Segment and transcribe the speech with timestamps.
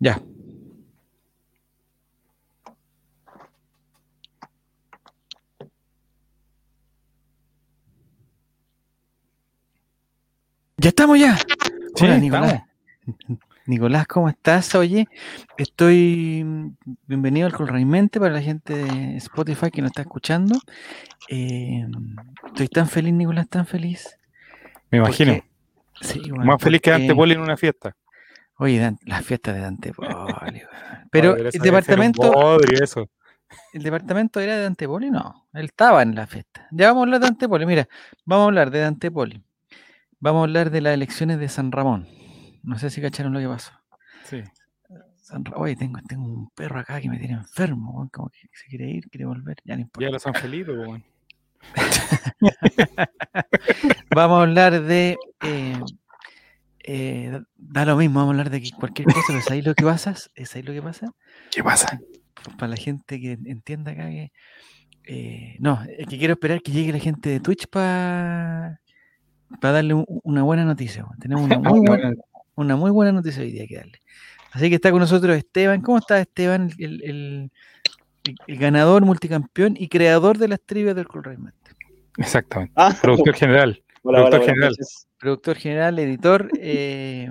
[0.00, 0.20] Ya.
[10.76, 11.36] Ya estamos ya.
[11.36, 12.20] Sí, Hola, estamos.
[12.22, 12.62] Nicolás.
[13.66, 14.74] Nicolás, ¿cómo estás?
[14.76, 15.06] Oye,
[15.58, 16.42] estoy
[17.06, 20.58] bienvenido al Colraimente para la gente de Spotify que nos está escuchando.
[21.28, 21.86] Eh,
[22.46, 24.16] estoy tan feliz, Nicolás, tan feliz.
[24.90, 25.34] Me imagino.
[25.34, 25.48] porque-
[26.00, 27.94] sí, bueno, Más feliz que porque- Dante Poli en una fiesta.
[28.58, 30.68] Oye, Dan- las fiestas de Dante Poli, weón.
[31.10, 33.08] Pero el departamento, bodrio, eso.
[33.72, 35.10] ¿El departamento era de Dante Poli?
[35.10, 36.66] No, él estaba en la fiesta.
[36.70, 37.66] Ya vamos a hablar de Dante Poli.
[37.66, 37.88] Mira,
[38.24, 39.42] vamos a hablar de Dante Poli.
[40.20, 42.06] Vamos a hablar de las elecciones de San Ramón.
[42.62, 43.72] No sé si cacharon lo que pasó.
[44.24, 44.42] Sí.
[45.16, 48.66] San Ra- Oye, tengo, tengo un perro acá que me tiene enfermo, como que se
[48.68, 50.06] quiere ir, quiere volver, ya no importa.
[50.06, 51.04] Ya lo San Felipe, weón.
[54.14, 55.16] Vamos a hablar de.
[55.44, 55.80] eh,
[56.90, 60.14] eh, da- lo mismo, vamos a hablar de cualquier cosa, pero ¿sabéis lo que pasa?
[60.14, 61.12] ¿Sabéis lo que pasa?
[61.50, 62.00] ¿Qué pasa?
[62.56, 64.32] para la gente que entienda acá que.
[65.04, 68.80] eh, no, es que quiero esperar que llegue la gente de Twitch para
[69.60, 71.04] darle un- una buena noticia.
[71.20, 72.12] Tenemos una muy, buena,
[72.54, 74.00] una muy buena noticia hoy día que darle.
[74.52, 75.82] Así que está con nosotros Esteban.
[75.82, 76.70] ¿Cómo está Esteban?
[76.78, 77.50] El, el-
[78.24, 81.70] el- el ganador, multicampeón y creador de las trivias del Colraimente.
[82.16, 82.72] Exactamente.
[82.76, 83.82] Ah, Productor general.
[84.02, 84.76] hola, hola, productor general.
[85.18, 87.30] Productor general, editor, eh,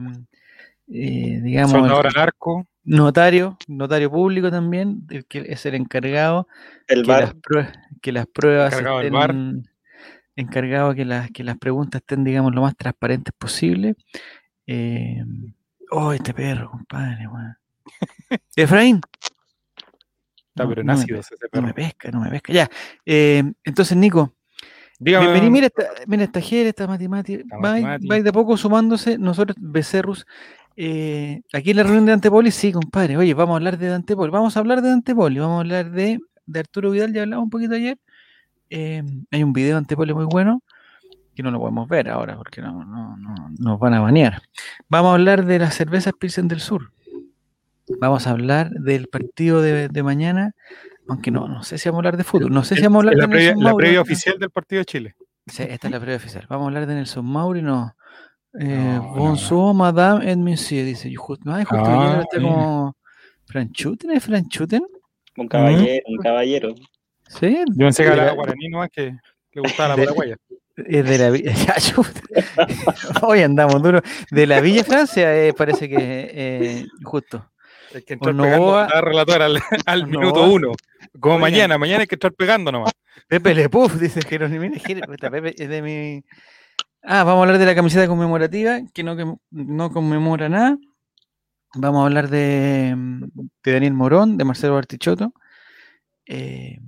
[0.90, 2.68] eh, digamos, Soldador al arco.
[2.84, 6.48] notario, notario público también, el que es el encargado
[6.88, 7.34] El que las,
[8.02, 9.30] que pruebas Encargado bar.
[9.32, 9.70] estén
[10.38, 13.96] encargado que las que las preguntas estén digamos lo más transparentes posible
[14.68, 15.24] Eh,
[15.92, 17.58] oh este perro compadre weón.
[18.56, 19.02] Efraín
[20.50, 21.06] Está No, pero no me
[21.54, 22.70] no me pesca no me pesca ya
[23.06, 24.37] eh, entonces Nico
[25.00, 25.26] Dígame.
[25.28, 30.26] bienvenido mira esta, mira esta Jere, esta matemática va, de a poco sumándose nosotros Becerrus
[30.76, 34.32] eh, aquí en la reunión de Antepoli sí compadre oye vamos a hablar de Antepoli
[34.32, 37.50] vamos a hablar de Antepoli vamos a hablar de, de Arturo Vidal ya hablamos un
[37.50, 37.98] poquito ayer
[38.70, 40.62] eh, hay un video de Antepoli muy bueno
[41.36, 44.42] que no lo podemos ver ahora porque no, no, no- nos van a banear.
[44.90, 46.92] Vamos a hablar de las cervezas Pilsen del Sur.
[48.02, 50.54] Vamos a hablar del partido de, de mañana,
[51.10, 53.00] aunque no, no sé si vamos a hablar de fútbol, no sé si vamos a
[53.02, 54.02] hablar la de previa, Nelson la previa ¿no?
[54.02, 55.16] oficial del partido de Chile.
[55.46, 56.46] Sí, esta es la previa oficial.
[56.50, 57.96] Vamos a hablar de Nelson Mauri, no.
[58.60, 61.10] Eh, No, no, bonsoir, madame et monsieur, dice.
[61.12, 62.96] yo Justo, ay, justo Ah, está como.
[63.46, 64.12] ¿Franchuten?
[64.12, 64.84] ¿Es Franchuten?
[65.38, 66.76] Un caballero, un caballero.
[67.28, 69.16] Sí, Yo pensé que hablaba la- guaraní nomás que
[69.54, 70.36] le gustaba la paraguaya.
[70.76, 71.54] Es de la Villa.
[71.80, 72.22] Chuta.
[73.22, 74.02] Hoy andamos duro.
[74.32, 77.50] De la Villa Francia, eh, parece que eh, justo.
[77.96, 80.72] Hay que entrar no pegando va- a la relatora al, al no minuto uno.
[81.20, 81.52] Como Oigan.
[81.52, 82.92] mañana, mañana hay que estar pegando nomás.
[83.28, 84.74] Pepe Le Puff, dice Jerónimo.
[85.20, 86.24] Pepe es de mi.
[87.04, 90.78] Ah, vamos a hablar de la camiseta conmemorativa, que no, que no conmemora nada.
[91.76, 93.24] Vamos a hablar de, mm,
[93.64, 95.34] de Daniel Morón, de Marcelo Bartichotto.
[96.26, 96.80] Eh,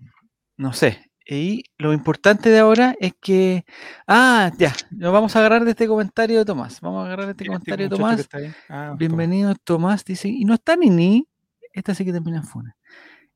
[0.58, 1.06] no sé.
[1.26, 3.64] Y lo importante de ahora es que.
[4.08, 4.74] Ah, ya.
[4.92, 6.82] Nos vamos a agarrar de este comentario de Tomás.
[6.82, 8.56] Vamos a agarrar de este ¿Quién es comentario de muchacho Tomás.
[8.68, 10.04] Ah, Bienvenido, Tomás.
[10.04, 11.28] Dice, y no está Nini.
[11.72, 12.76] Esta sí que termina en Funa.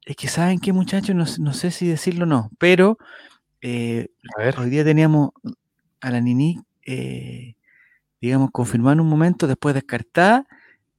[0.05, 1.15] Es que, ¿saben qué, muchachos?
[1.15, 2.97] No, no sé si decirlo o no, pero
[3.61, 4.59] eh, A ver.
[4.59, 5.31] hoy día teníamos
[6.01, 7.55] a la Nini, eh,
[8.19, 10.45] digamos, confirmada en un momento, después descartada,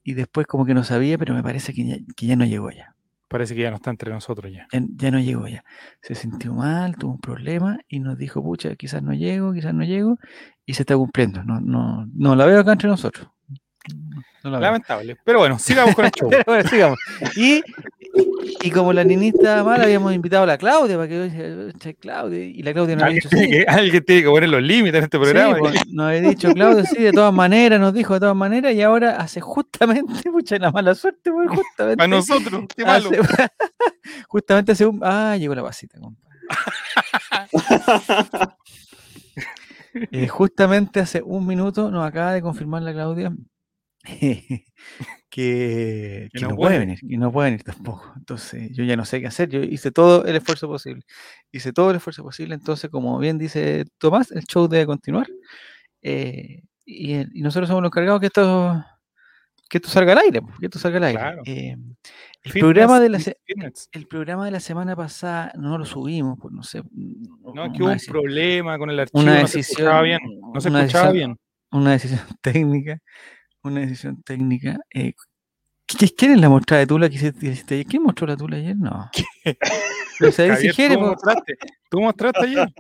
[0.03, 2.71] y después como que no sabía, pero me parece que ya, que ya no llegó
[2.71, 2.95] ya.
[3.29, 4.67] Parece que ya no está entre nosotros ya.
[4.73, 4.81] ya.
[4.97, 5.65] ya no llegó ya.
[6.01, 9.85] Se sintió mal, tuvo un problema, y nos dijo, pucha, quizás no llego, quizás no
[9.85, 10.19] llego,
[10.65, 11.43] y se está cumpliendo.
[11.45, 13.29] No, no, no la veo acá entre nosotros.
[14.45, 14.61] No la.
[14.61, 15.17] Lamentable.
[15.25, 16.29] Pero bueno, sigamos con el show.
[16.31, 16.99] Pero bueno, sigamos.
[17.37, 17.63] Y,
[18.63, 22.63] y como la ninita mala, habíamos invitado a la Claudia para que che, Claudia, y
[22.63, 23.51] la Claudia nos había dicho sí.
[23.51, 25.59] que, alguien tiene que poner los límites en este Sí, programa.
[25.59, 28.83] pues, nos había dicho Claudia, sí, de todas maneras, nos dijo de todas maneras, y
[28.83, 31.97] ahora hace justamente, mucha la mala suerte, pues, justamente.
[31.97, 33.11] Para nosotros, qué malo.
[33.11, 33.49] hace-
[34.29, 35.01] justamente hace un.
[35.03, 36.25] Ah, llegó la pasita, compadre.
[40.11, 43.33] Eh, justamente hace un minuto nos acaba de confirmar la Claudia
[44.05, 44.65] que,
[45.31, 46.79] que Que no, no puede puede.
[46.79, 48.13] venir, que no puede venir tampoco.
[48.17, 51.03] Entonces yo ya no sé qué hacer, yo hice todo el esfuerzo posible.
[51.53, 55.27] Hice todo el esfuerzo posible, entonces como bien dice Tomás, el show debe continuar.
[56.03, 58.85] eh, y, y nosotros somos los encargados que esto,
[59.71, 61.19] que esto salga al aire, pues, que esto salga al aire.
[61.19, 61.43] Claro.
[61.47, 61.71] Eh,
[62.43, 63.89] el Fitness, programa de la fitness.
[63.91, 66.83] el programa de la semana pasada no lo subimos, pues no sé.
[66.93, 70.41] No, que hubo un problema con el archivo, una no se escuchaba decisión, bien.
[70.53, 71.37] No se escuchaba decisión- bien.
[71.73, 72.99] una decisión técnica,
[73.65, 74.79] una decisión técnica.
[74.93, 75.15] eh,
[75.87, 77.87] ¿qui- ¿Quién es la mostrada de tula que hiciste, ayer?
[77.87, 78.77] ¿Quién mostró la tula ayer?
[78.77, 79.11] No.
[80.19, 81.07] Pero se dice Javier, Jere, tú po.
[81.07, 81.55] mostraste,
[81.91, 82.73] tú mostraste ayer.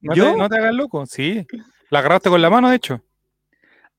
[0.00, 0.32] No ¿Yo?
[0.32, 1.46] Te, no te hagas loco, sí.
[1.90, 3.02] La agarraste con la mano, de hecho.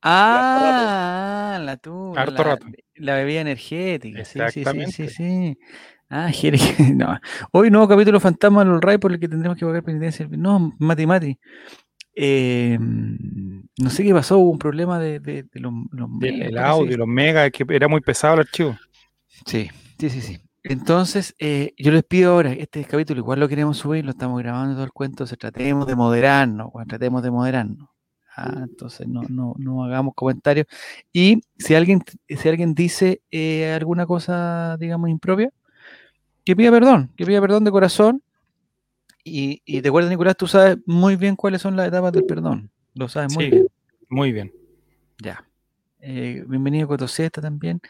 [0.07, 2.21] Ah, la tula.
[2.21, 2.67] Harto rato.
[2.95, 5.57] La bebida energética, sí, sí, sí, sí, sí.
[6.09, 6.59] Ah, Jere,
[6.95, 7.19] no.
[7.51, 10.27] Hoy nuevo capítulo fantasma de los Ray por el que tendremos que pagar penitencia.
[10.29, 11.39] No, Mati Mati.
[12.15, 16.97] Eh, no sé qué pasó, hubo un problema de, de- de los, los El, audio,
[16.97, 18.75] los megas, que era muy pesado el archivo.
[19.45, 19.69] Sí,
[19.99, 20.37] sí, sí, sí.
[20.63, 24.73] Entonces, eh, yo les pido ahora, este capítulo igual lo queremos subir, lo estamos grabando
[24.73, 27.89] todo el cuento, se tratemos de moderarnos, tratemos de moderarnos.
[28.37, 30.65] Ah, entonces no, no, no hagamos comentarios.
[31.13, 35.51] Y si alguien, si alguien dice eh, alguna cosa, digamos, impropia,
[36.43, 38.21] que pida perdón, que pida perdón de corazón.
[39.27, 42.69] Y, y te acuerdas, Nicolás, tú sabes muy bien cuáles son las etapas del perdón.
[42.93, 43.49] Lo sabes muy Sí.
[43.51, 43.67] bien.
[44.07, 44.53] Muy bien.
[45.17, 45.43] Ya.
[45.99, 47.81] Eh, bienvenido Cotoseta también.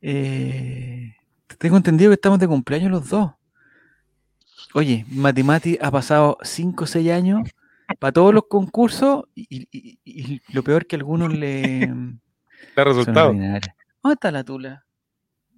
[0.00, 1.16] Eh,
[1.58, 3.32] tengo entendido que estamos de cumpleaños los dos.
[4.72, 7.48] Oye, Matimati ha pasado 5 o 6 años
[7.98, 11.82] para todos los concursos y, y- y- y lo peor que algunos le...
[11.82, 12.20] El
[12.76, 13.28] son resultado.
[13.32, 13.60] ¿Dónde
[14.12, 14.84] está la tula?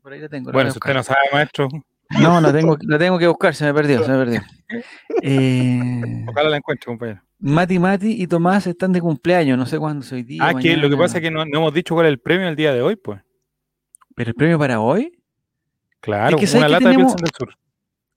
[0.01, 0.49] Por ahí la tengo.
[0.49, 1.69] la Bueno, si usted no sabe, maestro,
[2.21, 4.43] No, la tengo, la tengo que buscar, se me perdió, se me perdió.
[5.23, 7.23] Eh, ojalá la encuentre, compañero.
[7.39, 10.43] Mati Mati y Tomás están de cumpleaños, no sé cuándo soy día.
[10.45, 12.49] Ah, que lo que pasa es que no, no hemos dicho cuál es el premio
[12.49, 13.21] el día de hoy, pues.
[14.15, 15.13] ¿Pero el premio para hoy?
[16.01, 17.59] Claro, que ¿sabes una que lata tenemos- de Pilsen del Sur.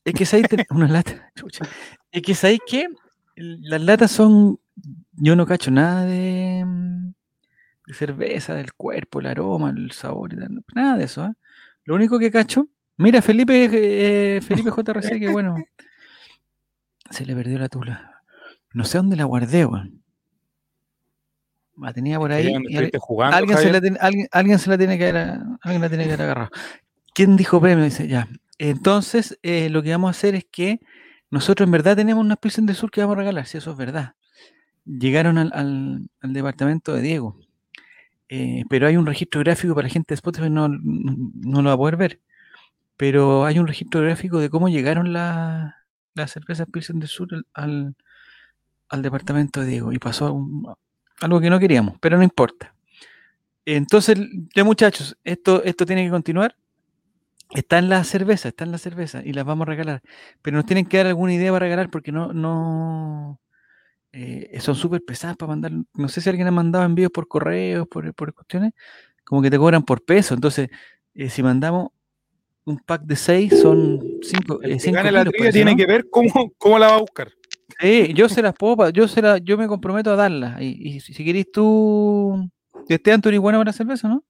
[0.05, 1.31] Es que sabéis, una lata.
[1.35, 1.65] chucha.
[2.11, 2.87] Es que sabéis que
[3.35, 4.59] las latas son.
[5.13, 6.65] Yo no cacho nada de,
[7.85, 10.31] de cerveza, del cuerpo, el aroma, el sabor,
[10.75, 11.25] nada de eso.
[11.25, 11.33] ¿eh?
[11.85, 12.67] Lo único que cacho.
[12.97, 15.55] Mira, Felipe, eh, Felipe JRC, que bueno.
[17.09, 18.21] Se le perdió la tula.
[18.73, 20.01] No sé dónde la guardé, weón.
[21.77, 22.53] La tenía por ahí.
[22.69, 25.81] Y al- jugando, alguien, se la tiene- alguien, alguien se la tiene que haber, alguien
[25.81, 26.49] la tiene que haber agarrado.
[27.13, 27.83] ¿Quién dijo premio?
[27.83, 28.27] Dice, ya.
[28.59, 30.79] Entonces, eh, lo que vamos a hacer es que
[31.31, 33.77] nosotros en verdad tenemos una Pilsen del Sur que vamos a regalar, si eso es
[33.77, 34.13] verdad.
[34.85, 37.39] Llegaron al, al- al departamento de Diego,
[38.29, 41.77] eh, pero hay un registro gráfico para gente de Spotify, no, no lo va a
[41.77, 42.19] poder ver,
[42.97, 45.77] pero hay un registro gráfico de cómo llegaron la-
[46.15, 47.95] las cervezas Pilsen del Sur al,
[48.89, 50.45] al, departamento de Diego y pasó
[51.21, 52.75] algo que no queríamos, pero no importa.
[53.65, 54.17] Entonces,
[54.55, 56.55] ya muchachos, esto, esto tiene que continuar.
[57.51, 60.01] Está en la cerveza, está en la cerveza y las vamos a regalar.
[60.41, 63.39] Pero nos tienen que dar alguna idea para regalar porque no, no
[64.11, 65.71] eh, son súper pesadas para mandar.
[65.93, 68.73] No sé si alguien ha mandado envíos por correo, por, por cuestiones,
[69.23, 70.33] como que te cobran por peso.
[70.35, 70.69] Entonces,
[71.15, 71.89] eh, si mandamos
[72.65, 75.77] un pack de seis, son cinco, El eh, que gane la trivia parece, tiene ¿no?
[75.77, 77.31] que ver cómo, cómo la va a buscar.
[77.79, 80.61] Sí, yo se las puedo, yo se la, yo me comprometo a darlas.
[80.61, 82.49] Y, y si, si querés tú,
[82.87, 84.23] Esteban, tú eres bueno para la cerveza, ¿no?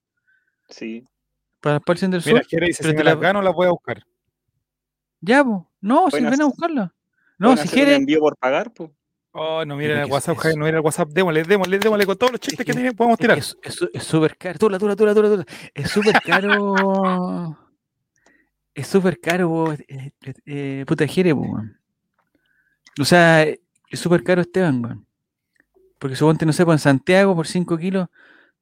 [0.68, 1.04] Sí.
[1.60, 2.46] Para el Pilsen del Mira, Sur.
[2.50, 4.02] Pero si te me las la- gano, las voy a buscar.
[5.20, 5.58] Ya, pues.
[5.80, 6.94] No, si Pueden ven a buscarla.
[7.38, 7.96] No, ¿Pueden si quieres.
[7.98, 8.90] envío por pagar, pues.
[9.32, 10.36] Oh, no miren el que es WhatsApp.
[10.38, 11.08] Javier, no miren el WhatsApp.
[11.10, 13.38] Démosle, démosle, démosle con todos los chistes que, que- tiene- podemos que tirar.
[13.38, 14.58] Es súper caro.
[14.58, 15.44] Tula, tula, tula, tula, tula.
[15.74, 17.58] Es súper caro.
[18.74, 21.78] es súper caro, eh, eh, eh, puta Jere, weón.
[23.00, 25.06] O sea, es súper caro Esteban, weón.
[25.98, 28.08] Porque suponte, no sé, pues en Santiago por 5 kilos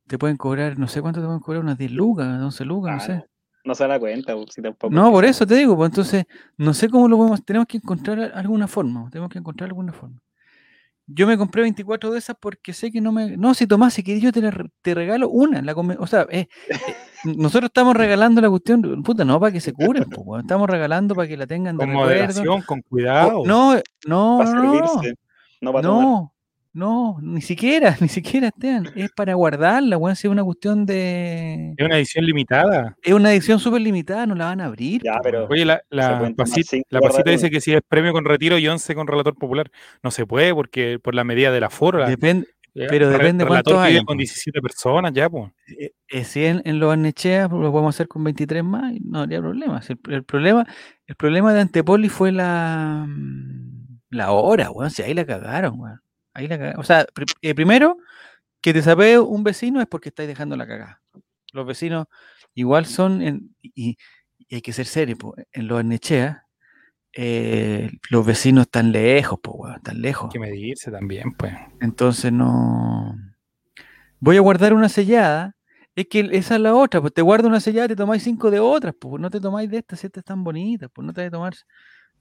[0.06, 3.00] te pueden cobrar, no sé cuánto te pueden cobrar, unas 10 lucas, 11 lucas, no
[3.00, 3.24] sé.
[3.64, 4.94] no, se da cuenta, si tampoco.
[4.94, 6.24] No, por eso te digo, pues entonces,
[6.56, 10.20] no sé cómo lo podemos, tenemos que encontrar alguna forma, tenemos que encontrar alguna forma.
[11.06, 13.36] Yo me compré 24 de esas porque sé que no me...
[13.36, 15.60] No, si Tomás, si querés yo te, la te regalo una.
[15.60, 16.48] La o sea, eh,
[17.24, 20.04] nosotros estamos regalando la cuestión, puta, no para que se curen,
[20.40, 22.10] estamos regalando para que la tengan de Con recuerdo.
[22.10, 23.42] moderación, con cuidado.
[23.46, 23.74] no,
[24.06, 25.14] no, Para no, no, servirse,
[25.60, 26.28] no para no,
[26.74, 31.74] no, ni siquiera, ni siquiera, Esteban, es para guardarla, weón, si es una cuestión de...
[31.76, 32.96] Es una edición limitada.
[33.02, 35.02] Es una edición súper limitada, no la van a abrir.
[35.04, 35.46] Ya, pero-.
[35.50, 35.82] Oye, la,
[36.36, 39.70] pasita dice que si es premio con retiro y 11 con relator popular.
[40.02, 41.98] No se puede porque por la medida del aforo.
[41.98, 44.18] la- Depende, pero depende cuántos hayan, con po.
[44.20, 45.50] 17 personas ya, pues.
[45.78, 49.40] eh, eh, si en, en los Arnechea lo podemos hacer con 23 más, no habría
[49.40, 49.82] problema.
[49.82, 50.66] Si el, el problema.
[51.06, 54.90] el problema de Antepoli fue la, mm, la hora, weón.
[54.90, 56.00] Si ahí la cagaron, weón.
[56.34, 56.80] Ahí la cagaron.
[56.80, 57.06] O sea,
[57.42, 57.98] eh, primero,
[58.62, 61.02] que te sapee un vecino es porque estáis dejando la cagada.
[61.52, 62.06] Los vecinos
[62.54, 63.98] igual son, en- y,
[64.48, 66.46] y hay que ser serio, po, en los Arnechea,
[67.14, 70.24] eh, los vecinos están lejos, pues, weón, están lejos.
[70.26, 71.52] Hay que medirse también, pues.
[71.80, 73.16] Entonces no.
[74.20, 75.56] Voy a guardar una sellada.
[75.94, 78.50] Es que esa es la otra, pues te guardo una sellada y te tomáis cinco
[78.50, 81.20] de otras, pues no te tomáis de estas, si estas están bonitas, pues no te
[81.20, 81.54] vas a tomar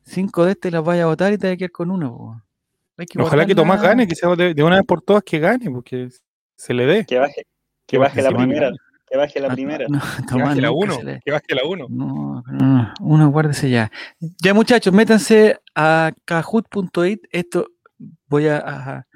[0.04, 2.10] cinco de estas y las vayas a botar y te vas a quedar con una,
[2.10, 2.38] pues.
[2.98, 5.40] Hay que Ojalá que Tomás gane, que sea de, de una vez por todas que
[5.40, 6.10] gane, porque
[6.56, 7.06] se le dé.
[7.06, 7.46] Que baje, que
[7.88, 8.72] Que baje la primera.
[9.12, 9.86] Que baje la primera.
[9.90, 10.96] no, Que baje la nunca 1.
[10.96, 11.88] se le- Que baje la 1.
[11.90, 13.92] No, no, no, uno guárdese ya.
[14.42, 17.20] Ya muchachos, métanse a kahoot.it.
[17.32, 17.68] Esto
[18.28, 19.08] voy a, a-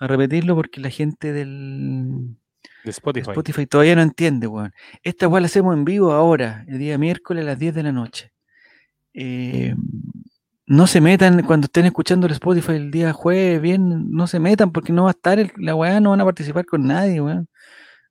[0.00, 2.36] a repetirlo porque la gente del,
[2.84, 3.30] De Spotify.
[3.30, 4.72] Spotify todavía no entiende, weón.
[5.02, 7.92] Esta weá la hacemos en vivo ahora, el día miércoles a las 10 de la
[7.92, 8.32] noche.
[9.14, 9.74] Eh,
[10.66, 14.72] no se metan cuando estén escuchando el Spotify el día jueves, bien, no se metan
[14.72, 17.48] porque no va a estar el- la weá, no van a participar con nadie, weón.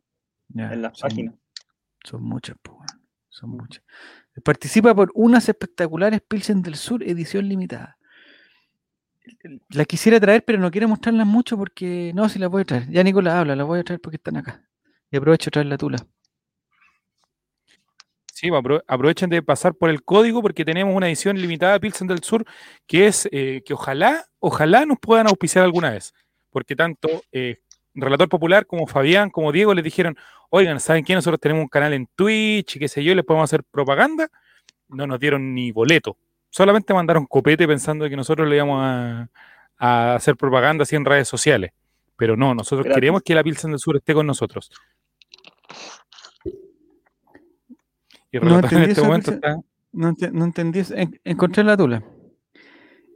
[0.48, 1.34] Ya, en las son- páginas.
[2.04, 2.86] Son muchas, weón,
[3.28, 3.82] son muchas.
[4.44, 7.98] Participa por unas espectaculares Pilsen del Sur, edición limitada.
[9.70, 12.12] La quisiera traer, pero no quiero mostrarlas mucho porque.
[12.14, 12.88] No, si las voy a traer.
[12.88, 14.62] Ya Nicolás habla, las voy a traer porque están acá.
[15.10, 15.98] Y aprovecho de traer la tula.
[18.40, 22.06] Sí, apro- aprovechen de pasar por el código porque tenemos una edición limitada de Pilsen
[22.06, 22.44] del Sur
[22.86, 26.14] que es eh, que ojalá, ojalá nos puedan auspiciar alguna vez.
[26.50, 27.58] Porque tanto eh,
[27.94, 30.16] Relator Popular como Fabián, como Diego les dijeron,
[30.50, 31.14] oigan, ¿saben qué?
[31.14, 34.28] Nosotros tenemos un canal en Twitch y qué sé yo, les podemos hacer propaganda.
[34.86, 36.16] No nos dieron ni boleto.
[36.48, 39.28] Solamente mandaron copete pensando que nosotros le íbamos a,
[39.78, 41.72] a hacer propaganda así en redes sociales.
[42.16, 44.70] Pero no, nosotros queremos que la Pilsen del Sur esté con nosotros.
[48.30, 49.56] Y No Relator en entendí este momento está...
[49.92, 50.94] No, ente- no entendí eso.
[50.94, 52.02] En- encontré la tula.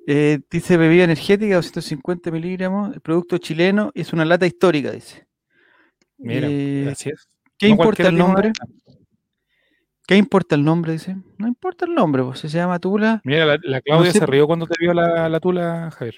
[0.06, 5.26] Eh, dice bebida energética, 250 miligramos, producto chileno, es una lata histórica, dice.
[6.18, 6.94] Mira, Eh.
[7.58, 8.52] ¿Qué No importa el nombre?
[10.06, 10.92] ¿Qué importa el nombre?
[10.92, 11.16] Dice.
[11.38, 13.20] No importa el nombre, pues, se llama tula.
[13.24, 16.16] Mira, la, la Claudia sé se rió cuando te vio la, la tula, Javier.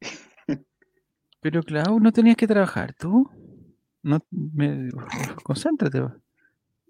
[1.40, 3.30] Pero Clau, no tenías que trabajar, ¿tú?
[4.02, 4.90] No, me,
[5.42, 6.02] concéntrate.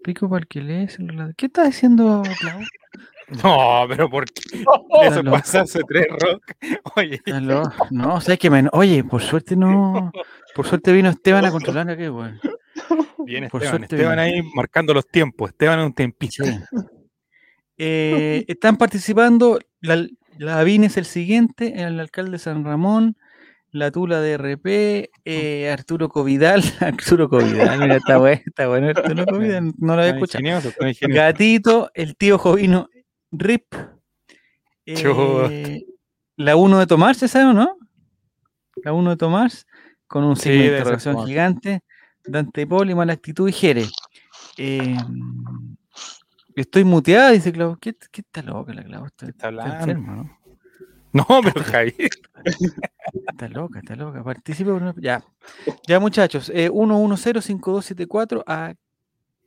[0.05, 0.99] Pico para el que lees.
[0.99, 1.33] el relato.
[1.37, 2.61] ¿Qué estás diciendo, Clau?
[3.43, 4.43] No, pero ¿por qué?
[5.03, 5.37] Eso loco.
[5.37, 6.43] es pasarse tres rock.
[6.97, 7.21] Oye.
[7.91, 8.69] No, sabes que me...
[8.73, 10.13] Oye, por suerte no.
[10.55, 12.39] Por suerte vino Esteban a controlar aquí, weón.
[13.25, 13.81] viene Por Esteban.
[13.81, 14.37] suerte Esteban viene.
[14.37, 15.51] ahí marcando los tiempos.
[15.51, 16.45] Esteban es un tempista.
[16.45, 16.61] Sí.
[17.79, 20.07] Eh, están participando, la,
[20.39, 23.17] la es el siguiente, el alcalde de San Ramón,
[23.75, 29.27] la Tula de RP, eh, Arturo Covidal, Arturo Covidal, mira, está bueno, está bueno Arturo
[29.27, 30.45] Covidal, no lo había escuchado.
[31.09, 32.89] Gatito, el tío Jovino,
[33.33, 33.75] Rip,
[34.87, 35.85] eh,
[36.37, 37.77] la 1 de Tomás, ¿se sabe o no?
[38.77, 39.67] La 1 de Tomás,
[40.07, 41.81] con un Sí, signo de interrogación gigante,
[42.25, 43.87] Dante Poli, mala actitud y Jere.
[44.57, 44.97] Eh,
[46.55, 47.77] estoy muteada, dice Clau.
[47.81, 49.07] ¿Qué, qué está loca la Clau?
[49.07, 50.44] Está, está está enferma, ¿no?
[51.29, 52.11] No, pero Javier.
[53.29, 54.23] Está loca, está loca.
[54.25, 55.25] Participa por una- Ya.
[55.87, 56.51] Ya, muchachos.
[56.53, 58.75] Eh, 1105274 a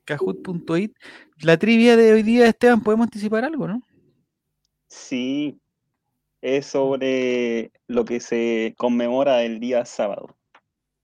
[0.05, 0.95] kahoot.it.
[1.41, 3.81] La trivia de hoy día, Esteban, podemos anticipar algo, ¿no?
[4.87, 5.59] Sí,
[6.41, 10.37] es sobre lo que se conmemora el día sábado.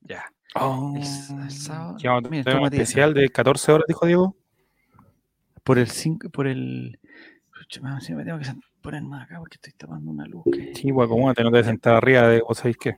[0.01, 0.23] Ya.
[0.55, 4.05] Oh, Es- el sábado- que vamos a Mira, tener un especial de 14 horas, dijo
[4.05, 4.35] Diego.
[5.65, 6.99] Por el 5, por el.
[7.51, 8.45] Pucha, me- tengo que
[8.83, 10.43] poner más acá porque estoy tapando una luz.
[10.51, 12.97] que- Sí, pues acomódate, no te sentar arriba de vos sabéis qué.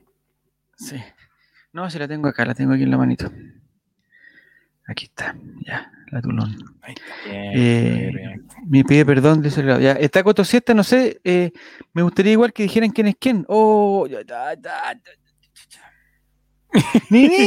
[0.76, 0.96] Sí.
[1.72, 3.30] No, si la tengo acá, la tengo aquí en la manito.
[4.88, 5.34] Aquí está,
[5.66, 6.56] ya, la tulón.
[6.82, 7.14] Ahí está.
[7.28, 8.40] Bien, Eh.
[8.66, 11.52] Me pide perdón, dice el- ya, está Coto Siesta, no sé, eh,
[11.92, 13.44] me gustaría igual que dijeran quién es quién.
[13.48, 15.00] Oh, ya, ya, ya, ya.
[17.10, 17.46] Nini,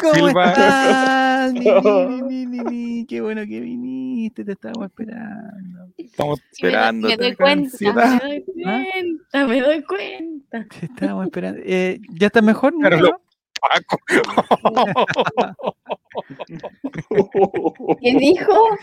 [0.00, 1.52] ¿cómo estás?
[1.52, 5.88] Nini, Nini, Nini, qué bueno que viniste, te estábamos esperando.
[5.96, 7.08] Estamos esperando.
[7.08, 8.84] me, doy cuenta, me doy ¿Ah?
[8.92, 10.66] cuenta, me doy cuenta.
[10.80, 11.60] Te estábamos esperando.
[11.64, 12.74] Eh, ¿Ya estás mejor?
[12.80, 13.08] Pero Nico?
[13.08, 13.22] lo-
[13.60, 13.98] Paco.
[18.00, 18.52] ¿Qué dijo?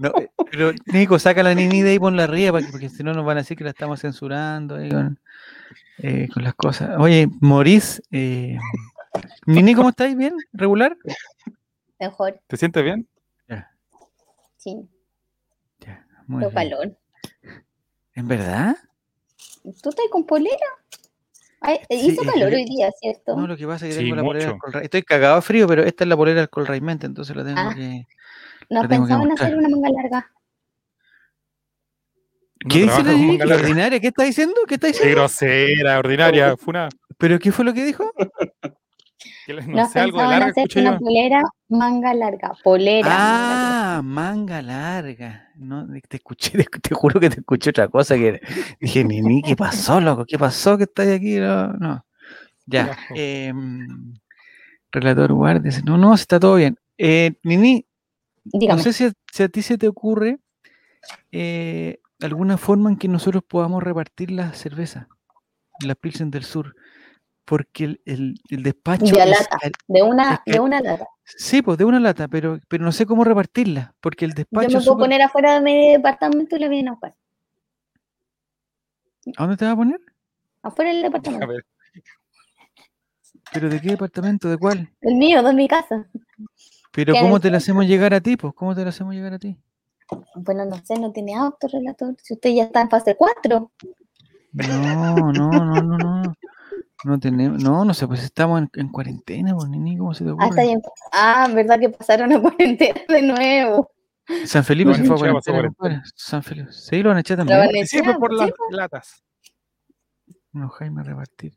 [0.00, 0.12] No,
[0.52, 3.24] pero Nico, saca la Nini de ahí y ponla arriba, porque, porque si no nos
[3.24, 5.18] van a decir que la estamos censurando ahí con,
[5.98, 6.90] eh, con las cosas.
[7.00, 8.56] Oye, Morís, eh,
[9.46, 10.16] Nini, ¿cómo estáis?
[10.16, 10.34] ¿Bien?
[10.52, 10.96] ¿Regular?
[11.98, 13.08] Mejor, ¿Te sientes bien?
[14.56, 14.88] sí,
[15.80, 16.54] Ya, muy lo bien.
[16.54, 16.98] calor.
[18.14, 18.76] ¿En verdad?
[19.82, 20.56] ¿Tú estás con polera?
[21.60, 23.36] Ay, Sí, hizo es calor que- hoy día, ¿cierto?
[23.36, 24.54] No, lo que pasa es que Sí, tengo la polera mucho.
[24.54, 27.44] alcohol Ray- Estoy cagado de frío, pero esta es la polera alcohol Raimente, entonces la
[27.44, 27.74] tengo Ah.
[27.74, 28.06] que...
[28.70, 30.30] ¿No la pensaban hacer una manga larga?
[32.64, 33.12] No ¿Qué dice la
[33.46, 33.54] larga.
[33.54, 34.00] ordinaria?
[34.00, 34.54] ¿Qué está diciendo?
[34.66, 35.14] ¿Qué está Qué diciendo?
[35.16, 36.88] grosera, ordinaria, funa.
[37.16, 38.12] ¿Pero qué fue lo que dijo?
[39.54, 43.08] Les- No, No sé, algo de larga, hacer una polera manga larga, polera.
[43.10, 45.48] Ah, manga larga.
[45.56, 48.40] No, te escuché, te, te juro que te escuché otra cosa que
[48.80, 50.24] dije, Nini, ¿qué pasó, loco?
[50.26, 51.36] ¿Qué pasó que estáis aquí?
[51.38, 52.04] No, no.
[52.66, 52.96] Ya.
[53.14, 54.14] Em,
[54.92, 55.62] relator guardia.
[55.70, 56.76] dice, No, no, está todo bien.
[56.98, 57.84] Eh, Nini.
[58.44, 58.78] Dígame.
[58.78, 60.38] no sé si a, si a ti se te ocurre
[61.32, 65.08] eh, alguna forma en que nosotros podamos repartir la cerveza,
[65.84, 66.74] las Pilsen del Sur.
[67.48, 69.14] Porque el, el- el despacho.
[69.16, 71.06] De a es una, es que- de una lata.
[71.24, 73.94] Sí, pues de una lata, pero, pero no sé cómo repartirla.
[74.00, 74.70] Porque el Yo despacho.
[74.70, 77.14] me es puedo poner afuera de mi departamento y le vienen a buscar.
[79.36, 80.00] ¿A dónde te vas a poner?
[80.62, 81.46] Afuera del A departamento.
[81.46, 81.64] ver,
[83.52, 84.48] ¿Pero de qué departamento?
[84.50, 84.90] ¿De cuál?
[85.00, 86.06] El mío, de mi casa.
[86.92, 88.36] ¿Pero ¿Qué cómo es te la hacemos llegar a ti?
[88.36, 89.56] Pues, ¿cómo te la hacemos llegar a ti?
[90.34, 92.14] Bueno, no sé, no tiene auto, relator.
[92.22, 93.70] Si usted ya está en fase 4.
[94.52, 96.07] No, no, no, no, no.
[97.04, 100.30] No tenemos, no, no sé, pues estamos en, en cuarentena, pues, ni ¿cómo se te
[100.30, 100.62] Ah, está ocurre?
[100.64, 100.80] bien.
[101.12, 103.90] Ah, verdad que pasaron a cuarentena de nuevo.
[104.44, 106.02] San Felipe se fue a cuarentena.
[106.16, 106.72] San Felipe.
[106.72, 107.72] Sí, lo han echado Lo también.
[107.74, 108.52] van a Siempre echar, por las ¿sí?
[108.70, 109.24] latas.
[110.52, 111.52] Unos Jaime a repartir.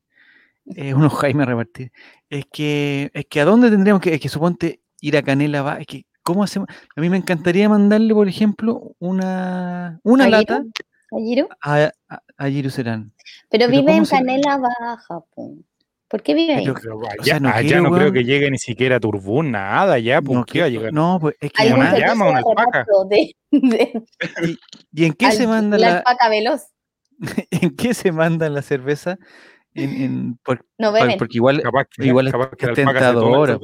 [0.76, 1.92] Eh, unos Jaime a repartir.
[2.30, 5.78] Es que, es que a dónde tendríamos que, es que suponte ir a Canela va,
[5.80, 6.70] es que, ¿cómo hacemos?
[6.96, 10.64] A mí me encantaría mandarle, por ejemplo, una, una ¿A lata
[11.20, 11.50] Giro?
[11.62, 13.14] a, a, a Giruserán.
[13.50, 15.56] Pero, Pero vive ¿cómo en se- Canela Baja, po.
[16.08, 16.66] ¿Por qué vive ahí?
[16.66, 19.00] Pero- Pero O allá, sea, no allá quiero, no creo que llegue ni siquiera a
[19.00, 20.94] Turbún, nada, ya, ¿por No, qué va a que- llegar?
[20.94, 22.86] no, pues es que ¿Algún una llama, una alpaca.
[23.10, 24.04] de- de-
[24.94, 26.64] ¿Y en qué se al- manda la la, alpaca veloz?
[27.52, 29.18] en qué se manda la cerveza?
[29.74, 31.18] En, en- por- No beben.
[31.18, 33.60] porque igual Capaz que, Igual es- capaz que es se toma la tentadora,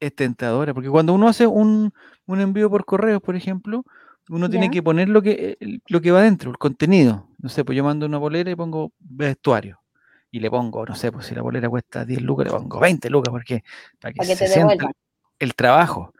[0.00, 1.92] es tentadora, porque cuando uno hace un,
[2.26, 3.82] un envío por correo, por ejemplo,
[4.28, 7.28] uno tiene que poner lo que, el- lo que va dentro, el contenido.
[7.38, 9.80] No sé, pues yo mando una bolera y pongo vestuario.
[10.30, 13.08] Y le pongo, no sé, pues si la bolera cuesta 10 lucas, le pongo 20
[13.08, 13.62] lucas, porque
[14.00, 14.90] para que, Para que se te sienta
[15.38, 16.12] el trabajo.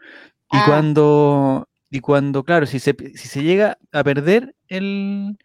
[0.50, 0.64] Y Ah.
[0.66, 5.36] cuando, y cuando, claro, si se, si se llega a perder el,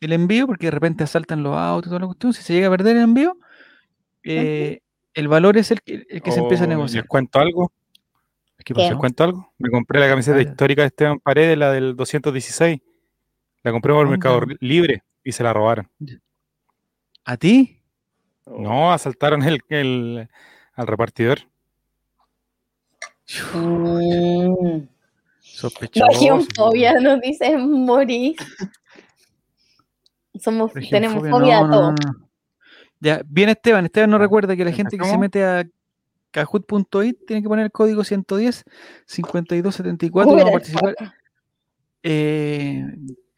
[0.00, 2.68] el envío, porque de repente asaltan los autos y toda la cuestión, si se llega
[2.68, 3.36] a perder el envío,
[4.22, 4.80] eh,
[5.14, 7.02] el valor es el que, el que se empieza a Oh, negociar.
[7.04, 7.72] ¿Les cuento algo?
[8.64, 8.74] ¿Qué ¿Qué?
[8.74, 8.90] pasó?
[8.90, 9.52] ¿Les cuento algo?
[9.58, 12.80] Me compré la camiseta Ah, histórica de Esteban Paredes, la del 216.
[13.62, 14.10] La compré por Anda.
[14.10, 15.88] Mercado Libre y se la robaron.
[17.24, 17.80] ¿A ti?
[18.46, 20.28] No, asaltaron el, el-
[20.74, 21.40] al repartidor.
[23.54, 24.82] Mm.
[25.40, 26.06] Sospechoso.
[26.08, 28.36] Regiónfobia, nos dice Moris.
[30.40, 31.90] Somos, tenemos fobia no, a todo.
[31.92, 32.28] no, no.
[33.00, 33.84] Ya, bien Esteban.
[33.84, 34.22] Esteban no Ya.
[34.22, 35.66] recuerda que la gente que se mete a
[36.30, 38.64] kahoot.it tiene que poner el código 110
[39.06, 40.94] 5274 y Uy, vamos a participar.
[42.02, 42.84] Eh,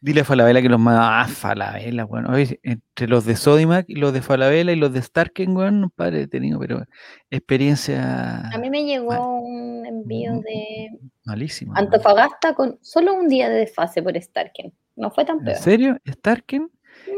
[0.01, 0.99] dile a Falabella que los más.
[1.01, 2.31] Ah, Falabella, bueno.
[2.31, 6.23] oye, entre los de Sodimac y los de Falabella y los de Starken, weón, padre,
[6.23, 6.85] he tenido, pero
[7.31, 10.91] experiencia A mí me llegó un envío de
[11.25, 11.75] malísima.
[11.75, 11.85] weón.
[11.87, 14.73] Antofagasta con solo un día de desfase por Starken.
[14.97, 15.57] No fue tan ¿En peor.
[15.59, 15.99] serio?
[16.07, 16.71] ¿Starken?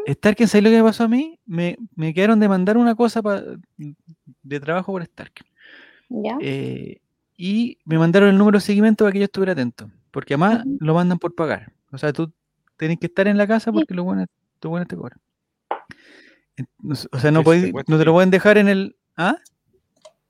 [0.08, 1.38] Starken, ¿sabes lo que me pasó a mí?
[1.44, 3.42] Me, me quedaron de mandar una cosa pa-
[4.42, 5.46] de trabajo por Starken.
[6.22, 6.36] ¿Ya?
[6.40, 7.00] Eh,
[7.36, 9.90] y me mandaron el número de seguimiento para que yo estuviera atento.
[10.10, 11.72] Porque además lo mandan por pagar.
[11.90, 12.32] O sea, tú
[12.76, 14.26] tenés que estar en la casa porque los buenos,
[14.62, 15.18] los buenos te cobran.
[17.12, 18.96] O sea, no, eso te no te lo pueden dejar en el.
[19.16, 19.36] ¿Ah?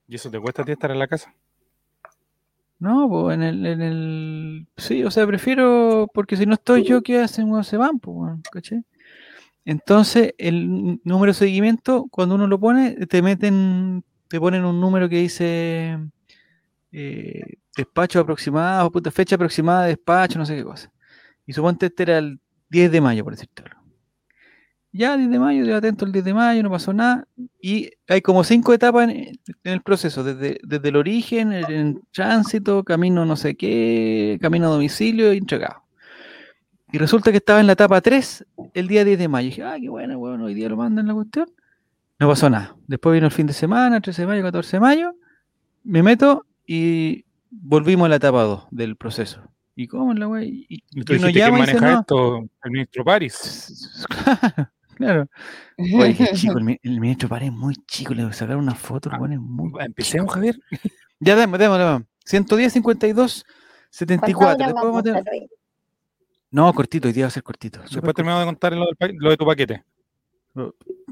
[0.09, 1.35] ¿Y eso te cuesta a ti estar en la casa?
[2.79, 4.67] No, pues en el, en el.
[4.77, 6.09] Sí, o sea, prefiero.
[6.13, 7.49] Porque si no estoy yo, ¿qué hacen?
[7.49, 8.33] Bueno, se van, pues.
[9.65, 14.05] Entonces, el número de seguimiento, cuando uno lo pone, te meten.
[14.35, 15.97] Te ponen un número que dice.
[16.91, 17.41] eh,
[17.77, 20.93] despacho aproximado, puta, fecha aproximada de despacho, no sé qué cosa.
[21.47, 23.81] Y suponte este era el 10 de mayo, por decirte algo.
[24.91, 27.29] Ya, 10 de mayo, yo atento el 10 de mayo, no pasó nada.
[27.63, 33.25] Y hay como cinco etapas en, el proceso, desde, desde el origen, el tránsito, camino
[33.25, 35.85] no sé qué, camino a domicilio y entregado.
[36.91, 39.47] Y resulta que estaba en la etapa 3 el día 10 de mayo.
[39.47, 41.47] Y dije, ah, qué bueno, bueno, hoy día lo mandan la cuestión.
[42.19, 42.77] No pasó nada.
[42.87, 45.15] Después vino el fin de semana, 13 de mayo, 14 de mayo.
[45.83, 49.43] Me meto y volvimos a la etapa 2 del proceso.
[49.77, 50.67] ¿Y cómo es la wey?
[50.69, 52.01] Y, Y tú dijiste que llama y dice, maneja no.
[52.01, 54.07] esto el ministro París.
[54.95, 55.27] claro.
[55.77, 58.57] Oye, qué chico, el, mi- el ministro Paré es muy chico, le voy a sacar
[58.57, 60.35] una foto, lo Ah, pone muy Empecemos, chico.
[60.35, 60.61] Javier.
[61.19, 62.03] Ya, demos, demos, demos.
[62.25, 63.45] 110, 52,
[63.91, 64.37] 74.
[64.39, 65.49] ¿Cuántas horas Después vamos vamos a a tener- estar hoy?
[66.53, 67.81] No, cortito, hoy día va a ser cortito.
[67.81, 69.85] Después terminamos de contar lo, del pa- lo de tu paquete.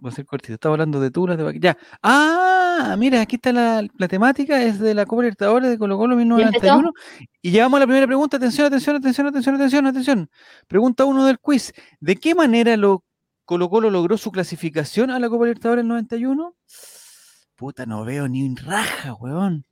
[0.05, 0.55] Va a ser cortito.
[0.55, 1.77] Estaba hablando de Tulas, de Ya.
[2.03, 6.17] Ah, mira, aquí está la, la temática, es de la Copa Libertadores de Colo Colo
[6.17, 6.93] 1991.
[7.41, 8.37] Y llevamos a la primera pregunta.
[8.37, 10.31] Atención, atención, atención, atención, atención, atención.
[10.67, 11.73] Pregunta uno del quiz.
[12.01, 13.05] ¿De qué manera lo
[13.45, 16.57] Colo Colo logró su clasificación a la Copa Libertadores del 91?
[17.55, 19.65] Puta, no veo ni un raja, weón.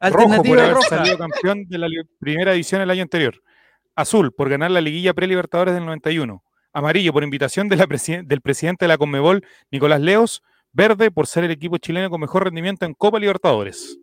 [0.00, 0.88] Rojo por roja.
[0.88, 3.42] salido campeón de la primera edición el año anterior.
[3.94, 6.42] Azul por ganar la liguilla pre-Libertadores del 91.
[6.74, 10.42] Amarillo por invitación de la presiden- del presidente de la Conmebol, Nicolás Leos.
[10.72, 13.96] Verde por ser el equipo chileno con mejor rendimiento en Copa Libertadores.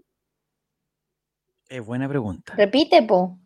[1.68, 2.54] Es buena pregunta.
[2.56, 3.38] Repite, po.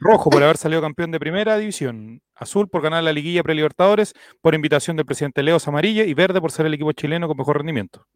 [0.00, 2.22] Rojo por haber salido campeón de primera división.
[2.34, 6.02] Azul por ganar la liguilla pre-Libertadores por invitación del presidente Leos Amarillo.
[6.04, 8.06] Y verde por ser el equipo chileno con mejor rendimiento.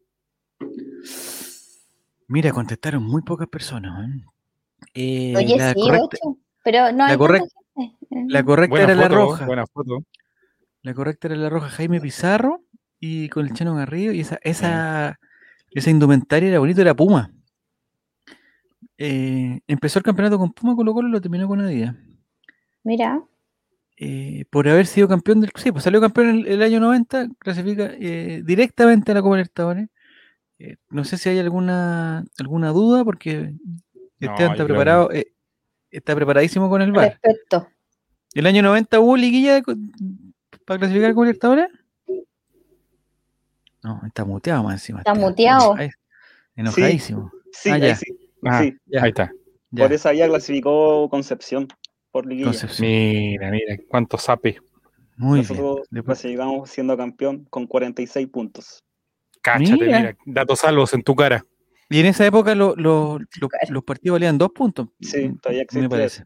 [2.27, 3.97] Mira, contestaron muy pocas personas.
[3.97, 4.25] weón.
[4.93, 6.37] Eh, Oye, la, sí, correcta, ocho.
[6.63, 7.39] Pero no hay la tanta correc-
[7.75, 7.95] gente.
[8.11, 9.45] Eh, la correcta Buena era la roja.
[9.45, 10.03] buena foto.
[10.83, 12.63] La correcta era la roja Jaime Pizarro
[12.99, 14.13] y con el Chano Garrido.
[14.13, 15.19] Y esa, esa,
[15.71, 17.31] esa indumentaria era bonito, era Puma.
[18.97, 21.95] Eh, empezó el campeonato con Puma, Colo Colo y lo terminó con Adidas.
[22.83, 23.21] Mira,
[23.97, 25.51] Eh, por haber sido campeón del.
[25.55, 29.89] Sí, pues salió campeón el, el año 90, clasifica eh, directamente a la Copa Libertadores.
[30.57, 33.53] Eh, no sé si hay alguna alguna duda, porque
[34.19, 35.33] No, Esteban está preparado, eh,
[35.91, 37.19] está preparadísimo con el VAR.
[37.21, 37.67] respecto.
[38.33, 39.63] ¿El año 90 hubo liguilla de
[40.71, 41.67] para clasificar con Libertadores?
[43.83, 44.99] No, está muteado más encima.
[44.99, 45.75] Está muteado.
[46.55, 47.31] Enojadísimo.
[47.51, 47.95] Sí, Ah, ahí ya.
[47.95, 48.05] sí.
[48.45, 48.77] Ah, sí.
[48.85, 49.31] Ya, Ahí está.
[49.71, 49.83] ya.
[49.83, 51.67] Por esa ya clasificó Concepción
[52.11, 52.47] por liguilla.
[52.47, 52.87] Concepción.
[52.89, 54.59] Mira, mira, cuánto sape.
[55.17, 55.83] Muy Nosotros bien.
[55.91, 58.83] Después- clasificamos siendo campeón con 46 puntos.
[59.41, 59.99] Cáchate, Mira.
[59.99, 60.17] mira.
[60.25, 61.43] Datos salvos en tu cara.
[61.89, 63.73] Y en esa época lo- lo- lo- Claro.
[63.73, 64.87] los partidos valían dos puntos.
[65.01, 66.23] Sí, todavía Me existe parece.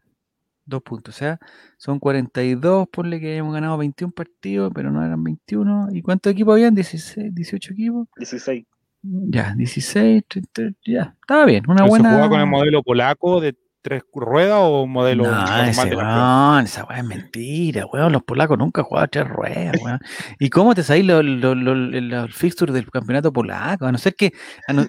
[0.68, 1.14] Dos puntos.
[1.14, 1.38] O sea,
[1.78, 2.88] son 42.
[2.88, 5.88] Ponle que hayamos ganado 21 partidos, pero no eran 21.
[5.92, 6.74] ¿Y cuántos equipos habían?
[6.74, 8.08] 16, 18 equipos.
[8.16, 8.64] 16.
[9.02, 11.14] Ya, 16, 30, ya.
[11.20, 11.62] Estaba bien.
[11.68, 12.08] Una ¿Pero buena.
[12.10, 15.90] ¿Se juega con el modelo polaco de tres ruedas o modelo No, normal ese de
[15.90, 16.04] campeón?
[16.08, 18.10] weón, esa weá es mentira, weón.
[18.12, 20.00] Los polacos nunca jugaban tres ruedas, weón.
[20.40, 23.86] ¿Y cómo te sabéis los lo, lo, lo- los fixtures del campeonato polaco?
[23.86, 24.32] A no ser que.
[24.66, 24.86] a no-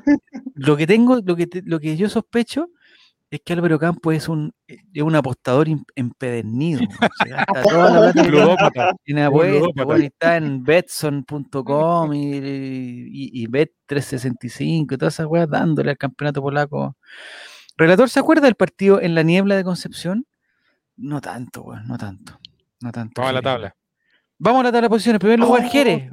[0.56, 2.70] lo que tengo, lo que, te- lo que yo sospecho
[3.30, 6.80] es que Álvaro Campos es un, es un apostador empedernido.
[7.02, 7.12] weón.
[7.24, 9.30] Se gasta toda la plata tiene
[10.00, 16.42] y está en betson.com y, y, y bet365 y todas esas weas dándole al campeonato
[16.42, 16.96] polaco.
[17.76, 20.26] ¿Relator se acuerda del partido en la niebla de Concepción?
[20.96, 22.40] No tanto, weón, no tanto.
[22.82, 23.22] No tanto.
[23.22, 23.76] Vamos a la tabla.
[24.40, 25.20] Vamos a la tabla de posiciones.
[25.20, 26.10] Primer lugar, Oh, Jerez.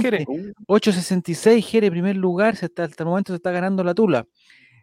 [0.00, 0.26] Jerez.
[0.26, 2.56] 8.66, Jerez, primer lugar.
[2.56, 4.26] Se está, hasta el momento se está ganando la tula.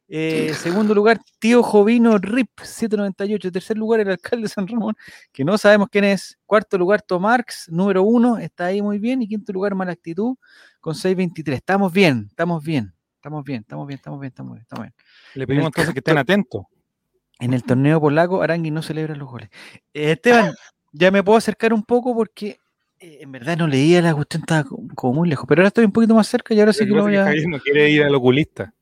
[0.10, 0.52] Eh,
[0.90, 3.52] segundo lugar, Tío Jovino Rip, 798.
[3.52, 4.96] Tercer lugar, el alcalde de San Ramón,
[5.32, 6.38] que no sabemos quién es.
[6.46, 9.22] Cuarto lugar, Tomarx, número uno, está ahí muy bien.
[9.22, 10.36] Y quinto lugar, Mala Actitud,
[10.80, 11.58] con 623.
[11.58, 14.62] Estamos bien, estamos bien, estamos bien, estamos bien, estamos bien, estamos bien.
[14.62, 14.94] Estamos bien.
[15.36, 16.64] Le pedimos entonces que estén atentos.
[17.40, 19.50] En el torneo polaco, Arangui no celebra los goles.
[19.94, 20.54] Eh, Esteban,
[20.92, 22.58] ya me puedo acercar un poco porque
[23.00, 25.46] eh, en verdad no leía la cuestión, estaba co- como muy lejos.
[25.48, 27.26] Pero ahora estoy un poquito más cerca y ahora sí que lo voy a.
[27.26, 28.74] Javier no quiere ir al oculista.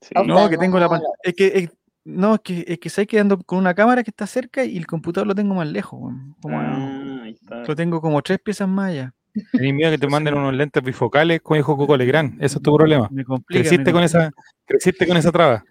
[0.00, 0.14] Sí.
[0.16, 0.26] Ok.
[0.26, 1.12] No, que tengo la pantalla.
[1.22, 1.70] Es que, es-
[2.04, 4.86] no, es que, es que estoy quedando con una cámara que está cerca y el
[4.86, 6.12] computador lo tengo más lejos.
[6.40, 7.64] Como, Ah, ahí está.
[7.64, 9.12] Lo tengo como tres piezas más allá.
[9.52, 12.42] Tenés miedo que te manden unos lentes bifocales con hijo Coco Legrand.
[12.42, 13.08] Eso es tu problema.
[13.12, 13.58] Me complica.
[13.62, 14.30] me Creciste con esa,
[14.64, 15.62] creciste con esa traba.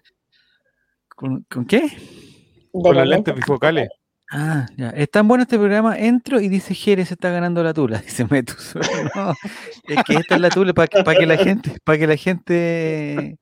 [1.08, 1.80] ¿Con, con qué?
[1.80, 3.88] De Con las lentes bifocales.
[4.30, 4.90] Ah, ya.
[4.90, 5.98] Es tan bueno este programa.
[5.98, 7.98] Entro y dice Jerez está ganando la tula.
[8.06, 8.74] Dice Metus.
[9.16, 9.32] No,
[9.88, 12.16] es que esta es la tula para que, para que la gente, para que la
[12.16, 13.38] gente.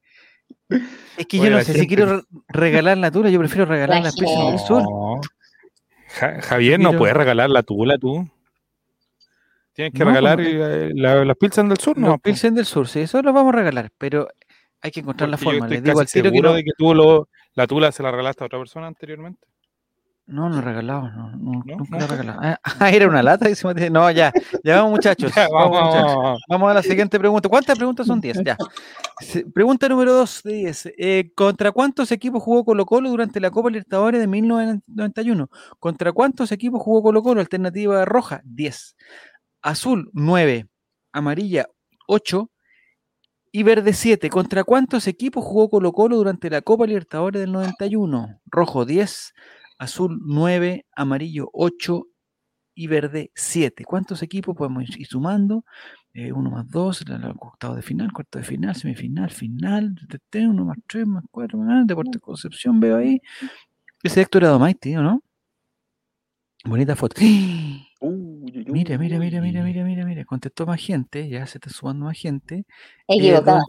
[1.16, 4.10] Es que yo no sé si quiero re- regalar la tula, yo prefiero regalar La
[4.10, 4.58] la del.
[4.58, 4.82] Sur.
[4.82, 5.20] No.
[6.08, 8.28] Ja- Javier, no puedes regalar la tula tú.
[9.72, 12.18] Tienes que No, regalar pues, eh, la- las Pilsen del Sur, ¿no?
[12.18, 14.26] Pilsen del Sur, sí, eso lo vamos a regalar, pero
[14.80, 15.66] hay que encontrar la Porque yo forma.
[15.66, 16.54] estoy Les digo al tiro que seguro no.
[16.56, 19.46] de que tú lo- ¿La tula se la regalaste a otra persona anteriormente?
[20.28, 21.76] No, no regalado, no, no, ¿No?
[21.76, 22.40] nunca la regalado.
[22.42, 23.46] Ah, ah, era una lata.
[23.90, 24.32] No, ya,
[24.64, 25.32] ya vamos muchachos.
[25.36, 26.42] Ya, vamos, vamos, muchachos.
[26.48, 27.48] vamos, a la siguiente pregunta.
[27.48, 28.42] ¿Cuántas preguntas son 10?
[28.44, 28.56] Ya.
[29.54, 30.92] Pregunta número 2 de 10.
[30.98, 35.48] Eh, ¿Contra cuántos equipos jugó Colo Colo durante la Copa Libertadores de 1991?
[35.78, 37.40] ¿Contra cuántos equipos jugó Colo Colo?
[37.40, 38.96] Alternativa roja, 10.
[39.62, 40.66] Azul, 9.
[41.12, 41.66] Amarilla,
[42.08, 42.50] 8.
[43.52, 44.28] Y verde, 7.
[44.28, 48.40] ¿Contra cuántos equipos jugó Colo Colo durante la Copa Libertadores del 91?
[48.46, 49.32] Rojo, 10.
[49.78, 50.86] Azul, 9.
[50.94, 52.06] Amarillo, 8
[52.74, 53.84] y verde 7.
[53.84, 55.64] ¿Cuántos equipos podemos ir sumando?
[56.14, 57.04] 1 más 2,
[57.38, 59.94] octavo de final, cuarto de final, semifinal, final,
[60.32, 63.20] 1 más 3 más 4, Deportes Concepción, veo ahí.
[64.02, 65.22] Ese Héctor era Domaiti, ¿o no?
[66.64, 67.20] Bonita foto.
[68.68, 70.24] Mira, mira, mira, mira, mira, mira, mira.
[70.24, 72.66] Contestó más gente, ya se está sumando más gente.
[73.08, 73.62] Equivocada.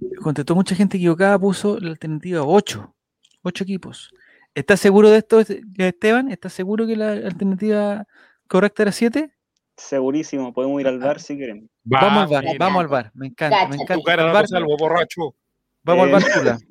[0.00, 2.94] Eh, contestó mucha gente equivocada, puso la alternativa 8.
[3.42, 4.10] 8 equipos.
[4.54, 5.40] ¿Estás seguro de esto,
[5.78, 6.30] Esteban?
[6.30, 8.04] ¿Estás seguro que la alternativa
[8.48, 9.32] correcta era 7?
[9.76, 11.70] Segurísimo, podemos ir al bar si quieren.
[11.84, 13.10] Vamos al bar, mira, vamos al bar.
[13.14, 13.94] Me encanta, me encanta.
[13.94, 15.34] Tu cara Al de bar, salvo, borracho.
[15.82, 16.58] vamos al Eh, bar, Tula.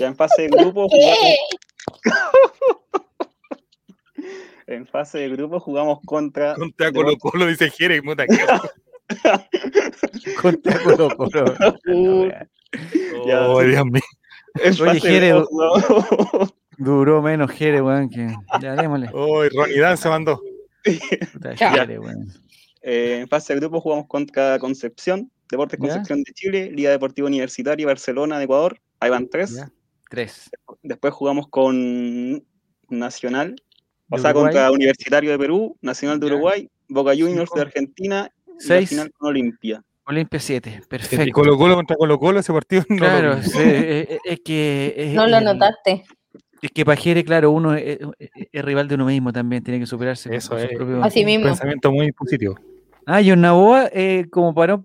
[0.00, 0.86] Ya en fase de grupo
[4.66, 8.02] en fase de grupo jugamos contra Contra Colo Colo, dice Jere.
[8.02, 8.38] puta, que-
[10.40, 11.54] Contra Colo Colo.
[11.86, 12.28] Uh,
[13.26, 13.66] Ya, Oh, sí.
[13.68, 14.02] Dios mío.
[14.54, 15.32] en Oye, fase
[16.78, 18.28] Duró menos Jere, weón, que.
[18.60, 19.10] Ya démosle.
[19.12, 20.40] Oh, y Ronnie Dan se mandó.
[21.56, 22.28] Jere, weón.
[22.82, 25.86] eh, en fase de grupo jugamos contra Concepción, Deportes Ya.
[25.88, 29.56] Concepción de Chile, Liga Deportiva Universitaria, Barcelona de Ecuador, ahí van tres.
[29.56, 29.70] Ya.
[30.10, 30.50] Tres.
[30.82, 32.44] Después jugamos con
[32.88, 33.56] Nacional,
[34.10, 34.52] o ¿De sea, Uruguay?
[34.52, 36.34] contra Universitario de Perú, Nacional de Ya.
[36.34, 37.54] Uruguay, Boca Juniors Cinco.
[37.56, 38.88] de Argentina y Seis.
[38.90, 39.82] final con Olimpia.
[40.06, 40.80] Olimpia 7.
[40.82, 41.32] Y Perfecto.
[41.32, 45.12] Colo Colo contra Colo Colo, ese partido no Claro, lo es que.
[45.14, 46.04] No lo notaste.
[46.64, 49.80] Es que para Jere, claro, uno es, es- es rival de uno mismo también, tiene
[49.80, 50.34] que superarse.
[50.34, 50.70] Eso es.
[51.02, 51.44] Así mismo.
[51.44, 52.54] Pensamiento muy positivo.
[53.04, 54.80] Ah, y Naboa, eh, como para,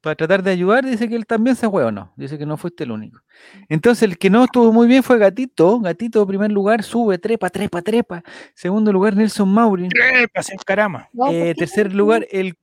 [0.00, 2.12] para tratar de ayudar, dice que él también se juega o no.
[2.16, 3.20] Dice que no fuiste el único.
[3.68, 5.78] Entonces, el que no estuvo muy bien fue Gatito.
[5.78, 8.24] Gatito, primer lugar, sube, trepa, trepa, trepa.
[8.54, 9.88] Segundo lugar, Nelson Mauri.
[9.88, 11.08] ¡Trepa, sin carama!
[11.12, 12.54] No, Eh, tercer lugar, el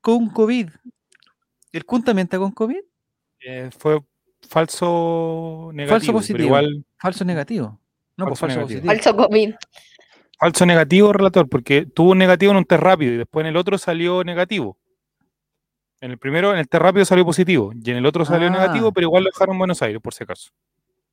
[0.00, 0.70] con COVID.
[1.72, 2.78] ¿El Kun también está con COVID?
[3.46, 4.00] Eh, fue
[4.48, 6.00] falso negativo.
[6.00, 6.44] pero positivo.
[6.46, 7.80] igual, Falso negativo.
[8.16, 8.80] No, pues Falso falso negativo.
[8.90, 9.12] positivo.
[9.12, 9.54] Falso COVID.
[10.38, 13.56] falso negativo, relator, porque tuvo un negativo en un test rápido y después en el
[13.56, 14.76] otro salió negativo.
[16.00, 18.50] En el primero, en el test rápido salió positivo y en el otro salió Ah.
[18.50, 20.50] negativo, pero igual lo dejaron en Buenos Aires, por si acaso.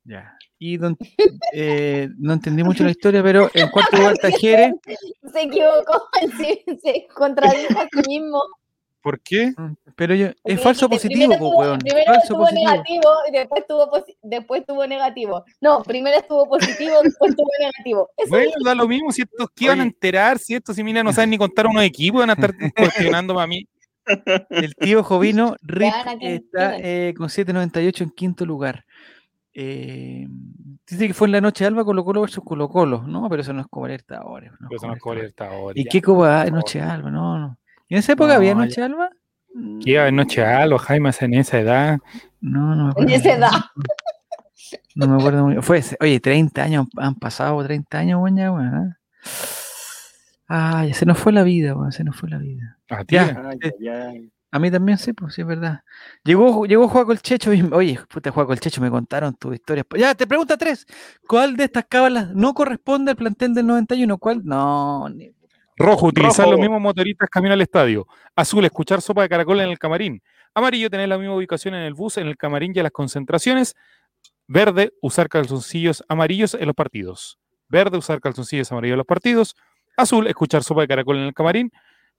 [0.04, 0.36] Ya.
[0.58, 0.98] Y don-
[1.54, 4.74] eh, no entendí mucho la historia, pero en cuarto lugar está Jere.
[5.32, 6.08] Se equivocó.
[6.36, 8.42] Se, se contradijo a sí mismo.
[9.04, 9.52] ¿Por qué?
[9.56, 11.78] Mm, Pero yo, es falso positivo, tuvo- weón.
[11.78, 12.70] Primero Falso estuvo positivo.
[12.70, 15.44] negativo y después tuvo, posi- después tuvo negativo.
[15.60, 18.10] No, primero estuvo positivo, después tuvo negativo.
[18.16, 21.02] Eso Bueno, da lo mismo si estos que iban a enterar, si estos, si mira,
[21.04, 22.52] no saben ni contar unos equipos, van a estar
[23.20, 23.68] cuestionándome a mí.
[24.50, 28.84] El tío Jovino Rip van está eh, con 7.98 en quinto lugar.
[29.52, 30.26] Eh,
[30.88, 33.02] dice que fue en la noche alba Colo Colo versus Colo Colo.
[33.06, 34.50] No, pero eso no es Copa Libertadores.
[34.58, 35.76] no es eso no es Copa Libertadores.
[35.76, 35.90] Libertadores, ¿Y ya.
[35.90, 36.80] qué Copa Noche.
[36.80, 37.10] Alba?
[37.10, 37.58] No, no.
[37.94, 38.54] ¿Y en esa época había ya.
[38.56, 39.10] Noche Alba?
[39.80, 41.98] ¿Qué iba a haber noche algo, Jaime, en esa edad?
[42.40, 43.50] No, no me En esa edad.
[44.96, 45.62] No me acuerdo muy bien.
[45.62, 48.88] Fue, ese- oye, 30 años, han pasado 30 años, weón, ya, weón.
[48.88, 48.94] ¿eh?
[50.48, 52.78] Ay, se nos fue la vida, weón, se nos fue la vida.
[52.90, 53.40] A ti, Ya.
[53.50, 54.30] Ay, ay, ay.
[54.50, 55.80] A mí también sí, pues sí, es verdad.
[56.24, 59.84] Llegó, llegó Juaco el Checho y, oye, puta Juaco el Checho, me contaron tu historia.
[59.96, 60.86] Ya, te pregunta tres.
[61.28, 64.18] ¿Cuál de estas cábalas no corresponde al plantel del 91?
[64.18, 64.42] ¿Cuál?
[64.44, 65.32] No, ni-
[65.76, 66.52] Rojo, utilizar Rojo.
[66.52, 68.06] los mismos motoristas camino al estadio.
[68.36, 70.22] Azul, escuchar sopa de caracol en el camarín.
[70.54, 73.74] Amarillo, tener la misma ubicación en el bus, en el camarín y en las concentraciones.
[74.46, 77.38] Verde, usar calzoncillos amarillos en los partidos.
[77.68, 79.56] Verde, usar calzoncillos amarillos en los partidos.
[79.96, 81.72] Azul, escuchar sopa de caracol en el camarín.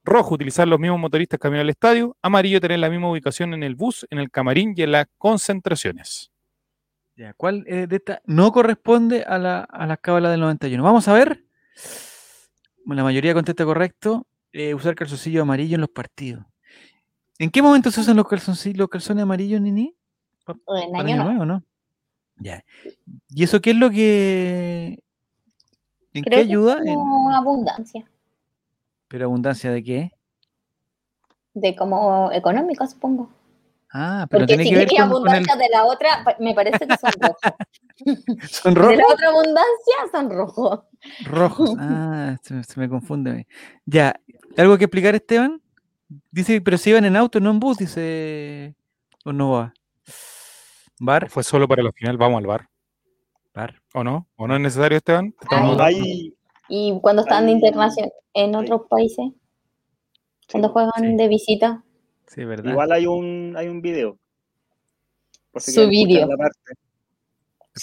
[0.03, 2.17] Rojo, utilizar los mismos motoristas camino al estadio.
[2.21, 6.31] Amarillo, tener la misma ubicación en el bus, en el camarín y en las concentraciones.
[7.15, 10.83] ya, ¿Cuál eh, de estas no corresponde a la, a las cábalas del 91?
[10.83, 11.43] Vamos a ver.
[12.85, 14.27] La mayoría contesta correcto.
[14.51, 16.45] Eh, usar calzoncillo amarillo en los partidos.
[17.39, 19.95] ¿En qué momento se usan los calzoncillos, los calzones amarillos, Nini?
[20.45, 20.57] Para
[21.01, 21.23] año.
[21.23, 21.63] Nuevo, ¿no?
[22.37, 22.63] Ya.
[23.29, 24.99] ¿Y eso qué es lo que...
[26.13, 26.77] ¿En qué Creo que ayuda?
[26.85, 28.05] En- abundancia.
[29.07, 30.11] ¿Pero abundancia de qué?
[31.53, 33.29] De como económico, supongo.
[33.91, 35.03] Ah, pero Porque tiene si que ver con el...
[35.03, 38.49] abundancia de la otra, me parece que son rojos.
[38.49, 38.97] ¿Son De rojos?
[38.97, 40.79] la otra abundancia son rojos.
[41.25, 41.71] Rojos.
[41.79, 43.31] Ah, se, me- se me confunde.
[43.31, 43.47] a mí.
[43.85, 44.19] Ya,
[44.57, 45.61] ¿algo que explicar, Esteban?
[46.31, 48.75] Dice, pero si iban en auto, no en bus, dice...
[49.23, 49.73] ¿O no va?
[50.99, 51.29] ¿Bar?
[51.29, 52.69] Fue solo para la final, vamos al bar.
[53.51, 53.81] Par.
[53.93, 54.27] ¿O no?
[54.35, 55.31] ¿O no es necesario, Esteban?
[55.31, 56.33] ¿Te estamos Ay.
[56.69, 57.55] Y cuando están de Ay.
[57.57, 59.25] internacional en otros países,
[60.51, 61.15] cuando juegan sí.
[61.15, 61.83] de visita,
[62.27, 62.71] Sí, ¿verdad?
[62.71, 64.17] igual hay un, hay un video.
[65.51, 66.27] Por si Su video.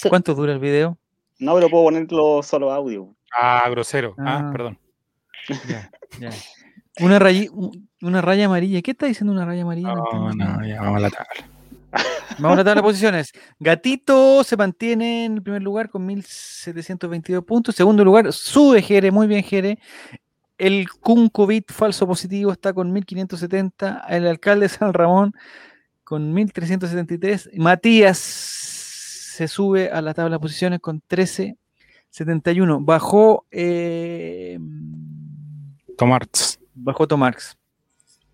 [0.09, 0.97] ¿Cuánto dura el video?
[1.43, 3.13] No, pero puedo ponerlo solo audio.
[3.37, 4.15] Ah, grosero.
[4.17, 4.51] Ah, Ah.
[4.51, 4.79] perdón.
[5.67, 6.29] Ya, ya.
[6.99, 7.17] Una,
[7.51, 8.81] un- una raya amarilla.
[8.81, 9.93] ¿Qué está diciendo una raya amarilla?
[10.35, 10.57] Nada.
[10.59, 11.49] no, ya vamos a la tabla.
[12.39, 13.31] Vamos a la tabla de posiciones.
[13.59, 17.75] Gatito se mantiene en el primer lugar con 1722 puntos.
[17.75, 19.77] Segundo lugar, sube Jere, muy bien Jere.
[20.57, 24.05] El Cuncovit falso positivo está con 1570.
[24.09, 25.33] El alcalde de San Ramón
[26.03, 27.49] con 1373.
[27.57, 28.19] Matías
[29.33, 32.79] se sube a la tabla de posiciones con 1371.
[32.81, 34.59] Bajó, eh,
[35.97, 36.59] Tomarts.
[36.75, 37.57] bajó Tomarx.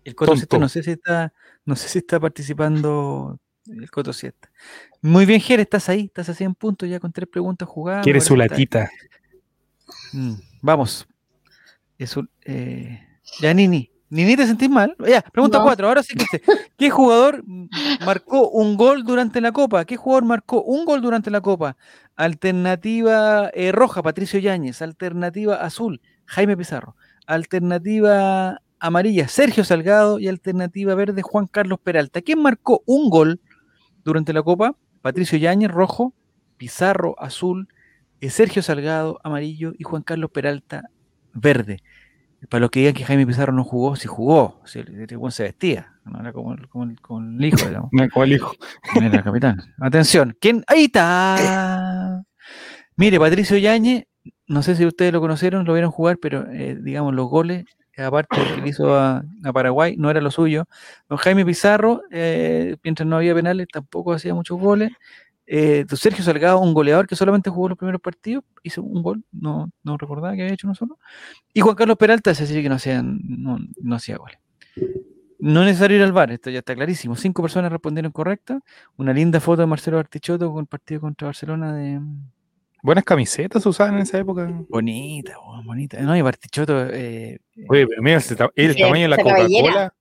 [0.04, 0.36] El Coto.
[0.36, 1.32] 7 no sé si está,
[1.64, 4.36] no sé si está participando el Coto 7.
[5.00, 8.04] Muy bien, Jere, estás ahí, estás a 100 puntos ya con tres preguntas jugadas.
[8.04, 8.90] Quiere su latita.
[10.12, 11.08] Mm, vamos.
[11.96, 13.06] Es un, eh,
[14.10, 14.24] Nini.
[14.24, 14.96] Nini, ¿te sentís mal?
[15.08, 15.64] Ya, pregunta No.
[15.64, 15.86] 4.
[15.88, 16.42] Ahora sí que sé.
[16.76, 17.44] ¿Qué jugador
[18.04, 19.84] marcó un gol durante la Copa?
[19.84, 21.76] ¿Qué jugador marcó un gol durante la Copa?
[22.16, 24.82] Alternativa eh, roja, Patricio Yáñez.
[24.82, 26.96] Alternativa azul, Jaime Pizarro.
[27.26, 30.18] Alternativa amarilla, Sergio Salgado.
[30.18, 32.20] Y alternativa verde, Juan Carlos Peralta.
[32.22, 33.40] ¿Quién marcó un gol
[34.04, 34.74] durante la Copa?
[35.02, 36.14] Patricio Yáñez, rojo.
[36.56, 37.68] Pizarro, azul.
[38.20, 39.72] eh, Sergio Salgado, amarillo.
[39.78, 40.90] Y Juan Carlos Peralta,
[41.32, 41.78] verde.
[42.48, 44.60] Para los que digan que Jaime Pizarro no jugó, sí jugó.
[44.64, 44.82] Sí,
[45.30, 45.92] se vestía.
[46.04, 47.90] No era como, el- como el, como el hijo, digamos.
[47.92, 48.52] Me como el hijo.
[48.96, 49.60] Era el capitán.
[49.78, 50.36] Atención.
[50.40, 50.64] ¿Quién?
[50.66, 52.22] Ahí está.
[52.96, 54.04] Mire, Patricio Yañez,
[54.46, 57.64] no sé si ustedes lo conocieron, lo vieron jugar, pero eh, digamos, los goles,
[57.96, 60.64] eh, aparte que hizo a, a Paraguay, no era lo suyo.
[61.08, 64.90] Don Jaime Pizarro, eh, mientras no había penales, tampoco hacía muchos goles.
[65.52, 69.68] Eh, Sergio Salgado, un goleador que solamente jugó los primeros partidos, hizo un gol, no,
[69.82, 70.96] no recordaba que había hecho uno solo.
[71.52, 74.38] Y Juan Carlos Peralta, ese sí que no hacía, no, no hacía goles.
[75.40, 77.16] No es necesario ir al bar, esto ya está clarísimo.
[77.16, 78.60] Cinco personas respondieron correcto.
[78.96, 81.98] Una linda foto de Marcelo Artichoto con el partido contra Barcelona de
[82.82, 84.48] Buenas camisetas usaban en esa época.
[84.68, 85.34] bonita,
[85.64, 86.00] bonita.
[86.00, 89.16] No, y Bartichotto, eh, Oye, pero mira el, ta- el Sí, tamaño de la.
[89.16, 89.94] Coca-Cola.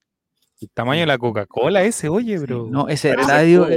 [0.62, 2.67] El tamaño de la Coca-Cola ese, oye, sí, bro.
[2.69, 3.67] no, ese estadio,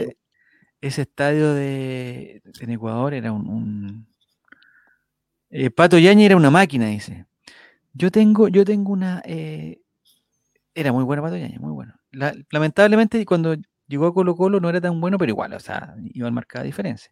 [0.83, 4.09] ese estadio de en Ecuador era un, un-
[5.51, 7.27] eh, Pato Yañez era una máquina, dice.
[7.95, 9.81] Yo tengo, yo tengo una eh,
[10.75, 11.95] era muy bueno Pato Yañez, muy bueno.
[12.13, 13.57] La- lamentablemente cuando
[13.89, 16.65] llegó a Colo Colo no era tan bueno, pero igual, o sea, iba a marcar
[16.65, 17.11] diferencia.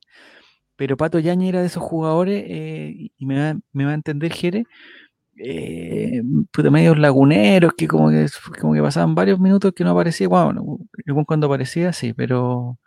[0.76, 3.36] Pero Pato Yañez era de esos jugadores, eh, y- me
[3.84, 4.64] va, a entender Jere,
[5.38, 8.28] eh, puta, medios laguneros, que como que,
[8.82, 10.28] pasaban varios minutos que no aparecía.
[10.28, 10.78] Bueno,
[11.26, 12.78] cuando aparecía, sí, pero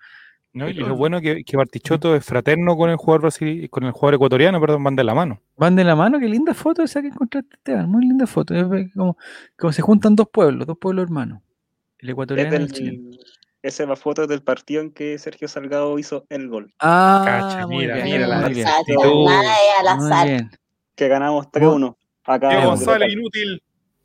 [0.53, 0.69] ¿no?
[0.69, 4.15] Y lo bueno que, que Bartichotto es fraterno con el jugador brasil, con el jugador
[4.15, 5.41] ecuatoriano, perdón, van de la mano.
[5.57, 6.19] van de la mano.
[6.19, 7.89] Qué linda foto esa que encontraste, Esteban.
[7.89, 8.53] Muy linda foto.
[8.55, 9.17] Es como,
[9.57, 11.41] como se juntan dos pueblos, dos pueblos hermanos.
[11.99, 13.17] El Es ecuatoriano y el chileno.
[13.61, 16.73] esa es la foto del partido en que Sergio Salgado hizo el gol.
[16.79, 19.27] Ah, Cacha, mira, bien, mira la actitud.
[20.95, 21.95] Que ganamos 3-1.
[22.25, 23.61] Acá González, inútil.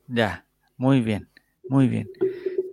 [0.07, 0.45] Ya,
[0.77, 1.29] muy bien,
[1.69, 2.09] muy bien.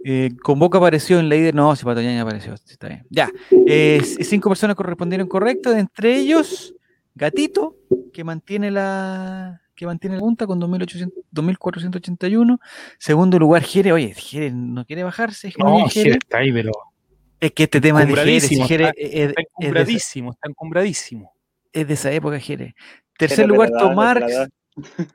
[0.08, 1.52] Eh, con Boca apareció en la ida.
[1.52, 3.08] No, si Pato Yañez apareció, sí, está bien.
[3.10, 3.28] Ya,
[3.68, 6.76] eh, cinco personas correspondieron correcto, entre ellos
[7.16, 7.76] Gatito,
[8.14, 12.60] que mantiene la que mantiene la punta con 2800 2481.
[13.00, 13.92] Segundo lugar, Jere.
[13.94, 15.52] Oye, Jere no quiere bajarse.
[15.58, 16.04] No, Jere.
[16.04, 16.72] Jere está ahí, pero
[17.40, 18.40] Es que este tema es de Jere.
[18.42, 21.34] si Encumbradísimo, Jere está- es, está es esa, encumbradísimo, está encumbradísimo.
[21.74, 22.76] es de esa época, Jere.
[23.18, 24.34] Tercer lugar, Tomarx.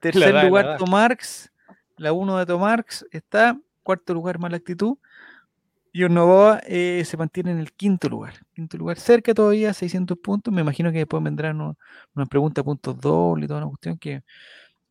[0.01, 0.77] Tercer lugar.
[0.79, 1.51] Tomarx.
[1.97, 3.57] La 1 de Tomarx está.
[3.83, 4.97] Cuarto lugar, Mala Actitud.
[5.93, 8.35] Y Novoa eh, se mantiene en el quinto lugar.
[8.55, 10.55] Quinto lugar, cerca todavía, 600 puntos.
[10.55, 14.23] Me imagino que después vendrán unas preguntas, puntos dobles y toda una cuestión que,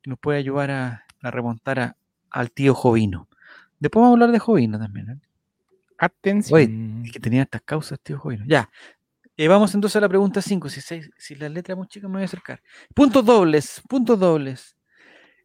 [0.01, 1.97] que nos puede ayudar a, a remontar a-
[2.31, 3.29] al tío Jovino.
[3.79, 5.09] Después vamos a hablar de Jovino también.
[5.11, 5.19] ¿eh?
[5.97, 7.03] Atención.
[7.05, 8.45] Es que tenía estas causas, tío Jovino.
[8.47, 8.69] Ya.
[9.37, 10.67] Eh, vamos entonces a la pregunta 5.
[10.67, 12.61] Si, si las letras muy chicas me voy a acercar.
[12.93, 14.75] Puntos dobles, puntos dobles.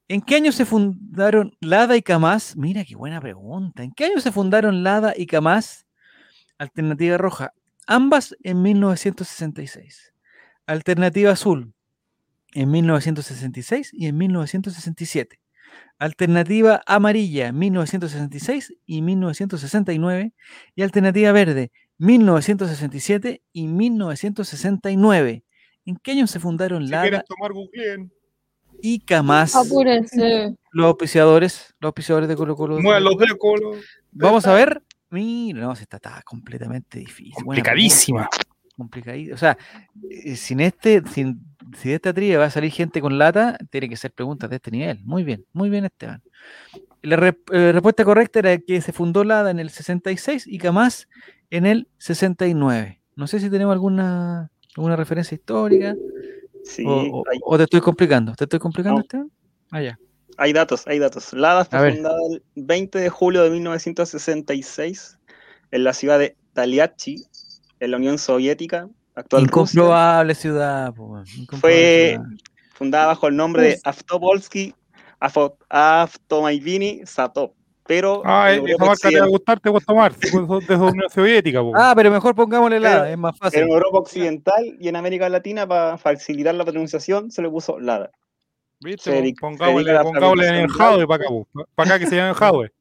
[0.06, 2.56] ¿En qué año se fundaron Lada y Camás?
[2.56, 3.82] Mira qué buena pregunta.
[3.82, 5.86] ¿En qué año se fundaron Lada y Camás?
[6.58, 7.54] Alternativa roja.
[7.86, 10.12] Ambas en 1966.
[10.66, 11.72] Alternativa azul
[12.52, 15.40] en 1966 y en 1967.
[15.98, 20.34] Alternativa amarilla 1966 y 1969.
[20.74, 25.44] Y alternativa verde 1967 y 1969.
[25.86, 28.12] ¿En qué año se fundaron Si Lada quieren tomar, googleen.
[28.86, 29.56] Y Camás?
[29.56, 30.54] Apúrense.
[30.72, 32.78] Los auspiciadores, los auspiciadores de Colo Colo.
[32.80, 33.72] Muevan los dedos, Colo.
[34.12, 34.82] Vamos a ver.
[35.10, 37.32] Mira, no, si está, está completamente difícil.
[37.34, 38.28] Complicadísima.
[38.76, 39.34] complicadito.
[39.34, 39.56] O sea,
[40.10, 41.40] eh, sin este, sin,
[41.78, 44.56] si de esta trivia va a salir gente con lata, tiene que ser preguntas de
[44.56, 45.00] este nivel.
[45.04, 46.22] Muy bien, muy bien, Esteban.
[47.00, 51.06] La re- eh, respuesta correcta era que se fundó Lada en el 66 y Kamaz
[51.50, 53.00] en el 69.
[53.16, 55.94] No sé si tenemos alguna, alguna referencia histórica
[56.64, 58.34] Sí, o, o- hay, o te estoy complicando.
[58.34, 59.02] ¿Te estoy complicando, No.
[59.02, 59.30] Esteban?
[59.70, 59.98] Ah, ya.
[60.36, 61.32] hay datos, hay datos.
[61.32, 65.18] Lada fue fundada el 20 de julio de 1966
[65.70, 67.24] en la ciudad de Taliachi,
[67.80, 69.50] en la Unión Soviética, actual Rusia.
[69.80, 70.94] Incomprobable ciudad.
[70.94, 72.28] po, incomprobable Fue- ciudad.
[72.74, 73.82] fundada bajo el nombre de Rusia.
[73.84, 74.74] Avtopolsky
[75.20, 77.54] Afo- Avtomaivini Satop.
[77.86, 80.14] Pero Ah, en esa marca te va a gustar, te va a tomar.
[80.32, 81.72] Unión Soviética, po.
[81.74, 83.60] Ah, pero mejor pongámosle Lada, es más en fácil.
[83.62, 88.10] Europa Occidental y en América Latina, para facilitar la pronunciación, se le puso Lada.
[88.80, 89.34] ¿Viste?
[89.40, 91.34] Pongámosle, en el Jadwe para acá.
[91.74, 92.72] Para acá que se llama el Jadwe.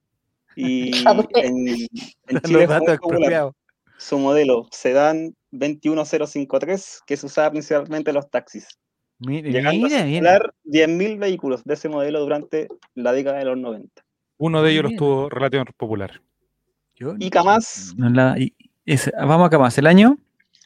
[0.55, 0.91] Y
[1.35, 1.87] en, en
[2.27, 3.55] Los Chile popular expropiados.
[3.97, 8.67] su modelo Sedan 21053, que se usaba principalmente en los taxis,
[9.19, 13.57] Mira, llegando mira, a circular 10.000 vehículos de ese modelo durante la década de los
[13.57, 14.02] 90.
[14.37, 16.21] Uno de ellos lo estuvo relativamente popular.
[16.95, 18.53] Yo- Y Kamaz, no la- y-
[18.85, 19.77] ese- vamos a Kamaz.
[19.77, 20.17] ¿El año?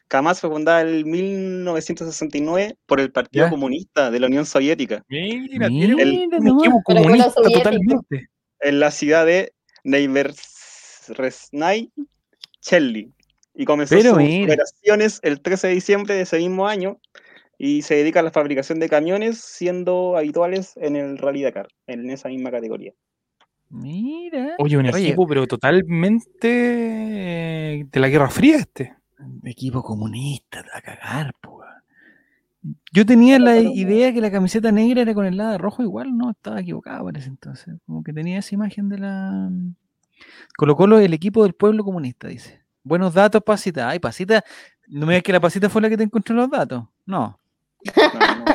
[0.07, 3.49] Kamaz fue fundada en 1969 por el Partido Ya.
[3.49, 6.01] Comunista de la Unión Soviética, Mira, Mira, tiene un,
[6.59, 8.29] equipo comunista totalmente.
[8.61, 9.51] en la ciudad de
[9.83, 11.91] Neiversresnay,
[12.61, 13.11] Chelly.
[13.53, 14.53] Y comenzó Pero sus mira.
[14.53, 16.99] operaciones el 13 de diciembre de ese mismo año
[17.57, 22.09] y se dedica a la fabricación de camiones, siendo habituales en el Rally Dakar, en
[22.11, 22.93] esa misma categoría.
[23.69, 24.55] Mira.
[24.59, 25.05] Oye, un Oye.
[25.07, 26.47] equipo, pero totalmente
[27.79, 28.95] eh, de la Guerra Fría este.
[29.43, 31.57] Equipo comunista, a cagar, po.
[32.91, 36.31] Yo tenía la idea que la camiseta negra era con el lado rojo, igual no,
[36.31, 37.75] estaba equivocado parece entonces.
[37.85, 39.49] Como que tenía esa imagen de la.
[40.57, 42.61] Colo Colo, el equipo del pueblo comunista, dice.
[42.83, 43.87] Buenos datos, Pasita.
[43.89, 44.43] Ay, Pasita,
[44.87, 46.83] no me digas que la Pasita fue la que te encontró los datos.
[47.05, 47.39] No,
[47.95, 48.45] No, no-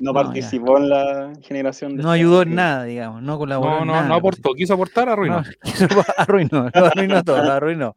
[0.00, 3.86] no participó en la generación de no ayudó en nada, digamos, no colaboró No, en
[3.86, 4.02] no, nada.
[4.04, 5.42] no la aportó, quiso aportar, arruinó.
[5.80, 7.96] No, lo arruinó, lo arruinó todo, lo arruinó.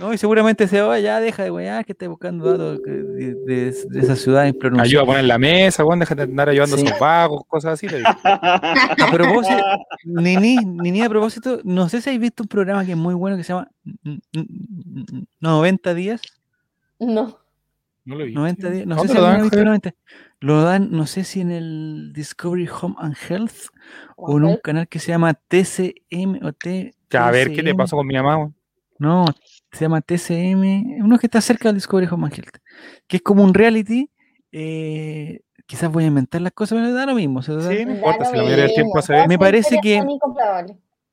[0.00, 3.02] No, y seguramente se va, ya deja de weá, que esté buscando datos de,
[3.34, 4.88] de- de esa ciudad impronunciable.
[4.88, 6.82] Ayuda a poner la mesa, Juan, déjate de andar ayudando Sí.
[6.82, 7.88] a esos vagos, cosas así.
[7.88, 8.08] le digo.
[8.24, 9.62] A propósito,
[10.04, 13.36] Nini, Nini, a propósito, no sé si habéis visto un programa que es muy bueno
[13.36, 16.20] que se llama mm, mm, mm, 90 días.
[16.98, 17.38] No.
[18.08, 18.32] No lo vi.
[18.32, 19.66] 90 días, no sé ¿Dónde si lo dan, ha visto Javier?
[19.66, 19.94] 90.
[20.40, 23.66] Lo dan, no sé si en el Discovery Home and Health
[24.16, 26.94] o en un canal que se llama TCM o T.
[27.10, 27.76] Ya, a ver, ¿qué te TCM.
[27.76, 28.50] pasó con mi mamá?
[28.98, 29.26] No,
[29.72, 32.56] se llama TCM, uno que está cerca del Discovery Home and Health,
[33.06, 34.10] que es como un reality.
[34.52, 37.42] eh, quizás voy a inventar las cosas, pero da lo mismo.
[37.42, 39.78] se da- Sí, no importa, si la mayoría del tiempo mismo, hace todas Me parece
[39.82, 40.02] que-.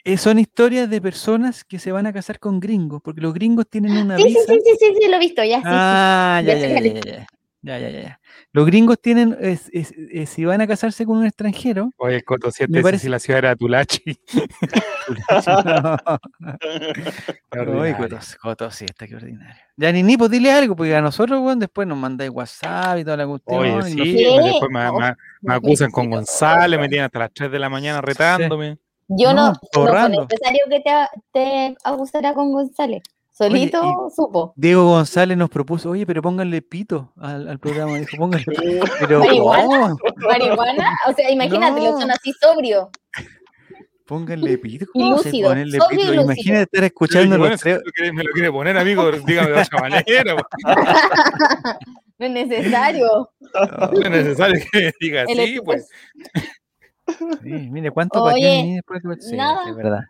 [0.05, 3.67] Eh, son historias de personas que se van a casar con gringos, porque los gringos
[3.69, 4.41] tienen una Sí, sí, visa.
[4.53, 5.67] sí, sí, sí, sí, lo he visto, ya, sí, sí.
[5.67, 7.27] Ah, ya, Ya ya, ya,
[7.61, 8.19] ya, ya, ya.
[8.53, 12.51] Los gringos tienen, es- es- es- si van a casarse con un extranjero, Oye, Coto,
[12.51, 14.03] si, Me este- parece- si la ciudad era Tulachi.
[17.67, 19.55] Uy, Cotos, Cotos, sí, está que ordinario.
[19.77, 23.03] Ya ni ni, pues dile algo, porque a nosotros, weón, después nos mandáis WhatsApp y
[23.03, 23.59] toda la cuestión.
[23.59, 27.31] Oye, y nos- sí, después me, me- me acusan con González, me tienen hasta las
[27.33, 28.77] 3 de la mañana retándome.
[29.07, 30.91] Yo No, no, no fue necesario que te,
[31.31, 33.03] te acusara con González.
[33.31, 34.53] Solito supo.
[34.55, 37.97] Diego González nos propuso, oye, pero pónganle pito al, al programa.
[37.99, 38.85] Dijo, pónganle pito.
[39.01, 39.63] Pero, Marihuana.
[39.67, 39.97] ¿cómo?
[40.29, 41.91] Marihuana, o sea, imagínate, No.
[41.91, 42.89] lo son así sobrio.
[44.05, 44.85] Pónganle pito.
[44.93, 45.91] ¿Cómo se ponerle pito?
[45.91, 46.21] lúcido.
[46.23, 47.81] Imagínate estar escuchando bueno, los si tres.
[47.81, 50.35] me lo quiere- me lo quiere poner, amigo, dígame de otra manera.
[50.37, 50.43] po.
[52.17, 53.29] No es necesario.
[53.91, 55.89] No es necesario que diga así, pues.
[57.43, 59.69] Sí, mire, ¿cuánto Oye, paqueó Nini después que- Sí, nada.
[59.69, 60.01] es verdad.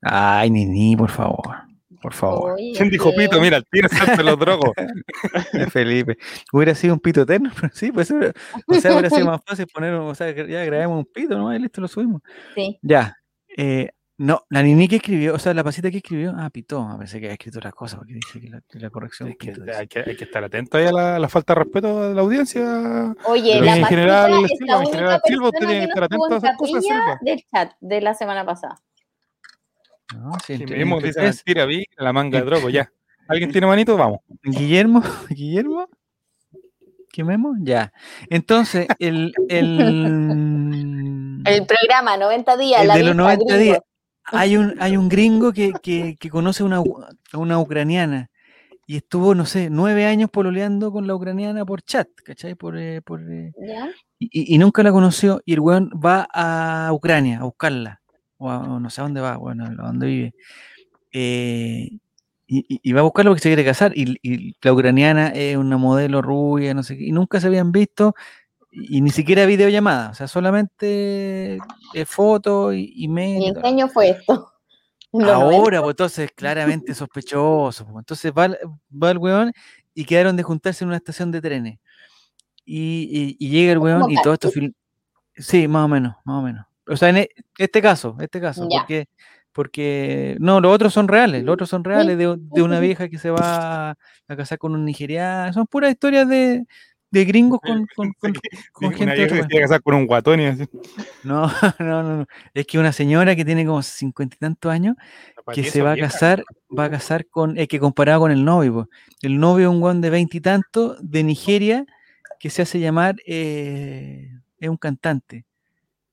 [0.00, 1.56] Ay, Nini, por favor.
[2.00, 2.52] Por favor.
[2.54, 3.40] Oye, ¿Quién dijo pito?
[3.40, 4.72] Mira, el tiro se los drogos.
[5.72, 6.16] Felipe.
[6.52, 8.32] Hubiera sido un pito eterno, pero sí, pues hubiera-
[8.66, 11.54] o sea, hubiera sido más fácil poner, o sea, ya grabemos un pito, ¿no?
[11.54, 12.22] Y listo, lo subimos.
[12.54, 12.78] Sí.
[12.82, 13.16] Ya.
[13.56, 16.98] eh, no, la Nini que escribió, o sea, la pasita que escribió, ah, pitó, a
[16.98, 19.50] pensé que había escrito otra cosa, porque dice que la, que la corrección Hay que,
[19.76, 22.20] hay que- hay que estar atento ahí a la, la falta de respeto de la
[22.20, 23.14] audiencia.
[23.24, 25.70] Oye, Pero la en Pasita general, es Silva, la en única general, Silva, usted persona
[25.70, 27.18] tiene que estar atento a esas cosas, Silva.
[27.22, 28.80] del chat de la semana pasada.
[30.14, 32.92] No, sí, Si entre dice mentira, vi la manga de drogo, ya.
[33.28, 33.96] ¿Alguien tiene manito?
[33.96, 34.20] Vamos.
[34.42, 35.88] Guillermo, Guillermo,
[37.10, 37.54] ¿qué memo?
[37.60, 37.92] Ya.
[38.28, 43.62] Entonces, el, el, El programa 90 días, el la de los lista 90 gringo.
[43.62, 43.78] días.
[44.24, 46.82] Hay un, hay un gringo que, que, que conoce a una,
[47.34, 48.30] una ucraniana
[48.86, 52.54] y estuvo, no sé, nueve años pololeando con la ucraniana por chat, ¿cachai?
[52.54, 53.90] Por, eh, por, eh, ¿Ya?
[54.18, 58.00] y, y- nunca la conoció y el weón va a Ucrania a buscarla,
[58.38, 60.34] o, a- o no sé a dónde va, bueno, a dónde vive.
[61.12, 61.98] Eh,
[62.46, 63.92] y, y- va a buscarlo porque se quiere casar.
[63.96, 67.72] Y, y la ucraniana es una modelo rubia, no sé qué, y nunca se habían
[67.72, 68.14] visto,
[68.72, 71.58] y, y ni siquiera videollamada, o sea, solamente
[71.94, 73.42] eh, fotos y, y mail.
[73.42, 73.62] ¿Y y en todo.
[73.62, 74.48] qué año fue esto?
[75.12, 75.56] ¿En los 90?
[75.56, 77.84] Ahora, pues entonces claramente sospechoso.
[77.84, 78.48] pues, Entonces va,
[78.90, 79.52] va el weón
[79.94, 81.78] y quedaron de juntarse en una estación de trenes.
[82.64, 84.50] Y, llega el ¿Como weón y todo esto.
[85.36, 86.66] Sí, más o menos, más o menos.
[86.88, 88.78] O sea, en e- este caso, este caso, Ya.
[88.80, 89.08] porque,
[89.52, 93.18] porque no, los otros son reales, los otros son reales de, de una vieja que
[93.18, 96.64] se va a casar con un nigeriano, son puras historias de,
[97.12, 98.32] de gringos con, con, con-
[98.72, 99.46] con Una gente de vieja que se país.
[99.48, 100.64] quiere casar con un guatón y así.
[101.22, 101.46] No,
[101.78, 102.26] no, no, no.
[102.54, 104.96] Es que una señora que tiene como cincuenta y tantos años
[105.54, 106.42] que se va a casar,
[106.76, 108.88] va a casar con, es que comparado con el novio, po.
[109.22, 111.84] el novio es un guan de veintitantos de Nigeria
[112.40, 115.44] que se hace llamar, eh, es un cantante,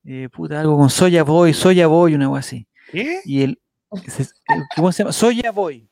[0.04, 2.66] eh, puta, algo con Soya Boy, Soya Boy, una cosa así.
[2.92, 3.20] ¿Qué?
[3.24, 3.60] Y el,
[3.92, 4.24] eh,
[4.76, 5.12] ¿cómo se llama?
[5.12, 5.88] Soya Boy,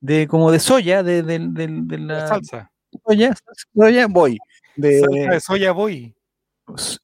[0.00, 2.70] de como de soya, de, del- del- de la Salsa.
[3.06, 3.34] Soya,
[3.74, 4.38] soya Boy,
[4.76, 6.14] de, Salsa de soya boy.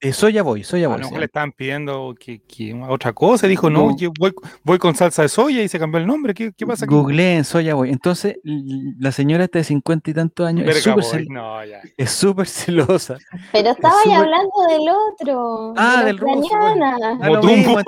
[0.00, 0.98] eh, Soya Boy, Soya A Boy.
[1.00, 3.46] lo se mejor le estaban pidiendo que, que otra cosa.
[3.46, 3.96] Dijo, no, No.
[3.96, 4.32] yo voy,
[4.64, 6.32] voy con salsa de soya y se cambió el nombre.
[6.32, 6.94] ¿Qué, qué pasa aquí?
[6.94, 7.90] Googleen Soya Boy.
[7.90, 11.60] Entonces, la señora está de cincuenta y tantos años, es Verga súper No,
[11.98, 13.18] es súper celosa.
[13.52, 15.74] Pero estaba ahí súper- hablando del otro.
[15.76, 17.80] Ah, del ruso, lo Motumbo.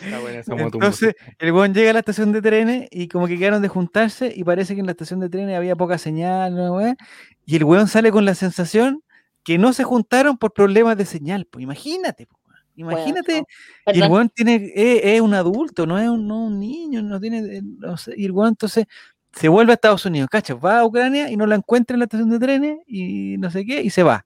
[0.00, 0.16] entonces, Tumbo.
[0.16, 0.78] Está buena esa moto.
[0.78, 4.32] entonces, el weón llega a la estación de trenes y como que quedaron de juntarse
[4.34, 6.96] y parece que en la estación de trenes había poca señal, weá,
[7.44, 9.02] y el weón sale con la sensación
[9.44, 11.46] que no se juntaron por problemas de señal.
[11.50, 12.38] Pues imagínate, po,
[12.76, 13.44] imagínate.
[13.92, 17.20] Y el weón tiene, es, es un adulto, no es un, no un niño, no
[17.20, 18.86] tiene, eh, no sé, y el weón entonces
[19.32, 20.56] se vuelve a Estados Unidos, ¿cachai?
[20.58, 23.64] Va a Ucrania y no la encuentra en la estación de trenes y no sé
[23.64, 24.24] qué, y se va.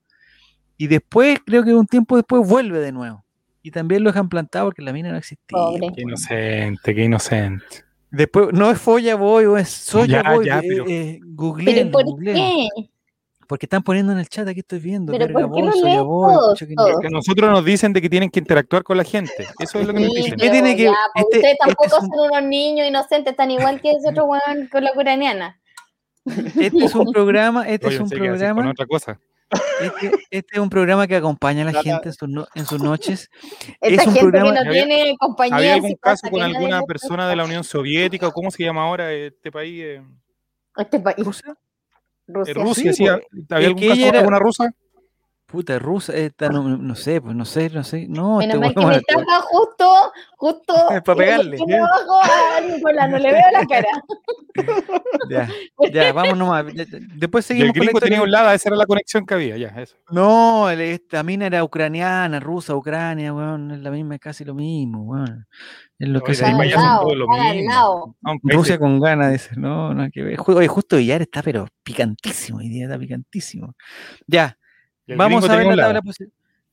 [0.76, 3.24] Y después, creo que un tiempo después vuelve de nuevo.
[3.62, 5.46] Y también lo dejan plantado porque la mina no existía.
[5.56, 5.88] Pobre.
[5.94, 7.64] Qué inocente, qué inocente.
[8.10, 11.26] Después, no es Folla Boy o es Soya Ya, Boy, ya, eh, pero- eh, ¿Pero
[11.34, 12.36] googleen, por googleen.
[12.36, 12.68] qué?
[13.46, 15.12] Porque están poniendo en el chat, aquí estoy viendo.
[15.12, 17.00] ¿Pero por qué lo Soya Boy, que- todos?
[17.00, 19.46] Que a nosotros nos dicen de que tienen que interactuar con la gente.
[19.58, 20.38] Eso es lo que nos Sí, dicen.
[20.38, 22.86] ¿Qué tiene que- pero ya, pues este- ustedes este tampoco es un- son unos niños
[22.88, 25.60] inocentes, tan igual que ese otro weón con la ucraniana.
[26.24, 29.18] Este es un programa, este Oye, es un con programa, otra cosa.
[29.80, 32.80] Este, este es un programa que acompaña a la gente en sus, no- en sus
[32.82, 33.28] noches.
[33.80, 35.56] Esta Es un gente programa- que no ¿Había- tiene compañía.
[35.56, 38.82] ¿Había algún caso con alguna le persona de la Unión Soviética o cómo se llama
[38.82, 39.82] ahora este país?
[39.84, 40.02] eh,
[40.76, 41.52] Este país, ¿Rusia?
[41.52, 42.54] eh, Rusia.
[42.54, 43.08] Rusia, Sí, sí.
[43.50, 44.74] ¿Había algún que caso ella con era- alguna rusa?
[45.52, 48.06] Puta, rusa, esta no, no sé, pues no sé, no sé.
[48.08, 50.74] No, Menos este mal que me taca justo, justo.
[51.04, 51.58] Pa' pegarle.
[51.58, 53.88] tiene abajo a Nicolás, no le veo la cara.
[55.30, 55.48] Ya,
[55.90, 56.66] ya, vamos nomás.
[56.74, 58.84] ya, ya, Después Y seguimos el con la gringo tenía un lado, esa era la
[58.86, 59.96] conexión que había, ya, eso.
[60.10, 64.54] No, el- esta mina era ucraniana, rusa, ucrania, weón, es la misma, es casi lo
[64.54, 65.46] mismo, weón.
[65.98, 68.16] Es lo que Oye, para lado, lo mismo.
[68.42, 70.38] Rusia con ganas, dice, no, no hay que ver.
[70.46, 73.74] Oye, justo Villar está, pero picantísimo hoy día, está picantísimo.
[74.26, 74.58] Ya,
[75.08, 76.00] vamos a ver la tabla,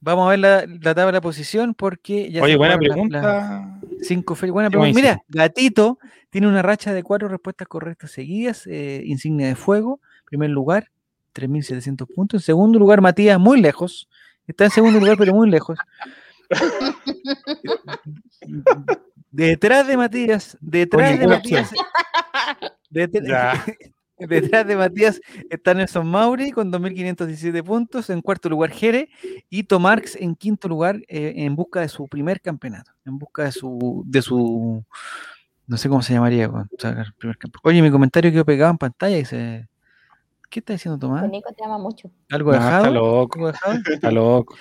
[0.02, 3.80] vamos a ver la, la tabla de posición porque ya Oye, se buena pregunta.
[4.02, 4.36] cinco.
[4.52, 4.96] Buena Qué pregunta.
[4.96, 5.22] Mira.
[5.28, 6.00] Gatito
[6.30, 10.90] tiene una racha de cuatro respuestas correctas seguidas, eh, insignia de fuego, primer lugar,
[11.34, 12.42] 3.700 puntos.
[12.42, 14.08] En segundo lugar, Matías, muy lejos.
[14.48, 15.78] Está en segundo lugar, pero muy lejos.
[19.32, 21.72] Detrás de Matías, detrás de Matías,
[22.90, 23.64] detr- Ya.
[24.28, 29.10] detrás de Matías está Nelson Mauri con 2.517 puntos, en cuarto lugar Jere
[29.50, 33.52] y Tomarx en quinto lugar eh, en busca de su primer campeonato, en busca de
[33.52, 34.84] su, de su,
[35.68, 37.38] no sé cómo se llamaría, el primer.
[37.64, 39.68] Oye, mi comentario quedó pegado en pantalla dice,
[40.50, 41.30] ¿qué está diciendo Tomás?
[41.30, 42.12] Nico te ama mucho.
[42.32, 42.78] ¿Algo No, dejado?
[42.86, 43.74] está loco, ¿Algo dejado?
[43.94, 44.56] está loco.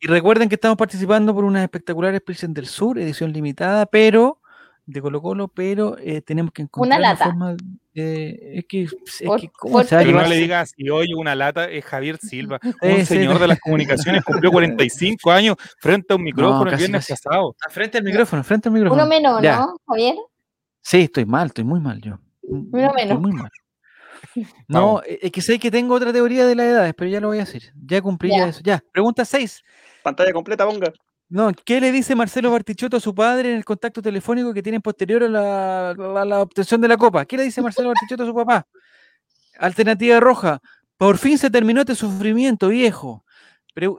[0.00, 4.40] Y recuerden que estamos participando por unas espectaculares Pilsen del Sur, edición limitada, pero
[4.86, 7.24] de Colo Colo, pero eh, tenemos que encontrar una lata.
[7.26, 7.56] forma
[7.94, 10.72] de- es que, es Por- que ¿cómo por- se va a Pero no le digas,
[10.76, 14.50] y hoy una lata es Javier Silva, un señor de las comunicaciones, cumplió
[14.90, 17.22] 45 años frente a un micrófono el casi, viernes casi.
[17.22, 17.56] pasado.
[17.66, 19.02] Ah, Frente al micrófono, frente al micrófono.
[19.02, 19.56] Uno menos, Ya.
[19.60, 20.14] ¿no, Javier?
[20.82, 22.18] Sí, estoy mal, estoy muy mal yo.
[22.42, 23.20] Mm, Uno estoy menos.
[23.20, 23.50] muy mal.
[24.68, 27.28] No, eh, es que sé que tengo otra teoría de las edades, pero ya lo
[27.28, 27.72] voy a decir.
[27.86, 28.48] Ya cumplí ya Ya.
[28.48, 28.60] eso.
[28.64, 29.62] Ya, pregunta 6.
[30.02, 30.92] Pantalla completa, ponga.
[31.34, 34.80] No, ¿qué le dice Marcelo Bartichotto a su padre en el contacto telefónico que tienen
[34.80, 37.24] posterior a la, obtención de la copa?
[37.26, 38.68] ¿Qué le dice Marcelo Bartichotto a su papá?
[39.58, 40.62] Alternativa roja,
[40.96, 43.24] por fin se terminó este sufrimiento, viejo.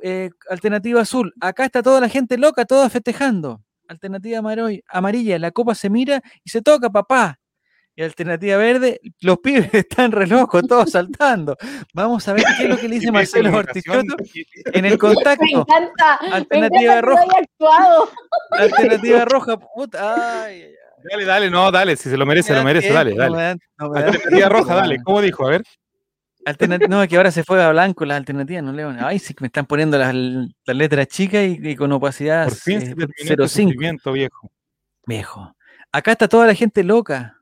[0.01, 3.61] Eh, alternativa azul, acá está toda la gente loca, toda festejando.
[3.89, 4.39] Alternativa
[4.87, 7.37] amarilla, la copa se mira y se toca, papá.
[7.97, 11.55] Y alternativa verde, los pibes están re locos, todos saltando.
[11.93, 14.15] Vamos a ver qué es lo que le dice Marcelo Bartichotto
[14.73, 15.65] en el Me contacto.
[16.21, 17.39] me Alternativa encanta lo roja.
[17.39, 18.09] actuado.
[18.51, 20.43] Alternativa roja, puta.
[20.45, 20.73] Ay, ay.
[21.09, 23.35] Dale, dale, no, dale, si se lo merece, Me lo merece, tiempo, dale, no dale.
[23.37, 24.97] me da- no me da Alternativa roja, dale.
[25.03, 25.45] ¿Cómo dijo?
[25.47, 25.63] A ver.
[26.45, 28.93] Alternati- no, es que ahora se fue a blanco las alternativas, no leo.
[28.99, 32.55] Ay, sí que me están poniendo las, las letras chicas y, y con opacidad Por
[32.57, 34.11] fin eh, se terminó este 0,5.
[34.13, 34.51] viejo.
[35.05, 35.55] Viejo.
[35.91, 37.34] Acá está toda la gente loca.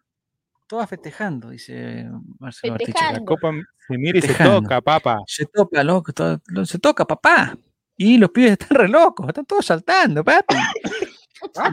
[0.74, 2.07] Toda festejando, dice
[2.39, 2.99] Marcelo Bartichotto.
[2.99, 3.26] La Festejando.
[3.26, 3.51] copa
[3.88, 4.61] se mira y se Festejando.
[4.63, 5.19] toca, papa.
[5.28, 7.55] Se toca, loco, todo- se toca, papá.
[7.95, 10.55] Y los pibes están re locos, están todos saltando, papi.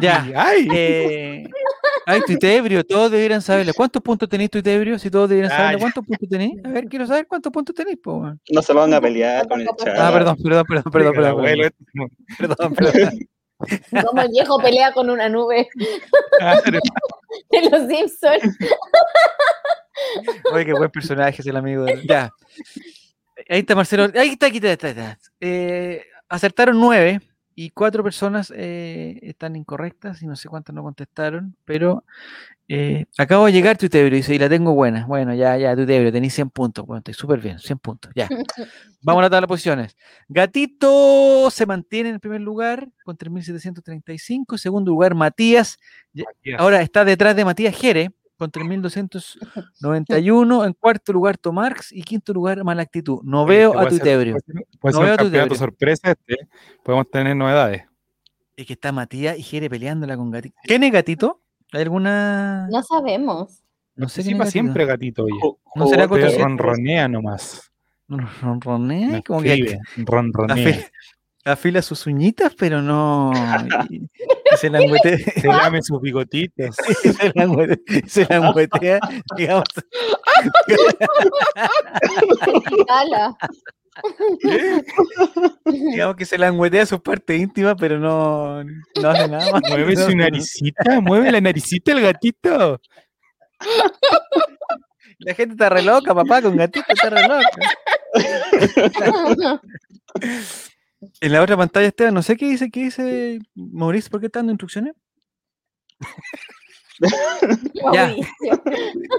[0.03, 0.27] Ya.
[0.37, 1.45] Ay, Eh,
[2.05, 3.73] ay, tuitebrio, todos debieran saberlo.
[3.73, 4.99] ¿Cuántos puntos tenéis, tuitebrio?
[4.99, 5.79] Si todos debieran Ah, saberlo.
[5.79, 6.55] ¿cuántos puntos tenéis?
[6.65, 8.35] A ver, quiero saber cuántos puntos tenéis, po.
[8.51, 9.95] No se lo van a pelear con el chat.
[9.97, 11.73] Ah, perdón, perdón, perdón, perdón, perdón,
[12.37, 13.11] perdón, perdón.
[14.07, 15.69] Como el viejo pelea con una nube
[16.39, 16.63] claro.
[17.51, 18.57] de los Simpsons.
[20.53, 21.85] Oye, qué buen personaje es el amigo.
[21.85, 22.31] de- Ya.
[23.49, 24.09] Ahí está Marcelo.
[24.15, 25.19] Ahí está, aquí está, está, está.
[25.41, 27.21] Eh, acertaron nueve
[27.63, 32.05] y cuatro personas eh, están incorrectas y no sé cuántas no contestaron, pero
[32.69, 35.05] eh, acabo de llegar Tuitebrio y dice, y la tengo buena.
[35.05, 36.87] Bueno, ya, ya, Tuitebrio, tenéis 100 puntos.
[36.87, 38.13] Bueno, estoy súper bien, 100 puntos.
[38.15, 38.31] Ya.
[39.03, 39.95] Vamos a la tabla de posiciones.
[40.27, 44.57] Gatito se mantiene en el primer lugar con 3.735.
[44.57, 45.77] Segundo lugar, Matías.
[46.57, 48.11] Ahora está detrás de Matías Jere
[48.41, 50.67] con 3.291.
[50.67, 51.93] En cuarto lugar, Tomarx.
[51.93, 53.21] Y quinto lugar, Mala Actitud.
[53.23, 54.39] No veo a Tuitebrio.
[54.81, 56.49] Puede ser, No ser un campeonato sorpresa este.
[56.83, 57.85] Podemos tener novedades.
[58.57, 60.57] Es que está Matías y Jere peleándola con Gatito.
[60.65, 61.43] ¿Quién es Gatito?
[61.73, 62.67] ¿Hay alguna.?
[62.71, 63.63] No sabemos.
[63.95, 65.39] No sé quién es siempre gatito, oye.
[65.75, 67.71] ¿No será ronronea nomás.
[68.09, 70.91] No, ronronea, No como que ronronea.
[71.45, 73.33] Afila, sus uñitas, pero no.
[73.89, 76.77] y- y se languetea, Se lame sus bigotitos.
[77.03, 79.01] se languetea, se languetea,
[79.37, 79.65] digamos.
[85.65, 89.63] Digamos que se languetea sus partes íntimas, pero no, no hace nada más.
[89.69, 92.81] Mueve su naricita, mueve la naricita el gatito.
[95.19, 97.51] La gente está re loca, papá, con gatito está re loca.
[101.21, 104.41] En la otra pantalla, Esteban, no sé qué dice, qué dice Mauricio, ¿por qué está
[104.41, 104.95] dando instrucciones?
[107.93, 108.15] Ya.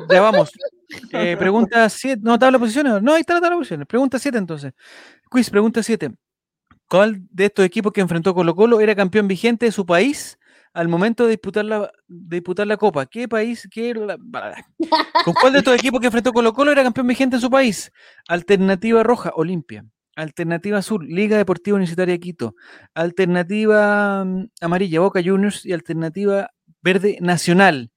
[0.09, 0.51] Ya vamos.
[1.11, 2.21] Eh, pregunta 7.
[2.23, 3.01] No, tabla de posiciones.
[3.01, 3.87] No, ahí está la tabla de posiciones.
[3.87, 4.73] Pregunta 7 entonces.
[5.29, 6.11] Quiz, pregunta 7.
[6.87, 10.37] ¿Cuál de estos equipos que enfrentó Colo Colo era campeón vigente de su país
[10.73, 13.05] al momento de disputar la, de disputar la Copa?
[13.05, 13.67] ¿Qué país?
[13.71, 14.17] Qué la-.
[15.25, 17.91] ¿Con cuál de estos equipos que enfrentó Colo Colo era campeón vigente en su país?
[18.27, 19.85] Alternativa roja, Olimpia.
[20.21, 22.55] Alternativa azul, Liga Deportiva Universitaria Quito.
[22.93, 25.65] Alternativa mm, amarilla, Boca Juniors.
[25.65, 26.51] Y alternativa
[26.81, 27.91] verde, Nacional.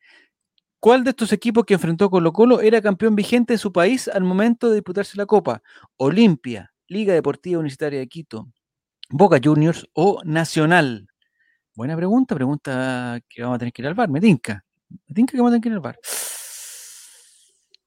[0.81, 4.23] ¿Cuál de estos equipos que enfrentó Colo Colo era campeón vigente de su país al
[4.23, 5.63] momento de disputarse la Copa?
[5.97, 8.49] Olimpia, Liga Deportiva Universitaria de Quito,
[9.11, 11.07] Boca Juniors o Nacional.
[11.75, 14.09] Buena pregunta, pregunta que vamos a tener que ir al bar.
[14.09, 14.65] Me tinca.
[15.15, 15.99] Que vamos a tener que ir al bar.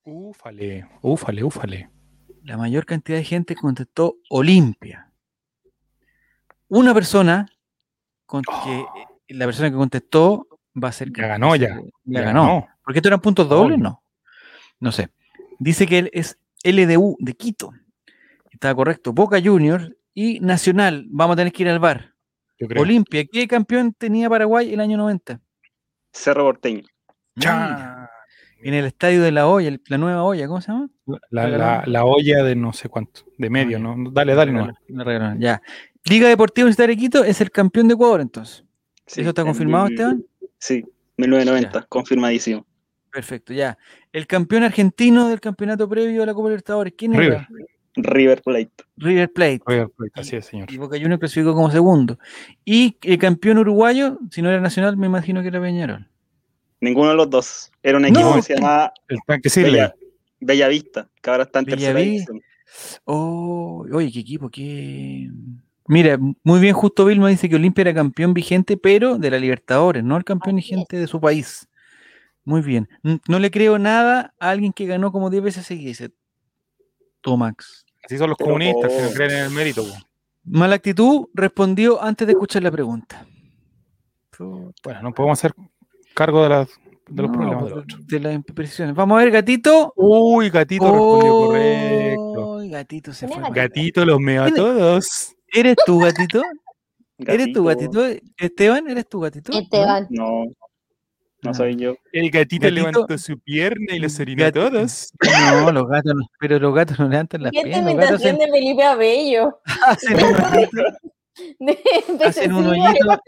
[0.03, 1.96] Úfale, úfale, úfale.
[2.43, 5.11] La mayor cantidad de gente contestó Olimpia.
[6.69, 7.47] Una persona
[8.25, 8.85] con que
[9.29, 10.47] la persona que contestó
[10.81, 11.79] va a ser Ya ganó, ya.
[12.03, 12.67] Ya ganó.
[12.83, 13.79] ¿Porque esto eran puntos dobles?
[13.79, 14.03] No.
[14.79, 15.09] No sé.
[15.59, 17.71] Dice que él es LDU de Quito.
[18.51, 19.13] Estaba correcto.
[19.13, 21.05] Boca Juniors y Nacional.
[21.09, 22.13] Vamos a tener que ir al bar.
[22.77, 23.25] Olimpia.
[23.31, 25.39] ¿Qué campeón tenía Paraguay el año 90?
[26.11, 26.83] Cerro Porteño.
[27.39, 27.96] Cha.
[28.61, 30.89] En el estadio de la olla, la nueva olla, ¿cómo se llama?
[31.29, 33.79] La, la, la olla de no sé cuánto, de medio, ya.
[33.79, 34.11] ¿no?
[34.11, 34.71] Dale, dale, no.
[35.39, 35.61] Ya.
[36.05, 38.63] Liga Deportiva Universitaria de Quito es el campeón de Ecuador, entonces.
[39.05, 40.23] Sí, ¿Eso está confirmado, Esteban?
[40.57, 40.83] Sí,
[41.17, 42.65] 1990, confirmadísimo.
[43.11, 43.77] Perfecto, ya.
[44.11, 47.33] El campeón argentino del campeonato previo a la Copa Libertadores, ¿quién River.
[47.33, 47.49] era?
[47.95, 48.71] River Plate.
[48.97, 49.61] River Plate.
[49.65, 50.71] River Plate, Así es, señor.
[50.71, 52.19] Y Boca Juniors clasificó como segundo.
[52.63, 56.07] Y el campeón uruguayo, si no era nacional, me imagino que era Peñarol.
[56.79, 57.71] Ninguno de los dos.
[57.81, 58.35] Era un equipo No.
[58.35, 59.17] que se llamaba El.
[59.63, 59.95] Bella,
[60.39, 62.41] Bellavista, que ahora está en tercera división.
[63.05, 65.29] Oh, oye, qué equipo, qué.
[65.87, 70.03] Mira, muy bien, justo Vilma dice que Olimpia era campeón vigente, pero de la Libertadores,
[70.03, 70.69] no el campeón Así es.
[70.71, 71.67] vigente de su país.
[72.43, 72.87] Muy bien.
[73.27, 75.97] No le creo nada a alguien que ganó como 10 veces seguidas.
[75.99, 76.11] dice
[77.21, 77.85] Tomax.
[78.05, 79.83] Así son los Pero, comunistas que no creen en el mérito.
[79.83, 79.93] po.
[80.43, 83.25] Mala actitud respondió antes de escuchar la pregunta.
[84.39, 85.53] Bueno, no podemos hacer
[86.17, 86.67] cargo de, las,
[87.07, 88.95] de los No, problemas de las imprecisiones.
[88.95, 89.93] Vamos a ver, gatito.
[89.95, 92.51] Uy, gatito respondió correcto.
[92.55, 93.51] Uy, gatito se ¿Quién fue.
[93.53, 95.35] Gatito los meo a todos.
[95.53, 96.41] ¿Eres tú, gatito?
[97.19, 98.05] ¿Eres tú, Gatito.
[98.37, 99.51] Esteban, ¿eres tú, gatito?
[99.51, 100.07] Esteban.
[100.11, 100.43] No.
[101.41, 101.95] no soy yo.
[102.11, 105.11] El gatito Gatito- levantó su pierna y los orinó a todos.
[105.51, 107.93] No, los gatos, no, pero los gatos no levantan las ¿Qué piernas.
[107.93, 109.59] Imitación hacen, de Felipe Abello?
[109.87, 110.81] hacen un hoyito.
[112.25, 113.19] Hacen un hoyito.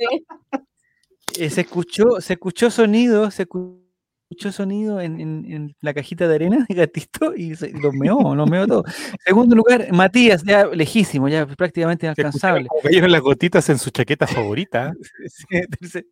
[1.37, 6.35] Eh, se escuchó, se escuchó sonido, se escuchó sonido en, en- en la cajita de
[6.35, 8.83] arena de gatito y, se, y los meó, los meó todo.
[9.25, 12.67] Segundo lugar, Matías, ya lejísimo, ya prácticamente Se inalcanzable.
[12.67, 14.93] como cayeron las gotitas en su chaqueta favorita.
[15.27, 16.05] Sí,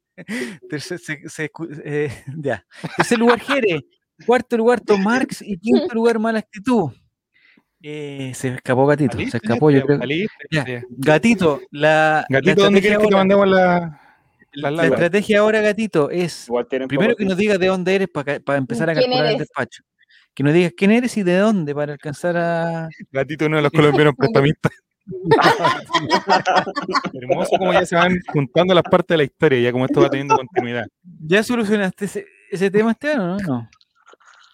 [0.70, 1.51] tercer- se- se
[1.86, 2.65] eh, ya.
[2.95, 3.82] Tercer lugar, Jere.
[4.26, 5.43] Cuarto lugar, Tom Marx.
[5.43, 6.89] Y quinto lugar, Mala Actitud.
[7.84, 9.99] Eh, se escapó Gatito, se ¿Saliste, escapó, yo creo.
[10.49, 10.65] Ya.
[10.89, 14.01] Gatito, la, la Gatito, ¿dónde quieres que te mandemos la,
[14.58, 16.47] la estrategia ahora, Gatito, es
[16.88, 19.84] primero que nos digas de dónde eres para empezar a ¿Quién calcular el despacho.
[20.34, 22.89] Que nos digas quién eres y de dónde para alcanzar a.
[23.12, 24.72] Gatito, uno de los colombianos prestamistas.
[27.14, 30.10] Hermoso como ya se van juntando las partes de la historia, ya como esto va
[30.10, 30.86] teniendo continuidad.
[31.26, 33.38] ¿Ya solucionaste ese, ese tema, Esteban, o no?
[33.38, 33.70] No.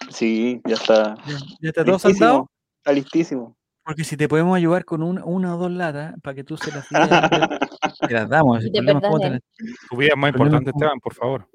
[0.10, 1.16] Sí, ya está.
[1.26, 2.52] ¿Ya, ya está todo saldado?
[2.78, 3.58] Está listísimo.
[3.86, 6.72] Porque si te podemos ayudar con una, una o dos latas para que tú se
[6.72, 8.64] las te- las damos.
[8.64, 11.48] Tu vida es más importante, Esteban, por favor.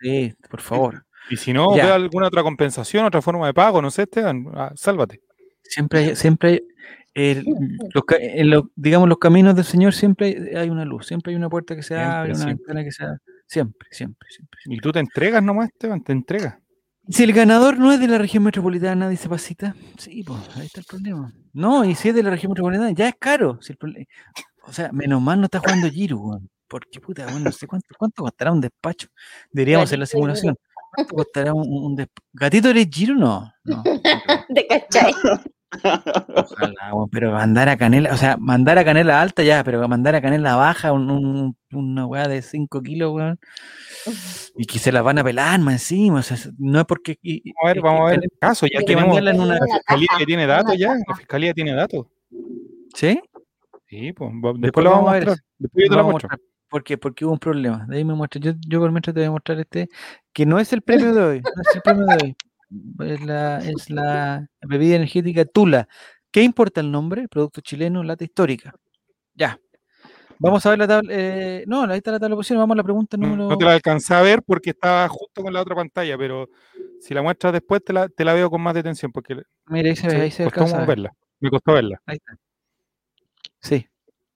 [0.00, 1.04] Sí, por favor.
[1.30, 1.86] Y si no, Ya.
[1.86, 5.20] ve alguna otra compensación, otra forma de pago, no sé, Esteban, ah, sálvate.
[5.62, 6.60] Siempre hay, siempre hay,
[7.14, 7.44] el-
[7.94, 11.48] los, en los- digamos, los caminos del Señor siempre hay- una luz, siempre hay una
[11.48, 12.54] puerta que se Siempre, abre, una siempre.
[12.56, 13.18] ventana que se abre.
[13.48, 14.60] Siempre, siempre, siempre.
[14.66, 16.56] Y tú te entregas nomás, Esteban, te entregas.
[17.08, 20.80] Si el ganador no es de la región metropolitana, dice Pasita, sí, pues ahí está
[20.80, 21.32] el problema.
[21.52, 23.58] No, y si es de la región metropolitana, ya es caro.
[23.62, 24.06] si el prole-
[24.66, 26.50] o sea, menos mal no está jugando Giro, weón.
[26.68, 29.06] Porque puta, weón, no sé cuánto, cuánto costará un despacho.
[29.52, 30.56] Deberíamos hacer la simulación.
[30.94, 32.26] ¿Cuánto costará un, un despacho?
[32.32, 33.14] ¿Gatito eres Giro?
[33.14, 33.82] No, no.
[34.54, 35.12] ¿Te cachai?
[35.82, 40.22] Ojalá, pero mandar a Canela, o sea, mandar a Canela alta ya, pero mandar a
[40.22, 43.38] Canela baja un- un- una weá de 5 kilos, weón.
[44.56, 47.18] Y que se la van a pelar más encima, o sea, no es porque.
[47.22, 49.54] y- Vamos a ver, vamos a ver el caso, ya que tenemos mandarla en una-
[49.54, 52.06] la fiscalía caja, que tiene en datos ya, la fiscalía tiene datos.
[52.94, 53.20] ¿Sí?
[53.88, 55.38] Sí, pues después, Después lo vamos vamos a ver.
[55.58, 56.28] Después yo te lo a muestro.
[56.28, 56.40] mostrar.
[56.68, 56.98] ¿Por qué?
[56.98, 57.86] Porque hubo un problema.
[57.88, 58.40] De ahí me muestra.
[58.40, 59.88] Yo, yo por mientras te voy a mostrar este,
[60.32, 61.40] que no es el premio de hoy.
[61.40, 62.36] No es el premio de hoy.
[63.00, 65.88] Es la, es la bebida energética Tula.
[66.30, 67.28] ¿Qué importa el nombre?
[67.28, 68.74] Producto chileno, lata histórica.
[69.34, 69.58] Ya.
[70.38, 71.10] Vamos a ver la tabla.
[71.14, 72.60] eh, no, ahí está la tabla de posiciones.
[72.60, 73.48] Vamos a la pregunta No, número.
[73.48, 76.48] no te la alcancé a ver porque estaba justo con la otra pantalla, pero
[77.00, 79.36] si la muestras después te la, te la veo con más detención porque
[79.66, 81.12] Mira, ahí se ve, ahí se costó verla.
[81.40, 82.00] Me costó verla.
[82.04, 82.36] Ahí está.
[83.60, 83.86] Sí.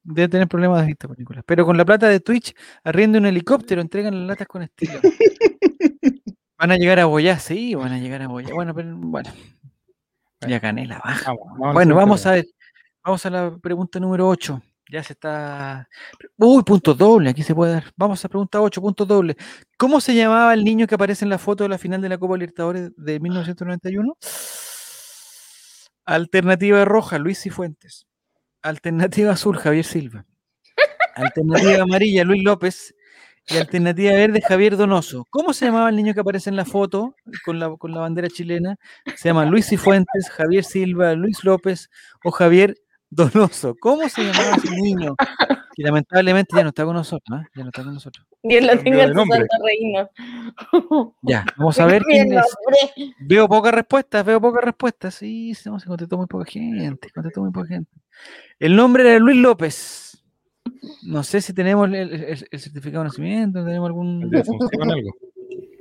[0.03, 1.45] Debe tener problemas de vista, por Nicolás.
[1.47, 4.99] Pero con la plata de Twitch, arriendo un helicóptero, entregan las latas con estilo.
[6.61, 8.53] Van a llegar a Boyá, sí, van a llegar a Boyá.
[8.53, 9.33] Bueno, pero bueno.
[10.47, 11.33] Ya Canela baja.
[11.33, 12.47] Vamos, vamos al Bueno, vamos a ver.
[13.03, 14.61] Vamos a la pregunta número 8.
[14.91, 15.89] Ya se está.
[16.37, 17.85] Uy, punto doble, aquí se puede dar.
[17.97, 19.37] Vamos a pregunta 8, punto doble.
[19.79, 22.19] ¿Cómo se llamaba el niño que aparece en la foto de la final de la
[22.19, 24.19] Copa Libertadores de 1991?
[26.05, 28.07] Alternativa roja, Luis Cifuentes.
[28.61, 30.27] Alternativa azul, Javier Silva.
[31.15, 32.95] Alternativa amarilla, Luis López.
[33.49, 35.27] Y alternativa verde, Javier Donoso.
[35.31, 37.15] ¿Cómo se llamaba el niño que aparece en la foto
[37.45, 38.77] con la, con la bandera chilena?
[39.17, 41.91] Se llama Luis Cifuentes, Javier Silva, Luis López
[42.25, 42.77] o Javier
[43.11, 43.75] Donoso.
[43.81, 45.17] ¿Cómo se llamaba ese niño?
[45.75, 47.45] Que lamentablemente ya no está con nosotros, ¿ah?
[47.55, 48.27] Ya no está con nosotros.
[48.43, 49.39] Dios lo tenga en su nombre.
[49.39, 50.11] santo reino.
[51.23, 52.45] Ya, vamos a ver quién es.
[53.21, 55.15] Veo pocas respuestas, veo pocas respuestas.
[55.15, 57.91] Sí, se se contestó muy poca gente, contestó muy poca gente.
[58.59, 60.10] El nombre era Luis López.
[61.03, 64.31] No sé si tenemos el, el- el- el certificado de nacimiento, tenemos algún...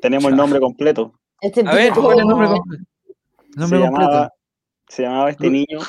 [0.01, 1.13] Tenemos el nombre completo.
[1.41, 2.83] Este A ver, ¿cuál es el nombre completo?
[3.55, 4.09] Nombre se, completo.
[4.11, 4.33] llamaba,
[4.87, 5.79] se llamaba este niño,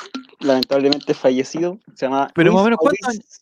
[0.41, 1.79] lamentablemente fallecido.
[1.95, 3.41] Se llama Pero más o menos, ¿cuántos Mauricio-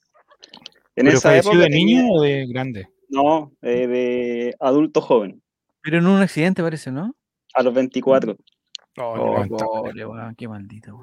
[0.96, 2.88] En ¿Pero esa falleció época de niño tenía- o de grande?
[3.10, 5.42] No, eh, de adulto joven,
[5.82, 7.16] Pero en un accidente parece, ¿no?
[7.56, 8.36] a los 24.
[9.00, 11.00] Oh, qué Oh, qué maldito.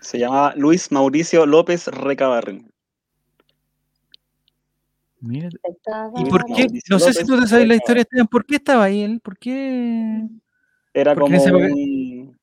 [0.00, 2.70] Se llamaba Luis Mauricio López Recabarren.
[5.20, 5.48] Mira,
[6.16, 6.68] ¿Y por qué?
[6.90, 8.26] No sé si tú te sabes la historia, Esteban.
[8.26, 9.20] ¿Por qué estaba ahí él?
[9.20, 10.22] ¿Por qué?
[10.92, 12.38] Era como un,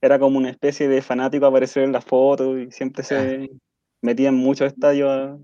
[0.00, 3.50] era como una especie de fanático aparecer en las fotos y siempre se
[4.02, 5.38] metía en muchos estadios a,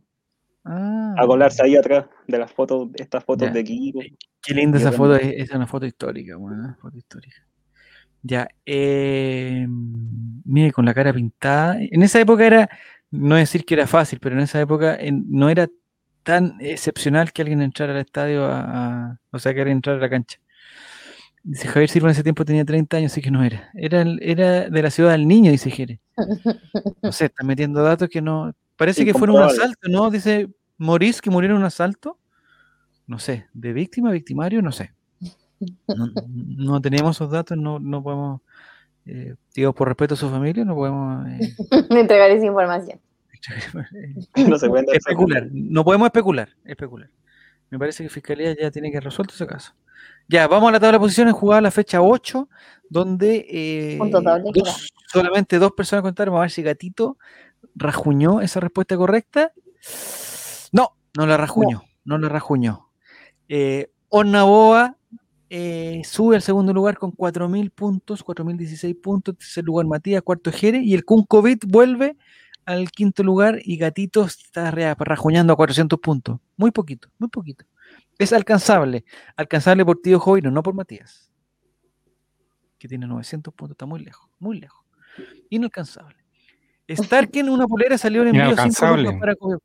[0.68, 3.55] Ah, a colarse ahí atrás de las fotos, estas fotos Ya.
[3.55, 4.01] de equipo.
[4.43, 7.37] Qué linda esa foto, es, es una foto histórica, weón, foto histórica.
[8.22, 9.64] Ya, eh,
[10.45, 11.77] mire, con la cara pintada.
[11.81, 12.68] En esa época era,
[13.12, 15.68] no decir que era fácil, pero en esa época en- no era
[16.27, 18.61] tan excepcional que alguien entrara al estadio a,
[19.11, 20.39] a- o sea, que alguien entrara a la cancha.
[21.45, 23.70] Dice Javier Silva en ese tiempo tenía 30 años, así que no era.
[23.74, 26.01] Era, era de la ciudad del niño, dice Jere.
[27.03, 28.53] No sé, está metiendo datos que no.
[28.77, 30.11] Parece que fueron un asalto, ¿no?
[30.11, 30.49] Dice
[30.79, 32.18] Maurice que murió en un asalto.
[33.07, 34.93] No sé, de víctima, victimario, no sé.
[35.87, 38.41] No, no tenemos esos datos, no, no podemos,
[39.07, 41.55] eh, digo, por respeto a su familia, no podemos eh,
[41.91, 42.99] Entregar esa información.
[44.49, 45.49] No se pueden especular.
[45.53, 47.11] No podemos especular, especular.
[47.70, 49.72] Me parece que Fiscalía ya tiene que resuelto ese caso.
[50.28, 52.49] Ya, vamos a la tabla de posiciones, jugada la fecha 8,
[52.89, 53.97] donde eh,
[54.64, 56.32] dos- solamente dos personas contaron.
[56.32, 57.18] Vamos a ver si Gatito
[57.74, 59.53] rajuñó esa respuesta correcta.
[60.72, 62.91] No, no la rajuñó, no, la rajuñó.
[63.49, 64.97] Eh, Ornaboa
[65.51, 69.37] eh, sube al segundo lugar con 4.000 puntos, 4.016 puntos.
[69.39, 70.78] Tercer lugar Matías, cuarto Jere.
[70.78, 72.16] Y el Kunkovic vuelve
[72.67, 76.39] al quinto lugar y Gatito está rajuñando a 400 puntos.
[76.57, 77.64] Muy poquito, muy poquito.
[78.19, 79.05] Es alcanzable.
[79.37, 81.31] Alcanzable por Tío Jovino, no por Matías.
[82.79, 84.85] Que tiene 900 puntos, está muy lejos, muy lejos.
[85.49, 86.17] Inalcanzable.
[86.89, 89.03] Starken, una polera salió en envío 5 Inalcanzable.
[89.05, 89.62] lucas para Copiapó.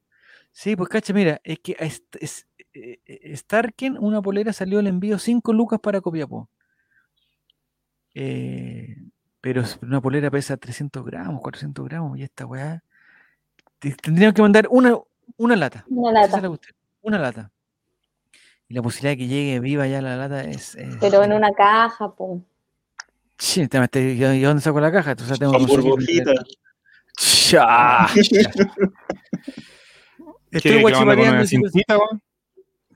[0.52, 4.80] Sí, pues cacha, mira, es que a est- es- eh, eh, Starken, una polera salió
[4.80, 6.49] el envío 5 lucas para Copiapó.
[8.14, 8.95] Eh,
[9.39, 12.84] pero es- una polera pesa 300 gramos, 400 gramos, y esta weá.
[13.82, 14.95] Te- Tendríamos que mandar una,
[15.38, 15.84] una lata.
[15.89, 16.41] Una es lata.
[16.47, 16.57] la
[17.01, 17.51] Una lata.
[18.69, 20.75] Y la posibilidad de que llegue viva ya la lata es.
[20.75, 22.41] es- Pero en una caja, pum.
[23.38, 25.11] Sí, te- te- ¿y y dónde saco la caja?
[25.11, 26.36] Entonces tengo burbujitas.
[27.17, 28.07] Cha.
[30.51, 30.84] Estoy.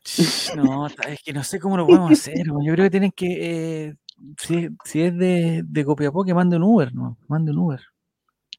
[0.03, 2.51] Ch, No, es que no sé cómo lo podemos hacer.
[2.51, 2.63] weón.
[2.63, 3.87] Yo creo que tienen que.
[3.89, 3.95] eh,
[4.37, 7.17] si, si es de, de Copiapó, que mande un Uber, ¿no?
[7.27, 7.81] Mande un Uber.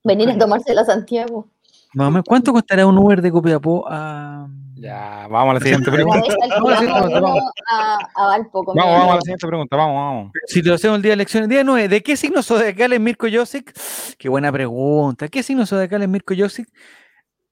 [0.04, 1.48] Venir a tomársela a Santiago.
[1.96, 4.46] Menos, ¿Cuánto costará un Uber de Copiapó a.
[4.74, 6.28] Ya, vamos a la siguiente pregunta.
[6.50, 7.10] Vamos a vamos.
[7.10, 7.42] vamos
[7.72, 8.64] a, a Valpo.
[8.64, 10.32] con Vamos, mi vamos a la siguiente pregunta, vamos, vamos.
[10.46, 13.26] Si lo hacemos el día de elecciones, día 9, ¿de qué signo zodiacal es Mirko
[13.32, 13.72] Josic?
[14.18, 15.28] Qué buena pregunta.
[15.28, 16.68] ¿Qué signo zodiacal es Mirko Josic?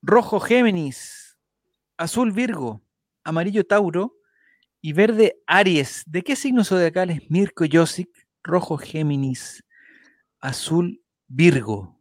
[0.03, 1.39] Rojo Géminis,
[1.97, 2.83] azul Virgo,
[3.25, 4.13] amarillo Tauro
[4.83, 6.03] y verde Aries.
[6.07, 8.11] ¿De qué signo zodiacal es Mirko Josic?
[8.43, 9.65] Rojo Géminis,
[10.39, 11.99] azul Virgo,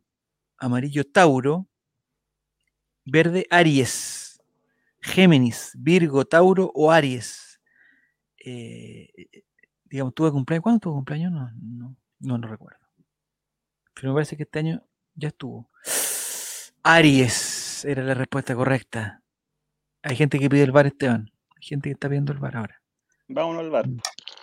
[0.57, 1.69] amarillo Tauro,
[3.05, 4.23] verde Aries.
[5.03, 7.59] Géminis, Virgo, Tauro o Aries.
[8.37, 9.09] Eh,
[9.83, 10.63] digamos, tuve cumpleaños.
[10.63, 11.31] ¿Cuándo tuvo cumpleaños?
[11.31, 12.79] No, no, no lo recuerdo.
[13.93, 14.81] Pero me parece que este año
[15.15, 15.69] ya estuvo.
[16.83, 19.21] Aries era la respuesta correcta.
[20.01, 21.31] Hay gente que pide el bar, Esteban.
[21.55, 22.81] Hay gente que está pidiendo el bar ahora.
[23.27, 23.85] Vámonos al bar.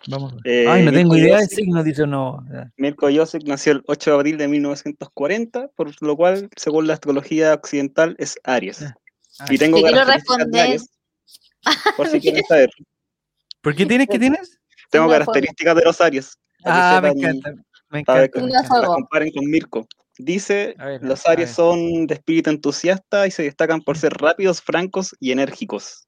[0.08, 0.34] Vamos.
[0.44, 1.58] Eh, Ay, no tengo Mirko idea de Josic.
[1.58, 2.44] signo, dice no.
[2.76, 7.54] Mirko Josic nació el 8 de abril de 1940, por lo cual, según la astrología
[7.54, 8.80] occidental, es Aries.
[8.80, 8.96] Ya.
[9.50, 10.62] Y tengo responder.
[10.62, 10.88] Aries,
[11.96, 12.70] por si quieren saber.
[13.60, 14.08] ¿Por qué tienes?
[14.08, 14.58] ¿Qué tienes?
[14.90, 16.38] Tengo características de los Aries.
[16.64, 17.54] Ah, me encanta.
[17.90, 18.40] Me encanta.
[18.40, 19.86] las comparen con Mirko.
[20.18, 25.16] Dice, ver, los Aries son de espíritu entusiasta y se destacan por ser rápidos, francos
[25.18, 26.06] y enérgicos.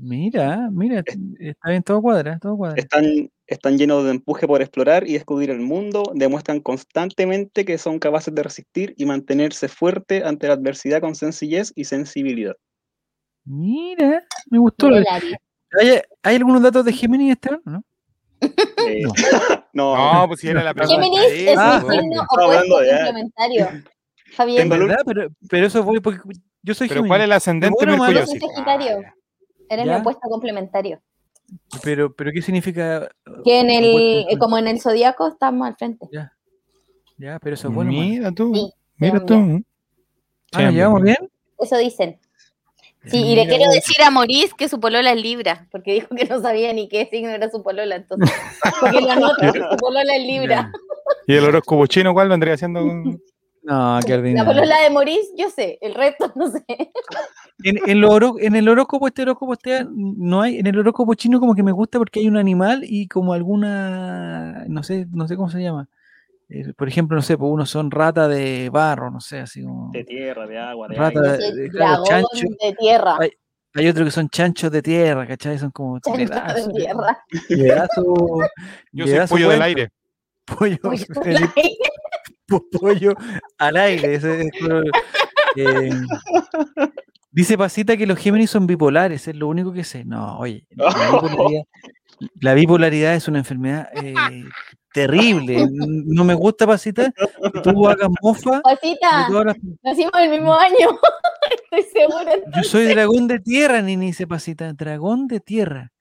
[0.00, 1.02] Mira, mira,
[1.40, 2.80] está bien, todo cuadra, todo cuadra.
[2.80, 7.98] Están, están llenos de empuje por explorar y descubrir el mundo, demuestran constantemente que son
[7.98, 12.54] capaces de resistir y mantenerse fuerte ante la adversidad con sencillez y sensibilidad.
[13.44, 14.86] Mira, me gustó.
[14.86, 15.40] Arias.
[15.80, 17.60] ¿Hay, hay algunos datos de Géminis, Esteban?
[17.64, 17.82] ¿no?
[18.40, 19.12] Eh, No.
[19.72, 21.02] no, No, pues si era la pregunta.
[21.02, 23.68] Géminis es Ah, un signo estaba hablando opuesto complementario.
[24.36, 24.98] Javier, el- ¿Verdad?
[25.04, 26.20] Pero, pero eso fue porque
[26.62, 27.10] yo soy Pero Géminis.
[27.10, 28.14] ¿cuál es el ascendente bueno, Mercurio?
[28.20, 28.46] malo, soy Sí.
[28.46, 29.02] Sagitario.
[29.68, 29.98] Eres mi ¿Ya?
[29.98, 31.00] opuesto complementario.
[31.82, 33.08] Pero, pero ¿qué significa?
[33.44, 34.34] Que en el, opuesto?
[34.34, 36.06] eh, como en el zodiaco estamos al frente.
[36.12, 36.32] Ya,
[37.16, 37.92] ya, pero eso es bueno.
[37.92, 38.04] malo?
[38.06, 39.34] Mira tú, Sí, mira tú.
[40.52, 41.16] Ah, ¿nos llevamos bien?
[41.58, 42.20] Eso dicen.
[43.04, 46.08] Sí, y le Mira, quiero decir a Maurice que su polola es Libra, porque dijo
[46.14, 48.30] que no sabía ni qué signo era su polola, entonces.
[48.80, 49.34] Porque lo anoto,
[49.70, 50.70] su polola es Libra.
[51.26, 52.80] ¿Y el horóscopo chino cuál vendría siendo?
[52.80, 53.22] con-
[53.68, 54.44] No, qué La ordinario.
[54.52, 56.64] polola de Maurice, yo sé, el resto no sé.
[57.64, 61.14] En, en, lo oro- en el horóscopo, este horóscopo, este, no hay, en el horóscopo
[61.14, 65.28] chino como que me gusta porque hay un animal y como alguna, no sé, no
[65.28, 65.88] sé cómo se llama.
[66.48, 69.90] Eh, por ejemplo, no sé, pues unos son rata de barro, no sé, así como.
[69.92, 71.46] de tierra, de agua, de Rata aire.
[71.46, 72.46] de- de- claro, dragón chancho.
[72.62, 73.16] de tierra.
[73.20, 73.30] Ay,
[73.74, 75.58] Hay otros que son chanchos de tierra, ¿cachai?
[75.58, 77.18] Son como chancho de pedazos, tierra.
[77.50, 78.48] pedazos-
[78.92, 79.90] Yo soy pedazo pollo del aire.
[80.46, 81.20] pollo, el po-
[82.72, 83.14] pollo
[83.58, 84.14] al aire.
[84.14, 84.24] es
[85.56, 85.90] eh,
[87.30, 90.04] dice Pasita que los Géminis son bipolares, es lo único que sé.
[90.04, 91.62] No, oye, la bipolaridad,
[92.40, 94.14] la bipolaridad es una enfermedad eh,
[94.92, 95.66] terrible.
[95.70, 97.12] No me gusta, Pasita,
[97.52, 100.98] que tú hagas mofa Pasita, las- nacimos el mismo año.
[101.72, 102.32] Estoy segura.
[102.56, 105.92] Yo soy dragón de tierra, ni dice Pasita, dragón de tierra.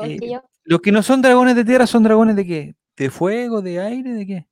[0.00, 0.18] Eh,
[0.64, 2.74] Los que no son dragones de tierra son dragones de qué?
[2.96, 4.46] ¿De fuego, de aire, de qué?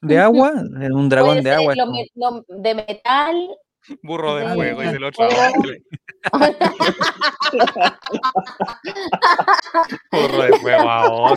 [0.00, 0.52] ¿De agua?
[0.80, 1.74] Eh, Un dragón de agua.
[1.74, 3.48] lo lo de metal.
[4.02, 5.28] Burro de de fuego y del otro.
[10.12, 11.34] Burro de fuego a.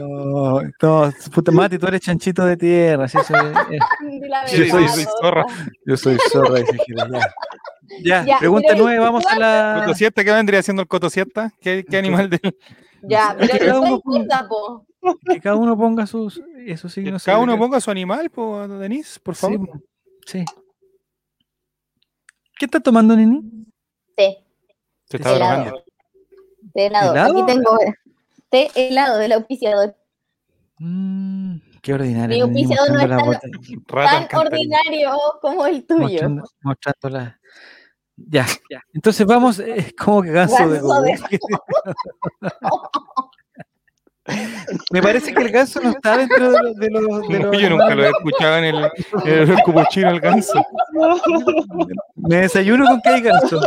[0.00, 3.08] No, no, puta Mati, tú eres chanchito de tierra.
[3.08, 5.44] sí, eso es- es- Di la Yo soy- soy zorra.
[5.86, 7.08] yo soy zorra, dice Gila,
[8.02, 8.38] ya.
[8.38, 9.76] Pregunta nueve, vamos a la.
[9.80, 10.24] ¿Cotosieta?
[10.24, 11.52] ¿Qué vendría siendo el cotosieta?
[11.60, 12.40] ¿Qué, qué animal de
[13.02, 14.86] Ya, que pero cada uno pone- gorda, po.
[15.30, 17.24] Que cada uno ponga sus esos signos.
[17.24, 19.82] Cada uno ponga su animal, po, Denise, por Sí, favor.
[20.26, 20.44] Sí.
[22.58, 23.40] ¿Qué estás tomando, Nini?
[24.16, 24.44] Té,
[25.04, 25.62] Se está Helado.
[25.62, 25.84] drogando.
[26.74, 27.12] té helado.
[27.12, 27.32] ¿Helado?
[27.42, 27.78] Aquí tengo
[28.50, 29.96] té helado del auspiciador.
[30.78, 32.36] Mm, qué ordinario.
[32.36, 33.00] Mi auspiciador no
[33.32, 36.02] es tan- Tan ordinario como el tuyo.
[36.02, 37.40] mostrando, mostrando la-
[38.26, 38.82] Ya, ya.
[38.92, 41.38] Entonces vamos, eh, como que ganso de de-
[44.90, 46.76] Me parece que el ganso no está dentro de los.
[46.76, 48.84] De los, de No, los yo nunca lo he escuchado en el,
[49.24, 50.62] en el cupuchino el ganso.
[52.16, 53.58] Me desayuno con que hay ganso.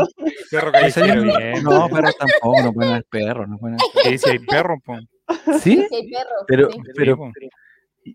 [0.51, 1.63] Perro callejero, Desayuno- bien.
[1.63, 3.47] No, pero tampoco, no pueden haber perros.
[3.49, 4.29] No pueden haber ¿Qué dice?
[4.31, 4.93] Hay perro, po.
[4.93, 5.61] perros.
[5.63, 5.83] ¿Sí?
[5.89, 6.79] Sí, hay perros, Pero, sí.
[6.95, 7.31] pero po.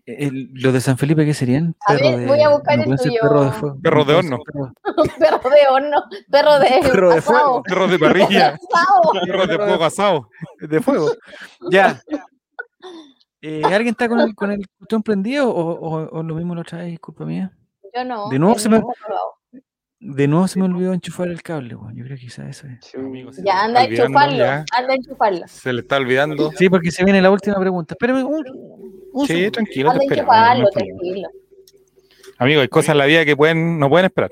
[0.05, 1.75] El- los de San Felipe, ¿qué serían?
[1.87, 3.19] A ver, Perro de- voy a buscar no el tuyo.
[3.21, 3.79] perros de fuego.
[3.83, 4.37] Perro de horno.
[5.19, 7.63] perro de horno, perro de, Perro de fuego.
[7.63, 8.57] Perro de parrilla.
[9.25, 10.29] Perro de fuego asado.
[10.59, 11.11] de fuego.
[11.71, 12.01] Ya.
[13.41, 16.61] Eh, ¿Alguien está con el, con el cuestión prendido o, o- o lo mismo la
[16.61, 16.99] otra vez?
[16.99, 17.51] Culpa mía.
[17.95, 18.29] Yo no.
[18.29, 18.81] De nuevo se me-.
[19.99, 21.75] De nuevo se me olvidó enchufar el cable.
[21.75, 21.95] weón.
[21.95, 22.93] Yo creo que quizás eso es.
[22.95, 24.37] Amigo, Ya, anda a enchufarlo.
[24.37, 24.65] ya.
[24.77, 25.41] Anda a enchufarlo.
[25.47, 26.51] Se le está olvidando.
[26.51, 27.93] Sí, porque se viene la última pregunta.
[27.95, 28.43] Espérame un,
[29.21, 29.51] un Sí, segundo.
[29.51, 31.29] tranquilo, te no tranquilo.
[32.39, 34.31] Amigo, hay cosas en la vida que pueden, no pueden esperar.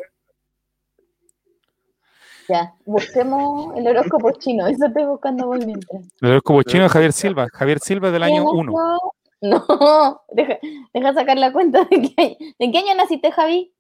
[2.48, 4.68] Ya, busquemos el horóscopo chino.
[4.68, 6.04] Eso estoy buscando por mientras.
[6.22, 7.48] El horóscopo chino de Javier Silva.
[7.52, 8.72] Javier Silva del año ¿Quién 1.
[8.72, 9.12] nació?
[9.42, 10.58] No, deja,
[10.94, 13.74] deja sacar la cuenta de qué, año- ¿de qué año naciste, Javi?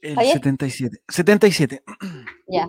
[0.00, 0.32] El Javier.
[0.34, 0.98] 77.
[1.08, 1.82] 77.
[2.48, 2.68] Ya.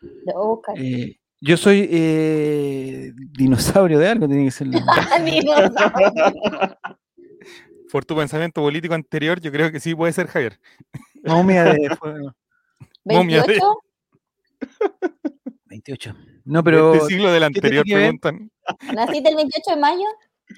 [0.00, 0.74] Lo voy a buscar.
[0.78, 4.68] Eh, yo soy eh, dinosaurio de algo, tiene que ser.
[7.90, 10.58] Por tu pensamiento político anterior, yo creo que sí puede ser Javier.
[11.24, 12.32] momia de fuego.
[13.04, 13.78] Momia de- 28.
[15.66, 16.16] 28.
[16.44, 16.94] No, pero.
[16.94, 18.50] este siglo del ¿qué tiene anterior preguntan.
[18.94, 20.04] ¿Naciste el 28 de mayo?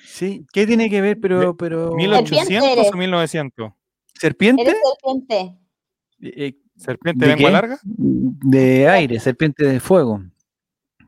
[0.05, 1.19] Sí, ¿qué tiene que ver?
[1.21, 1.57] Pero.
[1.57, 2.93] pero ¿1800 eres.
[2.93, 3.73] o 1900?
[4.15, 4.63] ¿Serpiente?
[4.63, 5.59] Eres serpiente.
[6.21, 7.79] Eh, ¿Serpiente ¿De de lengua larga?
[7.85, 10.23] de aire, serpiente de fuego,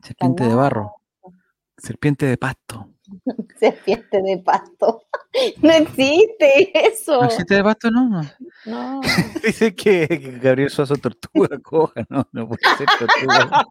[0.07, 0.95] serpiente de barro,
[1.79, 2.89] serpiente de pasto.
[3.61, 5.03] Serpiente de pasto.
[5.63, 7.21] No existe eso.
[7.21, 7.91] ¿No existe de pasto?
[7.91, 8.23] No, no.
[8.65, 9.01] No.
[9.45, 13.65] Dice que, que Gabriel Suazo tortuga coja, no, no puede ser tortuga.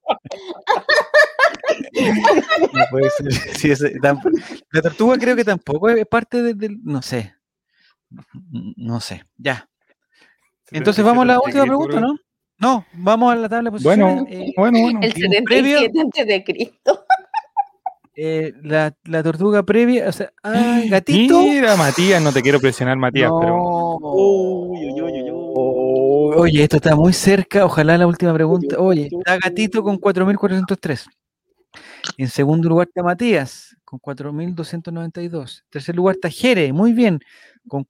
[2.72, 3.32] No puede ser.
[3.34, 3.74] Sí,
[4.72, 6.78] la tortuga creo que tampoco es parte de- del.
[6.84, 7.34] No sé.
[8.78, 9.26] No sé.
[9.38, 9.68] Ya.
[10.72, 12.16] Entonces vamos a la última pregunta, ¿no?
[12.58, 14.16] No, vamos a la tabla de posiciones.
[14.24, 15.00] Bueno, Eh, bueno, bueno.
[15.02, 17.06] El y un previo- 77 antes de Cristo.
[18.16, 21.42] eh, la, la tortuga previa, o sea, ay, gatito.
[21.42, 23.98] Mira, Matías, no te quiero presionar, Matías, pero No.
[24.14, 26.36] Uy, uy, uy, uy, uy.
[26.38, 27.66] Oye, esto está muy cerca.
[27.66, 28.78] Ojalá la última pregunta.
[28.80, 31.08] Oye, está Gatito con 4.403.
[32.18, 35.60] En segundo lugar está Matías con 4.292.
[35.64, 37.20] En tercer lugar está Jere, muy bien,
[37.68, 37.86] con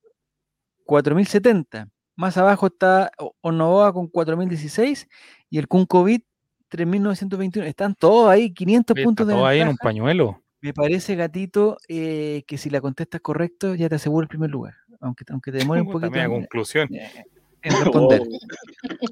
[0.86, 1.88] 4.070.
[2.16, 5.07] Más abajo está O- Onovoa con 4.016
[5.49, 6.24] y el Kunkovic
[6.70, 7.66] 3.921.
[7.66, 9.84] Están todos ahí, 500 Oye, puntos de todo ahí en un ventaja.
[9.89, 10.41] pañuelo.
[10.61, 14.74] Me parece, Gatito, eh, que si la contestas correcto ya te aseguro el primer lugar.
[14.99, 16.89] Aunque, aunque te demore un poquito media en, conclusión.
[16.91, 18.24] en responder.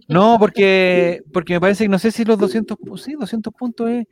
[0.07, 3.89] No, porque, porque me parece que no sé si los 200, pu- sí, 200 puntos
[3.89, 4.07] es-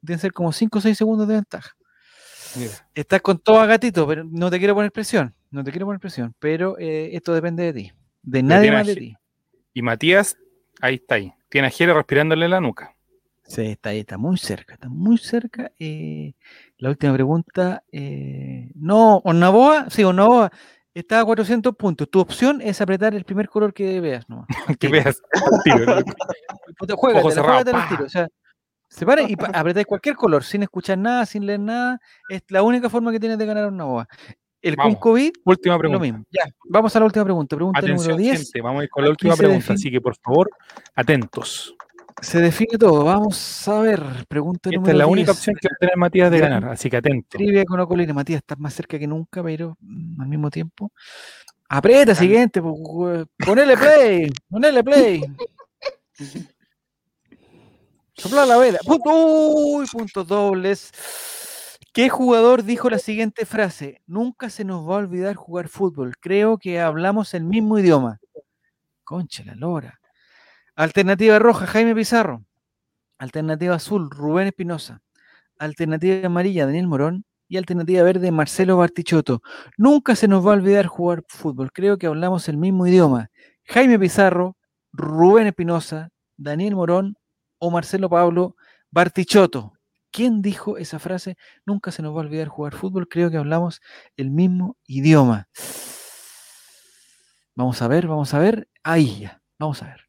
[0.00, 1.70] deben ser como 5 o 6 segundos de ventaja.
[2.56, 2.70] Mira.
[2.94, 5.98] Estás con todo a gatito, pero no te quiero poner presión, no te quiero poner
[6.00, 7.92] presión, pero eh, esto depende de ti,
[8.24, 9.16] de nadie más de ti.
[9.72, 10.36] Y Matías,
[10.80, 11.32] ahí está ahí.
[11.48, 12.94] Tiene a Jere respirándole en la nuca.
[13.46, 15.70] Sí, está ahí, está muy cerca, está muy cerca.
[15.78, 16.34] eh,
[16.78, 20.50] la última pregunta, eh, no, Onaboa, sí, Onaboa
[20.94, 22.08] está a 400 puntos.
[22.10, 24.46] Tu opción es apretar el primer color que veas, al
[24.78, 25.20] Que veas.
[25.64, 25.84] tiro,
[26.88, 26.96] ¿no?
[26.96, 27.88] Juégatela, pa.
[27.88, 28.28] tiro, o sea,
[28.88, 32.00] se para y apretáis cualquier color, sin escuchar nada, sin leer nada.
[32.28, 34.08] Es la única forma que tienes de ganar una boa.
[34.64, 36.02] El Vamos, Kunkovic, Última lo pregunta.
[36.02, 36.24] mismo.
[36.30, 37.54] Ya, vamos a la última pregunta.
[37.54, 38.38] Pregunta Atención, número 10.
[38.44, 40.50] gente, vamos a ir con la última pregunta, así que por favor,
[40.94, 41.74] atentos.
[42.22, 43.04] Se define todo.
[43.04, 44.00] Vamos a ver.
[44.26, 45.36] Pregunta Esta número es la única 10.
[45.36, 47.36] opción que va a tener Matías de ganar, así que atento.
[47.36, 48.14] Trivia con Ocolina.
[48.14, 50.90] Matías, estás más cerca que nunca, pero mm, al mismo tiempo.
[51.68, 52.62] Aprieta, siguiente.
[52.62, 54.32] Ponele play.
[54.48, 55.22] Ponele play.
[58.16, 58.78] Sopla la vela.
[58.86, 60.90] Uy, puntos dobles.
[61.94, 64.02] ¿Qué jugador dijo la siguiente frase?
[64.08, 66.16] Nunca se nos va a olvidar jugar fútbol.
[66.18, 68.18] Creo que hablamos el mismo idioma.
[69.04, 70.00] Concha la lora.
[70.74, 72.44] Alternativa roja, Jaime Pizarro.
[73.16, 75.02] Alternativa azul, Rubén Espinosa.
[75.56, 77.26] Alternativa amarilla, Daniel Morón.
[77.46, 79.40] Y alternativa verde, Marcelo Bartichotto.
[79.76, 81.70] Nunca se nos va a olvidar jugar fútbol.
[81.70, 83.30] Creo que hablamos el mismo idioma.
[83.66, 84.56] Jaime Pizarro,
[84.92, 87.16] Rubén Espinosa, Daniel Morón
[87.58, 88.56] o Marcelo Pablo
[88.90, 89.73] Bartichotto.
[90.14, 91.36] ¿Quién dijo esa frase?
[91.66, 93.08] Nunca se nos va a olvidar jugar fútbol.
[93.08, 93.82] Creo que hablamos
[94.16, 95.48] el mismo idioma.
[97.56, 98.68] Vamos a ver, vamos a ver.
[98.84, 99.42] Ahí ya.
[99.58, 100.00] Vamos a ver.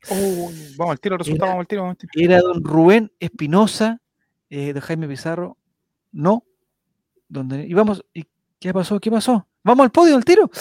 [0.77, 2.23] vamos al tiro, resultado, vamos al tiro, vamos al tiro.
[2.23, 3.99] Era don Rubén Espinosa,
[4.51, 5.57] eh, de Jaime Pizarro.
[6.11, 6.43] No.
[7.27, 8.27] Donde, y vamos, ¿y
[8.59, 8.99] qué pasó?
[8.99, 9.47] ¿Qué pasó?
[9.63, 10.51] Vamos al podio, al tiro.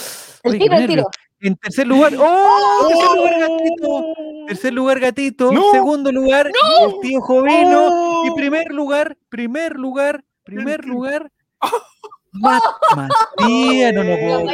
[0.42, 1.10] El Oye, tiro, el tiro.
[1.40, 2.88] En tercer lugar, ¡oh!
[2.88, 4.14] Tercer lugar, gatito.
[4.46, 5.52] Tercer lugar, gatito.
[5.52, 5.72] No.
[5.72, 8.22] Segundo lugar, el tío Jovino.
[8.26, 11.30] Y primer lugar, primer lugar, primer lugar.
[12.32, 12.60] Ma-
[12.96, 14.44] Matías, no lo puedo.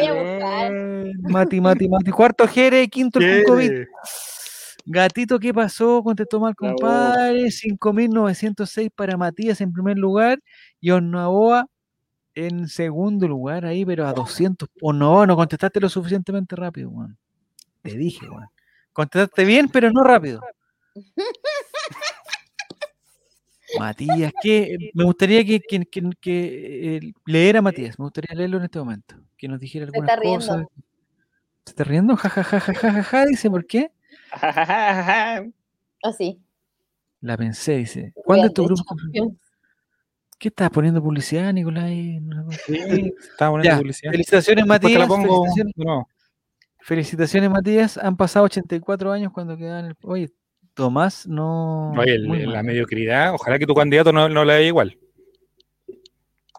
[1.31, 2.11] Mati, Mati, Mati.
[2.11, 3.45] Cuarto Jere, quinto el.
[3.45, 3.87] ¿Qué?
[4.87, 6.03] Gatito, ¿qué pasó?
[6.03, 7.45] Contestó mal, compadre.
[7.51, 10.41] 5.906 para Matías en primer lugar
[10.81, 11.66] y Osnaboa
[12.35, 14.68] en segundo lugar ahí, pero a 200.
[14.81, 17.16] Osnaboa, no contestaste lo suficientemente rápido, Juan.
[17.83, 18.49] Te dije, Juan.
[18.93, 20.41] Contestaste bien, pero no rápido.
[23.78, 28.57] Matías, que me gustaría que, que, que- que, eh, leer a Matías, me gustaría leerlo
[28.59, 30.39] en este momento, que nos dijera Se algunas está riendo.
[30.41, 30.66] cosas.
[31.64, 32.16] ¿Se está riendo?
[32.16, 33.93] Ja, ja, ja, ja, ja, ja, ja, dice, ¿por qué?
[36.03, 36.41] Así.
[37.20, 38.12] La pensé, dice.
[38.14, 38.83] ¿Cuál de tu grupo?
[40.41, 41.91] ¿Qué estás poniendo publicidad, Nicolás?
[41.91, 44.11] Sí, estaba poniendo Ya, publicidad.
[44.11, 44.99] Felicitaciones, Matías.
[45.01, 45.45] la pongo
[46.78, 47.99] Felicitaciones, Matías.
[47.99, 49.97] Han pasado 84 años cuando quedan el.
[50.03, 50.30] Oye,
[50.72, 51.93] Tomás no.
[51.93, 54.97] Oye, el- la mediocridad, ojalá que tu candidato no, no la haya igual.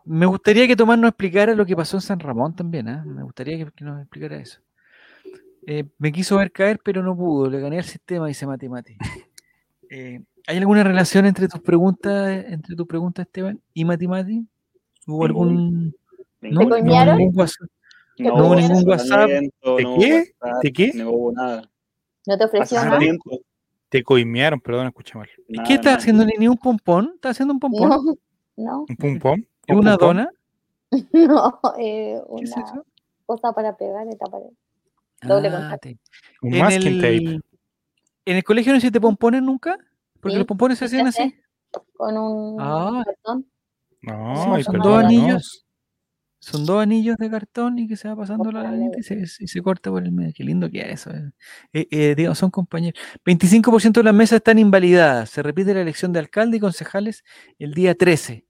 [0.06, 2.88] Me gustaría que Tomás nos explicara lo que pasó en San Ramón también.
[2.88, 3.04] ¿ah?
[3.04, 4.60] Me gustaría que, que nos explicara eso.
[5.66, 7.50] Eh, me quiso ver caer, pero no pudo.
[7.50, 8.96] Le gané al sistema, dice Mati Mati.
[9.94, 14.46] Eh, ¿Hay alguna relación entre tus preguntas, entre tu pregunta, Esteban, y Mati Mati?
[15.08, 15.86] ¿Hubo algún.
[16.42, 17.18] No, ¿Te no, coñaron?
[17.18, 17.70] ningún WhatsApp.
[18.18, 19.30] No, No ningún WhatsApp.
[19.30, 19.52] ¿De
[20.00, 20.24] qué?
[20.64, 20.92] ¿De qué?
[20.96, 21.70] No hubo nada.
[22.28, 23.00] ¿No te ofreció nada?
[23.90, 25.28] Te coimearon, perdón, escuché mal.
[25.50, 26.26] nada, ¿Qué estás haciendo?
[26.26, 27.12] ¿Ni un pompón?
[27.16, 28.18] ¿Estás haciendo un pompón?
[28.56, 29.42] No, ¿Un pum pom?
[29.68, 30.30] ¿Y ¿Un una dona?
[31.14, 32.86] no, eh, ¿Qué es una eso?
[33.26, 34.48] cosa para pegar esta pared.
[35.24, 35.90] Doble Ah, contacto.
[36.42, 37.40] Un en, masking tape.
[38.26, 39.78] ¿En el colegio no hiciste pompones nunca?
[40.22, 41.36] Porque Sí, los pompones se hacían así.
[41.94, 43.04] Con un Ah.
[43.06, 43.46] cartón.
[44.02, 44.96] No, Sí, son dos no.
[44.98, 45.66] anillos.
[46.44, 49.48] Son dos anillos de cartón y que se va pasando la lanita y se, y
[49.48, 50.34] se corta por el medio.
[50.36, 51.12] Qué lindo que es eso.
[51.12, 51.32] eh.
[51.72, 53.00] Eh, eh, digamos, son compañeros.
[53.24, 55.30] 25% de las mesas están invalidadas.
[55.30, 57.24] Se repite la elección de alcalde y concejales
[57.60, 58.44] el día 13.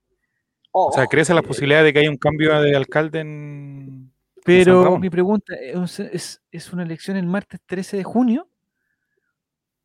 [0.72, 4.14] O sea, ¿crece la posibilidad de que haya un cambio de alcalde en.
[4.36, 5.02] San Pero Ramón.
[5.02, 8.48] mi pregunta es, es, es una elección el martes 13 de junio.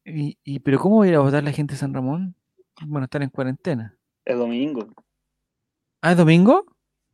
[0.07, 2.35] Y, y- pero ¿cómo va a ir a votar la gente de San Ramón?
[2.83, 3.97] Bueno, están en cuarentena.
[4.25, 4.87] Es domingo.
[6.01, 6.65] ¿Ah, es domingo?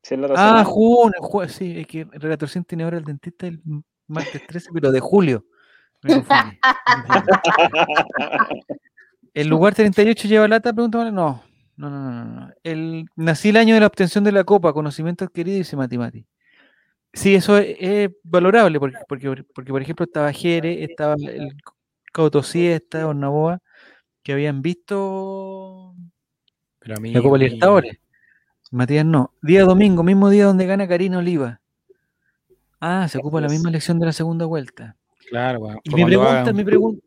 [0.03, 1.13] Sí, la Ah, junio,
[1.49, 3.63] sí, es que el relator Cien tiene ahora el dentista el
[4.09, 5.45] martes 13, pero de julio.
[9.35, 10.73] ¿El lugar 38 lleva lata?
[10.73, 11.11] Pregunta.
[11.11, 11.43] No,
[11.77, 12.51] no, no, no, no.
[12.63, 16.27] El, nací el año de la obtención de la copa, conocimiento adquirido, dice Mati Mati.
[17.15, 21.55] Sí, eso es, es valorable, porque, porque, porque, por ejemplo estaba Jere, estaba el
[22.13, 23.61] Cautosí, estaba Ornaboa,
[24.23, 25.95] que habían visto
[26.79, 27.13] Pero a mí.
[27.13, 27.99] la Copa Libertadores.
[28.71, 29.33] Matías no.
[29.43, 31.61] Día domingo, mismo día donde gana Karina Oliva.
[32.81, 34.97] Ah, se ocupa la misma elección de la segunda vuelta.
[35.29, 37.01] Claro, bueno, Y mi pregunta, mi, pregun-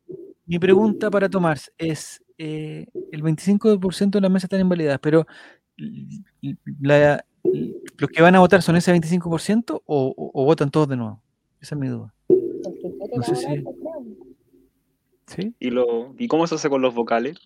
[0.45, 5.25] mi pregunta para Tomás es, eh, el 25% de las mesas están invalidadas, pero
[6.79, 7.25] la-
[7.97, 11.21] ¿los que van a votar son ese 25% o, o- o votan todos de nuevo?
[11.59, 12.13] Esa es mi duda.
[13.15, 13.63] No sé si-.
[15.27, 15.55] ¿Sí?
[15.59, 17.37] ¿Y, lo, ¿Y cómo se hace con los vocales?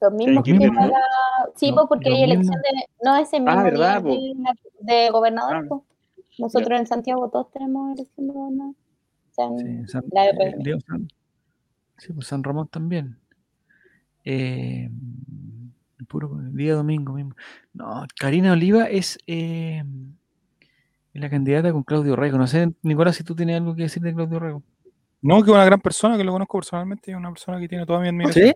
[0.00, 0.78] Los mismos que ir, ¿no?
[0.78, 0.92] para...
[1.56, 2.62] Sí, pues porque hay elección mismo.
[2.62, 2.86] de...
[3.04, 4.54] No, ese mismo ¿verdad, día po?
[4.80, 5.80] de, gobernador, Ah.
[6.38, 8.74] Nosotros en Santiago todos tenemos elección de gobernador.
[9.30, 11.08] O sea, en Sí, San, la eh, San-
[11.96, 13.18] sí, pues San Ramón también.
[14.24, 14.88] Eh,
[15.98, 17.34] el puro día domingo mismo.
[17.72, 19.82] No, Karina Oliva es eh,
[21.12, 22.38] la candidata con Claudio Rego.
[22.38, 24.62] No sé, Nicolás, si tú tienes algo que decir de Claudio Rego.
[25.20, 28.00] No, que una gran persona que lo conozco personalmente, es una persona que tiene toda
[28.00, 28.46] mi admiración.
[28.48, 28.54] ¿En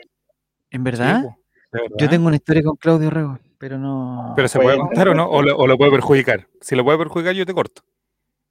[0.71, 1.23] Sí, verdad?
[1.23, 1.97] de verdad.
[1.99, 4.33] Yo tengo una historia con Claudio Rego, pero no.
[4.37, 6.47] Pero se puede contar o no, o lo, o lo puede perjudicar.
[6.61, 7.83] Si lo puede perjudicar, yo te corto.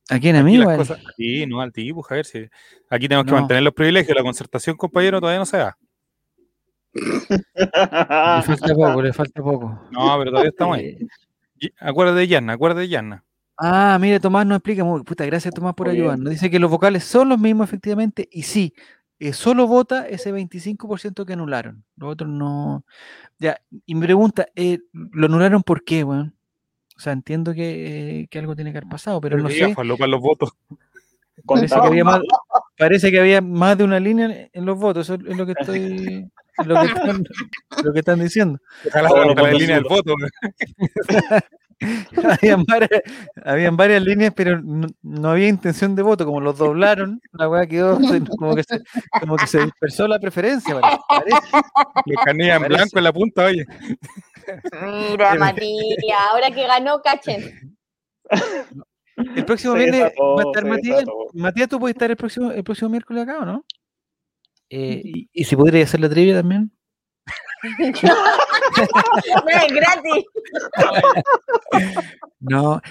[0.09, 0.35] ¿A quién?
[0.35, 0.57] ¿A Aquí mí?
[0.57, 0.77] las o a él?
[0.79, 2.25] cosas- Sí, no al tipo, Javier.
[2.25, 2.45] sí.
[2.89, 3.37] Aquí tenemos que No.
[3.37, 4.15] mantener los privilegios.
[4.17, 5.77] La concertación, compañero, todavía no se da.
[6.93, 9.81] Le falta poco, le falta poco.
[9.91, 10.97] No, pero todavía estamos ahí.
[11.79, 13.23] Acuérdate de Yanna, acuérdate de Yanna.
[13.63, 14.83] Ah, mire, Tomás nos explica.
[14.83, 16.31] muy- Puta, gracias Tomás por ayudarnos.
[16.31, 18.73] Dice que los vocales son los mismos, efectivamente, y sí,
[19.19, 21.83] eh, solo vota ese 25% que anularon.
[21.95, 22.83] Los otros no.
[23.37, 26.33] Ya, y me pregunta, eh, ¿lo anularon por qué, weón?
[26.97, 29.75] O sea, entiendo que, eh, que algo tiene que haber pasado, pero no sé.
[29.75, 30.49] falopa los votos.
[31.45, 32.21] Parece que, había más,
[32.77, 35.09] parece que había más de una línea en los votos.
[35.09, 36.29] Eso es lo que estoy.
[36.57, 37.23] es lo, que están,
[37.83, 38.59] lo que están diciendo.
[38.87, 40.15] Ojalá línea del voto.
[42.41, 43.01] habían, varias,
[43.43, 46.25] habían varias líneas, pero no, no había intención de voto.
[46.25, 47.97] Como los doblaron, la weá quedó
[48.39, 48.79] como que, se,
[49.19, 50.79] como que se dispersó la preferencia.
[50.79, 51.47] parece, parece.
[52.05, 52.77] Los canillas en Parece.
[52.77, 53.65] blanco en la punta, oye.
[55.09, 57.77] Mira, Matías, ahora que ganó, cachen.
[59.35, 61.03] El próximo viernes va a estar Matías.
[61.33, 63.65] Matías, tú puedes estar el próximo, el próximo miércoles acá, ¿o no?
[64.69, 66.71] Eh, y, y si podría hacer la trivia también.
[69.45, 70.25] No es gratis.
[72.39, 72.81] No.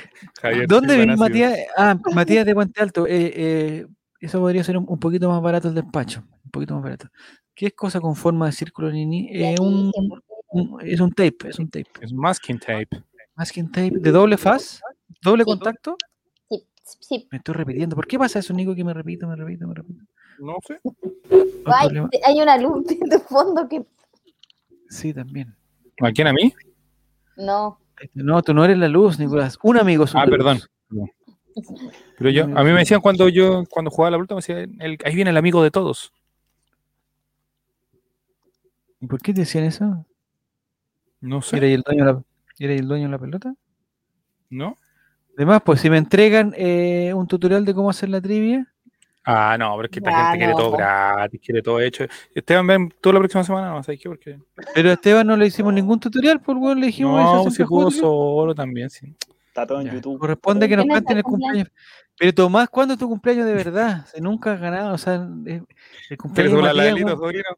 [0.40, 1.16] Javier ¿Dónde vive.
[1.16, 1.58] Matías?
[1.76, 3.06] Ah, Matías de Puente Alto.
[3.06, 3.86] Eh, eh,
[4.20, 6.22] eso podría ser un, un poquito más barato el despacho.
[6.44, 7.08] Un poquito más barato.
[7.54, 9.28] ¿Qué es cosa con forma de círculo, Nini?
[9.32, 9.92] Eh, un,
[10.52, 11.90] un- es un tape, es un tape.
[12.00, 12.88] Es masking tape.
[13.34, 14.80] Masking tape de doble faz,
[15.22, 15.50] doble Sí.
[15.50, 15.96] contacto.
[16.48, 16.64] Sí,
[17.00, 17.28] sí.
[17.30, 17.94] Me estoy repitiendo.
[17.96, 20.04] ¿Por qué pasa eso, Nico, que me repito, me repito, me repito?
[20.40, 20.78] No sé.
[22.26, 23.84] Hay una luz de fondo que
[24.90, 25.54] Sí, también.
[26.02, 26.52] ¿A quién a mí?
[27.36, 27.78] no.
[28.14, 29.58] No, tú no eres la luz, Nicolás.
[29.62, 30.58] Un amigo es Ah, perdón.
[32.16, 34.96] Pero yo, a mí me decían cuando yo, cuando jugaba la pelota, me decían, el-
[35.04, 36.10] ahí viene el amigo de todos.
[39.00, 40.06] ¿Y por qué te decían eso?
[41.20, 41.58] No sé.
[41.58, 42.22] ¿Era el dueño de la,
[42.58, 43.54] era el dueño de la pelota?
[44.48, 44.76] ¿No?
[45.36, 48.69] Además, pues si me entregan eh, un tutorial de cómo hacer la trivia,
[49.24, 52.04] Ah, no, pero es que esta Ah, gente quiere no, todo gratis, quiere todo hecho.
[52.34, 54.38] Esteban, ven tú la próxima semana, no sabes qué, porque.
[54.74, 57.56] pero a Esteban no le hicimos ningún tutorial, por weón, le dijimos No, eso si
[57.56, 58.08] siempre pudo juego trivia.
[58.08, 59.14] solo también, sí.
[59.48, 60.18] Está todo en Ya, YouTube.
[60.18, 61.68] Corresponde que nos ¿Quién es canten el el cumpleaños.
[62.18, 64.06] Pero Tomás, ¿cuándo es tu cumpleaños de verdad?
[64.12, 65.66] Si nunca has ganado, o sea, el
[66.08, 67.56] Te cumpleaños de dobla la Matías, delito.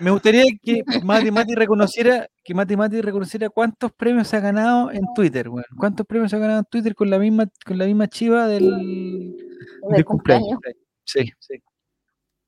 [0.00, 5.02] Me gustaría que Mati Mati reconociera, que Mati Mati reconociera cuántos premios ha ganado en
[5.14, 5.64] Twitter, weón.
[5.76, 9.36] ¿Cuántos premios ha ganado en Twitter con la misma, con la misma chiva del, Del
[9.90, 10.48] del cumpleaños.
[10.48, 10.82] cumpleaños?
[11.04, 11.62] Sí, sí.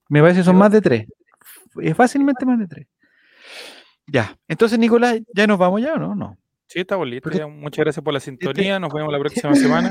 [0.08, 1.06] Me parece que son más de tres.
[1.82, 2.86] Es fácilmente más de tres.
[4.06, 4.36] Ya.
[4.48, 6.14] Entonces, Nicolás, ¿ya nos vamos ya o no?
[6.14, 6.38] No.
[6.68, 6.96] Sí, está
[7.38, 7.46] ya.
[7.46, 8.78] Muchas gracias por la sintonía.
[8.78, 9.18] Nos vemos la
[9.50, 9.90] próxima semana.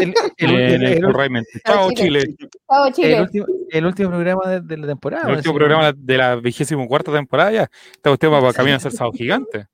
[0.00, 1.50] El, el- en el- el el- Realmente.
[1.64, 2.20] Chao, Chile.
[2.22, 2.36] Chile.
[2.68, 3.20] Chao, el Chile.
[3.22, 5.28] último, el último programa de, de la temporada.
[5.30, 5.58] El último así.
[5.58, 7.68] programa de la vigésimo cuarta temporada ya.
[7.94, 9.66] Está usted para camino a ser sábado gigante.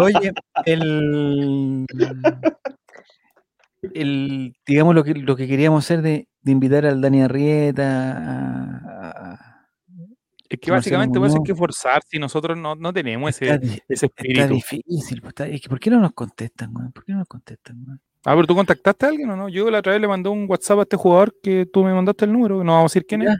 [0.00, 0.32] Oye,
[0.64, 1.86] el,
[3.94, 8.71] el digamos lo que lo que queríamos hacer de, de invitar al Dani Arrieta a-
[10.54, 11.46] Es que básicamente pues, hay Muñoz.
[11.46, 14.54] que forzar si nosotros no, no tenemos está, ese, ese está espíritu.
[14.54, 16.92] difícil, pues, está- es que ¿por qué no nos contestan, weón?
[16.92, 18.00] ¿Por qué no nos contestan, weón?
[18.24, 19.48] Ah, pero tú contactaste a alguien o no?
[19.48, 22.24] Yo la otra vez le mandé un WhatsApp a este jugador que tú me mandaste
[22.24, 23.36] el número, no vamos a decir quién es.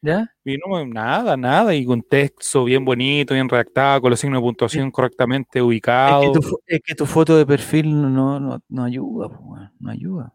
[0.00, 0.26] ¿Ya?
[0.44, 1.74] Y no, nada, nada.
[1.74, 6.38] Y con texto bien bonito, bien redactado, con los signos de puntuación correctamente Es ubicados.
[6.66, 10.34] que, es que tu foto de perfil no, no, no, ayuda, pues, no ayuda.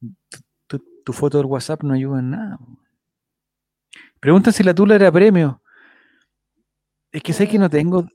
[0.00, 2.58] Tu, tu- tu foto del WhatsApp no ayuda en nada.
[2.58, 2.78] pues.
[4.24, 5.60] Pregunta si la tula era premio.
[7.12, 8.08] Es que sé que no tengo.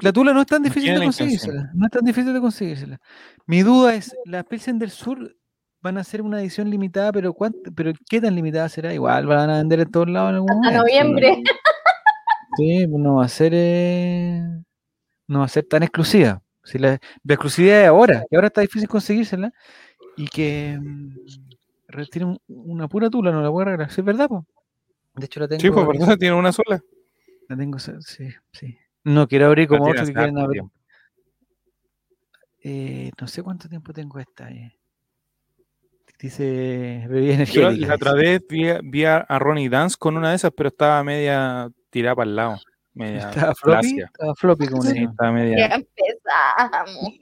[0.00, 1.70] La tula no es tan difícil de conseguírsela.
[1.72, 3.00] No es tan difícil de conseguírsela.
[3.46, 5.36] Mi duda es, las Pilsen del Sur
[5.80, 8.92] van a ser una edición limitada, pero ¿cuánto, pero ¿qué tan limitada será?
[8.92, 10.80] Igual van a vender en todos lados en algún momento.
[10.80, 11.42] noviembre.
[12.56, 14.42] Sí, pues no va a ser eh,
[15.28, 16.42] no va a ser tan exclusiva.
[16.64, 19.52] Si la, la exclusividad es ahora, que ahora está difícil conseguírsela,
[20.16, 21.43] y que mm,
[22.10, 23.90] tiene un- una pura tula, no la voy a regalar.
[23.90, 24.42] Sí, es verdad, pues.
[25.14, 25.60] De hecho la tengo.
[25.60, 26.80] Sí, pues verdad, tiene una sola.
[27.48, 27.92] La tengo, sí,
[28.52, 28.76] sí.
[29.04, 30.62] No quiero abrir como otros que quieren abrir.
[32.62, 34.50] Eh, no sé cuánto tiempo tengo esta.
[34.50, 34.72] eh.
[36.18, 37.86] Dice bebida Yo energética.
[37.88, 40.68] la otra vez vi, a- vi a a Ronnie Dance con una de esas, pero
[40.68, 42.56] estaba media tirada para el lado.
[42.94, 43.18] Media
[43.50, 45.68] Estaba floppy, estaba floppy como Sí, estaba media.
[45.68, 47.12] Ya empezamos.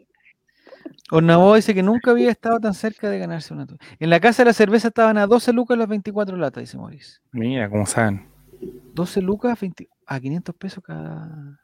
[1.10, 3.78] Ornabó dice que nunca había estado tan cerca de ganarse una tula.
[3.98, 7.18] En la casa de la cerveza estaban a 12 lucas las 24 latas, dice Maurice.
[7.32, 8.28] Mira, como saben.
[8.94, 11.58] 12 lucas 20 a 500 pesos cada.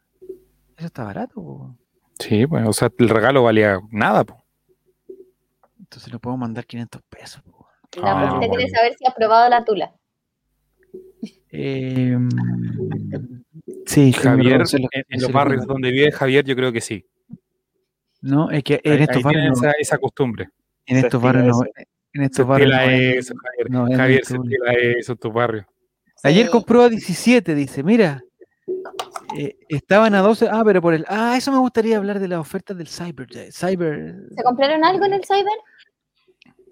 [0.76, 1.76] Eso está barato, po.
[2.18, 4.44] Sí, pues, o sea, el regalo valía nada, po.
[5.78, 7.42] entonces le puedo mandar 500 pesos.
[7.42, 7.66] po.
[8.02, 8.68] La Ah, Marcita quiere bueno.
[8.76, 9.94] saber si ha probado la tula.
[11.50, 12.18] Eh,
[13.86, 17.06] sí, Javier, en, los lo barrios donde vive Javier, yo creo que sí.
[18.20, 20.48] No, es que Ahí- en estos ahí barrios no, esa, esa costumbre.
[20.86, 23.70] en Se estos barrios no, en Se estos barrios no eso, Javier.
[23.70, 25.66] no Javier, se estila eso en tu barrio.
[26.24, 26.50] Ayer Sí.
[26.52, 28.22] compró a 17, dice, mira.
[29.36, 30.48] eh, estaban a 12.
[30.50, 31.04] Ah, pero por el.
[31.08, 33.26] Ah, eso me gustaría hablar de las ofertas del Cyber.
[33.28, 34.16] Day, Cyber.
[34.34, 35.52] ¿Se compraron algo en el Cyber?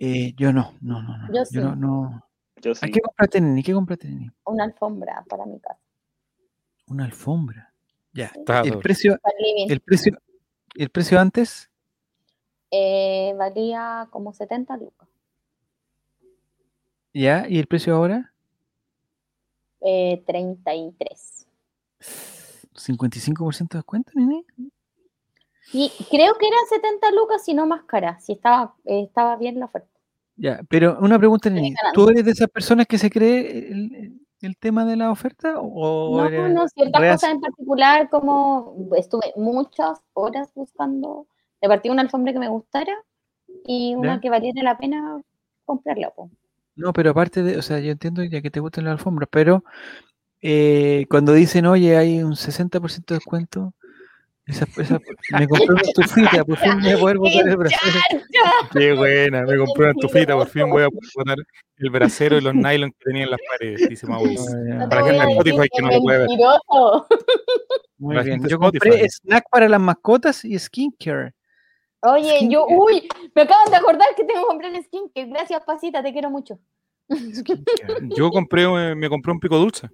[0.01, 1.29] Eh, yo no, no, no, no.
[1.29, 1.59] Yo Yo, sí.
[1.59, 2.23] no, no.
[2.63, 2.91] Yo ¿A sí.
[2.91, 3.63] qué compraste, Nini?
[3.63, 4.31] ¿Qué compraste, Nini?
[4.47, 5.79] Una alfombra para mi casa.
[6.89, 7.73] Una alfombra.
[8.13, 8.27] Ya.
[8.35, 9.19] Está El precio,
[9.69, 10.17] el precio,
[10.79, 11.71] el precio antes,
[12.71, 15.09] Eh, valía como 70 lucas.
[17.15, 18.33] ya, y el precio ahora,
[19.81, 21.47] Eh, 33.
[22.75, 24.45] 55% de descuento, Nini.
[25.73, 29.59] Y creo que eran 70 lucas, si no más cara, si estaba, eh, estaba bien
[29.59, 29.89] la oferta.
[30.37, 31.77] Ya, pero una pregunta, ganando.
[31.95, 35.55] ¿Tú eres de esas personas que se cree el, el- tema de la oferta?
[35.59, 37.29] ¿O No, no, ciertas reacio?
[37.29, 41.27] cosas en particular, como estuve muchas horas buscando,
[41.61, 42.93] de partir una alfombra que me gustara
[43.67, 44.21] y una ¿Ya?
[44.21, 45.23] que valiera la pena
[45.67, 46.11] comprarla.
[46.11, 46.31] po.
[46.75, 49.65] No, pero aparte de, o sea, yo entiendo ya que te gustan las alfombras, pero
[50.43, 53.75] eh, cuando dicen, oye, hay un 60% de descuento,
[54.47, 55.01] esa, esa-
[55.39, 58.01] me compré una estufita, por fin voy a poder botar el brasero.
[58.73, 61.37] Qué buena, me compré una estufita, por fin voy a poder botar
[61.79, 64.57] el brasero y los nylon que tenía en las paredes, dice Mauricio.
[64.57, 66.29] No Para gente de Spotify que no lo puede ver.
[67.99, 68.47] Muy bien.
[68.49, 69.09] Yo compré Spotify.
[69.09, 71.33] snack para las mascotas y skincare.
[72.03, 75.27] Oye, yo, uy, me acaban de acordar que tengo que comprar el skincare.
[75.29, 76.59] Gracias, Pasita, te quiero mucho.
[77.11, 77.65] Skincare.
[78.17, 79.89] Yo compré, eh, me compré un pico dulce.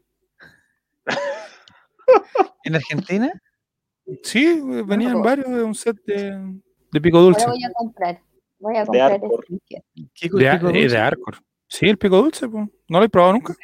[2.65, 3.33] ¿En Argentina?
[4.23, 5.25] Sí, eh, venían pues.
[5.25, 6.61] varios de un set de,
[6.91, 7.43] de pico dulce.
[7.43, 8.21] Ahora voy a comprar.
[8.59, 9.45] Voy a comprar Arcor.
[9.45, 9.85] skincare.
[10.15, 10.89] ¿Qué co- De, pico eh, dulce?
[10.89, 11.37] de Arcor.
[11.69, 12.69] Sí, el pico dulce, pues.
[12.89, 13.55] ¿No lo he probado nunca?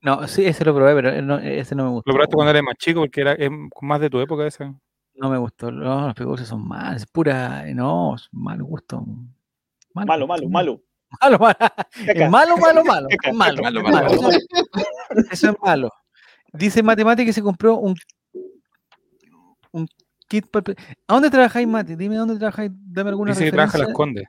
[0.00, 2.10] No, sí, ese lo probé, pero no, ese no me gustó.
[2.10, 3.50] Lo probaste cuando eres más chico porque era es
[3.82, 4.72] más de tu época esa.
[5.14, 5.70] No me gustó.
[5.70, 9.04] No, los picos dulces son malos, es pura, no, es mal gusto.
[9.94, 10.80] Malo, malo, malo.
[11.22, 11.56] Malo, malo.
[12.06, 13.08] Es malo, malo, malo.
[13.32, 14.22] Malo, malo, malo, malo.
[14.22, 14.30] malo.
[14.30, 14.30] Eso,
[15.30, 15.90] eso es malo.
[16.52, 17.94] Dice Matemática que se compró un,
[19.72, 19.88] un
[20.28, 20.74] kit para...
[21.06, 21.96] ¿A dónde trabajáis, Mati?
[21.96, 22.70] Dime dónde trabajáis.
[22.74, 23.88] Dame alguna Dice que trabaja referencia.
[23.88, 24.24] Las Condes.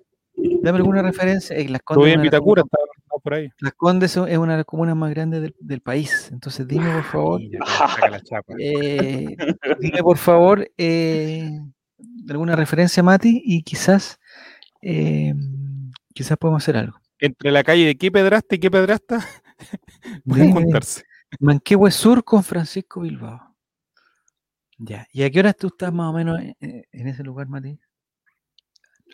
[0.62, 1.56] Dame alguna referencia.
[1.56, 3.50] Eh, Las Condes, Estuve es en Vitacura, estaba por ahí.
[3.60, 6.30] Las Condes es una de las comunas más grandes del, del país.
[6.32, 7.42] Entonces, dime, por favor.
[8.60, 9.36] Eh,
[9.80, 11.50] dime, por favor, eh,
[12.30, 14.20] alguna referencia, Mati, y quizás,
[14.82, 15.34] eh,
[16.14, 17.00] quizás podemos hacer algo.
[17.20, 19.26] Entre la calle de qué pedrasta y qué pedrasta
[20.26, 21.04] pueden juntarse.
[21.40, 23.49] Manquehue Sur con Francisco Bilbao.
[24.80, 25.08] Ya.
[25.12, 27.78] ¿Y a qué hora tú estás más o menos en, en- en ese lugar, Mati?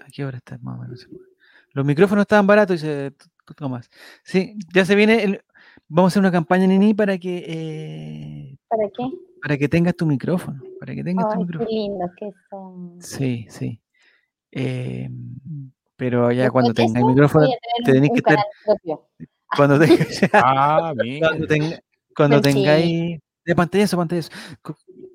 [0.02, 1.28] ¿A qué hora estás más o menos en ese lugar?
[1.74, 3.90] Los micrófonos estaban baratos, dice tú, tú tomas.
[4.24, 5.24] Sí, ya se viene.
[5.24, 5.42] el-
[5.88, 9.04] vamos a hacer una campaña, Nini, para que eh, ¿Para qué?
[9.42, 10.62] para que tengas tu micrófono.
[10.80, 12.12] Para que tengas tu qué micrófono.
[12.18, 13.02] que son.
[13.02, 13.82] Sí, sí.
[14.52, 15.10] Eh,
[15.96, 17.48] pero ya cuando de tengáis eso, micrófono,
[17.84, 18.38] te tenés que estar-
[19.56, 21.80] cuando tengáis, Ah, cuando, tenga-
[22.16, 24.30] cuando tengáis de pantallazo, pantallazo.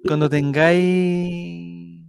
[0.03, 2.01] Cu- Cuando tengáis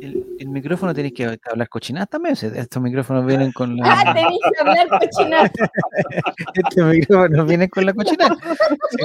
[0.00, 2.34] el, el micrófono tenéis que hablar cochinadas también.
[2.34, 5.50] o sea, Estos micrófonos vienen con Ah, la tenéis que hablar cochinadas.
[6.54, 8.36] estos micrófonos vienen con la cochinada.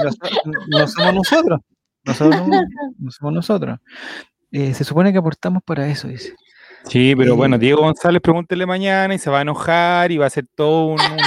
[0.04, 0.18] No, so-
[0.68, 1.60] no somos nosotros.
[2.06, 2.48] No somos,
[3.00, 3.80] no somos nosotros.
[4.52, 6.34] Eh, se supone que aportamos para eso, dice.
[6.88, 10.26] Sí, pero Eh, bueno, Diego González pregúntele mañana y se va a enojar y va
[10.26, 11.18] a hacer todo un, un.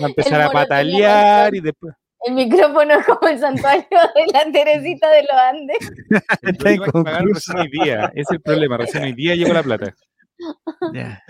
[0.00, 1.94] Va a empezar a patalear y después.
[2.26, 3.84] El micrófono es como el santuario
[4.14, 5.78] de la Teresita de los Andes.
[6.42, 7.52] Es que inconcluso.
[7.52, 8.06] recién hoy día.
[8.14, 8.76] Ese es el problema.
[8.76, 9.94] Recién hoy día llegó la plata.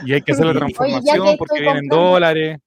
[0.05, 2.59] Y hay que hacer la Oye, transformación porque vienen comprando- dólares.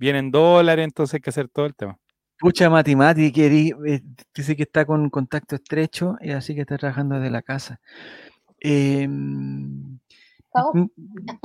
[0.00, 1.96] Vienen dólares, entonces hay que hacer todo el tema.
[2.38, 4.00] Pucha Mati Mati, que eri- eh,
[4.32, 7.80] dice que está con contacto estrecho, y así que está trabajando desde la casa.
[8.60, 9.98] Em,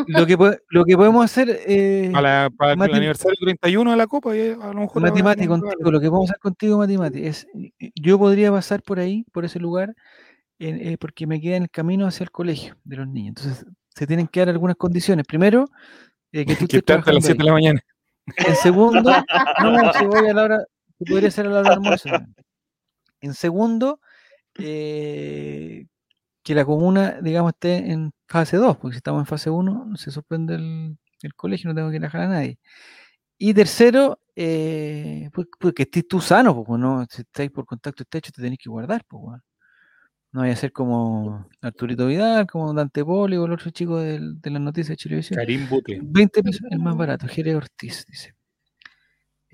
[0.07, 0.37] Lo, que,
[0.69, 4.35] lo que podemos hacer, eh, Para, la- para Mati- el aniversario 31 de la Copa,
[4.35, 5.01] y a lo mejor.
[5.01, 7.47] Mati habrá Mati, algún contigo, lo que vamos a hacer contigo, Mati Mati, es,
[7.79, 9.93] eh, yo podría pasar por ahí, por ese lugar,
[10.59, 13.35] en- eh, porque me queda en el camino hacia el colegio de los niños.
[13.37, 15.25] Entonces, se tienen que dar algunas condiciones.
[15.27, 15.65] Primero,
[16.31, 17.81] eh, que tú Que estés hasta las trabajando 7 de la mañana.
[18.37, 19.11] En segundo,
[19.89, 20.65] no, si voy a la hora,
[20.97, 22.09] si podría ser a la hora del almuerzo.
[23.21, 23.99] En segundo,
[24.57, 25.85] eh,
[26.43, 30.11] que la comuna, digamos, esté en fase 2, porque si estamos en fase 1, se
[30.11, 32.59] suspende el, el colegio, no tengo que dejar a nadie.
[33.37, 37.05] Y tercero, eh, pues, pues que estés tú sano, pues, ¿no?
[37.09, 39.41] Si estáis por contacto estrecho, te tenéis que guardar, pues.
[40.31, 44.19] No vaya a ser como Arturito Vidal, como Dante Poli o el otro chico de
[44.19, 45.37] las noticias de Chilevisión.
[45.37, 45.99] Karim Bute.
[46.03, 48.33] 20 pesos el más barato, Jerez Ortiz, dice.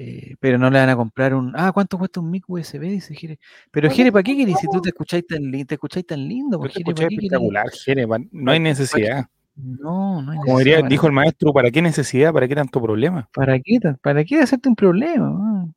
[0.01, 1.51] Eh, pero no le van a comprar un.
[1.57, 2.79] Ah, ¿cuánto cuesta un mic USB?
[2.83, 3.37] Dice Jerez.
[3.69, 4.57] Pero Oye, Jerez, ¿para qué querés?
[4.57, 8.51] Si tú te escucháis tan, li- te escucháis tan lindo, Yo pues espectacular, Jere, No
[8.51, 9.25] hay necesidad.
[9.55, 12.31] No, no hay Como diría, dijo el maestro, ¿para qué necesidad?
[12.31, 13.27] ¿Para qué tanto problema?
[13.33, 15.67] ¿Para qué, ¿Para qué hacerte un problema?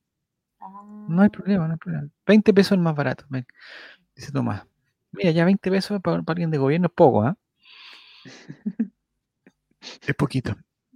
[1.08, 2.08] No hay problema, no hay problema.
[2.24, 3.24] 20 pesos el más barato.
[3.28, 3.44] ven,
[4.14, 4.64] Dice Tomás.
[5.10, 7.36] Mira, ya 20 pesos para, para alguien de gobierno es poco, ¿ah?
[10.06, 10.54] es poquito.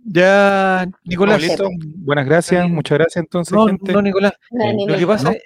[0.09, 1.43] Ya, Nicolás.
[1.43, 1.69] Listo.
[1.97, 3.93] Buenas gracias, muchas gracias entonces, No, gente.
[3.93, 4.33] no, Nicolás.
[4.51, 5.43] No, Lo que pasa es.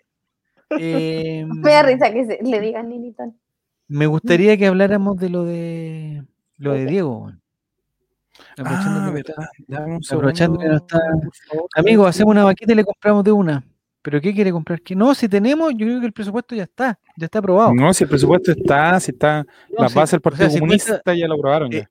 [0.79, 3.39] eh, Me da risa que se- le digan Ninitón.
[3.89, 6.25] me gustaría que habláramos de lo de
[6.59, 7.33] lo de Diego.
[8.59, 9.49] Aprovechando Ah, que verdad.
[9.99, 10.15] está.
[10.17, 11.01] Aprovechando que no está-.
[11.75, 13.65] Amigo, hacemos una vaquita y le compramos de una.
[14.03, 14.81] ¿Pero qué quiere comprar?
[14.81, 14.95] ¿Qué?
[14.95, 17.75] No, si tenemos, yo creo que el presupuesto ya está, ya está aprobado.
[17.75, 20.51] No, si el presupuesto está, si está, No, las si- bases del o Partido sea,
[20.55, 21.79] si Comunista cuesta- ya lo aprobaron ya.
[21.81, 21.89] eh,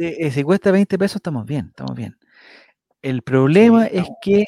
[0.00, 2.16] eh, si cuesta 20 pesos, estamos bien, estamos bien.
[3.02, 4.44] El problema Sí, es que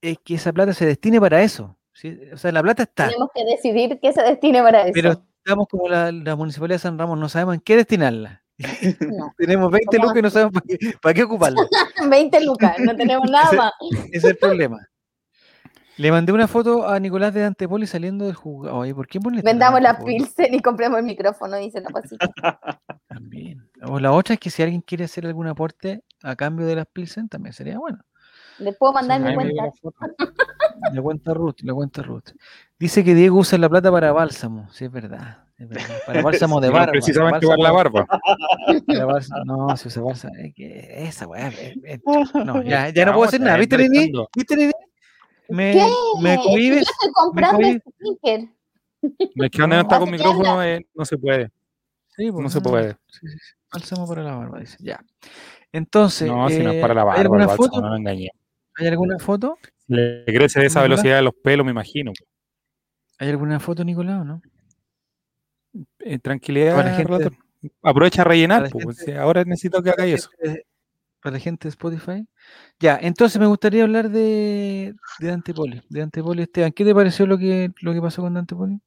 [0.00, 1.78] es que esa plata se destine para eso.
[1.92, 2.18] ¿sí?
[2.32, 4.92] O sea, la plata está, Tenemos que decidir qué se destine para eso.
[4.92, 8.42] pero estamos como la, la Municipalidad de San Ramos, no sabemos en qué destinarla.
[8.58, 9.32] No.
[9.38, 10.08] Tenemos 20 ¿Cómo?
[10.08, 11.62] lucas y no sabemos para qué, para qué ocuparla.
[12.10, 13.72] 20 lucas, no tenemos nada más.
[14.12, 14.78] Ese es el problema.
[15.96, 18.78] Le mandé una foto a Nicolás de Antepoli saliendo del juzgado.
[18.78, 22.28] Oye, ¿por qué pones Vendamos la Pilsen y compremos el micrófono, dice la pasita.
[23.08, 23.68] También.
[23.86, 26.86] O la otra es que si alguien quiere hacer algún aporte a cambio de las
[26.86, 27.98] Pilsen, también sería bueno.
[28.58, 29.64] Le puedo mandar mi cuenta.
[30.92, 32.30] la cuenta Ruth, la cuenta Ruth.
[32.78, 34.68] Dice que Diego usa la plata para bálsamo.
[34.72, 35.44] Sí, es verdad.
[35.58, 35.96] es verdad.
[36.06, 36.92] Para bálsamo de No, barba.
[36.92, 38.06] precisamente para la barba.
[38.86, 40.34] para bálsamo- No, si usa bálsamo.
[40.38, 41.50] es que esa weá.
[42.44, 43.58] No, ya, ya no puedo hacer nada.
[43.58, 44.12] ¿Viste, Nini?
[44.34, 44.72] ¿Viste, Nini?
[45.48, 45.86] Me, ¿Qué?
[46.22, 46.84] me Es que cohibes.
[46.86, 48.48] Yo estoy comprando este sneaker.
[49.02, 51.50] Es que no está con micrófono eh, no se puede.
[52.16, 52.92] Sí, pues, No se puede.
[53.08, 53.54] Sí, sí, sí.
[53.72, 54.76] Bálsamo para la barba, dice.
[54.80, 55.04] Ya.
[55.72, 56.28] Entonces.
[56.28, 57.80] No, si no es eh, para la ¿hay barba, el alguna foto?
[57.80, 58.30] no me engañé.
[58.76, 59.58] ¿Hay alguna foto?
[59.88, 60.82] Le crece de esa Nicolás.
[61.02, 62.12] velocidad de los pelos, me imagino.
[63.18, 64.42] ¿Hay alguna foto, Nicolás, o no?
[66.00, 67.36] Eh, tranquilidad, Para la gente- relator.
[67.82, 70.30] Aprovecha a rellenar, la pues, gente- si ahora necesito que haga eso.
[71.24, 72.28] Para la gente de Spotify.
[72.78, 75.80] Ya, entonces me gustaría hablar de, de Dante Poli.
[75.88, 76.72] De Dante Poli, Esteban.
[76.72, 78.78] ¿Qué te pareció lo que, lo que pasó con Dante Poli?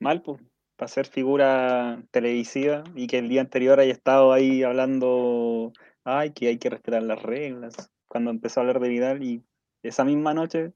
[0.00, 0.42] Mal, pues,
[0.74, 5.72] para ser figura televisiva y que el día anterior haya estado ahí hablando,
[6.02, 9.44] ay, que hay que respetar las reglas, cuando empezó a hablar de Vidal y
[9.84, 10.72] esa misma noche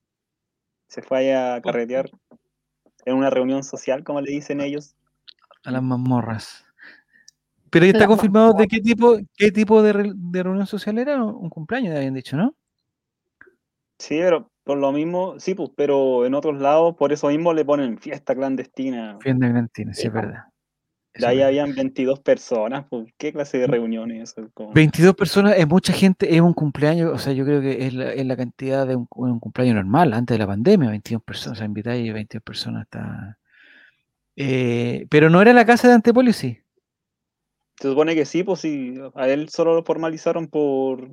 [0.86, 2.08] se fue a carretear
[3.04, 4.94] en una reunión social, como le dicen ellos.
[5.64, 6.65] A las mazmorras.
[7.70, 11.22] Pero ya está confirmado de qué tipo, qué tipo de, re- de reunión social era.
[11.22, 12.54] Un cumpleaños, habían dicho, ¿no?
[13.98, 17.64] Sí, pero por lo mismo, sí, pues, pero en otros lados, por eso mismo le
[17.64, 19.16] ponen fiesta clandestina.
[19.20, 20.16] Fienda Grantina, sí, es po.
[20.16, 20.44] verdad.
[21.18, 24.50] De ahí habían 22 personas, pues, ¿qué clase de reuniones eso?
[24.52, 27.94] Como- 22 personas es mucha gente, es un cumpleaños, o sea, yo creo que es
[27.94, 31.56] la, es la cantidad de un, un cumpleaños normal, antes de la pandemia, 22 personas,
[31.56, 33.38] o sea, invitáis 22 personas está...
[34.36, 36.58] Eh, pero no era la casa de Antepoli, sí.
[37.80, 41.08] Se supone que sí, pues sí, a él solo lo formalizaron por,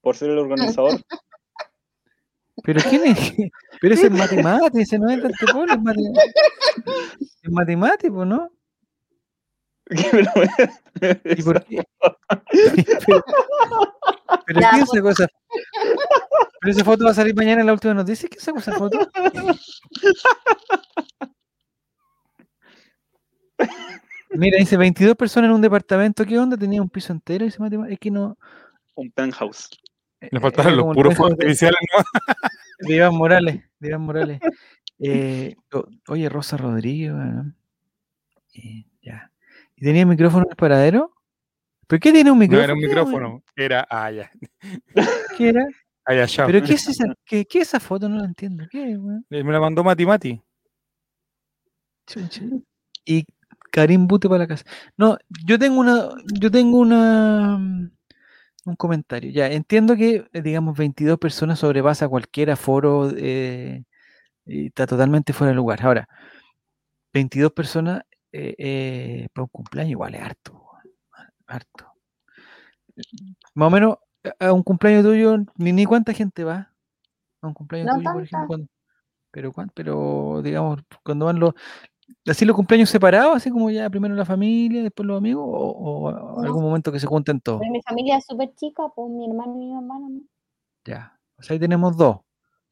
[0.00, 0.92] por ser el organizador.
[2.64, 3.18] Pero quién es?
[3.80, 6.12] Pero ese es Matemati, ese no es de Antepoli, es Mati-
[7.42, 8.50] es Matemati, pues, ¿no?
[9.84, 10.30] Pero-
[11.24, 11.84] ¿Y por qué?
[13.06, 13.24] pero,
[14.46, 14.90] pero Ya, ¿quién pues.
[14.98, 15.28] sacó esa?
[16.60, 18.28] Pero esa foto va a salir mañana en la última noticia.
[18.28, 18.98] ¿Quién sacó esa foto?
[24.38, 26.24] Mira, dice 22 personas en un departamento.
[26.24, 26.56] ¿Qué onda?
[26.56, 27.44] Tenía un piso entero.
[27.44, 27.58] Dice.
[27.90, 28.36] Es que no.
[28.94, 29.68] un penthouse.
[30.20, 32.88] eh, Le faltaron era los puros fuegos de- artificiales, ¿no?
[32.88, 33.62] de Iván Morales.
[33.78, 34.40] De Iván Morales.
[34.98, 35.54] Eh,
[36.08, 37.12] oye, Rosa Rodríguez.
[37.12, 37.54] weón.
[38.54, 39.30] Eh, ya.
[39.76, 41.12] ¿Y tenía micrófono en el paradero?
[41.86, 42.64] ¿Pero qué tiene un No micrófono?
[42.64, 43.86] era un micrófono, era.
[43.90, 44.30] Ah, ya.
[45.36, 45.66] ¿Qué era?
[46.06, 46.46] Ah, ya, ya.
[46.46, 48.08] ¿Pero qué es esa, qué, qué es esa foto?
[48.08, 48.64] No la entiendo.
[48.70, 48.92] ¿Qué?
[48.92, 48.98] Eh,
[49.44, 50.40] Me la mandó Mati Mati.
[52.06, 52.42] Chucha.
[53.04, 53.24] Y
[53.70, 54.64] Karim Bute para la casa.
[54.96, 56.08] No, yo tengo una,
[56.40, 57.90] yo tengo una mm,
[58.66, 59.30] un comentario.
[59.30, 63.84] Ya, entiendo que, eh, digamos, 22 personas sobrepasa cualquier aforo eh,
[64.44, 65.84] y está totalmente fuera de lugar.
[65.84, 66.08] Ahora,
[67.12, 68.02] 22 personas
[68.32, 70.62] eh, eh, para un cumpleaños igual es harto.
[71.46, 71.86] Harto.
[73.54, 73.96] Más o menos,
[74.40, 76.72] a- un cumpleaños tuyo, ni, ni cuánta gente va.
[77.42, 78.38] A un cumpleaños No tuyo, por ejemplo.
[78.38, 78.46] tanta.
[78.48, 78.66] cuando-
[79.30, 81.54] pero, cuán- pero, digamos, cuando van los,
[82.26, 86.08] así los cumpleaños separados, así como ya primero la familia, después los amigos, o, o
[86.08, 86.40] a- No.
[86.42, 87.60] algún momento que se junten todos.
[87.60, 90.20] Pero mi familia es súper chica, pues mi hermano y mi mamá no.
[90.84, 91.18] Ya.
[91.38, 92.18] O sea, ahí tenemos dos.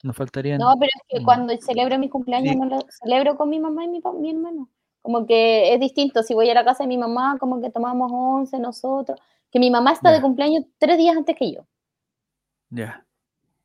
[0.03, 0.59] Nos faltarían.
[0.59, 2.59] No, pero es que cuando celebro mi cumpleaños Sí.
[2.59, 4.69] no lo celebro con mi mamá y mi, mi hermano.
[5.01, 6.23] Como que es distinto.
[6.23, 9.19] Si voy a la casa de mi mamá, como que tomamos once nosotros.
[9.51, 11.67] Que mi mamá está de cumpleaños tres días antes que yo.
[12.71, 13.07] Ya.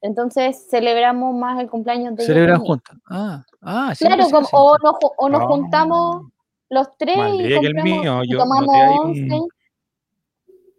[0.02, 2.96] Entonces celebramos más el cumpleaños de Celebran juntos.
[3.10, 4.06] Ah, ah, sí.
[4.06, 4.52] Claro, como- sí.
[4.54, 5.46] o nos, o nos Ah.
[5.48, 6.26] juntamos
[6.70, 9.40] los tres y, el compramos- y tomamos once.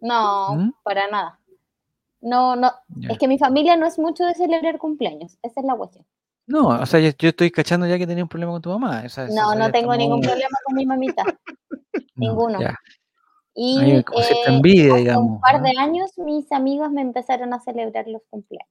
[0.01, 0.71] No, ¿Mm?
[0.83, 1.39] para nada.
[2.21, 2.71] No, no,
[3.09, 5.37] es que mi familia no es mucho de celebrar cumpleaños.
[5.41, 6.05] Esa es la cuestión.
[6.47, 9.03] No, o sea, yo, yo estoy cachando ya que tenía un problema con tu mamá.
[9.05, 11.23] o sea, eso- No, eso no tengo ningún problema con mi mamita.
[12.15, 12.59] No, ninguno.
[13.55, 15.31] Y como cierta eh, envidia, hace digamos.
[15.31, 15.63] un par ¿no?
[15.67, 18.69] de años mis amigos me empezaron a celebrar los cumpleaños.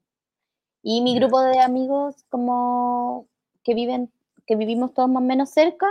[0.82, 3.26] Y mi grupo de amigos como
[3.62, 4.10] que viven,
[4.46, 5.86] que vivimos todos más o menos cerca,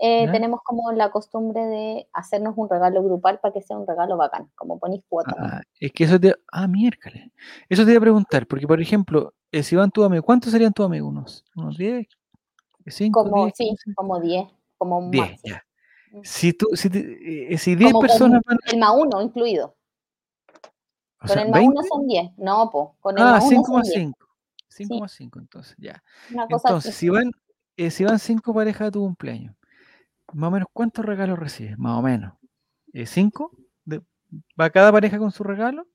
[0.00, 0.32] eh, ¿Ya?
[0.32, 4.48] tenemos como la costumbre de hacernos un regalo grupal para que sea un regalo bacán,
[4.54, 5.34] como ponéis cuotas.
[5.36, 6.34] Ah, es que eso te.
[6.52, 7.30] Ah, miércoles.
[7.68, 10.72] Eso te iba a preguntar, porque por ejemplo, eh, si van tus amigos, ¿cuántos serían
[10.72, 11.08] tus amigos?
[11.10, 12.06] ¿Unos, unos 10?
[12.86, 13.10] ¿5?
[13.10, 13.56] como, 10?
[13.56, 13.94] sí, 15?
[13.96, 14.46] como 10,
[14.78, 15.54] como un 10, máximo.
[15.56, 15.64] ya.
[16.12, 16.20] Mm.
[16.22, 18.58] Si, tú, si, te- eh, si 10 Como con personas van.
[18.66, 19.74] el más uno incluido.
[21.20, 21.76] O Con sea, el más 20.
[21.76, 22.30] uno son 10.
[22.38, 24.12] No, po, con el Ah, más uno son 10.
[24.68, 25.08] 5,5.
[25.08, 26.02] 5,5, entonces, ya.
[26.48, 27.30] Entonces, si van,
[27.76, 29.54] eh, si van cinco parejas a tu cumpleaños,
[30.32, 31.78] más o menos, ¿cuántos regalos recibes?
[31.78, 32.34] Más o menos.
[32.92, 33.52] Eh, ¿Cinco?
[33.84, 34.02] De-
[34.60, 35.86] ¿Va cada pareja con su regalo?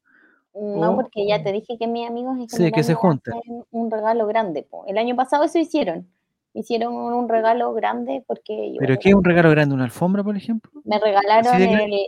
[0.54, 3.36] No, o- porque ya te dije que mis amigos en Sí, que se juntan.
[3.72, 4.64] un regalo grande.
[4.64, 4.86] po.
[4.88, 6.08] El año pasado eso hicieron.
[6.54, 9.74] Hicieron un regalo grande porque yo- ¿Pero qué es un regalo grande?
[9.74, 10.72] ¿Una alfombra, por ejemplo?
[10.84, 12.08] me regalaron el,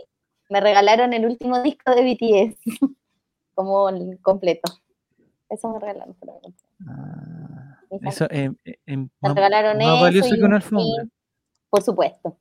[0.50, 2.56] me regalaron el último disco de BTS
[3.54, 4.70] como el completo.
[5.48, 6.14] Eso me regalaron.
[6.14, 6.68] por ejemplo.
[6.88, 10.56] Ah, eso eh, eh, eh, Me más, regalaron más eso valioso y que un una
[10.56, 11.04] alfombra.
[11.70, 12.36] por supuesto.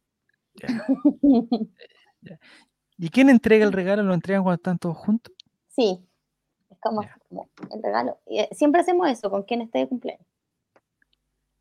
[2.97, 4.03] ¿Y quién entrega el regalo?
[4.03, 5.33] ¿Lo entregan cuando están todos juntos?
[5.67, 5.99] sí,
[6.69, 8.17] es como, el regalo.
[8.25, 10.25] Y, eh, siempre hacemos eso con quien esté de cumpleaños.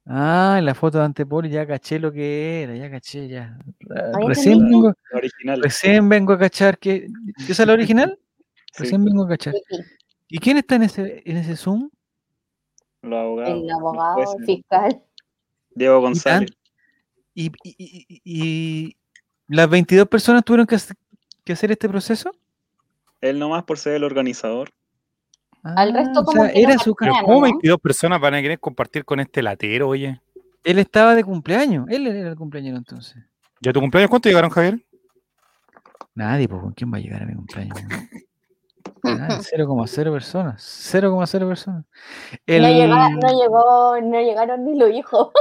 [0.06, 3.58] Ah, en la foto de Antepoli ya caché lo que era, ya caché, ya.
[3.90, 5.62] Ah, Recién vengo, Original.
[5.62, 7.08] recién vengo a cachar que.
[7.48, 8.18] ¿Esa es la original?
[8.76, 9.54] Sí, Recién vengo a cachar.
[9.54, 9.82] Sí, sí,
[10.34, 11.90] ¿Y quién está en ese, en ese Zoom?
[13.02, 13.62] los abogados.
[13.62, 14.46] el abogado, el jueces.
[14.46, 15.02] fiscal.
[15.76, 16.50] Diego González.
[17.34, 18.96] ¿Y, y- y- y- y
[19.46, 20.96] las 22 personas tuvieron que, hacer-
[21.44, 22.32] que hacer este proceso?
[23.20, 24.70] Él nomás por ser el organizador.
[25.62, 27.40] Al resto Ah, o como sea, que no su ¿cómo ¿no?
[27.42, 30.20] 22 personas van a querer compartir con este latero, oye?
[30.64, 31.86] Él estaba de cumpleaños.
[31.90, 33.22] Él era el cumpleaños entonces.
[33.60, 34.84] ¿Ya tu cumpleaños cuánto llegaron, Javier?
[36.16, 37.76] Nadie, pues, ¿con quién va a llegar a mi cumpleaños?
[39.02, 39.18] weón?
[39.18, 40.90] Nadie, 0,0 personas.
[40.92, 41.84] 0,0 personas.
[42.46, 42.62] El...
[42.62, 45.28] No, llega- no llegó, no llegaron ni los hijos.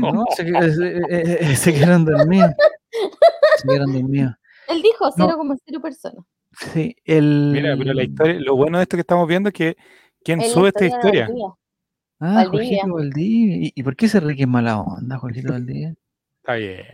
[0.00, 2.52] No, se, eh, eh, eh, se quedaron dormidos.
[3.58, 4.34] Se quedaron dormidos.
[4.68, 5.28] Él dijo No.
[5.28, 6.24] 0,0 personas.
[6.52, 7.50] Sí, el...
[7.52, 9.76] Mira, pero la historia, lo bueno de esto que estamos viendo es que
[10.24, 11.26] ¿quién Es la sube esta historia?
[11.26, 11.46] Valdivia.
[12.20, 12.48] Ah, Valdivia.
[12.82, 13.56] Jorgito Valdivia.
[13.66, 15.94] ¿Y, y por qué se ríe que es mala onda, Jorgito Valdivia?
[16.38, 16.86] Está bien.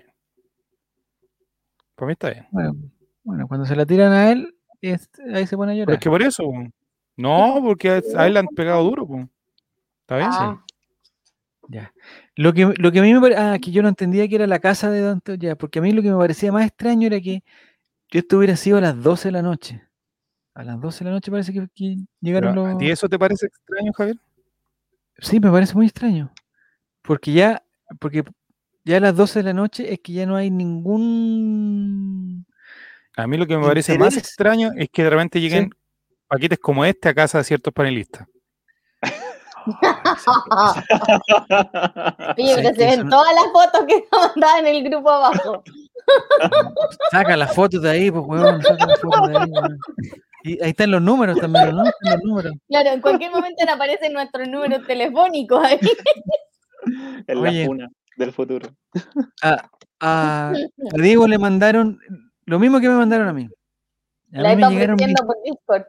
[1.94, 2.46] Para mí está bien.
[2.50, 2.74] Bueno,
[3.22, 5.94] bueno, cuando se la tiran a él, es- ahí se pone a Pero llorar.
[5.94, 6.44] es que por eso.
[6.44, 6.64] po.
[7.16, 9.06] No, porque a él le han pegado duro.
[9.06, 9.28] po.
[10.02, 10.28] ¿Está bien?
[10.32, 10.64] Ah,
[11.70, 11.92] Ya.
[12.34, 14.46] Lo que, lo que a mí me parecía, ah, que yo no entendía que era
[14.46, 17.20] la casa de Dante, ya, porque a mí lo que me parecía más extraño era
[17.20, 17.42] que,
[18.10, 19.82] esto hubiera sido a las 12 de la noche.
[20.54, 22.74] A las 12 de la noche parece que, que llegaron Pero, los...
[22.74, 24.16] ¿A ti eso te parece extraño, Javier?
[25.18, 26.32] Sí, me parece muy extraño.
[27.02, 27.62] Porque ya,
[28.00, 28.24] porque
[28.84, 32.46] ya a las 12 de la noche es que ya no hay ningún...
[33.18, 35.70] A mí lo que me parece más extraño es que de repente lleguen
[36.28, 38.26] paquetes como este a casa de ciertos panelistas.
[42.36, 45.62] Oye, Sí, pero que se ven todas las fotos que mandaban en el grupo abajo.
[47.10, 49.78] Saca las fotos de ahí, pues, weón, saca las fotos de ahí, weón.
[50.44, 51.84] Y ahí están los números también, ¿no?
[51.84, 52.52] Están los números.
[52.68, 55.78] Claro, en cualquier momento aparecen nuestros números telefónicos ahí.
[57.26, 57.60] en Oye.
[57.60, 58.68] la funa del futuro.
[59.42, 59.68] A,
[60.00, 60.52] a- a
[61.02, 61.98] Diego le mandaron
[62.48, 63.48] lo mismo que me mandaron a mí.
[64.32, 65.84] A La mí me llegaron, ofreciendo por Discord.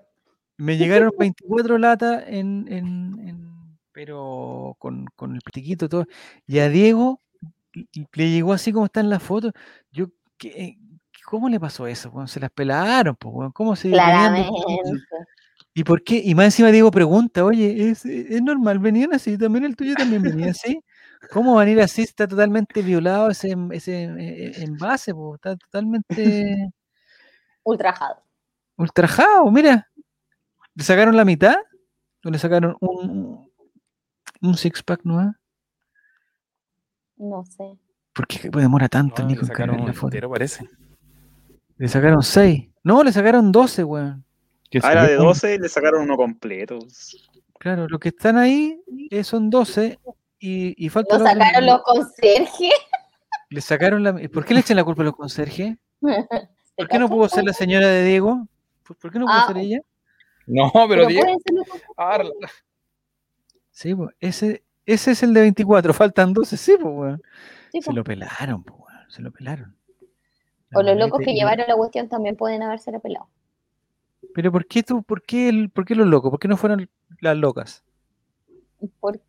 [0.58, 6.06] me llegaron 24 latas en, en- en- pero con, con el platiquito y todo.
[6.48, 7.22] Y a Diego
[8.14, 9.52] le llegó así como está en la foto.
[9.92, 10.08] Yo,
[10.38, 10.78] ¿qué-
[11.26, 12.10] ¿cómo le pasó eso?
[12.10, 12.28] weón?
[12.28, 13.52] Se las pelaron, pues.
[13.54, 14.50] ¿Cómo se Claramente.
[15.74, 16.22] ¿Y por qué?
[16.24, 18.80] Y más encima Diego pregunta, oye, ¿es, es normal?
[18.80, 19.38] ¿Venían así?
[19.38, 20.82] ¿También el tuyo también venía así?
[21.32, 22.02] ¿Cómo van a ir así?
[22.04, 26.72] Está totalmente violado ese, ese eh, envase, po, está totalmente
[27.64, 28.24] Ultrajado.
[28.78, 29.88] ultrajado, mira.
[30.76, 31.56] ¿Le sacaron la mitad?
[32.26, 33.50] ¿O le sacaron un,
[34.42, 35.36] un six pack nomás?
[37.18, 37.78] No sé.
[38.14, 40.08] ¿Por qué demora tanto No, el Nico le sacaron la un foto?
[40.08, 40.68] entero, parece.
[41.78, 42.70] Le sacaron seis.
[42.84, 44.26] No, le sacaron 12, weón.
[44.84, 46.80] Ah, era de ve como- 12 y le sacaron uno completo.
[47.60, 48.82] Claro, los que están ahí
[49.12, 50.00] eh, son 12
[50.40, 52.74] y, y falta ¿Lo sacaron los conserjes?
[53.50, 54.14] Le sacaron la...
[54.30, 55.76] ¿Por qué le echan la culpa a los conserjes?
[56.02, 58.48] ¿Por qué no pudo ser la señora de Diego?
[58.84, 59.80] ¿Por, qué no pudo Ah, ser ella?
[60.46, 61.68] No, pero, Pero Diego- los
[61.98, 62.22] Ah,
[63.72, 67.22] Sí, pues, ese, ese es el de 24, faltan 12, sí, pues, weón.
[67.72, 69.76] Sí, Se lo pelaron, pues, weón, se lo pelaron.
[70.70, 73.30] La O los locos que llevaron la cuestión también pueden haberse pelado.
[74.36, 76.30] Pero ¿por qué tú, por qué, el- por qué los locos?
[76.30, 76.90] ¿Por qué no fueron
[77.20, 77.84] las locas?
[79.00, 79.22] Porque,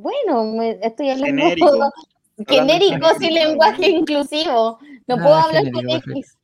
[0.00, 1.90] bueno, me- estoy hablando Genérico.
[2.48, 4.78] genérico Hablando sin lenguaje inclusivo.
[5.06, 6.10] No Ah, puedo hablar con genérico.
[6.10, 6.38] X.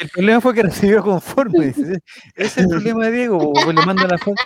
[0.00, 1.66] El problema fue que recibió conforme.
[1.74, 2.00] Ese
[2.36, 3.52] es el problema de Diego.
[3.52, 4.40] pues le manda la foto.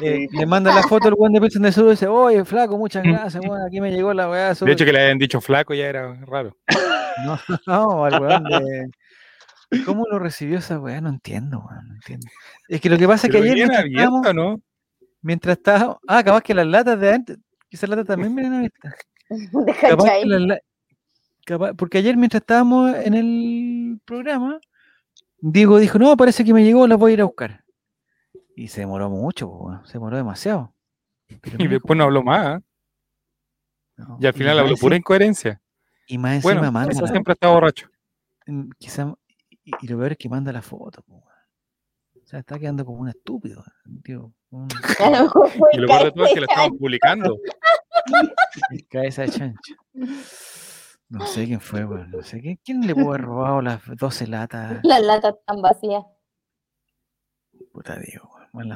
[0.00, 2.78] eh, le manda la foto al buen de Pilsen de Sur y dice, oye, flaco,
[2.78, 4.54] muchas gracias, weón, aquí me llegó la weá.
[4.54, 6.56] De hecho, que le hayan dicho flaco ya era raro.
[7.26, 8.86] No, no, al weón de.
[9.84, 11.00] ¿Cómo lo recibió esa weá?
[11.02, 12.26] No entiendo, weón, no entiendo.
[12.68, 14.56] Es que lo que pasa es que Pero ayer bien abierto, ¿no?
[15.22, 17.38] Mientras estábamos- Ah, capaz que las latas de antes.
[17.70, 18.94] Esas latas también vienen abiertas.
[19.30, 20.60] ¿De Capaz que las la-
[21.46, 24.60] capaz- porque ayer mientras estábamos en el programa,
[25.40, 27.64] Diego dijo, no, parece que me llegó, las voy a ir a buscar.
[28.54, 30.74] Y se demoró mucho, po, se demoró demasiado.
[31.40, 32.60] Pero Y después no habló más.
[32.60, 32.64] ¿eh?
[34.20, 35.60] Y al final habló pura enci- incoherencia.
[36.06, 37.88] Y más encima Bueno, manda eso la- siempre está borracho.
[38.46, 39.14] mm, quizá-
[39.64, 41.24] y, y lo peor es que manda la foto, po,
[42.32, 43.62] sea, está quedando como un estúpido,
[44.02, 44.32] tío.
[44.50, 44.68] Un
[45.00, 47.38] A lo mejor fue Y lo peor de todo es que lo estaban publicando.
[48.88, 49.74] cabeza de chancho.
[51.08, 52.10] No sé quién fue, weón.
[52.10, 54.80] No sé quién, quién le pudo haber robado las 12 latas.
[54.82, 56.04] Las latas tan vacías.
[57.72, 57.96] Puta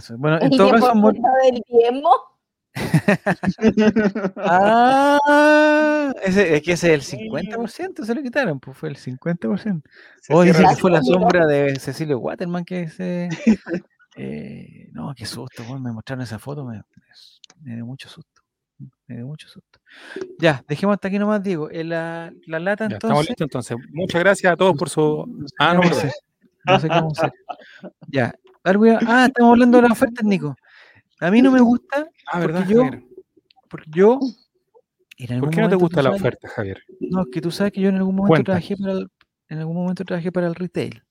[0.01, 0.21] suerte.
[0.21, 2.11] Bueno, en todo caso, mor- del diezmo.
[4.37, 9.83] Ah, ese, es que ese es el 50%, se lo quitaron, pues fue el 50%.
[10.31, 13.29] Oh, dice que fue la sombra de Cecilio Waterman que se.
[14.17, 16.83] eh, no, qué susto, me mostraron esa foto, me,
[17.63, 18.43] me dio mucho susto.
[19.07, 19.81] Me dio mucho susto.
[20.39, 21.71] Ya, dejemos hasta aquí nomás, Diego.
[21.71, 23.29] Eh, la, la lata Ya, estamos entonces.
[23.31, 23.77] listos entonces.
[23.95, 25.25] Muchas gracias a todos por su.
[25.27, 25.83] No sé Ah, no,
[26.81, 27.33] sé qué vamos a hacer.
[28.09, 28.35] Ya.
[29.07, 30.57] Ah, estamos hablando de las ofertas, Nico.
[31.21, 33.03] A mí no me gusta Ah, porque ¿verdad, yo- Javier?
[33.71, 34.19] porque yo.
[35.19, 36.83] en ¿Por qué no te gusta la sabes- oferta, Javier?
[37.01, 38.53] No, es que tú sabes que yo en algún momento Cuenta.
[38.53, 39.09] trabajé para el,
[39.49, 41.03] en algún momento trabajé para el retail.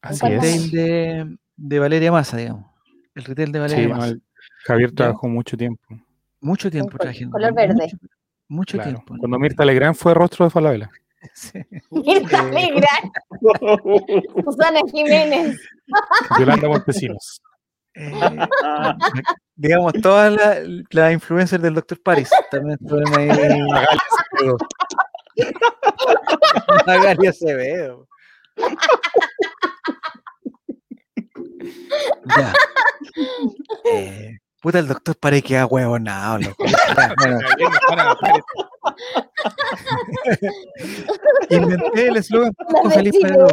[0.00, 0.48] Así Cuéntame.
[0.54, 0.62] es.
[0.64, 2.66] Retail de, de Valeria Massa, digamos.
[3.14, 4.06] El retail de Valeria Sí, Massa.
[4.06, 4.22] no, el-
[4.66, 4.94] Javier ¿Ya?
[4.96, 5.82] trabajó mucho tiempo.
[6.40, 7.28] Mucho tiempo trabajé.
[7.30, 7.92] color mucho- verde.
[8.48, 8.90] Mucho, Claro.
[8.92, 9.14] tiempo.
[9.18, 10.90] Cuando Mirta Legrand fue rostro de Falabella.
[11.34, 11.58] Sí.
[11.90, 13.12] Mirta Eh, Legrand,
[14.44, 15.58] Susana Jiménez.
[16.38, 17.40] Yolanda Montesinos.
[17.94, 18.12] Eh,
[19.56, 20.58] digamos, todas las
[20.90, 22.00] las influencers del Dr.
[22.02, 23.60] Paris también estuvieron ahí.
[26.86, 28.08] Magali Acevedo.
[32.36, 32.52] Ya.
[33.84, 35.16] Eh, puta, el Dr.
[35.16, 36.64] Paris queda huevonado, loco.
[36.66, 37.38] Ya, bueno,
[41.50, 43.46] inventé el eslogan La Pascua feliz para.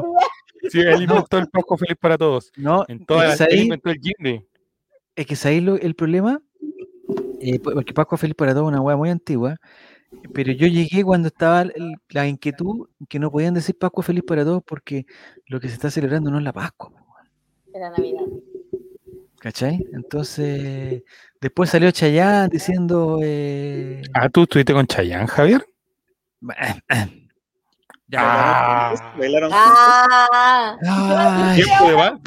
[0.70, 2.52] Sí, él inventó el Pascua feliz para todos.
[2.58, 4.46] No, En todas es las ahí, inventó el Jindy.
[5.16, 6.42] es que es ahí lo- el problema,
[7.40, 9.58] eh, po- porque Pascua Feliz para todos es una hueá muy antigua,
[10.34, 14.44] pero yo llegué cuando estaba el- la inquietud que no podían decir Pascua Feliz para
[14.46, 15.06] todos porque
[15.48, 16.92] lo que se está celebrando no es la Pascua,
[17.74, 18.26] Era Navidad.
[19.40, 19.84] ¿cachai?
[19.94, 21.02] Entonces,
[21.42, 23.20] después salió Chayanne diciendo...
[23.24, 25.66] eh, Ah, ¿tú estuviste con Chayanne, Javier?
[28.12, 32.22] ya, Ah, Bailaron Ah, tiempo de vals.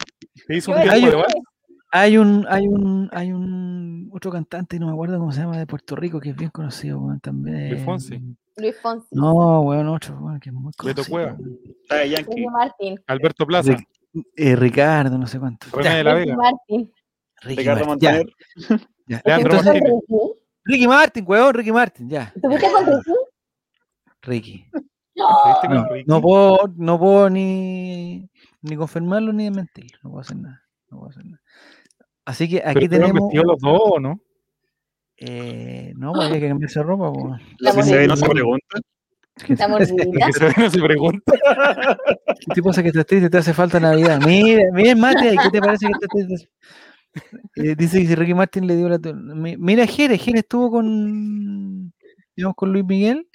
[0.47, 1.35] ¿Te hizo un tiempo Hay de un- vals?
[1.93, 5.67] hay un, hay un, hay un otro cantante, no me acuerdo cómo se llama, de
[5.67, 7.71] Puerto Rico, que es bien conocido, weón, también.
[7.71, 8.21] Luis Fonsi.
[8.57, 9.09] Luis Fonsi.
[9.13, 11.05] No, weón, otro, weón, que es muy Beto conocido.
[11.11, 11.33] Cueva.
[11.39, 11.59] weón.
[11.83, 12.31] Está Yankee.
[12.35, 13.01] Ricky Martin.
[13.07, 13.73] Alberto Plaza.
[13.73, 13.89] Rick-
[14.37, 15.67] Eh, Ricardo, no sé cuánto.
[15.83, 16.37] Ya, de la Ricky Vega.
[16.37, 16.93] Martin.
[17.43, 18.27] Ricky Ricardo ya, Montaner.
[19.09, 19.23] ya.
[19.25, 19.73] Entonces.
[19.75, 19.91] Ricky?
[20.67, 22.33] Ricky Martin, weón, Ricky Martin, ya.
[22.35, 23.11] ¿Estuviste con Ricky?
[24.23, 24.67] Ricky.
[25.15, 28.29] ¿Estuviste con No, no puedo, no puedo ni,
[28.63, 29.99] ni confirmarlo ni desmentirlo.
[30.03, 30.63] No puedo hacer nada.
[30.91, 31.41] No puedo hacer nada.
[32.25, 33.33] Así que Pero aquí estuvieron tenemos.
[33.47, 34.21] los dos, ¿o ¿no?
[35.17, 37.13] Eh, no, pues había que cambiarse de ropa.
[37.13, 37.43] pues.
[37.59, 38.79] La Si se ve, no se pregunta.
[39.49, 40.29] La mordida.
[40.29, 41.33] Eso no se pregunta.
[42.41, 43.31] ¿Qué te pasa que estás triste?
[43.31, 44.21] Te hace falta Navidad.
[44.27, 46.51] Mira, mira, Mate, ¿qué te parece que estás triste?
[47.57, 48.99] Eh, dice que si Ricky Martin le dio la.
[49.05, 51.93] Mira, Jerez, Jerez estuvo con.
[52.37, 53.29] Digamos, con Luis Miguel.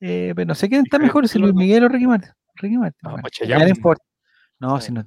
[0.00, 2.30] Eh, pero no sé quién está mejor, si Luis Miguel o Ricky Martin.
[2.56, 2.98] Ricky Martin.
[3.02, 3.64] No, bueno, ya Chayanne.
[3.64, 4.04] no importa.
[4.58, 4.88] No, Sí.
[4.88, 5.04] si no,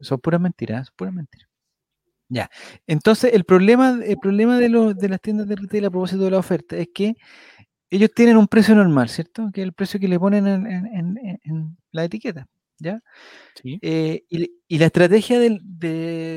[0.00, 1.48] son puras mentiras, son puras mentiras.
[2.28, 2.48] Ya.
[2.86, 6.30] Entonces, el problema, el problema de, los, de las tiendas de retail a propósito de
[6.30, 7.14] la oferta es que
[7.90, 9.50] ellos tienen un precio normal, ¿cierto?
[9.52, 12.46] Que es el precio que le ponen en, en- en- en- en la etiqueta,
[12.78, 13.00] ¿ya?
[13.62, 13.78] Sí.
[13.82, 15.60] Eh, y, y la estrategia de,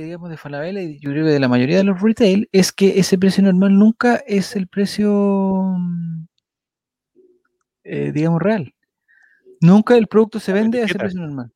[0.03, 2.99] digamos, de Falabella y yo creo que de la mayoría de los retail es que
[2.99, 6.24] ese precio normal nunca es el precio, mm,
[7.85, 8.73] eh, digamos, real.
[9.61, 11.51] Nunca el producto se vende a ese precio normal.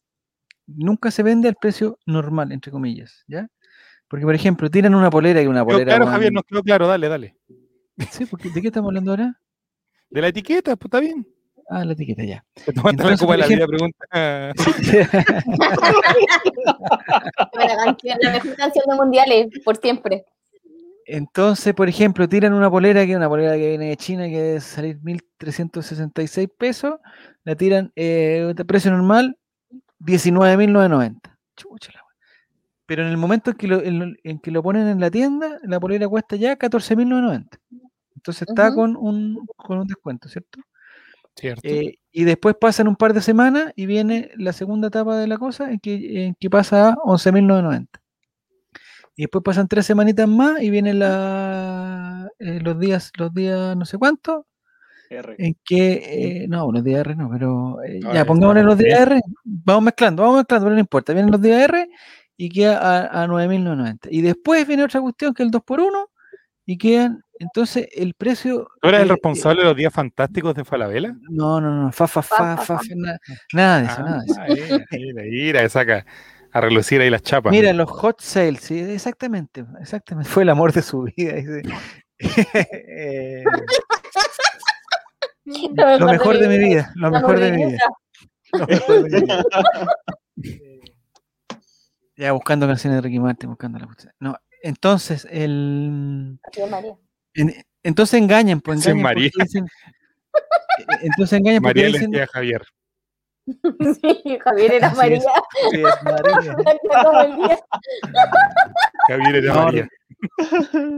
[0.68, 3.50] Nunca se vende al precio normal, entre comillas, ¿ya?
[4.08, 5.96] Porque, por ejemplo, tiran una polera y una polera...
[5.96, 6.88] claro, Javier, nos quedó claro.
[6.88, 7.36] Dale, dale.
[8.12, 9.40] Sí, porque, ¿de qué estamos hablando ahora?
[10.10, 11.28] De la etiqueta, pues está bien.
[11.70, 12.44] Ah, la etiqueta, ya.
[12.66, 14.06] Entonces, la vida, pregunta.
[18.22, 20.26] La mejor canción de mundiales, por siempre.
[21.12, 24.40] Entonces, por ejemplo, tiran una polera que es una polera que viene de China que
[24.40, 27.00] debe salir 1.366 pesos,
[27.44, 29.36] la tiran eh, de precio normal
[30.02, 31.20] 19.990.
[31.58, 32.16] Chucha la wea.
[32.86, 35.58] Pero en el momento en que, lo, en, en que lo ponen en la tienda,
[35.64, 37.60] la polera cuesta ya 14.990.
[38.16, 40.60] Entonces está con, un, con un descuento, ¿cierto?
[41.36, 41.68] ¿Cierto?
[41.68, 45.40] Eh, y después pasan un par de semanas y viene la segunda etapa de la
[45.40, 47.99] cosa en que, en que pasa a 11.990.
[49.20, 53.84] Y después pasan tres semanitas más y vienen la, eh, los días, los días no
[53.84, 54.46] sé cuántos,
[55.10, 55.36] R.
[55.38, 58.98] en que, eh, no, los días R no, pero eh, No, ya pongámosle los días.
[59.02, 61.90] R, vamos mezclando, vamos mezclando, pero no importa, vienen los días R
[62.38, 62.78] y queda
[63.10, 64.08] a, a 9.990.
[64.10, 66.08] Y después viene otra cuestión que es el 2x1
[66.66, 68.70] y quedan, entonces el precio...
[68.82, 71.14] ¿Tú eras el eh, eh, responsable de los días fantásticos de Falabella?
[71.30, 72.84] no, no, no, fa, fa, Fa, fa, fa, fa, fa.
[72.86, 73.18] fa, na-
[73.52, 74.40] nada de eso, nada de eso.
[74.40, 76.06] Ah, mira, mira, mira, que saca
[76.52, 77.52] a relucir ahí las chapas.
[77.52, 80.30] Mira, los hot sales, sí, exactamente, exactamente.
[80.30, 81.34] Fue el amor de su vida.
[81.34, 81.62] dice.
[82.22, 83.44] Eh,
[86.00, 87.78] lo mejor de mi vida, lo mejor de mi vida.
[88.52, 88.60] mordidita.
[88.60, 89.44] lo mejor de mi vida.
[92.18, 94.14] Ya buscando canciones de Ricky Martin, buscando la cuestión.
[94.20, 96.38] No, entonces, el,
[97.36, 99.30] en- entonces engañan, pues engañan María.
[99.40, 102.64] dicen, eh, entonces engañan porque María le dicen, decía a Javier.
[104.02, 104.92] Sí, Javier era.
[104.92, 105.20] María.
[105.72, 106.56] sí, es María.
[109.08, 109.90] Javier era No, María.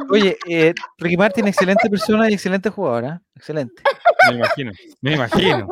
[0.09, 3.83] Oye, eh, Ricky Martin, excelente persona y excelente jugadora, excelente.
[4.29, 4.71] Me imagino.
[5.01, 5.67] Me imagino.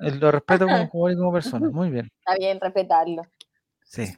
[0.00, 2.10] Eh, Lo respeto como jugador y como persona, muy bien.
[2.20, 3.22] Está bien respetarlo.
[3.84, 4.14] Sí.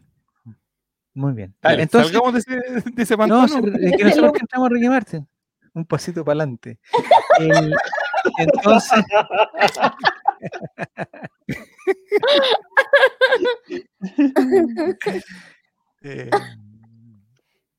[1.14, 1.54] Muy bien.
[1.62, 3.52] Dale, Entonces, salgamos de ese, de ese no, es
[3.96, 5.28] que nosotros que entramos a Ricky Martin.
[5.74, 6.78] Un pasito para adelante.
[8.38, 9.04] entonces.
[16.02, 16.30] Eh,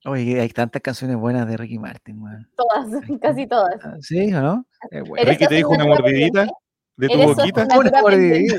[0.05, 2.49] oye, hay tantas canciones buenas de Ricky Martin, weón.
[2.55, 2.87] Todas,
[3.21, 3.79] casi todas.
[3.83, 4.65] Ah, ¿Sí o no?
[4.91, 5.29] Eh, bueno.
[5.29, 6.53] Ricky te dijo una mordidita pendiente.
[6.97, 7.67] de tu boquita.
[7.77, 8.55] Una mordidita.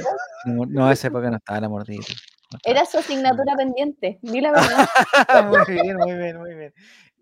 [0.47, 2.15] No, no, a esa época no estaba la mordidita.
[2.65, 4.19] Era su asignatura pendiente.
[4.23, 4.89] Di la verdad.
[5.49, 6.73] muy bien, muy bien, muy bien.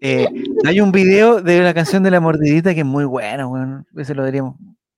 [0.01, 0.29] Eh,
[0.67, 3.87] hay un video de la canción de la mordidita que es muy buena, weón.
[3.97, 4.57] Ese lo diríamos.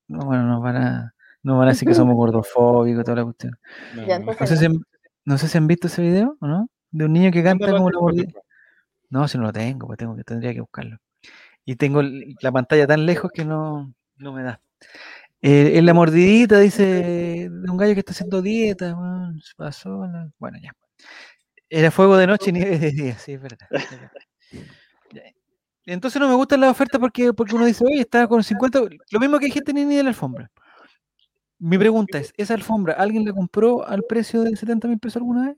[0.08, 1.14] No, bueno, no van a,
[1.48, 3.58] no van a decir que somos gordofóbicos, toda la cuestión.
[3.94, 4.80] No, sé, si han,
[5.24, 6.68] no sé si han visto ese video o no.
[6.90, 8.40] De un niño que canta como TikTok, mordida.
[9.10, 10.98] No, si no lo tengo, pues tengo que, tendría que buscarlo.
[11.64, 14.60] Y tengo la pantalla tan lejos que no, no me da.
[15.40, 18.96] Eh, en la mordidita dice de un gallo que está haciendo dieta,
[19.42, 20.06] se pasó.
[20.06, 20.72] la- Bueno, ya.
[21.70, 23.68] Era fuego de noche y nieve de día, sí, es verdad.
[25.86, 28.80] Entonces no me gustan las ofertas porque, porque uno dice, oye, está con 50,
[29.10, 30.50] lo mismo que hay gente ni de la alfombra.
[31.58, 35.48] Mi pregunta es, ¿esa alfombra alguien la compró al precio de 70 mil pesos alguna
[35.48, 35.56] vez?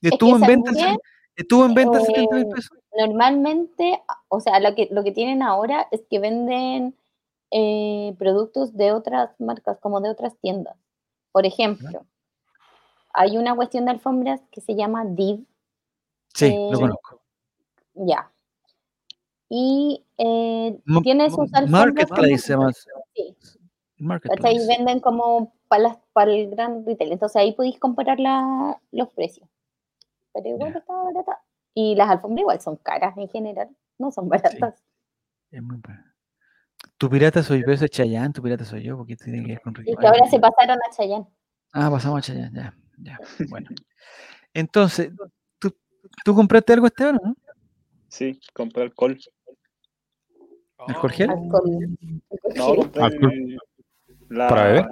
[0.00, 0.96] que ¿Estuvo en venta, también,
[1.36, 2.78] ¿estuvo en venta 70 mil eh, pesos?
[2.96, 6.96] Normalmente, o sea, lo que, lo que tienen ahora es que venden
[7.50, 10.76] eh, productos de otras marcas, como de otras tiendas.
[11.32, 12.04] Por ejemplo,
[13.12, 15.44] hay una cuestión de alfombras que se llama Div,
[16.34, 17.20] Sí, eh, lo conozco.
[17.94, 18.30] ya.
[19.48, 21.70] Y eh, tiene sus alfombras.
[21.70, 22.72] Marketplace se llama.
[23.14, 23.36] Sí,
[23.98, 24.40] Marketplace.
[24.42, 24.66] ¿cachai?
[24.66, 27.12] Venden como para, para el gran retail.
[27.12, 29.48] Entonces ahí podéis comparar la- los precios.
[30.32, 30.78] Pero igual Ya.
[30.78, 31.40] está barata.
[31.74, 33.68] Y las alfombras igual son caras en general,
[33.98, 34.82] no son baratas.
[35.50, 36.02] Es muy bueno.
[36.96, 39.74] Tu pirata soy yo, es Chayanne, tu pirata soy yo, porque tiene que ver con
[39.74, 41.26] Ricky Y que ahora se pasaron a Chayanne.
[41.72, 43.18] Ah, pasamos a Chayanne, ya, ya.
[43.48, 43.68] Bueno.
[44.52, 45.12] Entonces,
[45.60, 45.72] ¿tú,
[46.24, 47.36] tú compraste algo, Esteban, o no?
[48.08, 49.16] Sí, compré alcohol.
[50.78, 51.30] ¿Alcohol gel?
[51.30, 51.62] Alcohol.
[52.56, 53.58] No, compré Alcohol.
[54.30, 54.86] El, la- Para beber.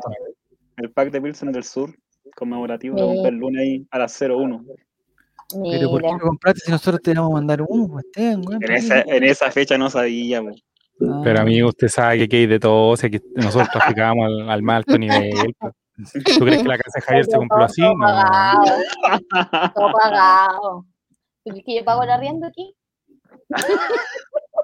[0.78, 1.94] el pack de Pilsen del Sur
[2.34, 2.98] conmemorativo.
[2.98, 4.64] Lo compré el lunes ahí a las 01.
[5.70, 8.62] Pero ¿por qué lo compraste si nosotros te íbamos a mandar uno, pues, Esteban, weón?
[8.64, 10.42] En en esa fecha no sabía.
[10.42, 10.50] po.
[11.08, 14.50] Ah, Pero amigo, usted sabe que aquí hay de todo, si aquí nosotros traficamos al,
[14.50, 15.30] al más alto nivel.
[15.58, 15.72] pues.
[16.38, 17.80] ¿Tú crees que la casa de Javier se compró así?
[17.80, 18.04] Todo No.
[18.06, 18.64] pagado.
[19.74, 20.84] Todo pagado.
[21.44, 22.74] ¿Es que yo pago el arriendo aquí?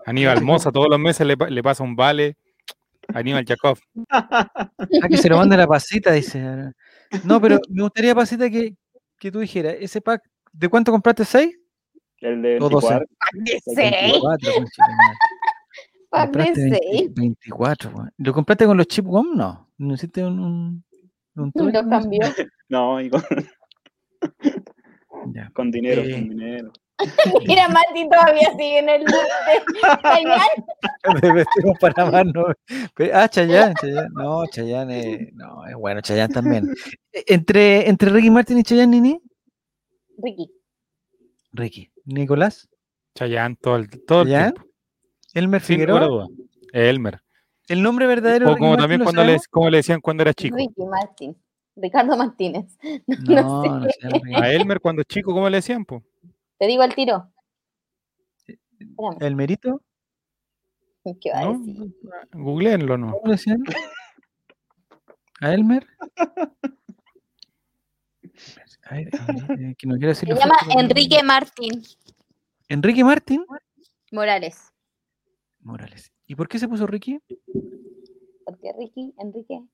[0.04, 2.36] Aníbal Moza todos los meses le, le pasa un vale.
[3.14, 3.78] Aníbal Yakov.
[4.10, 4.68] Ah,
[5.08, 6.40] que se lo mande la pasita, dice.
[7.24, 8.74] No, pero me gustaría, pasita, que,
[9.18, 10.22] que tú dijeras, ese pack,
[10.52, 11.24] ¿de cuánto compraste?
[11.24, 11.58] ¿Seis?
[12.18, 12.88] El de O 12.
[12.98, 13.06] 24.
[13.34, 14.12] De El seis.
[14.12, 15.16] 24, conchetumare.
[16.10, 17.10] Pack de Compraste 20 seis.
[17.14, 18.12] 24, weón.
[18.18, 19.34] ¿Lo compraste con los chip gum?
[19.34, 19.68] No.
[19.78, 20.84] ¿No hiciste un, un,
[21.34, 22.20] un Lo cambió.
[22.68, 23.22] No, con,
[25.34, 25.50] Ya.
[25.54, 26.12] con dinero, Eh.
[26.12, 26.72] con dinero.
[27.46, 29.12] Mira, Martín todavía sigue en el de
[30.02, 31.34] Chayanne.
[31.34, 32.46] Vestimos para más, no.
[33.12, 34.10] Ah, Chayanne, Chayanne.
[34.12, 36.68] No, Chayanne es, no, es bueno, Chayanne también.
[37.12, 39.20] Entre, entre Ricky Martin y Chayanne, Nini,
[40.18, 40.50] Ricky.
[41.52, 41.90] Ricky.
[42.04, 42.68] Nicolás,
[43.14, 44.52] Chayán todo el, todo el ¿Chayanne?
[44.52, 44.70] tiempo.
[45.34, 46.28] Elmer Figueroa.
[46.72, 47.20] Elmer.
[47.68, 50.22] El nombre verdadero de O Ricky como también ¿lo cuando le, como le decían cuando
[50.22, 50.56] era chico.
[50.56, 51.36] Ricky Martin.
[51.76, 52.76] Ricardo Martínez.
[53.28, 54.10] No, sé.
[54.34, 55.84] A Elmer cuando chico, ¿cómo le decían?
[55.84, 56.02] po?
[56.62, 57.28] Te digo al tiro.
[58.46, 59.82] Espérame, ¿El merito?
[61.20, 61.58] ¿qué va a ¿No?
[61.58, 61.92] decir?
[62.34, 63.10] Googleenlo, ¿no?
[63.10, 63.58] ¿Cómo decían?
[65.40, 65.84] ¿A Elmer?
[68.84, 69.08] A ver,
[69.58, 71.82] eh, que no quiero decir Se llama Enrique Martín
[72.68, 73.44] Enrique Martín
[74.12, 74.72] Morales.
[75.62, 76.12] Morales.
[76.26, 77.18] ¿Y por qué se puso Ricky?
[78.44, 79.64] Porque Ricky, Enrique.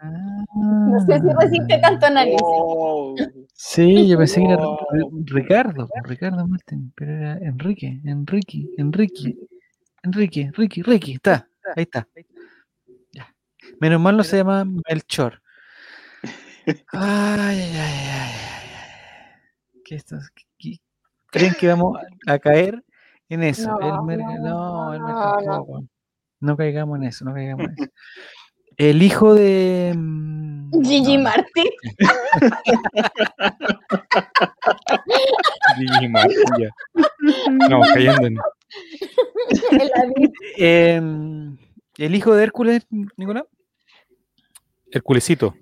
[0.00, 2.40] Ah, No sé si resiste tanto análisis.
[2.42, 3.14] Oh,
[3.54, 4.62] Sí, yo pensé que era.
[4.62, 9.36] Ri- Ricardo, Ricardo Martín, pero era Enrique, Enrique, Enrique,
[10.02, 12.06] Enrique, Ricky, Ricky, está, ahí está.
[13.12, 13.34] Ya.
[13.80, 15.42] Menos mal no se llama Melchor.
[16.64, 18.32] Ay, ay, ay, ay,
[18.72, 19.80] ay.
[19.84, 20.78] ¿Qué estás- qué- qué-
[21.30, 22.82] ¿Creen que vamos a caer
[23.28, 23.68] en eso?
[23.78, 25.86] No, Elmer- no, no.
[26.42, 27.92] No caigamos en eso, no caigamos en eso.
[28.80, 29.92] El hijo de.
[29.94, 31.24] mm, Gigi no, no.
[31.24, 31.66] Martín.
[35.76, 36.70] Gigi Martin, ya.
[37.68, 38.38] No, cayendo en.
[39.72, 39.90] el.
[40.56, 41.58] Em,
[41.98, 42.86] el hijo de Hércules,
[43.18, 43.44] Nicolás.
[44.90, 45.54] El culecito.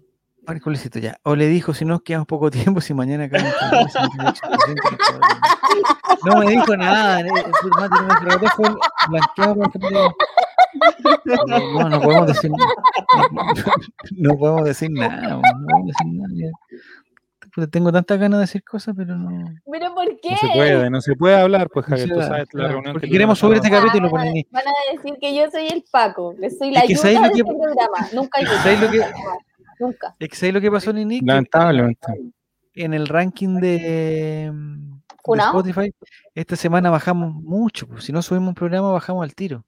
[0.47, 1.19] Hérculesito ya.
[1.25, 3.29] O le dijo, si nos quedamos poco tiempo, si mañana.
[6.25, 7.21] No me dijo nada.
[7.21, 7.25] eh,
[11.25, 11.81] no fue blanqueado por ejemplo.
[11.81, 12.51] No, no podemos decir
[14.17, 15.29] No podemos decir nada.
[15.29, 16.53] No podemos decir nada.
[17.73, 19.45] Tengo tantas ganas de decir cosas, pero no.
[19.71, 20.31] ¿Pero por qué?
[20.31, 22.93] No se puede, no se puede hablar, pues no Javier, se tú sabes la reunión
[22.93, 25.67] porque que queremos subir este capítulo, van, por a, van a decir que yo soy
[25.67, 28.09] el Paco, que soy la Es que ayuda ¿sabes de lo que- este programa.
[28.15, 28.63] Nunca ayuda.
[28.63, 29.05] ¿sabes lo que-
[29.81, 30.15] Nunca.
[30.21, 31.21] Es que ¿sabes lo que pasó, Nini?
[31.21, 32.07] Que Lamentablemente.
[32.75, 34.53] en el ranking de, de.
[35.47, 35.93] Spotify,
[36.35, 37.87] esta semana bajamos mucho.
[37.89, 39.65] pues, si no subimos un programa, bajamos al tiro.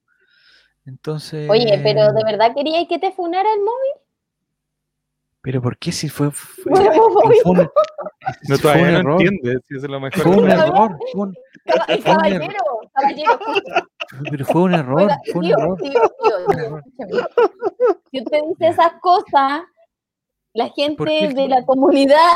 [0.85, 1.49] Entonces.
[1.49, 3.91] Oye, pero ¿de verdad queríais que te funara el móvil?
[5.43, 6.31] ¿Pero por qué si fue.
[6.31, 7.69] fue, Bueno, fue un, No,
[8.47, 9.21] fue todavía un no error.
[9.21, 10.21] entiende, si eso es lo mejor.
[10.23, 10.97] Fue un error.
[11.11, 11.35] Fue un-
[11.65, 12.63] Caba- Fue un caballero,
[12.93, 13.39] caballero.
[14.31, 15.01] pero fue un error.
[15.01, 15.77] Oiga, Fue un tío, error.
[15.81, 16.83] tío, tío, error.
[18.11, 19.61] Si usted dice esas cosas,
[20.53, 22.33] la ¿Por gente de la comunidad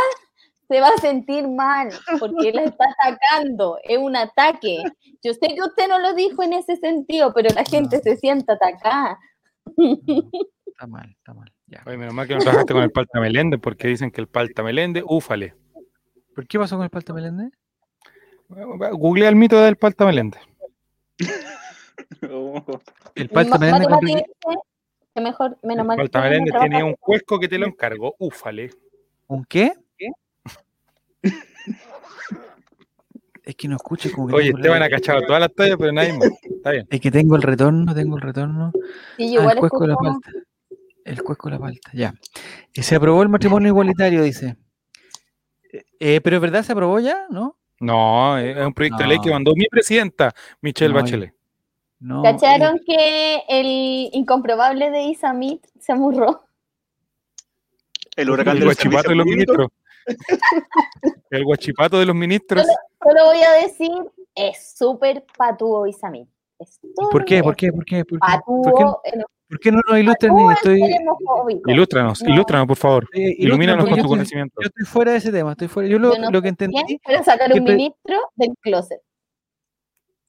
[0.67, 1.89] se va a sentir mal
[2.19, 3.77] porque la está atacando.
[3.83, 4.83] Es un ataque.
[5.23, 8.51] Yo sé que usted no lo dijo en ese sentido, pero la gente se siente
[8.51, 9.19] atacada.
[10.65, 11.51] Está mal, está mal.
[11.67, 11.83] Ya.
[11.85, 14.61] Oye, menos mal que no trabajaste con el Palta Meléndez, porque dicen que el Palta
[14.61, 15.55] Meléndez, úfale.
[16.35, 17.51] ¿Por qué pasó con el Palta Meléndez?
[18.49, 20.41] Googlea el mito del Palta Meléndez.
[22.29, 22.63] oh.
[23.15, 24.25] El Palta dice
[25.15, 25.97] que mejor, menos El mal.
[25.97, 28.71] Palta trabaja tiene un cuesco que te lo encargó, úfale.
[29.27, 29.71] ¿Un qué?
[33.43, 35.91] Es que no escucho como que Oye, Esteban la- ha cachado todas las tallas, pero
[35.91, 36.29] nadie más.
[36.41, 36.87] Está bien.
[36.89, 38.71] Es que tengo el retorno, tengo el retorno.
[39.17, 40.29] Sí, Ah, el cuesco de la palta.
[41.03, 42.13] El cuesco de la palta, ya.
[42.73, 44.57] Y se aprobó el matrimonio igualitario, dice.
[45.99, 47.57] Eh, pero es verdad, se aprobó ya, ¿no?
[47.79, 51.33] No, es un proyecto de ley que mandó mi presidenta, Michelle No, Bachelet.
[51.99, 52.23] No.
[52.23, 56.45] ¿Cacharon eh, que el incomprobable de Isamit se amurró?
[58.15, 59.67] El huracán El de los ministros.
[61.29, 62.65] El guachipato de los ministros.
[63.03, 63.91] Solo voy a decir,
[64.35, 65.85] es súper patúo
[66.95, 67.43] todo ¿Por qué?
[67.43, 67.71] ¿Por qué?
[67.71, 68.05] ¿Por qué?
[68.05, 68.19] ¿Por qué?
[68.19, 70.31] ¿Por qué, Patúo, eh, por qué no nos ilustran?
[70.51, 70.81] Estoy.
[71.67, 72.33] Ilústranos, No.
[72.33, 73.09] ilústranos, por favor.
[73.13, 74.55] eh, Ilumínanos con tu conocimiento.
[74.61, 75.89] Yo estoy fuera de ese tema, estoy fuera.
[75.89, 76.81] Yo lo, Yo no lo que entendí.
[76.85, 79.01] quién, pero sacar que un ministro del closet.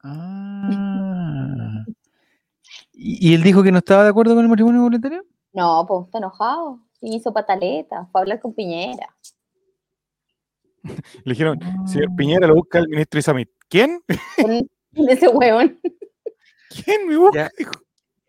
[0.03, 1.85] Ah.
[2.93, 5.25] ¿Y, y él dijo que no estaba de acuerdo con el matrimonio voluntario?
[5.53, 6.81] No, pues está enojado.
[7.01, 9.15] Hizo pataleta, fue a hablar con Piñera.
[11.25, 13.51] Le dijeron, señor Piñera lo busca el ministro Isamit.
[13.69, 14.01] ¿Quién?
[14.93, 15.79] Ese huevón.
[16.85, 17.51] ¿Quién me busca?
[17.59, 17.67] Ya.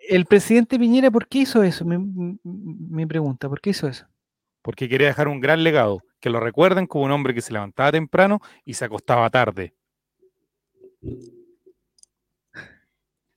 [0.09, 1.83] El presidente Piñera, ¿por qué hizo eso?
[1.85, 1.97] Mi,
[2.43, 4.05] mi- pregunta, ¿por qué hizo eso?
[4.61, 6.01] Porque quería dejar un gran legado.
[6.19, 9.73] Que lo recuerden como un hombre que se levantaba temprano y se acostaba tarde.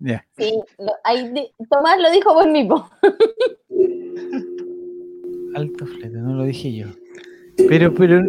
[0.01, 2.91] Sí, lo- ahí Tomás lo dijo por mismo.
[5.55, 6.87] Alto flete, no lo dije yo.
[7.69, 8.23] Pero, pero,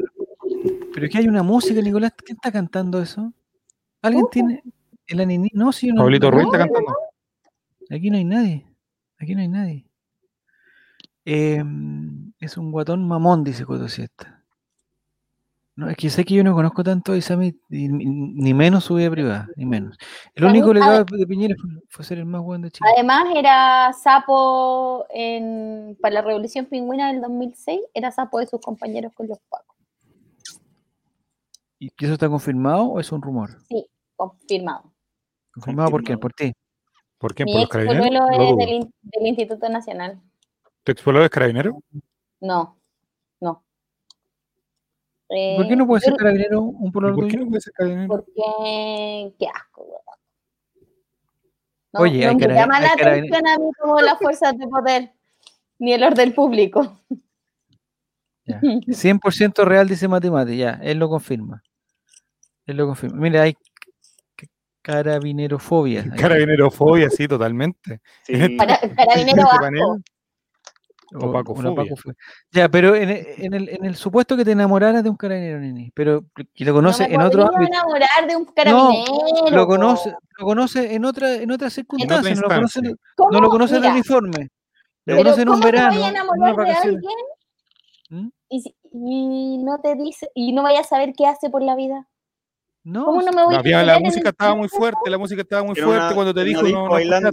[0.93, 2.13] pero que hay una música, Nicolás.
[2.17, 3.33] ¿Quién está cantando eso?
[4.01, 4.63] ¿Alguien tiene?
[5.07, 5.49] ¿El anini?
[5.53, 6.03] No, sí, no.
[6.03, 6.95] Pablito Ruiz está cantando.
[7.89, 8.65] Aquí no hay nadie.
[9.19, 9.85] Aquí no hay nadie.
[11.25, 11.63] Eh,
[12.39, 14.41] es un guatón mamón, dice Coto Siesta.
[15.75, 18.95] No, es que sé que yo no conozco tanto a Isamit, ni, ni menos su
[18.95, 19.97] vida privada, ni menos.
[20.35, 22.89] El También, único legado de Piñera fue, fue ser el más bueno de Chile.
[22.93, 29.13] Además, era sapo en, para la Revolución Pingüina del 2006, era sapo de sus compañeros
[29.15, 29.70] con los pacos.
[31.83, 33.49] ¿Y eso está confirmado o es un rumor?
[34.15, 34.93] Confirmado.
[35.51, 36.19] ¿Confirmado por quién?
[36.19, 36.53] ¿Por ti?
[37.17, 37.43] ¿Por qué?
[37.43, 38.29] Mi ¿Por los ex carabineros?
[38.51, 40.21] es del, in- del Instituto Nacional.
[40.83, 41.79] ¿Tu explorador es carabinero?
[42.39, 42.77] No,
[43.39, 43.63] no.
[45.27, 47.61] ¿Por qué no puede Eh, ser yo- carabinero un ¿Y pololar ¿Por qué no puede
[47.61, 48.07] ser carabinero?
[48.09, 50.01] Porque, qué asco, weón.
[51.93, 54.67] No, Oye, no hay me llama hay la atención a mí como las fuerzas de
[54.67, 55.13] poder,
[55.79, 56.99] ni el orden público.
[58.45, 58.59] Ya.
[58.61, 61.63] 100% real, dice Matemati, ya, él lo confirma.
[62.71, 63.17] Él lo confirma.
[63.21, 63.55] Mira, hay
[64.81, 66.01] carabinerofobia.
[66.01, 66.09] aquí.
[66.17, 68.01] Carabinerofobia, sí, totalmente.
[68.23, 68.55] Sí.
[68.57, 69.59] Para, carabinero Este asco.
[69.59, 69.99] panel, O-
[71.27, 71.71] o pacofobia.
[71.71, 72.15] una pacofobia.
[72.51, 75.91] Ya, pero en, en el, en el supuesto que te enamoraras de un carabinero, Nini,
[75.93, 76.23] pero
[76.53, 79.49] que lo conoce no en otro ámbito, enamorar de un carabinero.
[79.51, 83.73] lo conoce, lo conoce en otra, en otra circunstancia, no lo conoce, no lo conoce
[83.75, 84.49] de Mira, uniforme,
[85.05, 87.01] lo conoce en un ¿cómo te verano, a en enamorar de alguien
[88.09, 88.29] ¿Mm?
[88.49, 92.07] y no te dice y no vayas a saber qué hace por la vida?
[92.83, 95.09] No, ¿Cómo no sí, me voy No, a había- la música el estaba muy fuerte,
[95.09, 97.29] la música estaba muy Era fuerte una- cuando te dijo no, no bailando.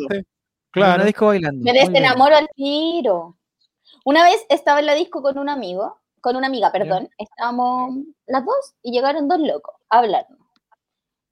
[0.71, 1.05] Claro.
[1.05, 1.65] disco bailando.
[1.65, 3.37] Me desenamoro al tiro.
[4.05, 7.09] Una vez estaba en la disco con un amigo, con una amiga, perdón.
[7.17, 7.95] Estábamos
[8.27, 10.39] las dos y llegaron dos locos a hablarnos.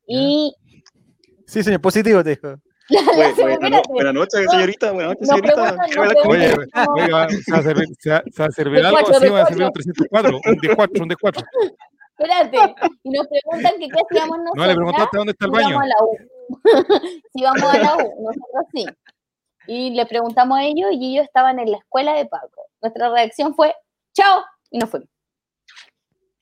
[0.06, 0.54] Y
[1.46, 2.48] Sí, señor, positivo te dijo.
[2.88, 4.92] la, la Bue- buena, espérate, buenas noches, No, señorita.
[4.92, 6.28] Buenas noches, señorita.
[6.28, 6.54] Oye,
[7.44, 9.72] se va a servir, se va, a servir De algo de va a servir un
[10.08, 10.40] cuatro.
[10.40, 11.44] 304, un D4, un D4.
[12.18, 14.54] Espérate, y nos preguntan que qué hacíamos nosotros.
[14.56, 15.68] No, le preguntaste dónde está el si baño.
[15.68, 16.16] íbamos a la U.
[17.34, 18.86] si vamos a la U, nosotros sí.
[19.68, 22.62] Y le preguntamos a ellos y ellos estaban en la escuela de Paco.
[22.80, 23.74] Nuestra reacción fue,
[24.14, 25.08] chao, y nos fuimos.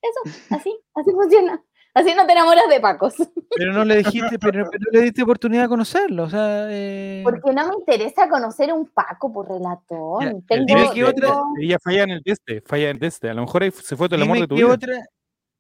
[0.02, 1.62] Eso, así, así funciona.
[1.94, 3.14] Así no te enamoras de Pacos.
[3.56, 7.20] Pero no le dijiste, pero, pero no le diste oportunidad de conocerlo, o sea, eh,
[7.22, 10.20] Porque no me interesa conocer un Paco por relatón.
[10.24, 13.30] Ya, Tengo, dime qué otra- tengo- Ella falla en el teste, falla en el teste.
[13.30, 14.74] A lo mejor ahí se fue todo el amor de tu qué vida.
[14.74, 15.06] otra,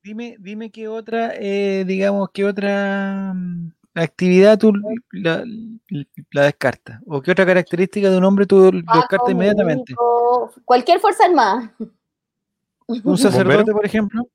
[0.04, 4.72] dime, dime qué otra, eh, digamos, qué otra mm, actividad tú
[5.12, 5.44] la,
[6.30, 9.94] la descartas, o qué otra característica de un hombre tú lo Paco, descartas inmediatamente.
[10.64, 11.74] cualquier fuerza armada.
[12.86, 14.28] Un sacerdote, por ejemplo.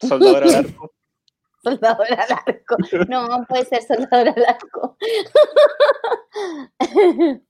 [0.00, 0.92] Soldador al arco.
[1.64, 2.76] Soldador al arco.
[3.08, 4.96] No, puede ser soldador al arco.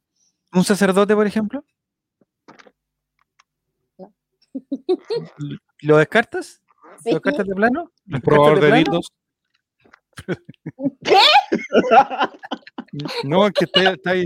[0.53, 1.63] Un sacerdote, por ejemplo.
[3.99, 4.11] No.
[5.83, 6.63] ¿Lo descartas?
[7.03, 7.11] Sí.
[7.11, 7.91] ¿Lo descartas de plano?
[8.07, 9.13] ¿Lo Un probador de dildos.
[13.25, 14.25] No, es que está, está ahí.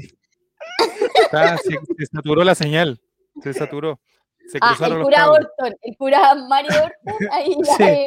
[1.25, 3.01] Está- se, se saturó la señal.
[3.43, 4.01] Se saturó.
[4.47, 5.47] Se Ah, cruzaron el los cura cables.
[5.59, 8.07] Orton, el cura Mario Orton, ahí ya Sí.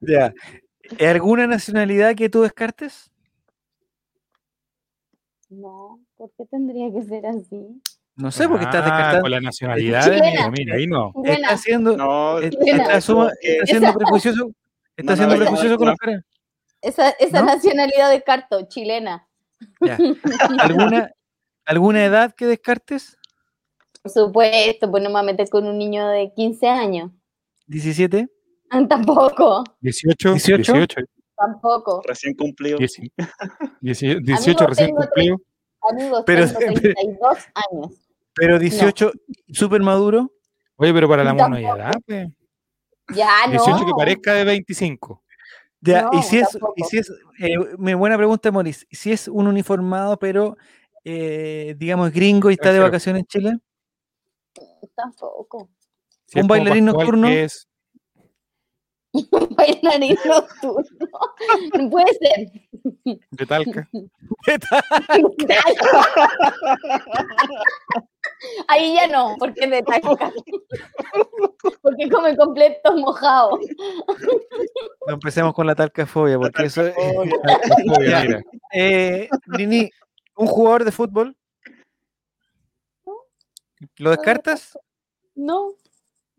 [0.00, 0.34] Ya.
[1.10, 3.10] ¿Alguna nacionalidad que tú descartes?
[5.48, 7.80] No, ¿por qué tendría que ser así?
[8.16, 9.20] No sé, porque estás Ah, descartando.
[9.22, 10.50] Con la nacionalidad, Chilena.
[10.50, 11.12] mira, ahí no.
[11.24, 11.56] Está
[11.96, 14.50] No, está, está suma- está siendo Esa- prejuicioso,
[14.96, 15.90] está No, siendo prejuicioso con no.
[15.92, 16.24] las caras.
[16.82, 17.46] Esa, esa ¿No?
[17.46, 19.26] nacionalidad de carto, chilena.
[19.80, 19.96] Ya.
[20.58, 21.10] ¿Alguna,
[21.64, 23.16] ¿Alguna edad que descartes?
[24.02, 27.12] Por supuesto, pues no me voy a meter con un niño de 15 años.
[27.68, 28.28] ¿17?
[28.88, 30.72] Tampoco, 18, 18.
[30.72, 31.00] 18,
[31.36, 32.02] tampoco.
[32.06, 32.78] Recién cumplido.
[32.78, 35.36] 18, 18 recién tengo cumplido.
[35.90, 37.38] Amigos, Pero- tengo 32
[37.70, 37.92] años.
[38.34, 39.12] Pero 18,
[39.52, 40.32] súper maduro.
[40.76, 41.48] Oye, pero para la no
[42.06, 42.28] pues.
[43.14, 43.50] Ya, no.
[43.52, 45.22] 18 que parezca de 25.
[45.80, 47.10] Ya, y No, si es, y si es
[47.40, 50.56] eh, mi buena pregunta, Maurice, si es un uniformado, pero
[51.04, 53.58] eh, digamos gringo y está de vacaciones en Chile,
[54.94, 55.70] Tampoco.
[56.26, 57.28] Si ¿Un bailarín nocturno?
[57.28, 57.68] es-
[59.12, 60.84] Bailarín nocturno.
[61.78, 62.61] No puede ser.
[63.04, 63.88] De Talca.
[68.68, 70.32] Ahí ya no, porque de Talca.
[71.80, 73.60] Porque come completos mojados.
[75.06, 76.94] no empecemos con la talcafobia, porque eso es-.
[78.72, 79.90] Eh, Nini,
[80.36, 81.36] un jugador de fútbol,
[83.98, 84.78] ¿lo descartas?
[85.34, 85.74] No.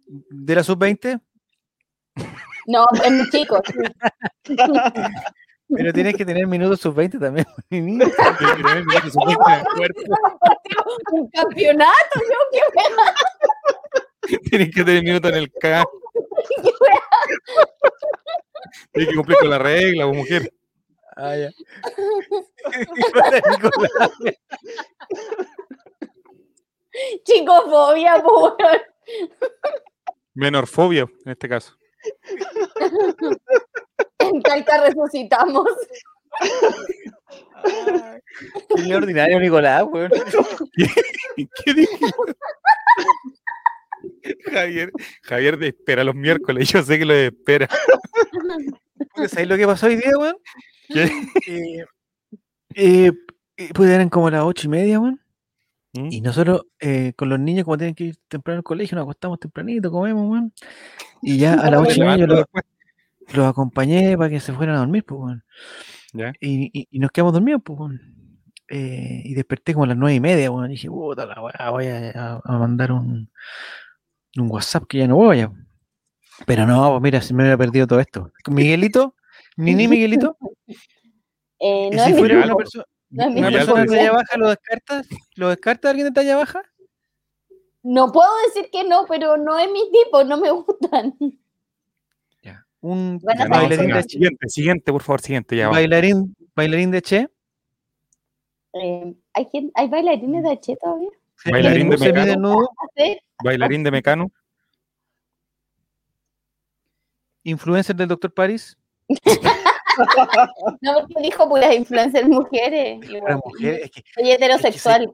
[0.06, 1.22] ¿De la sub-20?
[2.68, 3.62] No, es muy chico.
[4.44, 4.56] sí.
[5.76, 8.00] Pero tienes que tener minutos sub-20 también, Nini.
[8.00, 8.12] Tiene
[8.56, 10.02] que tener minutos supuestos en el cuerpo.
[11.12, 12.38] Un campeonato, yo
[14.50, 15.84] Tienes que tener minutos en el K.
[18.92, 20.52] Tienes que cumplir con la regla, mujer.
[21.16, 21.52] Ah, ya.
[27.24, 28.82] Chicofobia, po, weón.
[30.34, 31.76] Menor fobia, en este caso.
[34.20, 35.68] En Talca resucitamos.
[38.76, 40.12] Qué ordinario, Nicolás, weón.
[41.64, 42.06] ¿Qué dije?
[44.52, 44.92] Javier,
[45.24, 47.68] Javier te espera los miércoles, yo sé que lo espera.
[49.28, 50.38] ¿Sabes lo que pasó hoy día, weón?
[50.88, 51.04] ¿Qué?
[51.48, 51.86] Eh,
[52.76, 53.12] eh,
[53.58, 55.20] eh, pues eran como las ocho y media, weón.
[55.94, 56.08] ¿Mm?
[56.12, 59.40] Y nosotros, eh, con los niños, como tienen que ir temprano al colegio, nos acostamos
[59.40, 60.54] tempranito, comemos, weón.
[61.22, 62.73] Y ya a las ocho y media yo Levantando
[63.34, 65.38] los, acompañé para que se fueran a dormir, pues.
[66.14, 66.34] ¿ya?
[66.40, 68.02] Y, y- y nos quedamos dormidos, pues, weón.
[68.70, 70.50] Eh, y desperté como a las nueve y media.
[70.50, 73.30] Y dije, puta la weá, voy a, a- mandar un,
[74.38, 75.52] un WhatsApp que ya no voy a.
[76.48, 78.32] Pero no, pues mira, se me hubiera perdido todo esto.
[78.50, 79.16] Miguelito,
[79.58, 80.38] Nini Miguelito,
[81.66, 85.08] Eh, no si fuera una, perso- no una persona de talla baja, ¿lo descartas?
[85.36, 86.62] ¿Lo descarta alguien de talla baja?
[87.84, 91.16] No puedo decir que no, pero no es mi tipo, no me gustan.
[92.84, 97.02] Un Buena Ya, no, bailarín, de, siguiente, siguiente, por favor, siguiente, ya bailarín, bailarín de
[97.02, 97.30] Che.
[98.74, 101.10] Eh, ¿hay, gente, ¿Hay bailarines de H todavía?
[101.46, 102.70] Bailarín de Mecano.
[102.98, 103.20] ¿Sí?
[103.42, 104.32] Bailarín de Mecano.
[107.44, 108.34] influencer del Dr.
[108.34, 108.78] Paris.
[110.82, 113.00] No, porque dijo puras influencers mujeres.
[113.22, 115.14] Bueno, mujeres, es que Soy heterosexual.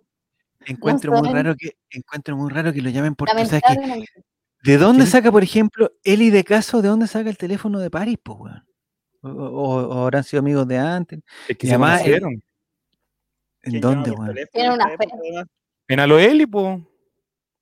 [0.65, 1.35] encuentro muy saben.
[1.35, 4.05] raro que encuentro muy raro que lo llamen por ¿sabes qué?
[4.63, 8.17] ¿De dónde saca, por ejemplo, Eli de Caso, de dónde saca el teléfono de Paris,
[8.21, 8.65] pues, weón?
[9.21, 11.19] O, o- o habrán sido amigos de antes.
[11.47, 12.43] Es que Y se además, eh, conocieron.
[13.63, 14.35] ¿En dónde, weón?
[14.51, 15.07] Tiene una fe.
[15.87, 16.81] En Aloeli, po.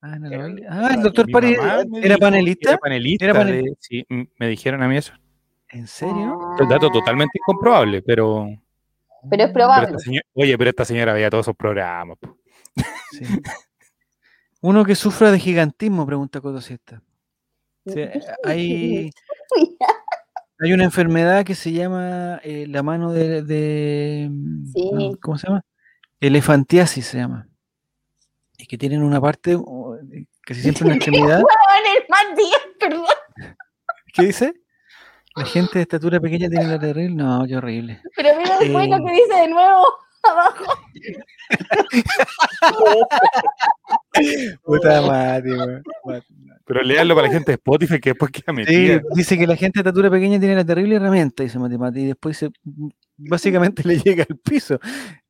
[0.02, 0.65] Ah, en el baile.
[0.69, 1.56] Ah, el doctor mamá eh,
[2.03, 2.69] era dijo- panelista.
[2.69, 3.26] Era panelista.
[3.26, 4.06] Era panel- de- sí,
[4.38, 5.14] me dijeron a mí eso.
[5.69, 6.38] ¿En serio?
[6.41, 8.48] Ah, Un dato totalmente incomprobable, pero.
[9.30, 9.98] Pero es probable.
[9.99, 12.18] señora- oye, pero esta señora veía todos esos programas.
[12.19, 12.38] po.
[13.11, 13.26] Sí.
[14.61, 17.01] Uno que sufra de gigantismo, pregunta Coto Siesta.
[17.85, 18.01] Sí,
[18.43, 19.11] hay,
[20.59, 24.29] hay una enfermedad que se llama eh, la mano de, de-
[24.73, 25.17] Sí.
[25.21, 25.63] ¿cómo se llama?
[26.19, 27.47] Elefantiasis se llama.
[28.57, 29.97] Y que tienen una parte, o,
[30.41, 31.41] casi siempre una extremidad.
[32.79, 33.05] Perdón.
[34.13, 34.53] ¿Qué dice?
[35.35, 37.15] La gente de estatura pequeña tiene la terrible.
[37.15, 38.01] No, qué horrible.
[38.15, 38.89] Pero mira después Eh.
[38.89, 39.84] lo que dice de nuevo
[40.31, 40.65] abajo.
[44.63, 45.81] Puta madre.
[46.65, 49.01] Pero léanlo para la gente de Spotify que después queda Sí, metida.
[49.15, 52.37] dice que la gente de estatura pequeña tiene la terrible herramienta, dice Matemati, y después
[52.37, 52.49] se,
[53.17, 54.79] básicamente le llega al piso.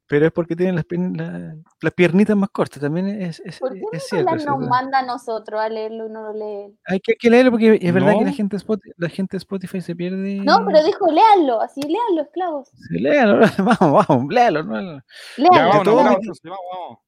[0.10, 3.82] Pero es porque tienen las, la- las piernitas más cortas, también es, es, ¿Por qué
[3.92, 4.36] es no cierto.
[4.58, 6.74] nos manda a nosotros a leerlo y no lo lee?
[6.86, 9.36] Hay que, hay que leerlo porque es verdad que la gente, de Spot- la gente
[9.36, 10.36] de Spotify se pierde.
[10.46, 12.70] No, pero dijo léanlo, así léanlo, esclavos.
[12.88, 13.40] Sí, léalo,
[13.82, 14.64] vamos, vamos, léalo.
[14.64, 14.82] ¿no?
[14.82, 15.04] Ya,
[15.38, 15.70] Léanlo.
[15.70, 17.00] vamos, todo vamos, vamos, vamos.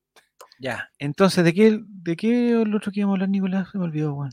[0.60, 3.70] Ya, entonces, ¿de qué, ¿de qué el otro que íbamos a hablar, Nicolás?
[3.72, 4.32] Se me olvidó, Juan.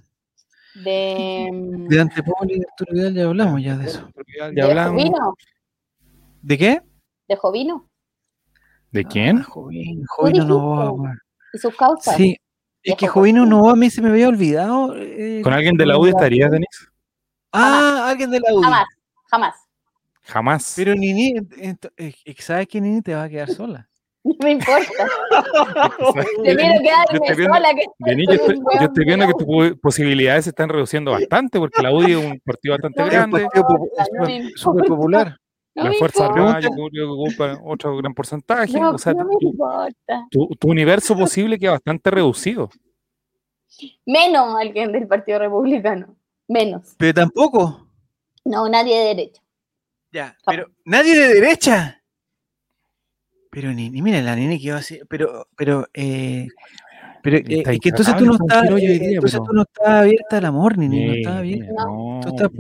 [0.84, 1.48] De,
[1.88, 4.09] De Antepol y de Arturo Vidal ya hablamos ya de eso.
[4.36, 5.01] Ya, de ya hablamos.
[5.02, 5.34] Jovino.
[6.43, 6.82] ¿De qué?
[7.28, 7.88] De Jovino.
[8.97, 9.39] ¿De quién?
[9.39, 11.14] Ah, Jovino, Jovino Novoa.
[11.52, 12.16] Y sus causas.
[12.16, 12.36] Sí,
[12.82, 13.44] es que Jovino.
[13.44, 14.94] Novoa a mí se me había olvidado.
[14.97, 16.68] eh, ¿Con alguien de la UDI estarías, Denis?
[17.52, 18.62] Ah, alguien de la UDI.
[18.64, 18.86] Jamás,
[19.31, 19.55] jamás.
[20.23, 20.73] Jamás.
[20.77, 23.89] Pero Nini, eh, eh, ¿sabes que Nini te va a quedar sola?
[24.24, 24.82] No me importa.
[26.01, 27.85] Yo Prefiero estoy quedarme viendo- sola que
[28.27, 32.10] yo estoy, yo viendo que tus po- posibilidades se están reduciendo bastante porque la UDI
[32.12, 33.43] es un partido bastante No grande.
[33.55, 34.02] importa,
[34.32, 35.36] es súper popular.
[35.77, 36.27] No la Fuerza.
[36.27, 38.73] Armada yo creo que ocupa otro gran porcentaje.
[38.81, 40.27] No, o sea, no me tu, importa.
[40.31, 42.70] tu- tu universo posible queda bastante reducido.
[44.07, 46.16] Menos alguien del Partido Republicano.
[46.48, 46.94] Menos.
[46.98, 47.89] Pero tampoco.
[48.44, 49.43] No, nadie de derecha.
[50.12, 52.03] Ya, pero nadie de derecha.
[53.51, 55.01] Pero Nini, mira, la Nini que iba así.
[55.09, 56.47] Pero, pero, eh,
[57.23, 60.36] pero, eh, es que entonces tú no estás, eh, entonces pero- tú no estás abierta
[60.39, 61.73] al amor, Nini, no Eh, estás abierta.
[61.85, 62.20] no.
[62.23, 62.51] Tú estás,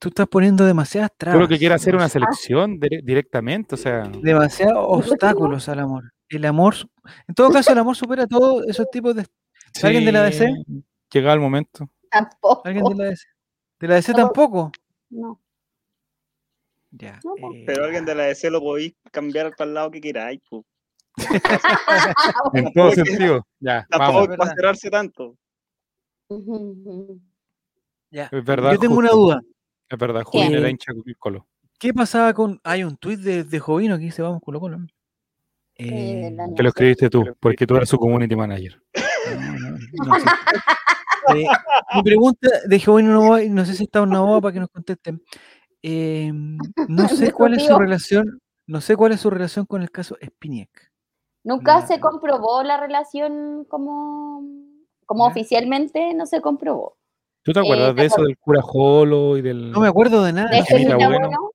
[0.00, 1.40] tú estás poniendo demasiadas trabas.
[1.40, 6.12] lo que quieres hacer una selección dire- directamente, o sea, demasiados obstáculos al amor.
[6.28, 6.74] El amor,
[7.28, 9.26] en todo caso, el amor supera todos esos tipos de.
[9.82, 10.46] ¿Alguien de la DC?
[10.66, 11.88] sí, Llegado el momento.
[12.10, 12.62] Tampoco.
[12.64, 13.24] ¿Alguien de la DC?
[13.78, 14.18] ¿De la DC No.
[14.18, 14.72] tampoco?
[15.10, 15.40] No.
[16.92, 17.20] Ya.
[17.24, 20.40] No, eh, Pero alguien de la DC lo podéis cambiar para el lado que queráis.
[22.54, 23.46] En todo sentido.
[23.60, 24.36] Ya, Tampoco vamos.
[24.36, 25.36] para cerrarse tanto.
[28.10, 28.28] Ya.
[28.32, 28.72] Es verdad.
[28.72, 28.98] Yo tengo justo.
[28.98, 29.40] una duda.
[29.90, 30.56] Es verdad, Jovino ¿Qué?
[30.58, 31.46] era hincha de Colo.
[31.78, 32.60] ¿Qué pasaba con.?
[32.62, 34.78] Hay un tuit de, de Jovino que dice: Vamos, Colo Colo.
[35.74, 38.80] Eh, Eh, Que lo escribiste tú, porque tú eres su community manager.
[39.40, 39.70] no, no,
[40.06, 40.26] no sé.
[41.34, 41.46] Eh,
[41.96, 44.70] mi pregunta de Jovino Novoa, y no sé si está en Novoa para que nos
[44.70, 45.22] contesten.
[45.82, 48.40] Eh, no sé cuál es su relación.
[48.66, 50.92] No sé cuál es su relación con el caso Spiniak.
[51.42, 54.44] Nunca se comprobó la relación como,
[55.06, 55.30] como ¿Ya?
[55.30, 56.96] oficialmente, no se comprobó.
[57.42, 59.70] ¿Tú te acuerdas ¿te de eso del cura Jolo y del...
[59.72, 60.50] No me acuerdo de nada.
[60.50, 61.28] De Gemita Gemita Bueno.
[61.28, 61.50] Bueno,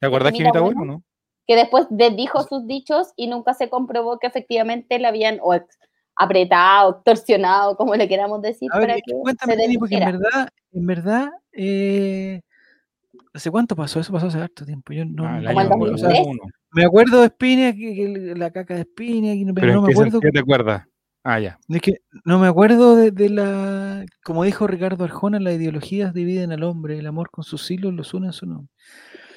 [0.00, 0.78] ¿Te acuerdas que Gemita Gemita Bueno.
[0.78, 1.02] Bueno, no?
[1.46, 1.86] que después
[2.16, 5.54] dijo sus dichos y nunca se comprobó que efectivamente le habían o
[6.16, 9.96] apretado, extorsionado, como le queramos decir, A ver, para es que que cuéntame, se porque
[9.96, 12.40] en verdad, en verdad, eh,
[13.32, 14.00] ¿hace cuánto pasó?
[14.00, 14.92] Eso pasó hace harto tiempo.
[14.92, 15.94] Yo no, Ah, Como me acuerdo.
[15.94, 16.26] O sea, 2003.
[16.26, 16.42] uno.
[16.72, 19.92] me acuerdo de Spiniak, que, que la caca de Spiniak, pero, Pero no ¿en me
[19.92, 20.20] acuerdo.
[20.20, 20.82] ¿qué te acuerdas?
[21.28, 21.58] Ah, ya.
[21.68, 24.04] Es que no me acuerdo de, de la.
[24.24, 26.98] Como dijo Ricardo Arjona, las ideologías dividen al hombre.
[27.00, 28.72] El amor con sus hilos los une en su nombre.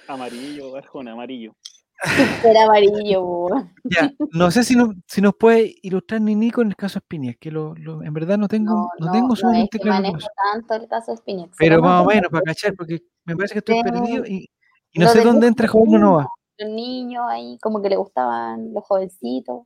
[0.08, 1.56] Amarillo, Arjona, amarillo.
[2.46, 3.48] Era amarillo.
[3.86, 7.40] Ya, no sé si, no- si nos puede ilustrar ni Nico en el caso Spiniak,
[7.40, 9.84] que lo, lo- en verdad no tengo, No, no, no, tengo no es sumamente que
[9.84, 10.04] claro.
[10.04, 11.56] manejo tanto el caso Spinex.
[11.58, 14.48] Pero más o me menos, para cachar, porque me parece que estoy perdido y,
[14.92, 16.28] y no sé dónde entra Joven Nova.
[16.60, 19.64] Los niños ahí, como que le gustaban los jovencitos.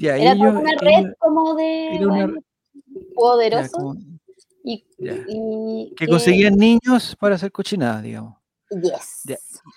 [0.00, 2.40] Era ellos, como una red como de una- bueno,
[3.14, 3.94] poderosos como-
[4.64, 4.84] y,
[5.96, 8.36] que conseguían niños para hacer cochinadas, digamos.
[8.70, 9.22] Yes.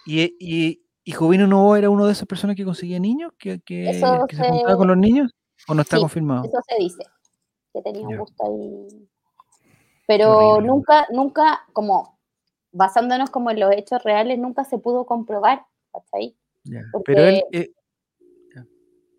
[0.05, 3.89] Y, y, y Jovino Novoa era uno de esas personas que conseguía niños, que, que,
[3.91, 5.31] Eso que se se- juntaba con los niños,
[5.67, 6.45] o no está Sí, confirmado.
[6.45, 7.03] Eso se dice,
[7.73, 9.07] que tenía un gusto ahí.
[10.07, 10.67] Pero horrible.
[10.67, 12.17] nunca, nunca, como
[12.71, 15.65] basándonos como en los hechos reales, nunca se pudo comprobar.
[16.63, 17.43] Ya, porque Pero él.
[17.51, 17.71] eh.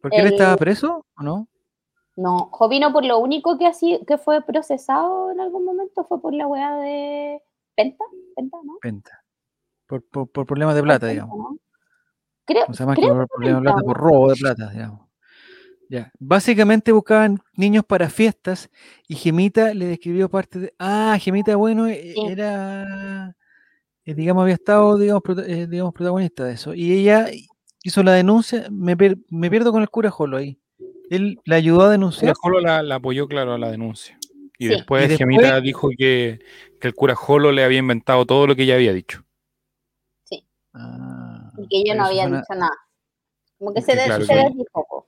[0.00, 1.48] ¿Por qué él estaba preso o no?
[2.16, 6.34] No, Jovino por lo único que así que fue procesado en algún momento fue por
[6.34, 7.40] la weá de
[7.76, 8.04] Penta,
[8.36, 8.78] Penta, ¿no?
[8.80, 9.22] Penta.
[9.86, 11.38] Por, por, por problemas de plata, Penta, digamos.
[11.38, 11.58] ¿no?
[12.44, 15.08] Creo, O sea, más que creo por problemas de plata, por robo de plata, digamos.
[15.88, 16.10] Ya.
[16.20, 18.70] Básicamente buscaban niños para fiestas
[19.08, 20.74] y Gemita le describió parte de.
[20.78, 22.14] Ah, Gemita, bueno, Sí.
[22.28, 23.34] era.
[24.04, 26.74] eh, digamos, había estado, digamos, prota- eh, digamos, protagonista de eso.
[26.74, 27.26] Y ella
[27.82, 28.66] hizo la denuncia.
[28.70, 30.58] Me, per- me pierdo con el cura Jolo ahí.
[31.10, 32.34] Él la ayudó a El denunciar.
[32.40, 34.16] Jolo la, la apoyó, claro, a la denuncia.
[34.58, 34.74] Y Sí.
[34.74, 36.40] después, Y después- Gemita dijo que,
[36.80, 39.24] que el cura Jolo le había inventado todo lo que ella había dicho.
[40.72, 42.76] Ah, y que yo no había suena- dicho nada.
[43.58, 45.06] Como que se, que de- claro se que- desdijo.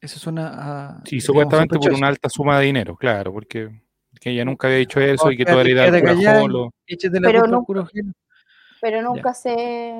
[0.00, 0.96] Eso suena a.
[1.04, 3.70] Sí, digamos, supuestamente por una alta suma de dinero, claro, porque
[4.20, 6.74] que ella nunca había dicho eso y que la idea del quédate cura Jolo.
[7.22, 7.88] Pero no- cura.
[8.80, 9.92] Pero nunca se.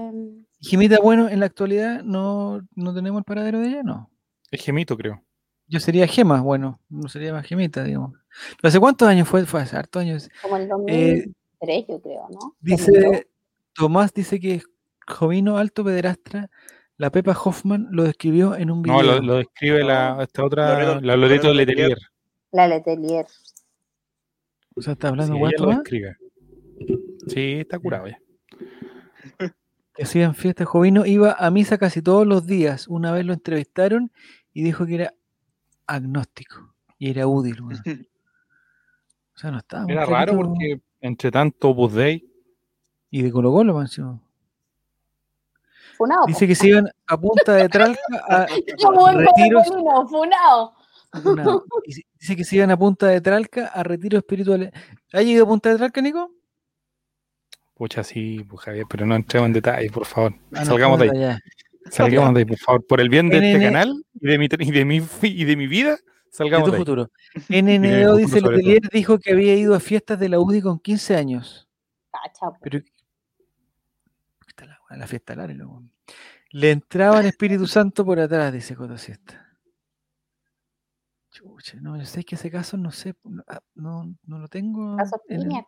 [0.62, 4.10] Jimita, bueno, en la actualidad no, no tenemos el paradero de ella, no.
[4.50, 5.22] Es Gemito, creo.
[5.66, 8.12] Yo sería Gema, bueno, no sería más Gemita, digamos.
[8.60, 9.44] ¿Pero ¿Hace cuántos años fue?
[9.44, 10.28] Fue hace hartos años.
[10.40, 11.24] Como el Eh,
[11.60, 12.54] 2003, yo creo, ¿no?
[12.60, 12.86] 2002.
[12.86, 13.26] Dice,
[13.74, 14.62] Tomás dice que
[15.06, 16.48] Jovino Alto Pederastra,
[16.96, 18.96] la Pepa Hoffman lo describió en un video.
[18.98, 21.88] No, lo, lo describe la, No, esta otra, Loreto- la Loreto Letelier.
[21.88, 21.98] Letelier.
[22.52, 23.26] La Letelier.
[24.76, 25.96] O sea, está hablando Sí.
[27.28, 28.18] Sí, está curado ya.
[29.94, 30.66] Que hacían fiestas.
[30.66, 32.88] Jovino iba a misa casi todos los días.
[32.88, 34.10] Una vez lo entrevistaron
[34.52, 35.14] y dijo que era
[35.86, 37.58] agnóstico y era útil.
[39.34, 42.22] O sea, no estaba muy Era raro porque entre tanto Opus Dei,
[43.10, 44.20] Y de Colo Colo, encima.
[45.96, 46.26] Funado.
[46.26, 47.98] Dice que se iban a punta de Tralca
[48.28, 49.66] a retiros.
[50.08, 50.74] Funado.
[51.22, 51.64] Funado.
[52.20, 54.70] Dice que se iban a punta de Tralca a retiros espirituales.
[55.12, 56.30] ¿Ha ido a punta de Tralca, Nico?
[57.82, 60.34] Pucha, sí, pues Javier, pero no entremos en detalle, por favor.
[60.54, 61.38] Ah, no, Salgamos de ahí.
[61.90, 62.86] Salgamos de ahí, por favor.
[62.86, 65.66] Por el bien de este canal y de mi, y de mi, y de mi
[65.66, 65.98] vida,
[66.30, 66.80] salgamos tu de ahí.
[66.80, 67.10] futuro.
[67.48, 70.62] de mi NNO futuro dice, Letelier dijo que había ido a fiestas de la UDI
[70.62, 71.68] con 15 años.
[72.12, 72.58] Cacha, po.
[72.62, 72.82] Pero...
[74.38, 75.90] Puta la, fiesta larga, weón.
[76.50, 79.44] Le entraba el Espíritu Santo por atrás, dice Coto Siesta.
[81.32, 84.96] Chucha, no, yo sé que ese caso no sé, no, ah, no, no lo tengo
[84.98, 85.66] Caso en el, Piña.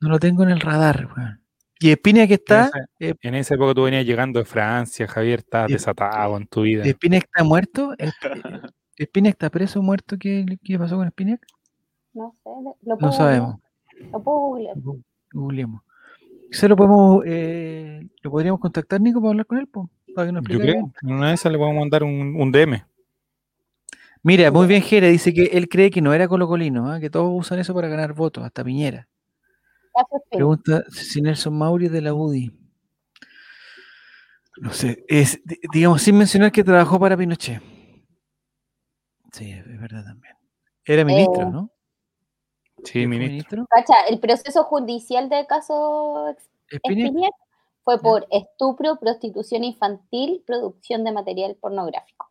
[0.00, 1.40] No lo tengo en el radar, weón.
[1.80, 5.06] Y Espina que está, En eh, esa, en esa época tú venías llegando de Francia,
[5.06, 6.84] Javier, estabas Y- desatado en tu vida.
[6.84, 7.94] Espina está muerto,
[8.96, 11.38] Espina está preso, muerto, ¿qué, qué pasó con Espina?
[12.14, 12.50] No sé,
[12.82, 13.56] lo puedo No sabemos.
[14.00, 14.76] googlear, Lo puedo googlear.
[15.32, 15.82] Googleemos.
[16.50, 19.66] ¿Se lo podemos, eh, lo podríamos contactar, Nico, para hablar con él?
[19.68, 19.88] po?
[20.16, 20.92] Para que nos Yo creo, bien?
[21.02, 22.82] en una de esas le podemos mandar un, un DM.
[24.22, 26.98] Mira, muy bien, Jere, dice que él cree que no era colocolino, ¿ah?
[26.98, 29.06] que todos usan eso para ganar votos, hasta Piñera.
[30.30, 32.52] Pregunta si Nelson Mauri de la UDI.
[34.60, 37.62] No sé, es, di- digamos, sin mencionar que trabajó para Pinochet.
[39.32, 40.34] Sí, es verdad también.
[40.84, 41.70] Era ministro, Eh, ¿no?
[42.84, 43.66] Sí, ¿Él fue ministro.
[43.70, 46.34] Cacha, el proceso judicial del caso
[46.70, 47.30] Espinier
[47.82, 52.30] fue por estupro, prostitución infantil, producción de material pornográfico.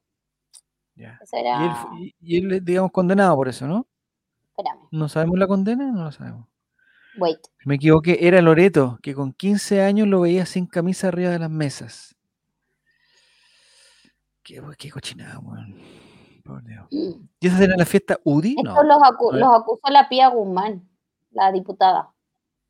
[0.95, 3.85] Eso él, y él, digamos, condenado por eso, ¿no?
[4.49, 5.91] Espérame, ¿No sabemos la condena?
[5.91, 6.48] No lo sabemos.
[7.18, 7.39] Wait.
[7.65, 11.49] Me equivoqué, era Loreto, que con 15 años lo veía sin camisa arriba de las
[11.49, 12.15] mesas.
[14.44, 15.76] Qué, qué cochinada, weón.
[16.44, 16.88] Por Dios.
[16.91, 18.56] ¿Y esa era la fiesta UDI?
[18.64, 18.69] No.
[18.72, 20.88] Estos los, acu- acusó la Pía Guzmán,
[21.31, 22.14] la diputada,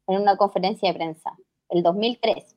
[0.08, 1.32] en una conferencia de prensa,
[1.70, 2.56] el 2003.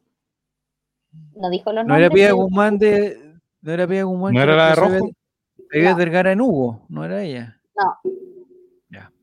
[1.37, 2.09] No dijo los No era.
[2.09, 3.35] Pía Guzmán de.
[3.61, 4.33] No era Pía Guzmán.
[4.33, 4.93] ¿No era la de rojo?
[4.95, 5.15] Ivette-
[5.73, 5.97] a Ivette No.
[5.97, 7.61] Vergara en Hugo, no era ella.
[7.77, 8.11] No.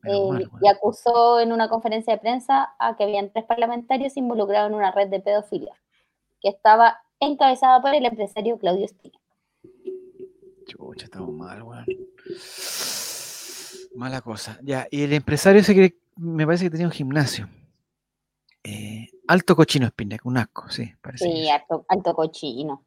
[0.04, 4.70] Eh, mal, y acusó en una conferencia de prensa a que habían tres parlamentarios involucrados
[4.70, 5.74] en una red de pedofilia,
[6.40, 9.18] que estaba encabezada por el empresario Claudio Espina.
[10.66, 11.86] Chucha, estamos mal, weón.
[13.94, 14.58] Mala cosa.
[14.62, 17.48] Ya, y el empresario ese que me parece que tenía un gimnasio.
[18.62, 21.24] Eh, alto cochino Spinec, un asco, sí, parece.
[21.24, 21.50] que Sí, sí.
[21.50, 22.84] alto, alto cochino.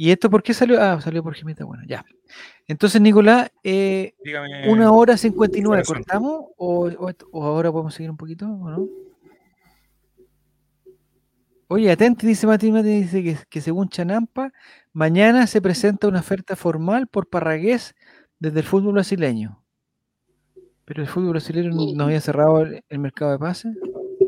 [0.00, 0.80] ¿Y esto por qué salió?
[0.80, 2.04] Ah, salió por Jimita, bueno, ya.
[2.68, 4.70] Entonces, Nicolás, eh, Dígame.
[4.70, 5.96] una hora 59, corazón.
[6.04, 6.44] ¿cortamos?
[6.56, 8.86] O, o esto- o ahora podemos seguir un poquito o no?
[11.70, 14.52] Oye, atente, dice Mati, Mati, dice que, que según Chanampa,
[14.92, 17.94] mañana se presenta una oferta formal por Parragués
[18.38, 19.62] desde el fútbol brasileño.
[20.86, 23.76] Pero el fútbol brasileño no, no había cerrado el, el mercado de pases.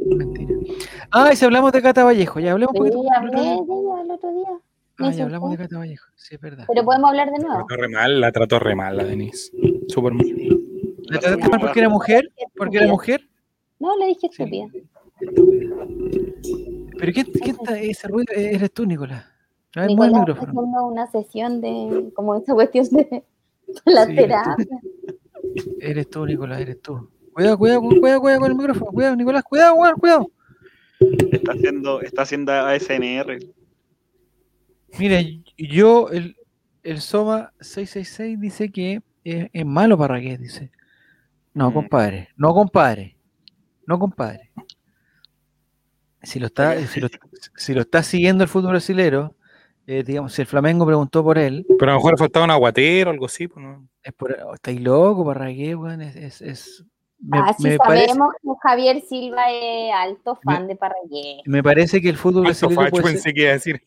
[0.07, 0.53] Mentira.
[1.11, 3.15] Ah, y si hablamos de Cata Vallejo, ya hablemos un Sí, poquito.
[3.17, 4.49] hablé de ella el otro día.
[5.09, 5.57] Ah, ya hablamos de.
[5.59, 6.65] Cata Vallejo, sí, es verdad.
[6.69, 7.67] Pero podemos hablar de La nuevo.
[7.67, 9.51] trató re mal, la trató re mal la Denise.
[9.89, 10.27] Súper mal.
[11.05, 12.31] ¿La trataste mal porque era mujer?
[12.57, 13.29] ¿Porque era mujer?
[13.79, 14.43] No, le dije Sí.
[14.43, 14.67] estúpida.
[16.99, 18.33] ¿Pero quién, quién está ese ruido?
[18.35, 19.25] Eres tú, Nicolás.
[19.75, 20.61] A ver, el Nicolás está micrófono.
[20.61, 23.25] haciendo una sesión de, como esa cuestión de
[23.87, 24.23] la Sí, eres tú.
[24.23, 24.79] terapia.
[25.81, 27.09] Eres tú, Nicolás, eres tú.
[27.33, 28.91] Cuidado, cuidado, cuidado, cuidado con el micrófono.
[28.93, 30.27] Cuidado, Nicolás, cuidado, cuidado, cuidado.
[31.33, 33.39] Está haciendo, está haciendo ASMR.
[34.99, 35.21] Mira,
[35.57, 36.37] yo, el,
[36.83, 40.71] el Soma 666 dice que es, es malo Parragués, dice.
[41.55, 41.75] No, Mm.
[41.75, 43.17] compadre, no, compadre.
[43.87, 44.51] No, compadre.
[46.23, 47.09] Si lo está, si lo,
[47.57, 49.35] si lo está siguiendo el fútbol brasilero,
[49.87, 52.51] eh, digamos, si el Flamengo preguntó por él, Pero a lo mejor le faltaba un
[52.51, 53.49] aguatero o algo así.
[53.49, 53.89] Pues, ¿no?
[54.03, 56.85] es por, oh, estáis loco, Parragués, weón, es, es, es-
[57.23, 61.43] me, ah, sí me parece, sabemos que Javier Silva es alto fan de Parragué.
[61.47, 63.83] me parece que el fútbol brasileño facho puede ser- pensé que iba a decir.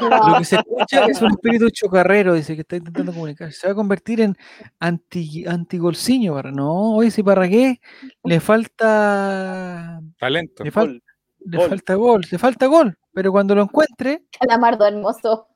[0.00, 3.50] Lo que se escucha es un espíritu chocarrero, dice que está intentando comunicar.
[3.52, 4.36] Se va a convertir en
[4.78, 6.40] anti, antigolciño.
[6.52, 7.80] No, oye, si Parragué
[8.24, 10.00] le falta.
[10.18, 10.64] Talento.
[10.64, 11.02] Le, fal- Gol.
[11.46, 11.68] le gol.
[11.68, 12.98] falta gol, le falta gol.
[13.12, 15.48] Pero cuando lo encuentre, Calamardo hermoso.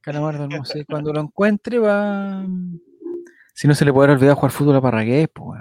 [0.00, 2.44] Calamardo hermoso, cuando lo encuentre va.
[3.54, 5.60] Si no se le puede olvidar jugar fútbol a Parragués, pues,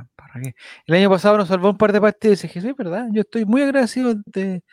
[0.86, 3.22] El año pasado nos salvó un par de partidos y dije, sí, es verdad, yo
[3.22, 4.64] estoy muy agradecido de,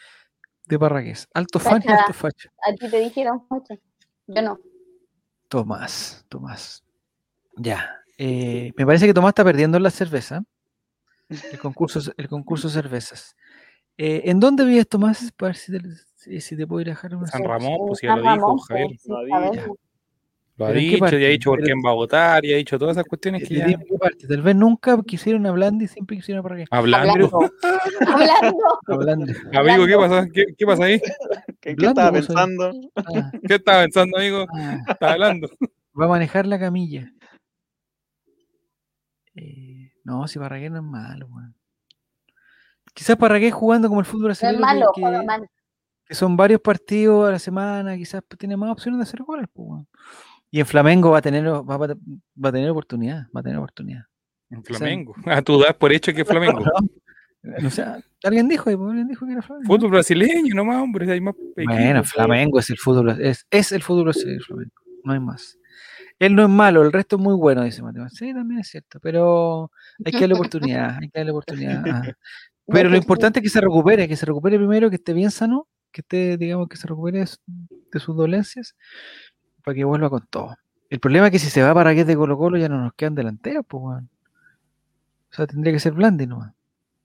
[0.67, 1.29] de Parragués.
[1.35, 2.51] Alto fan y alto facho.
[2.67, 3.75] A ti te dijeron mucho.
[4.27, 4.59] Yo no.
[5.49, 6.83] Tomás, Tomás.
[7.57, 8.01] Ya.
[8.19, 10.43] eh, me parece que Tomás está perdiendo en la cerveza.
[11.29, 13.35] El concurso, el concurso cervezas.
[13.97, 15.33] Eh, ¿En dónde vives, Tomás?
[15.33, 17.65] Para ver si te, si, te puedo ir a dejar una San cerveza.
[17.67, 18.87] Ramón, pues ya San lo dijo Javier.
[18.89, 19.71] pues, sí,
[20.57, 20.69] Lo ha sabemos.
[20.69, 22.53] Lo ha ¿Pero en qué dicho, ya ha dicho por quién va a votar, y
[22.53, 23.67] ha dicho todas esas cuestiones que ya...
[23.99, 24.27] parte.
[24.29, 26.65] Tal vez nunca quisieron hablar y siempre quisieron para qué.
[26.71, 27.13] Hablando.
[27.13, 27.51] Hablando.
[28.07, 28.57] Hablando.
[28.87, 29.33] Hablando.
[29.53, 29.99] Amigo, ¿qué Hablando.
[30.17, 30.29] pasa?
[30.33, 31.01] ¿Qué, qué pasa ahí?
[31.61, 32.73] ¿Qué, qué Hablando, estaba pensando?
[32.97, 34.47] Ah, ¿Qué estaba pensando, amigo?
[34.55, 35.49] ah, Estaba hablando.
[36.01, 37.11] va a manejar la camilla.
[39.35, 41.55] Eh, no, si Parragués no es malo, weón.
[42.95, 45.47] Quizás Parragués jugando como el fútbol No es brasileño, malo, que,
[46.07, 49.47] que- son varios partidos a la semana, quizás tiene más opciones de hacer goles.
[49.53, 49.89] pues, weón.
[50.55, 51.97] Y en Flamengo va a tener va, va-
[52.45, 54.03] va a tener oportunidad, va a tener oportunidad.
[54.51, 55.13] En Flamengo.
[55.27, 56.63] A tu das por hecho que es Flamengo.
[57.61, 57.85] No sé,
[58.23, 59.67] alguien dijo, alguien dijo que era Flamengo.
[59.67, 61.11] Fútbol brasileño nomás, hombre.
[61.13, 62.03] Hay más Bueno.
[62.05, 64.73] Flamengo es el fútbol, es, es el fútbol brasileño, Flamengo,
[65.03, 65.59] no hay más.
[66.19, 68.09] Él no es malo, el resto es muy bueno, dice Mateo.
[68.09, 69.71] Sí, también es cierto, pero
[70.05, 71.85] hay que darle oportunidad, hay que darle oportunidad.
[71.87, 72.13] ah.
[72.67, 75.69] Pero lo importante es que se recupere, que se recupere primero, que esté bien sano,
[75.93, 78.75] que esté, digamos, que se recupere de sus dolencias,
[79.65, 80.57] para que vuelva con todo.
[80.91, 82.95] El problema es que si se va para que de Colo Colo ya no nos
[82.95, 84.09] quedan delanteros, pues, weón.
[85.31, 86.53] O sea, tendría que ser Blandi nomás.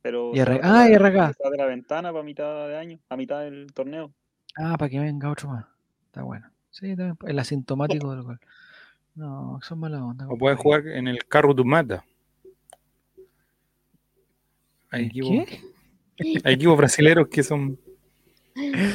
[0.01, 3.73] Pero Y ah, y se abre la ventana para mitad de año, a mitad del
[3.73, 4.11] torneo.
[4.55, 5.65] Ah, para que venga otro más.
[6.05, 6.47] Está bueno.
[6.69, 8.39] Sí, también, el asintomático del gol.
[9.15, 10.27] No, son malas onda.
[10.29, 12.05] O pueden jugar en el carro de Mata.
[14.91, 16.41] Hay ¿En equipos, ¿Qué?
[16.43, 17.79] hay equipos brasileños que son.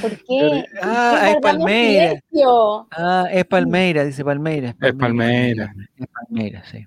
[0.00, 0.64] ¿Por qué?
[0.82, 2.06] Ah, ¿Qué es Palmeira.
[2.08, 2.88] silencio?
[2.90, 4.76] Ah, es Palmeira, dice Palmeira.
[4.80, 5.74] Es Palmeira.
[5.96, 6.86] Es Palmeira, sí.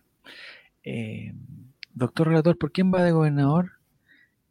[0.83, 1.33] Eh,
[1.93, 3.71] doctor Relator, ¿por quién va de gobernador?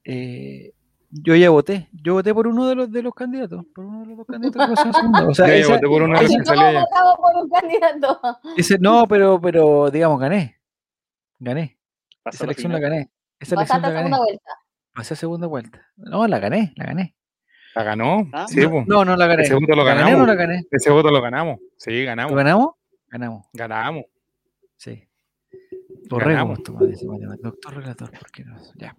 [0.04, 0.72] Eh,
[1.10, 1.88] yo ya voté.
[1.92, 3.64] Yo voté por uno de los de los candidatos.
[3.74, 4.78] Por uno de los dos candidatos.
[5.28, 6.84] O sea, esa- voté por una ese- que salía
[7.16, 8.20] por un candidato.
[8.56, 10.56] ese- no, pero, pero digamos, gané.
[11.38, 11.78] Gané.
[12.22, 13.10] Pasó Esa la elección la gané.
[13.40, 14.04] Esa elección la a gané.
[14.04, 14.50] segunda vuelta.
[14.94, 15.86] Pasé a segunda vuelta.
[15.96, 17.14] No, la gané, la gané.
[17.76, 18.26] La ganó.
[18.32, 18.84] Ah, sí, po.
[18.86, 19.42] No, no la gané.
[19.42, 20.26] Ese voto lo ¿La gané o ganamos.
[20.26, 20.66] no la gané?
[20.70, 21.58] Ese voto lo ganamos.
[21.76, 22.34] Sí, ¿Lo ganamos.
[22.34, 22.70] ganamos?
[23.08, 24.04] Ganamos, Ganamos.
[24.76, 24.90] sí.
[24.90, 25.06] Ganamos.
[26.08, 28.56] Borrego, Mateo, doctor relator, ¿por qué no?
[28.76, 28.96] Ya.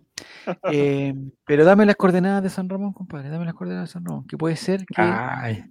[0.72, 1.14] Eh,
[1.46, 4.38] pero dame las coordenadas de San Ramón, compadre, dame las coordenadas de San Ramón, que
[4.38, 5.64] puede ser que Ay,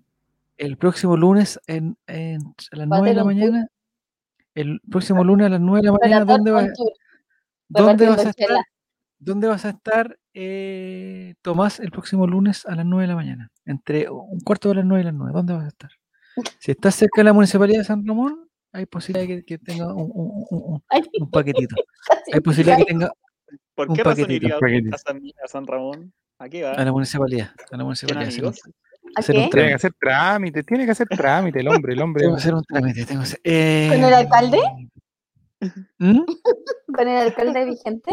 [0.57, 2.41] el próximo lunes en, en-
[2.73, 3.69] a las Va a 9 de la mañana,
[4.55, 6.67] el próximo lunes a las 9 de la mañana, ¿dónde, va-
[7.69, 8.49] dónde vas a estar?
[9.19, 13.51] ¿Dónde vas a estar, eh, Tomás, el próximo lunes a las 9 de la mañana?
[13.65, 15.91] Entre un cuarto de las 9 y las 9, ¿dónde vas a estar?
[16.59, 20.11] Si estás cerca de la municipalidad de San Ramón, hay posibilidad que, que tenga un,
[20.15, 20.83] un- un-
[21.21, 21.75] un- paquetito.
[22.33, 23.11] Hay posibilidad que tenga
[23.75, 26.13] ¿Por Un qué razón paquetito, iría a San, a San Ramón?
[26.39, 26.73] ¿A qué va?
[26.73, 27.51] a la municipalidad.
[27.71, 28.31] A la municipalidad.
[29.25, 32.23] Tiene que hacer trámite, tiene que hacer trámite el hombre, el hombre.
[32.23, 33.07] Tengo que hacer un trámite.
[33.07, 34.59] Tengo que hacer- eh, ¿Con el alcalde?
[35.99, 36.21] ¿Mm?
[36.95, 38.11] ¿Con el alcalde vigente?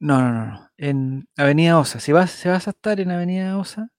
[0.00, 0.70] No, no, no, no.
[0.76, 2.00] En Avenida Osa.
[2.00, 3.90] Si vas, si vas a estar en Avenida Osa,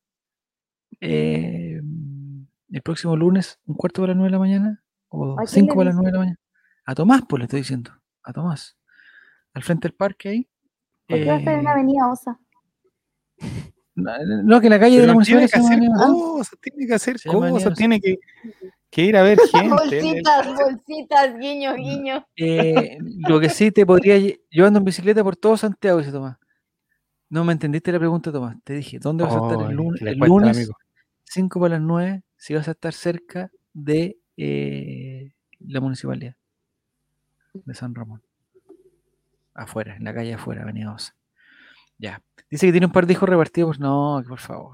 [1.02, 1.82] eh,
[2.72, 5.76] el próximo lunes, un cuarto para las nueve de la mañana, o ¿A quién cinco
[5.76, 6.40] para las nueve de la mañana.
[6.86, 7.92] A Tomás, pues le estoy diciendo.
[8.24, 8.78] A Tomás.
[9.54, 10.50] Al frente del parque ahí.
[11.08, 12.40] ¿Por qué va a estar en Eh, avenida Osa?
[13.96, 16.94] no, que la calle de la tiene municipalidad que se llama hacer cosas, tiene que
[16.94, 18.20] hacer cosas, tiene que,
[18.96, 19.70] que ir a ver gente.
[19.70, 22.26] Bolsitas, bolsitas, guiño, guiño.
[22.38, 22.98] Eh,
[23.28, 24.18] lo que sí te podría.
[24.50, 26.38] Yo ando en bicicleta por todo Santiago, dice Tomás.
[27.30, 28.56] No me entendiste la pregunta, Tomás.
[28.64, 30.78] Te dije, ¿dónde vas a estar el le El cuesta al lunes, amigo.
[31.26, 36.36] 5 para las 9, si vas a estar cerca de eh, la municipalidad
[37.54, 38.22] de San Ramón.
[39.54, 41.16] Afuera, en la calle afuera, Avenida Osa.
[41.98, 42.22] Ya.
[42.50, 43.80] Dice que tiene un par de hijos repartidos.
[43.80, 44.72] No, por favor.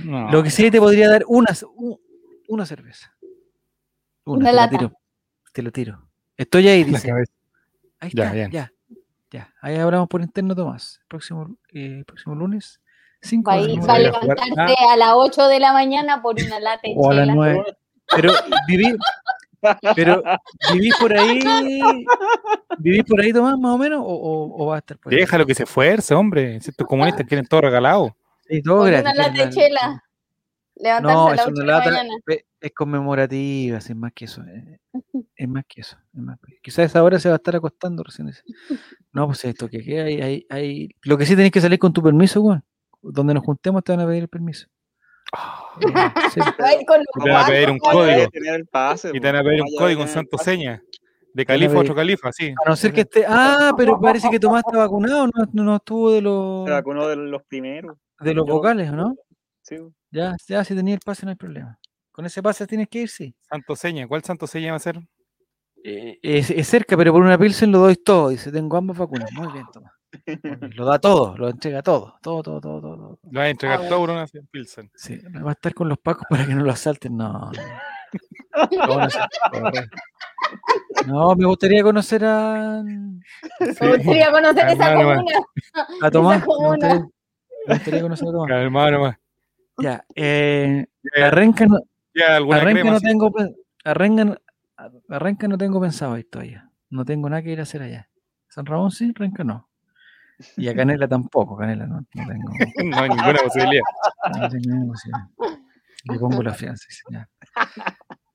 [0.00, 0.30] No.
[0.32, 2.00] Lo que sí te podría dar una, c- u-
[2.54, 3.14] una cerveza.
[4.24, 4.78] Una, Una te la lata.
[4.78, 4.92] tiro.
[5.52, 6.08] Te lo tiro.
[6.36, 7.12] Estoy ahí, La dice.
[8.00, 8.50] Ahí Ya, está, bien.
[8.50, 8.72] ya,
[9.30, 9.54] ya.
[9.60, 11.00] Ahí hablamos por interno, Tomás.
[11.08, 12.80] Próximo, eh, próximo lunes,
[13.20, 16.58] 5 Va, ir- va a de la- a las 8 de la mañana por una
[16.60, 17.34] lata o a las chela.
[17.34, 17.64] 9.
[18.16, 18.32] Pero
[18.66, 18.96] viví,
[19.94, 20.22] pero
[20.72, 21.40] vivís por ahí,
[22.78, 25.20] vivís por ahí, Tomás, más o menos, o, o, o va a estar por ahí.
[25.20, 26.60] Déjalo que se esfuerce, hombre.
[26.60, 28.16] Si estos comunistas quieren todo regalado.
[28.48, 30.04] Sí, todo Con gratis, una lata de la- chela.
[30.82, 32.14] Levantarse No, a es las 8 una de la lata, mañana.
[32.24, 34.42] pe- es conmemorativa, es más que eso.
[34.42, 34.78] eh,
[35.36, 35.96] Es más que eso.
[36.12, 38.26] Es más, quizás esa hora se va a estar acostando recién.
[38.28, 38.42] dice.
[39.12, 42.02] No, pues esto que hay, hay, hay- Lo que sí tenés que salir con tu
[42.02, 42.64] permiso, weón.
[43.02, 44.66] Donde nos juntemos te van a pedir el permiso.
[45.80, 46.62] Eh, sí, te
[47.30, 48.28] van a pedir un código.
[49.14, 50.82] Y te van a pedir un código, un santo seña.
[51.34, 52.52] De califa a otro califa, sí.
[52.64, 53.24] A no ser que esté.
[53.26, 57.08] Ah, pero parece que Tomás está vacunado, no, no, no estuvo de los, Se vacunó
[57.08, 57.96] de los primeros.
[58.20, 59.16] de los vocales, ¿o no?
[59.62, 59.76] Sí.
[60.10, 61.78] Ya, ya, si tenía el pase no hay problema.
[62.10, 63.34] Con ese pase tienes que ir, sí.
[63.48, 64.06] Santo seña.
[64.06, 64.98] ¿Cuál santo seña va a ser?
[65.84, 68.28] Eh, es, es cerca, pero por una Pilsen lo doy todo.
[68.28, 69.32] Dice, tengo ambas vacunas.
[69.32, 69.64] Muy bien,
[70.42, 72.16] bien, Lo da todo, lo entrega todo.
[72.22, 72.96] Todo, todo, todo, todo.
[72.96, 73.18] todo.
[73.30, 74.90] Lo vas a entregar Ah, todo por una Pilsen.
[74.94, 77.16] Sí, va a estar con los pacos para que no lo asalten.
[77.16, 77.50] No.
[81.06, 81.30] no.
[81.30, 83.20] A me gustaría conocer a, Me
[83.96, 85.24] gustaría conocer esa Hermano, man.
[85.24, 85.46] comuna.
[86.02, 86.40] a Tomás.
[86.40, 86.68] Me comuna.
[86.76, 87.00] gustaría,
[87.66, 88.48] me gustaría conocer a Tomás.
[88.48, 89.16] Calmado nomás.
[89.78, 90.86] Ya, eh,
[91.22, 91.78] arranca, no,
[92.52, 92.90] arranca crema.
[92.92, 93.06] no sí.
[93.06, 93.32] tengo,
[93.84, 94.36] arranca, no-
[95.08, 96.70] arranca no tengo pensado ir todavía.
[96.90, 98.08] No tengo nada que ir a hacer allá.
[98.48, 99.68] San Ramón sí, arranca no.
[100.56, 102.48] Y a Canela tampoco, Canela no, no tengo.
[102.84, 103.82] No hay ninguna posibilidad.
[104.38, 105.28] No tengo ninguna posibilidad.
[106.04, 106.84] Le pongo la fianza.
[107.10, 107.28] Ya.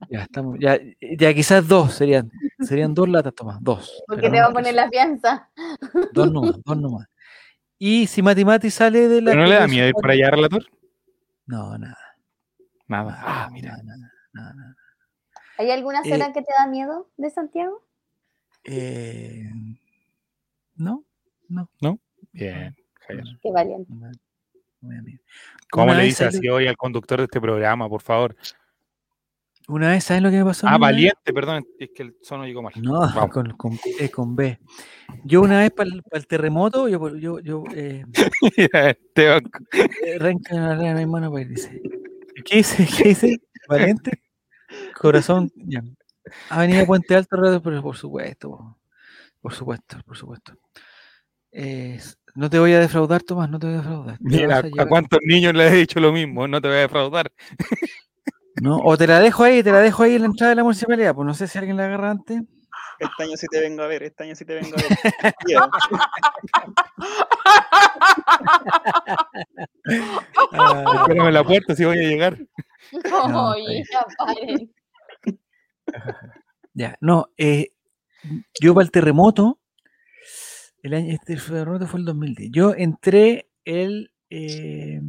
[0.10, 0.58] Ya estamos.
[0.60, 0.80] Ya,
[1.18, 2.32] ya quizás dos serían.
[2.62, 3.58] Serían dos latas, Tomás.
[3.62, 4.02] Dos.
[4.08, 4.76] Porque te no va a poner eso.
[4.78, 5.50] la fianza.
[6.14, 7.08] Dos nomás, dos nomás.
[7.78, 9.32] Y si Mati Mati sale de la.
[9.32, 10.66] ¿Pero no le da miedo ir para allá, relator?
[11.48, 11.98] No, nada.
[12.88, 13.20] Nada.
[13.22, 13.72] Ah, mira.
[13.72, 14.76] nada, nada, nada, nada.
[15.58, 17.84] ¿Hay alguna Eh, zona que te da miedo de Santiago?
[18.64, 19.50] Eh,
[20.76, 21.04] no,
[21.50, 21.70] no.
[22.32, 23.26] Bien, Javier.
[23.26, 23.92] no, Qué valiente.
[23.92, 24.12] no,
[24.82, 25.22] no da miedo.
[25.72, 28.36] ¿Cómo Una le vez dice salió- así hoy al conductor de este programa, por favor?
[29.68, 30.66] Una vez, ¿sabes lo que me pasó?
[30.68, 32.74] Ah, valiente, perdón, es que el sono llegó mal.
[32.78, 34.60] No, con, con, B.
[35.26, 38.06] Yo una vez para el, terremoto, yo, yo, yo eh,
[38.58, 39.36] Este.
[39.36, 41.82] Eh, no da mi mano para dice.
[42.46, 42.88] ¿Qué dice?
[42.98, 43.42] ¿Qué dice?
[43.68, 44.24] ¿Valiente?
[45.00, 45.52] Corazón.
[45.56, 45.84] Ya.
[46.50, 48.50] Avenida Puente Alto, pero por supuesto.
[48.50, 48.78] po.
[49.42, 50.54] Por supuesto, por supuesto.
[51.52, 52.00] Eh,
[52.36, 54.18] no te voy a defraudar, Tomás, no te voy a defraudar.
[54.20, 56.48] Mira, ¿a cuántos niños le he dicho lo mismo?
[56.48, 57.32] No te voy a defraudar.
[58.62, 60.64] No, o te la dejo ahí, te la dejo ahí en la entrada de la
[60.64, 61.14] municipalidad.
[61.14, 62.42] Pues no sé si alguien la agarra antes.
[63.00, 64.98] Este año sí te vengo a ver, este año sí te vengo a ver.
[70.52, 72.38] Ah, Espérame en la puerta si voy a llegar.
[73.14, 73.56] No,
[76.74, 77.70] ya, no, eh,
[78.60, 79.60] yo para el terremoto,
[80.84, 82.50] el año, este terremoto fue el 2010.
[82.52, 85.00] Yo entré el eh,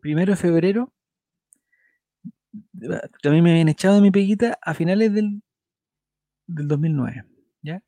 [0.00, 0.93] primero de febrero.
[3.22, 5.42] También me habían echado de mi peguita a finales del,
[6.46, 7.24] del 2009.
[7.62, 7.82] ¿ya?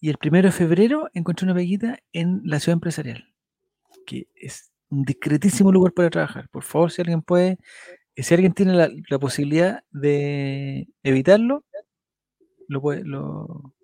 [0.00, 3.32] Y el primero de febrero encontré una peguita en la ciudad empresarial,
[4.06, 6.48] que es un discretísimo lugar para trabajar.
[6.50, 7.58] Por favor, si alguien puede,
[8.16, 11.64] si alguien tiene la, la posibilidad de evitarlo,
[12.68, 13.74] lo puede, lo,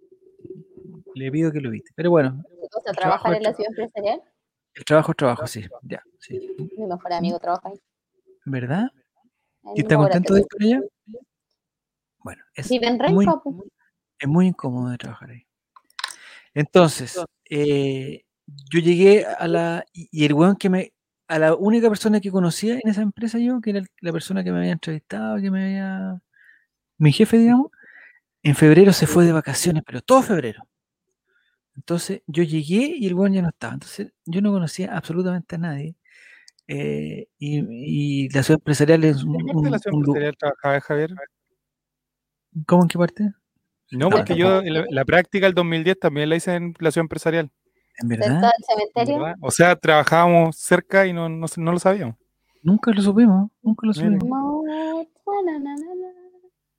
[1.15, 1.91] le pido que lo evite.
[1.95, 2.43] Pero bueno,
[2.74, 4.20] O sea, trabajar en la ciudad empresarial.
[4.74, 6.39] el trabajo es trabajo, sí, ya, sí.
[6.77, 7.81] Mi mejor amigo trabaja ahí.
[8.45, 8.91] ¿Verdad?
[9.74, 10.81] ¿Y está contento de ir por allá?
[12.23, 13.57] Bueno, es en muy, pues.
[14.19, 15.47] es muy incómodo de trabajar ahí.
[16.55, 17.19] Entonces,
[17.49, 19.85] eh, yo llegué a la.
[19.93, 20.93] Y el weón que me.
[21.28, 24.51] A la única persona que conocía en esa empresa yo, que era la persona que
[24.51, 26.20] me había entrevistado, que me había.
[26.99, 27.70] Mi jefe, digamos,
[28.43, 30.66] en febrero se fue de vacaciones, pero todo febrero.
[31.77, 33.74] Entonces, yo llegué y el weón ya no estaba.
[33.74, 35.95] Entonces, yo no conocía absolutamente a nadie.
[36.73, 39.95] Eh, y, y la ciudad empresarial es un, ¿En qué parte de un- la ciudad
[39.95, 41.11] un lu- empresarial trabajaba Javier?
[42.67, 43.25] ¿Cómo en qué parte?
[43.93, 47.05] No, No, porque yo la, la práctica del 2010 también la hice en la ciudad
[47.05, 47.51] empresarial.
[47.99, 49.21] En verdad, del cementerio.
[49.23, 49.37] ¿verdad?
[49.41, 52.17] O sea, trabajábamos cerca y no, no, no lo sabíamos.
[52.63, 54.21] nunca lo supimos, nunca lo supimos.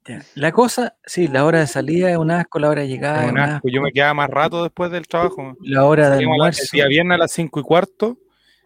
[0.08, 0.24] Ya.
[0.34, 3.32] La cosa, sí, la hora de salida es un asco, la hora de llegada Es
[3.32, 3.56] un asco.
[3.58, 5.56] asco, Yo me quedaba más rato después del trabajo.
[5.62, 6.70] la hora de Salíamos a la- el almuerzo.
[6.74, 8.18] día viernes a las 5 y cuarto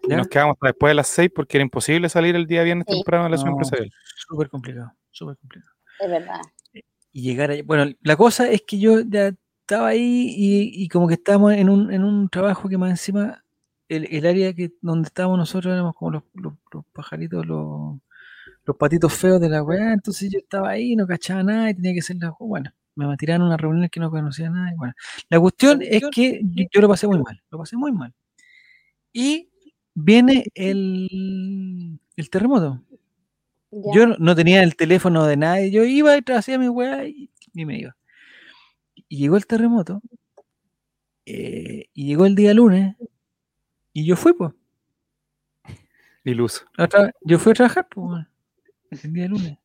[0.04, 2.86] y nos quedamos hasta después de las 6 porque era imposible salir el día viernes
[2.88, 2.96] Sí.
[2.96, 3.58] temprano de la ciudad No.
[3.58, 3.92] empresarial.
[4.28, 5.72] Súper complicado, súper complicado.
[6.00, 6.42] Es verdad.
[7.12, 7.64] Y llegar allá.
[7.66, 9.32] Bueno, la cosa es que yo ya
[9.62, 13.44] estaba ahí y, y como que estábamos en un, en un trabajo que más encima,
[13.88, 17.98] el, el área que donde estábamos nosotros éramos como los, los, los pajaritos, los,
[18.66, 21.94] los patitos feos de la weá, entonces yo estaba ahí, no cachaba nada y tenía
[21.94, 24.94] que hacer la bueno, me tiraron a unas reuniones que no conocía nada y bueno.
[25.30, 28.14] La cuestión es que yo, yo lo pasé muy mal, lo pasé muy mal.
[29.14, 29.50] Y
[29.96, 32.82] viene el, el terremoto.
[33.72, 33.92] Ya.
[33.94, 37.30] Yo no- no tenía el teléfono de nadie, yo iba y hacía mi weá y,
[37.54, 37.96] y me iba.
[39.10, 40.02] Y llegó el terremoto,
[41.26, 42.96] eh, y llegó el día lunes,
[43.94, 44.54] y yo fui, pues.
[46.24, 46.66] Iluso.
[47.22, 48.26] Yo fui a trabajar, pues,
[49.04, 49.58] el día lunes.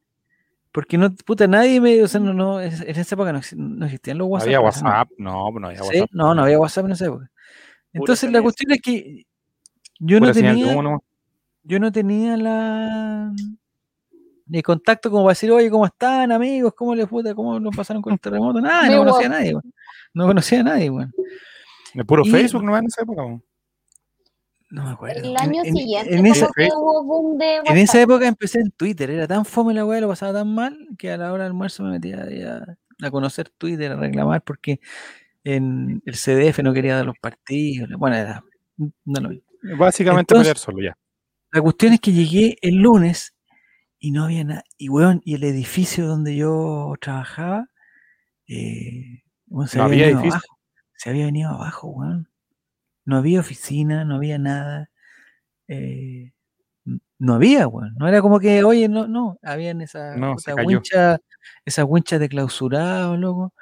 [0.73, 4.19] Porque no, puta, nadie me, o sea, no, no, en esa época no, no existían
[4.19, 4.47] los No WhatsApp.
[4.47, 4.65] había no.
[4.65, 5.09] WhatsApp.
[5.19, 6.11] No, no había Sí, WhatsApp.
[6.13, 7.31] No, no había WhatsApp en esa época.
[7.93, 9.27] Entonces la cuestión es que
[10.01, 10.75] yo no de tenía,
[11.63, 13.33] yo no tenía la
[14.53, 16.75] el contacto como para decir, oye, ¿cómo están, amigos?
[16.75, 17.35] ¿Cómo les puta?
[17.37, 18.61] ¿Cómo lo pasaron con el terremoto?
[18.61, 19.55] Nada, no conocía a nadie.
[20.13, 21.13] No conocía a nadie, weón.
[21.95, 23.23] El puro Y- Facebook no en esa época.
[23.25, 23.45] weón.
[24.71, 25.21] No me acuerdo.
[25.29, 28.01] El año En- en- siguiente en esa, como que hubo boom de en esa WhatsApp.
[28.11, 31.17] época empecé en Twitter, era tan fome la weá, lo pasaba tan mal, que a
[31.17, 34.81] la hora del almuerzo me metía a, a conocer Twitter, a reclamar, porque
[35.45, 37.89] en el CDF no quería dar los partidos.
[37.99, 38.45] Bueno, era,
[38.77, 39.43] no lo vi.
[39.79, 40.97] Básicamente Entonces- pelear solo ya.
[41.53, 43.35] La cuestión es que llegué el lunes
[43.99, 44.65] y no había nada.
[44.79, 47.67] Y weón, y el edificio donde yo trabajaba,
[48.49, 49.23] eh,
[49.67, 50.57] se No había había venido abajo.
[50.97, 52.29] Se había venido abajo, weón.
[53.05, 54.91] No había oficina, no había nada.
[55.69, 56.33] eh,
[57.19, 57.95] no había, weón.
[57.99, 60.67] No era como que, oye, no, no, habían esa, No, esa cayó.
[60.69, 61.19] wincha,
[62.19, 63.55] de clausurado, loco.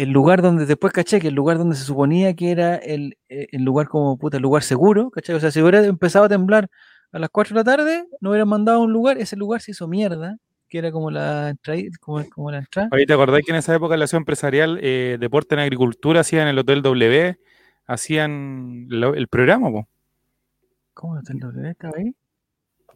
[0.00, 3.48] El lugar donde, después caché que el lugar donde se suponía que era el, eh,
[3.52, 5.36] el lugar como puta, el lugar seguro, ¿cachai?
[5.36, 6.70] O sea, si hubiera empezado a temblar
[7.12, 9.72] a las 4 de la tarde, no hubieran mandado a un lugar, ese lugar se
[9.72, 10.38] hizo mierda,
[10.70, 12.88] que era como la entrada, como, como la entrada.
[12.92, 16.48] Oye, ¿te acordás que en esa época la ciudad empresarial, eh, deporte en agricultura, hacían
[16.48, 17.38] el Hotel W,
[17.86, 19.86] hacían lo- el programa, po?
[20.94, 21.70] ¿Cómo el W?
[21.70, 22.14] ¿Estaba ahí?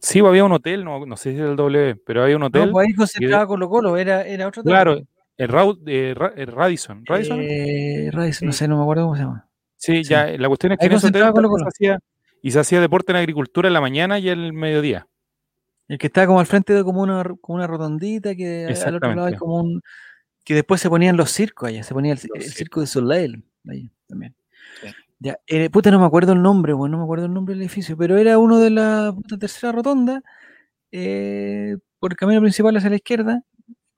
[0.01, 2.67] Sí, había un hotel, no, no sé si era el W, pero había un hotel.
[2.67, 5.09] No, pues ahí concentraba Colo Colo, era, era otro claro, hotel.
[5.37, 5.51] El,
[5.87, 7.05] eh, Ra- el Radisson.
[7.05, 7.41] ¿Radisson?
[7.41, 9.49] Eh, Radisson, no sé, no me acuerdo cómo se llama.
[9.77, 10.11] sí, sí.
[10.11, 11.99] ya, la cuestión es que en se hacía,
[12.43, 15.09] y se hacía deporte en agricultura en la mañana y en el mediodía.
[15.89, 19.15] El que estaba como al frente de como una, como una rotondita, que al otro
[19.15, 19.83] lado hay como un...
[20.45, 24.35] Que después se ponían los circos allá, se ponía el, circo de Soleil, ahí también.
[24.83, 24.89] Sí.
[25.21, 27.63] Ya, eh, puta, no me acuerdo el nombre, bueno, no me acuerdo el nombre del
[27.63, 30.23] edificio, pero era uno de la puta tercera rotonda,
[30.93, 33.43] eh, por el camino principal hacia la izquierda,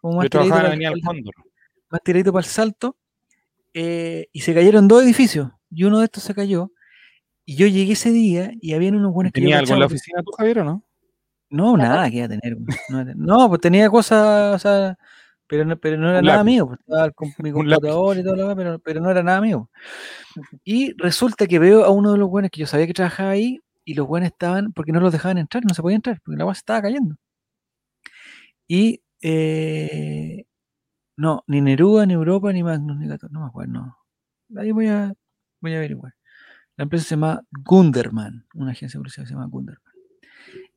[0.06, 1.02] como más tiradito para El
[1.90, 2.96] más tiradito para el salto,
[3.74, 6.70] eh, y se cayeron dos edificios, y uno de estos se cayó,
[7.44, 10.22] y yo llegué ese día y habían unos buenos que ¿Tenía algo en la oficina
[10.22, 10.84] tú, Javier, o no?
[11.50, 12.56] no, ¿La nada que iba a tener.
[13.16, 14.98] No, pues tenía cosas, o sea,
[15.46, 17.52] pero no, pero no era nada mío, pues, estaba com- mi
[17.88, 19.70] computador y todo lo demás, pero, pero no era nada mío.
[20.64, 23.60] Y resulta que veo a uno de los buenos que yo sabía que trabajaba ahí,
[23.84, 26.42] y los buenos estaban, porque no los dejaban entrar, no se podía entrar, porque la
[26.42, 27.16] agua se estaba cayendo.
[28.66, 30.44] Y eh,
[31.16, 33.98] no, ni Neruda, ni Europa, ni Magnus, ni Gato, no me acuerdo, no.
[34.60, 35.14] Ahí voy a,
[35.60, 36.14] voy a averiguar.
[36.76, 39.94] La empresa se llama Gunderman, una agencia de publicidad que se llama Gunderman.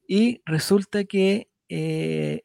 [0.08, 2.44] Y resulta que, eh,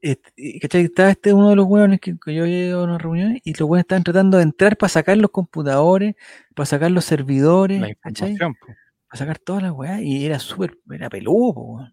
[0.00, 0.82] y, ¿cachai?
[0.84, 3.52] Estaba este uno de los hueones que, que yo había ido a una reunión y
[3.52, 6.16] los hueones estaban tratando de entrar para sacar los computadores,
[6.54, 8.36] para sacar los servidores, ¿cachai?
[8.36, 11.88] Para sacar todas las weas y era súper, era peludo, po.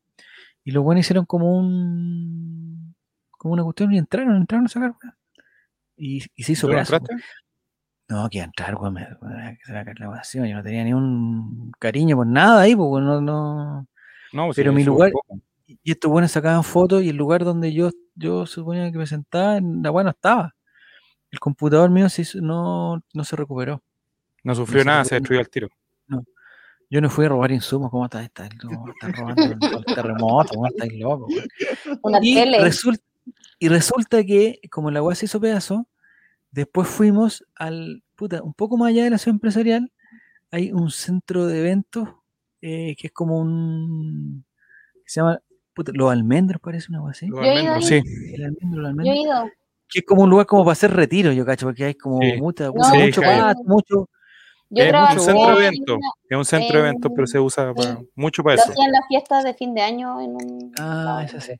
[0.63, 2.78] Y los buenos hicieron como un,
[3.39, 5.15] como una cuestión y entraron, entraron a sacar weas.
[5.97, 7.23] Y, y se hizo ¿Tú pedazo, entraste?
[8.09, 9.07] no, que iba a entrar, weón, me,
[9.67, 13.87] la evaluación, yo no tenía ni un cariño por nada ahí, porque no, no.
[14.33, 15.39] No, pues Pero sí, mi lugar- poco.
[15.65, 19.57] Y estos buenos sacaban fotos y el lugar donde yo, yo suponía que me sentaba,
[19.57, 20.55] en la weá no estaba.
[21.31, 23.81] El computador mío se hizo- no, no se recuperó.
[24.43, 25.67] No sufrió nada, se destruyó al tiro.
[26.91, 28.23] Yo no fui a robar insumos, ¿cómo estás?
[28.23, 31.27] Estás estás robando el, el terremoto, ¿cómo estáis loco?
[31.27, 31.99] weón?
[32.01, 32.59] Una Y, tele.
[32.63, 33.03] resulta,
[33.59, 35.87] y resulta que, como la weá se hizo pedazo,
[36.51, 39.91] después fuimos al, puta, un poco más allá de la ciudad empresarial,
[40.51, 42.09] hay un centro de eventos
[42.61, 44.45] eh, que es como un,
[44.95, 45.39] que se llama,
[45.73, 47.27] puta, Los Almendros, parece una weá así.
[47.27, 48.01] Los Yo almendros, sí.
[48.33, 49.51] El almendro, los Yo he almendros, ido.
[49.87, 52.33] que es como un lugar como para hacer retiro, yo cacho, porque hay como Sí.
[52.37, 54.09] mucha, No, mucho, sí, mucho pasto, mucho,
[54.71, 55.97] Yo es un centro de en eventos.
[55.97, 58.09] una- Es un centro de eventos, pero en- se usa para- sí.
[58.15, 58.71] mucho para Lo eso.
[58.71, 60.71] hacían las fiestas de fin de año en un.
[60.79, 61.53] Ah, no, esa sí.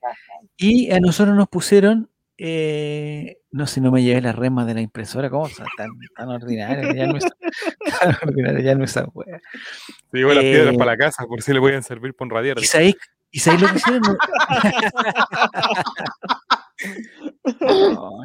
[0.58, 4.82] Y a nosotros nos pusieron, eh, no sé, no me llevé las remas de la
[4.82, 5.50] impresora, ¿cómo?
[5.50, 7.26] son tan, tan ordinarias, ya no es
[8.02, 9.42] tan ordinarias, ya no es esa wea.
[10.12, 12.32] Se llevó las piedras Eh, para la casa, por si le podían servir por un
[12.32, 12.64] radiador.
[12.64, 12.96] ¿Y sabéis,
[13.32, 14.02] ¿y sabéis lo que hicieron?
[17.62, 18.22] No,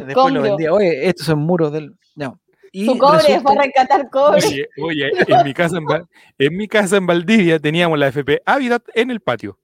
[0.00, 0.72] Después lo vendía.
[0.72, 1.94] Oye, estos son muros del.
[2.16, 2.40] No.
[2.72, 4.38] Y Su cobre, resulta- fue a rescatar cobre.
[4.46, 6.06] Oye, oye, en mi casa en, Val-
[6.38, 9.58] en mi casa en Valdivia teníamos la FP Habitat en el patio.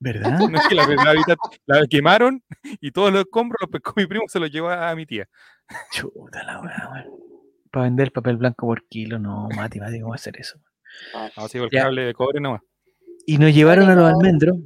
[0.00, 0.38] ¿Verdad?
[0.38, 2.42] No es que la FP Habitat la quemaron
[2.80, 5.28] y todos los escombros los pescó mi primo se los llevó a mi tía.
[5.92, 7.18] Chuta la weá, weón.
[7.72, 10.58] Para vender papel blanco por kilo, no, Mati, Mati, ¿cómo va a hacer eso?
[11.36, 12.62] No, sigo el cable de cobre nomás.
[13.26, 14.56] Y nos llevaron a los almendros.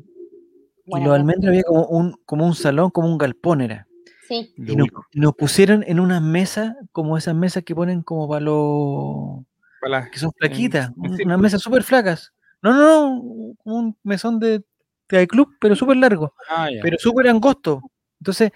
[0.87, 3.89] Y los almendros había como un, como un salón, como un galpón era.
[4.33, 8.41] Sí, Y nos, nos pusieron en unas mesas, como esas mesas que ponen como para
[8.41, 9.45] los.
[9.81, 12.33] Para que son flaquitas, en un- unas mesas súper flacas.
[12.63, 14.63] No, no, no, como un mesón de,
[15.09, 17.83] de club, pero súper largo, Ah, pero súper angosto.
[18.21, 18.53] Entonces,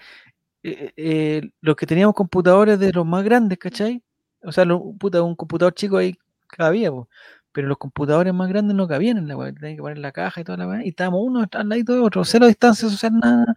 [0.63, 4.01] eh, eh, los que teníamos computadores de los más grandes, ¿cachai?
[4.43, 6.15] O sea, lo- puta, un computador chico ahí
[6.47, 7.09] cabía, po,
[7.51, 10.43] pero los computadores más grandes no cabían en la tenían que poner la caja y
[10.43, 13.55] toda la weá, y estábamos uno al lado de otro, cero distancia social, nada.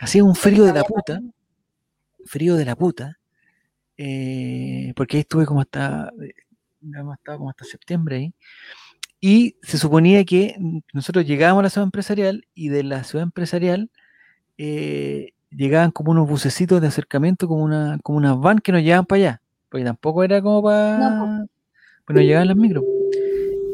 [0.00, 1.20] Hacía un frío de la puta,
[2.26, 3.18] frío de la puta,
[3.96, 6.32] eh, porque ahí estuve como hasta, eh,
[6.94, 8.34] hemos estado como hasta septiembre ahí,
[9.20, 10.56] y se suponía que
[10.92, 13.90] nosotros llegábamos a la ciudad empresarial y de la ciudad empresarial
[14.58, 19.06] eh, llegaban como unos bucecitos de acercamiento, como una, como unas van que nos llevaban
[19.06, 21.46] para allá, porque tampoco era como para...
[22.04, 22.84] pues nos llegaban las micros.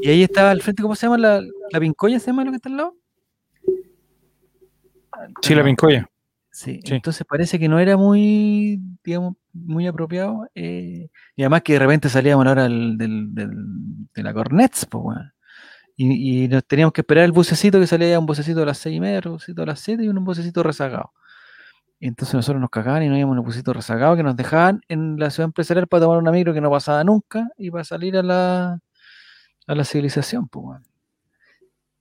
[0.03, 1.19] Y ahí estaba al frente, ¿cómo se llama?
[1.19, 2.95] La, la pincoya, ¿se llama lo que está al lado?
[5.43, 5.67] Sí, la No.
[5.67, 6.09] pincoya.
[6.59, 6.95] Sí, Sí.
[6.95, 10.49] entonces parece que no era muy, digamos, muy apropiado.
[10.57, 14.35] eh, y además que de repente salíamos a la hora del, del- del- de la
[14.35, 15.33] Cornets, pues, weón.
[15.97, 18.97] Y, y nos teníamos que esperar el bucecito que salía un bucecito a las seis
[18.97, 21.13] y media, otro bucecito a las siete y un bucecito rezagado.
[22.01, 24.81] Y entonces nosotros nos cagaban y no íbamos en un bucecito rezagado que nos dejaban
[24.89, 28.17] en la ciudad empresarial para tomar una micro que no pasaba nunca y para salir
[28.17, 28.81] a la,
[29.69, 30.83] a la civilización, pues, weón.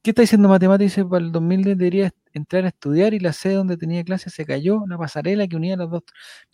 [0.02, 0.84] ¿Qué está diciendo Matemática?
[0.86, 4.46] Dice, para el 2010 debería entrar a estudiar y la sede donde tenía clases se
[4.46, 6.04] cayó, la pasarela que unía las dos.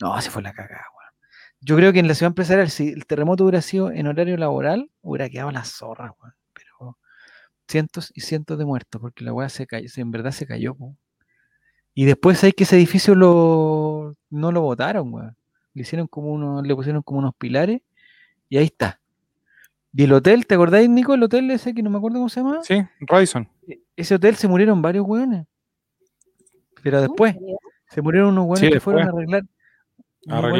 [0.00, 1.12] No, se fue la cagada, weón.
[1.60, 4.90] Yo creo que en la ciudad empresarial, si el terremoto hubiera sido en horario laboral,
[5.02, 6.34] hubiera quedado la zorra, weón.
[6.52, 6.98] Pero
[7.68, 10.96] cientos y cientos de muertos, porque la weá se cayó, en verdad se cayó, po.
[11.94, 15.36] Y después hay que ese edificio lo, no lo botaron, weón.
[15.74, 17.82] Le hicieron como unos, le pusieron como unos pilares
[18.48, 19.00] y ahí está.
[19.96, 21.14] Y el hotel, ¿te acordáis, Nico?
[21.14, 22.58] El hotel ese que no me acuerdo cómo se llama.
[22.62, 23.48] Sí, Radisson.
[23.68, 25.46] E- Ese hotel se murieron varios weones.
[26.82, 27.36] Pero después,
[27.88, 29.44] se murieron unos weones Sí, que fueron a arreglar.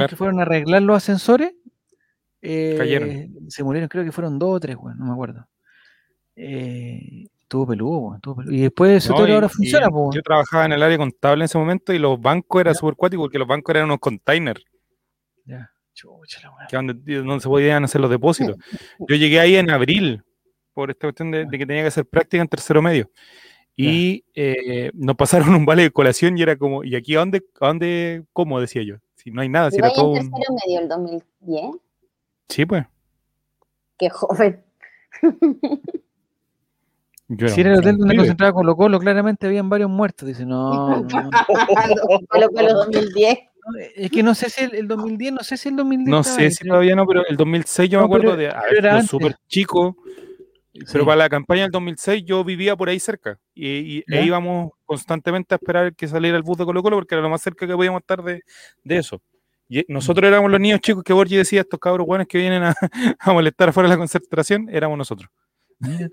[0.08, 1.52] que fueron a arreglar los ascensores.
[2.42, 3.50] eh, Cayeron.
[3.50, 5.48] Se murieron, creo que fueron dos o tres, weón, no me acuerdo.
[6.36, 8.52] Eh, estuvo peludo, weón, estuvo peludo.
[8.54, 10.12] Y después ese No, hotel y- ahora y funciona, po, weón.
[10.12, 13.24] Yo trabajaba en el área contable en ese momento y los bancos eran súper cuáticos
[13.24, 14.62] porque los bancos eran unos containers
[15.46, 15.70] Ya.
[16.68, 18.56] Que donde, donde se podían hacer los depósitos.
[19.08, 20.22] Yo llegué ahí en abril
[20.72, 23.10] por esta cuestión de, de que tenía que hacer práctica en tercero medio.
[23.76, 27.42] Y eh, nos pasaron un vale de colación y era como, ¿y aquí a dónde,
[27.60, 28.60] a dónde, cómo?
[28.60, 28.96] Decía yo.
[29.16, 30.30] Si no hay nada, si era todo un...
[30.30, 31.70] tercero medio el 2010.
[32.48, 32.84] Sí, pues.
[33.98, 34.62] Qué joven.
[37.28, 40.28] Yo Si era el hotel donde concentraba Colo Colo, claramente habían varios muertos.
[40.28, 41.30] Dice, no, no, no.
[42.28, 43.38] Colo Colo 2010.
[43.96, 46.08] Es que no sé si el, el 2010, no sé si el 2010.
[46.10, 48.60] No sé ahí, si todavía no, pero el 2006 yo No, me acuerdo pero- de
[48.68, 49.96] pero era súper chico,
[50.92, 54.72] pero para la campaña del 2006 yo vivía por ahí cerca y, y- e íbamos
[54.84, 57.66] constantemente a esperar que saliera el bus de Colo Colo porque era lo más cerca
[57.66, 58.42] que podíamos estar de,
[58.82, 59.22] de eso.
[59.68, 62.64] Y eh, nosotros éramos los niños chicos que Borgi decía, estos cabros buenos que vienen
[62.64, 62.74] a,
[63.18, 65.30] a molestar afuera de la concentración, éramos nosotros.
[65.86, 66.08] ¿eh?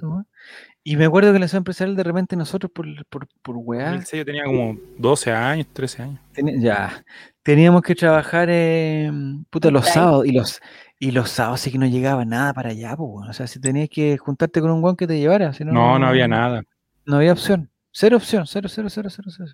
[0.83, 4.19] Y me acuerdo que la ciudad empresarial de repente nosotros por, por, por weá, 2006
[4.19, 6.19] yo tenía como 12 años, 13 años.
[6.59, 7.03] ya,
[7.44, 9.11] teníamos que trabajar eh,
[9.50, 10.60] puta, los sábados y los
[11.00, 13.90] y los sábados sí que no llegaba nada para allá, pues, o sea, si tenías
[13.90, 16.61] que juntarte con un guan que te llevara, si no, No, no había nada.
[17.06, 19.52] No había opción, cero opción, cero, cero, cero, cero, cero.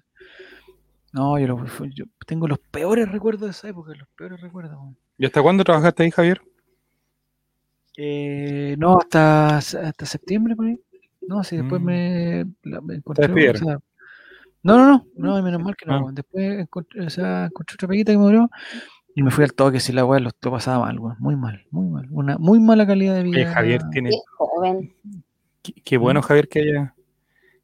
[1.14, 4.78] No, yo, lo- yo tengo los peores recuerdos de esa época, los peores recuerdos.
[5.18, 6.42] ¿Y hasta cuándo trabajaste ahí, Javier?
[7.96, 10.80] Eh, no, hasta, hasta septiembre por ahí.
[11.22, 11.86] No, sí, después Mm.
[11.86, 13.26] me, la- me encontré.
[13.26, 13.64] o despidieron?
[13.64, 13.80] sea,
[14.76, 16.08] no, no, no, no, menos mal que no.
[16.08, 16.12] Ah.
[16.12, 18.50] Después encontré, o sea, encontré otra peguita que me duró
[19.16, 19.80] y me fui al toque.
[19.80, 22.08] Si la weá lo, lo pasaba mal, weón, muy mal, muy mal.
[22.12, 23.38] Una muy mala calidad de vida.
[23.38, 24.12] Oye, Javier tiene.
[24.38, 24.96] Joven.
[25.64, 26.24] Qué, qué bueno, Mm.
[26.24, 26.96] Javier, que haya,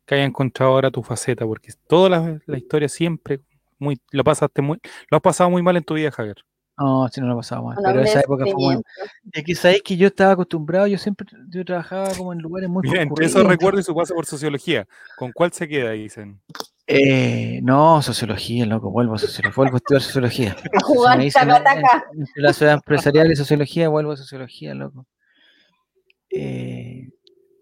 [0.05, 3.41] que haya encontrado ahora tu faceta, porque toda la, la historia siempre
[3.77, 4.79] muy, lo pasaste muy,
[5.11, 6.37] lo has pasado muy mal en tu vida, Javier.
[6.77, 7.77] No, si no lo pasaba mal.
[7.83, 8.83] Pero esa época fue muy.
[9.31, 12.81] Es que sabéis que yo estaba acostumbrado, yo siempre yo trabajaba como en lugares muy
[12.81, 15.91] Mira, entre esos recuerdos y su paso por sociología, ¿con cuál se queda?
[15.91, 16.41] Dicen.
[16.85, 20.55] Eh, no, sociología, loco, vuelvo a sociología, vuelvo a estudiar sociología.
[20.73, 22.05] A jugar Si taca, taca.
[22.35, 25.05] la ciudad empresarial y sociología, vuelvo a sociología, loco.
[26.29, 27.09] Eh,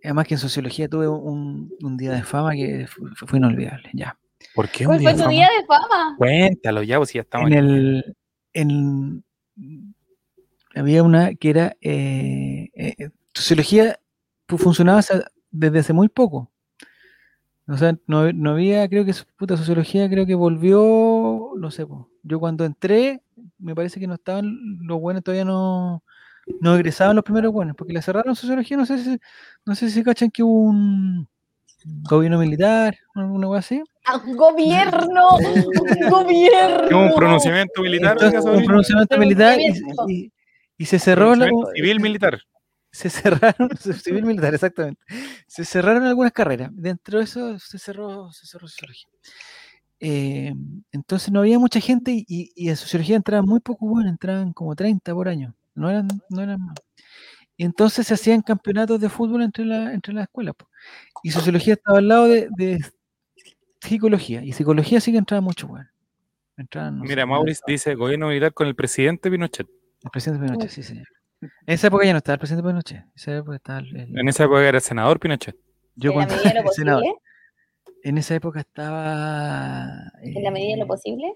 [0.03, 4.17] además que en sociología tuve un, un día de fama que fue, fue inolvidable, ya.
[4.55, 6.15] ¿Por qué un ¿Cuál día fue tu día de fama?
[6.17, 8.15] Cuéntalo ya, pues si ya estamos En el,
[8.53, 9.23] en-
[10.73, 13.99] había una que era eh, eh, sociología
[14.47, 15.01] fu- funcionaba
[15.51, 16.50] desde hace muy poco.
[17.71, 22.09] O sea, no, no había, creo que puta sociología, creo que volvió, no sé, po.
[22.21, 23.21] yo cuando entré,
[23.57, 26.03] me parece que no estaban los buenos, todavía no,
[26.59, 29.17] no egresaban los primeros buenos, porque la cerraron sociología, no sé si,
[29.65, 31.29] no sé si cachan que hubo un
[32.03, 33.81] gobierno militar, alguna cosa así.
[34.05, 35.37] ¡Ah, ¡Gobierno!
[36.09, 36.87] ¡Gobierno!
[36.89, 38.17] ¿Qué, un pronunciamiento militar?
[38.21, 40.31] Entonces, un pronunciamiento militar y, y-
[40.77, 42.41] y se cerró la, civil militar.
[42.91, 43.69] Se cerraron,
[44.03, 45.01] civil militar, exactamente.
[45.47, 46.69] Se cerraron algunas carreras.
[46.73, 49.07] Dentro de eso se cerró, se cerró sociología.
[49.99, 50.53] Eh,
[50.91, 54.51] entonces no había mucha gente y, y- y en sociología entraban muy pocos buenos, entraban
[54.53, 55.53] como 30 por año.
[55.75, 56.75] No eran, no eran más.
[57.55, 60.55] Y entonces se hacían campeonatos de fútbol entre, la, entre las escuelas.
[60.55, 60.67] po.
[61.23, 62.79] Y sociología estaba al lado de, de
[63.79, 64.43] psicología.
[64.43, 65.87] Y psicología sí que entraba mucho bueno.
[66.57, 69.67] Entraban, no Mira, Maurice dice gobierno militar con el presidente Pinochet.
[70.03, 71.05] el presidente Pinochet, sí, señor.
[71.41, 72.97] En esa época ya no estaba el presidente Pinochet.
[73.03, 75.55] En esa época estaba el- el- En esa época era el senador Pinochet.
[75.95, 77.15] yo en la cuando medida de lo posible.
[78.03, 80.11] En esa época estaba.
[80.21, 81.33] En la medida de lo eh, posible.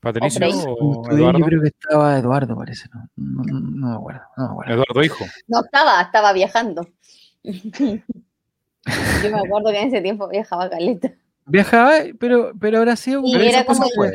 [0.00, 0.46] Patricio
[0.78, 1.38] o Eduardo.
[1.38, 3.08] Yo creo que estaba Eduardo, parece, ¿no?
[3.16, 4.20] No, me acuerdo.
[4.36, 4.72] No me acuerdo.
[4.74, 5.24] Eduardo hijo.
[5.48, 6.86] No estaba, estaba viajando.
[7.42, 11.12] Yo me acuerdo que en ese tiempo viajaba caleta.
[11.46, 13.22] Viajaba, pero, pero habrá sido.
[13.24, 14.14] Y era como el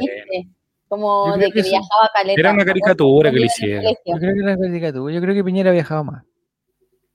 [0.89, 2.39] como de que que eso- viajaba caleta.
[2.41, 3.83] Era una caricatura que le hicieron.
[4.05, 5.13] Yo creo que era caricatura.
[5.13, 6.23] Yo creo que Piñera viajaba más.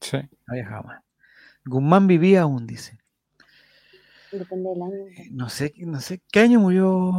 [0.01, 0.17] Sí.
[0.47, 1.03] Ha viajado más.
[1.67, 2.99] Guzmán vivía aún, dice.
[4.33, 4.95] Depende del año.
[5.17, 6.21] Eh, No sé, no sé.
[6.33, 7.13] ¿Qué año murió?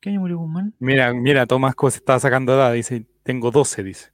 [0.00, 0.74] ¿Qué año murió Guzmán?
[0.80, 2.72] Mira, mira, Tomás se estaba sacando edad.
[2.72, 4.10] Dice, tengo 12, dice.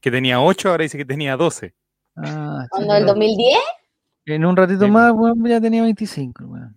[0.00, 1.74] Que tenía 8, ahora dice que tenía 12.
[2.16, 3.58] Ah, ¿Cuando sí, el 2010?
[4.26, 4.90] En un ratito Sí.
[4.90, 6.76] más, weón, ya tenía 25, weón.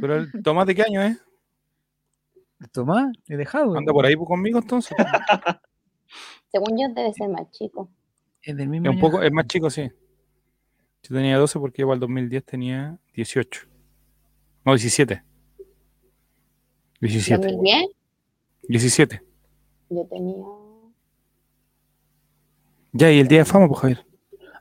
[0.00, 1.18] Pero el Tomás, ¿de qué año es?
[2.68, 3.76] Tomás, he dejado.
[3.76, 4.96] Anda por ahí conmigo entonces.
[6.52, 7.88] Según yo debe ser más chico.
[8.42, 9.00] Es del mismo Es un año.
[9.00, 9.90] poco, es más chico, sí.
[11.02, 13.66] Yo tenía 12 porque yo para el 2010 tenía 18.
[14.64, 15.22] No, 17.
[17.00, 17.48] 17.
[17.48, 17.88] ¿2010?
[18.68, 19.22] 17.
[19.90, 20.36] Yo tenía.
[22.92, 24.06] Ya, y el día de fama, pues Javier.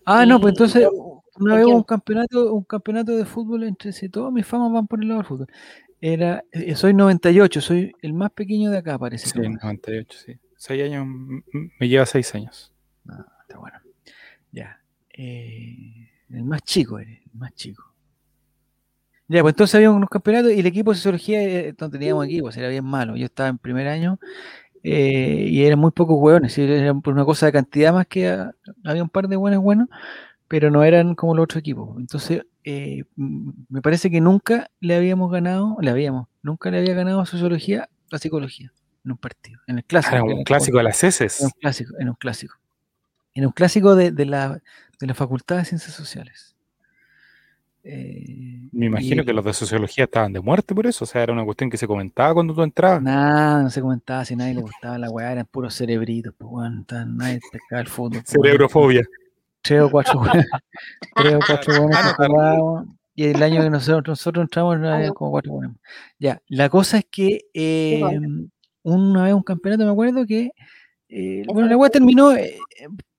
[0.05, 0.87] Ah, no, pues entonces
[1.39, 4.87] una vez hubo un campeonato, un campeonato de fútbol entre si todas mis famas van
[4.87, 5.47] por el lado del fútbol.
[6.01, 9.27] Era, eh, soy 98, soy el más pequeño de acá, parece.
[9.27, 9.63] Sí, Tomás.
[9.63, 10.39] 98, sí.
[10.57, 11.07] 6 años,
[11.79, 12.73] me lleva 6 años.
[13.07, 13.77] Ah, está bueno.
[14.51, 14.81] Ya.
[15.13, 17.83] eh, el más chico, eres, el más chico.
[19.27, 22.49] Ya, pues entonces había unos campeonatos y el equipo de sociología eh, no teníamos equipo,
[22.49, 23.15] era bien malo.
[23.15, 24.19] Yo estaba en primer año
[24.83, 28.51] eh, y eran muy pocos hueones, era por una cosa de cantidad más que ah,
[28.83, 29.87] había un par de buenos buenos,
[30.51, 31.97] pero no eran como los otros equipos.
[31.97, 36.93] Entonces, eh, m- me parece que nunca le habíamos ganado, le habíamos, nunca le había
[36.93, 38.69] ganado a sociología a psicología
[39.05, 40.13] en un partido, en el clásico.
[40.13, 41.39] Ah, Era que un clásico de las en heces.
[41.39, 42.55] un clásico, en un clásico.
[43.33, 44.61] En un clásico de, de la,
[44.99, 46.53] de la Facultad de Ciencias Sociales.
[47.83, 51.05] Eh, Me imagino y- que los de sociología estaban de muerte por eso.
[51.05, 53.01] O sea, era una cuestión que se comentaba cuando tú entrabas.
[53.01, 57.15] Nada, no se comentaba si nadie le gustaba la weá, eran puros cerebritos, pues estaban-
[57.17, 58.21] nadie pescaba el fútbol.
[58.23, 58.25] pues.
[58.29, 59.01] Cerebrofobia.
[59.63, 60.21] Tres o cuatro
[61.15, 65.07] tres o cuatro Ah, que jugábamos, y el año que nosotros, nosotros entramos no había
[65.07, 65.13] no.
[65.13, 65.77] como cuatro weones.
[66.17, 68.01] Ya, la cosa es que eh,
[68.83, 70.51] una vez un campeonato, me acuerdo que
[71.09, 71.89] eh, bueno, la fue.
[71.89, 72.57] terminó, eh,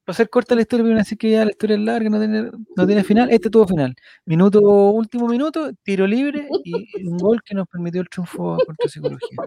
[0.05, 2.51] para hacer corta la historia, pero así que ya la historia es larga, no tiene,
[2.75, 3.95] no tiene final, este tuvo final.
[4.25, 9.39] Minuto, último minuto, tiro libre y un gol que nos permitió el triunfo contra psicología.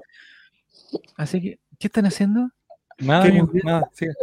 [1.18, 2.50] Así que, ¿qué están haciendo?
[3.00, 3.28] Nada,
[3.64, 3.90] nada.
[3.94, 4.14] sigue.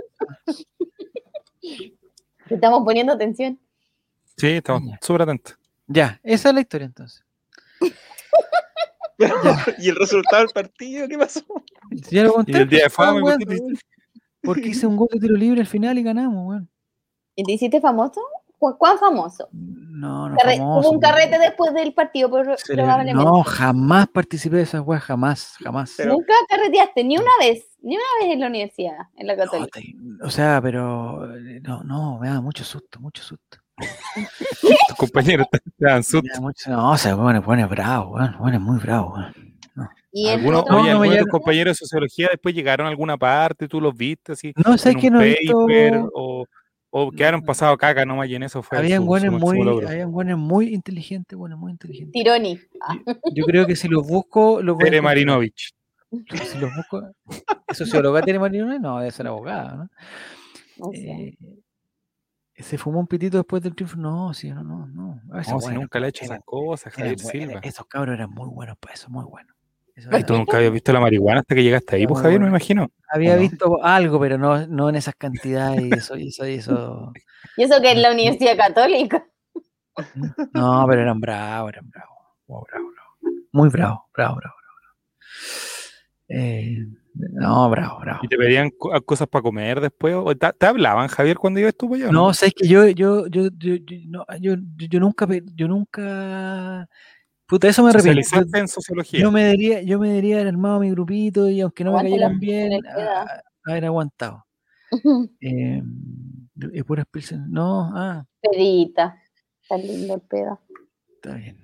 [2.49, 3.59] Estamos poniendo atención.
[4.37, 5.59] Sí, estamos súper atentos.
[5.87, 7.25] Ya, esa es la historia entonces.
[9.79, 11.07] ¿Y el resultado del partido?
[11.09, 11.43] ¿Qué pasó?
[12.05, 12.53] Si ya lo conté.
[12.53, 13.79] Y el día de fama, weón, ¿por qué te-
[14.43, 16.69] Porque hice un gol de tiro libre al final y ganamos, weón.
[17.37, 18.21] ¿Y te hiciste famoso?
[18.63, 19.49] ¿Cu- ¿Cuán famoso?
[19.53, 20.37] No, no.
[20.37, 23.25] Carre- famoso, Hubo un carrete después del partido, pero le- probablemente.
[23.25, 25.93] No, jamás participé de esas weas, jamás, jamás.
[25.97, 29.43] Pero- Nunca carreteaste, ni una vez, ni una vez en la universidad, en la No,
[29.45, 29.81] católica.
[29.81, 33.59] te- o sea, pero eh, no, no, me da mucho susto, mucho susto.
[34.89, 36.29] tus compañeros te dan Me susto?
[36.33, 39.35] da mucho- no, o sea, bueno, bueno, es bravo, weón, bueno, es muy bravo, weón.
[40.13, 43.17] Y ¿Algunos, No, oye, no algunos de tus compañeros de sociología después llegaron a alguna
[43.17, 45.67] parte, tú los viste así, No, sé que no he visto.
[46.15, 46.47] o,
[46.95, 47.47] o quedaron No.
[47.47, 51.57] pasado caca nomás y en eso fue Habían buenos muy, habían buenos muy inteligentes, bueno,
[51.57, 52.13] muy inteligentes.
[52.13, 52.61] Tironi.
[53.33, 55.01] Yo creo que si los busco, los voy a Tere.
[55.01, 55.73] Marinovich.
[56.11, 57.03] Si los busco,
[57.67, 58.79] ¿es socióloga Tere Marinovich?
[58.79, 59.89] No, debe ser abogada,
[60.77, 60.91] ¿no?
[60.93, 61.35] Eh,
[62.57, 63.97] ¿Se fumó un pitito después del triunfo?
[63.97, 65.23] No, sí, no, no, no.
[65.33, 67.61] Ah, esos No, si buenos, nunca le ha hecho esas cosas, Javier Silva.
[67.63, 69.52] Esos cabros eran muy buenos para eso, muy buenos.
[70.11, 72.91] Ay, tú nunca habías visto la marihuana hasta que llegaste ahí, pues Javier, me imagino.
[73.09, 73.41] Había no?
[73.41, 77.13] visto algo, pero no, no en esas cantidades y eso, y eso, y eso.
[77.57, 79.27] Y eso que es la Universidad Católica.
[80.55, 82.17] No, pero eran bravos, eran bravos.
[82.47, 83.37] Wow, bravo, bravo.
[83.53, 84.97] Muy bravo, bravo, bravo, bravo.
[86.29, 88.21] Eh, no, bravo, bravo.
[88.23, 90.15] Y te pedían co- cosas para comer después.
[90.15, 92.09] o ¿Te, te hablaban, Javier, cuando ibas tú para allá?
[92.09, 94.55] o No, sabes que yo, yo, yo, yo, yo, no, yo,
[94.89, 96.89] yo- nunca, yo nunca,
[97.53, 98.43] puta, eso me arrepiento.
[98.55, 99.21] En sociología.
[99.21, 102.11] Yo me diría, yo me diría haber armado mi grupito y aunque no me Aguante
[102.13, 104.47] cayeran bien, a- haber aguantado.
[105.41, 105.83] Eh,
[106.73, 107.07] y puras
[107.49, 109.19] No, ah, Pedita.
[109.61, 110.61] Está lindo el pedo.
[111.15, 111.59] está bien.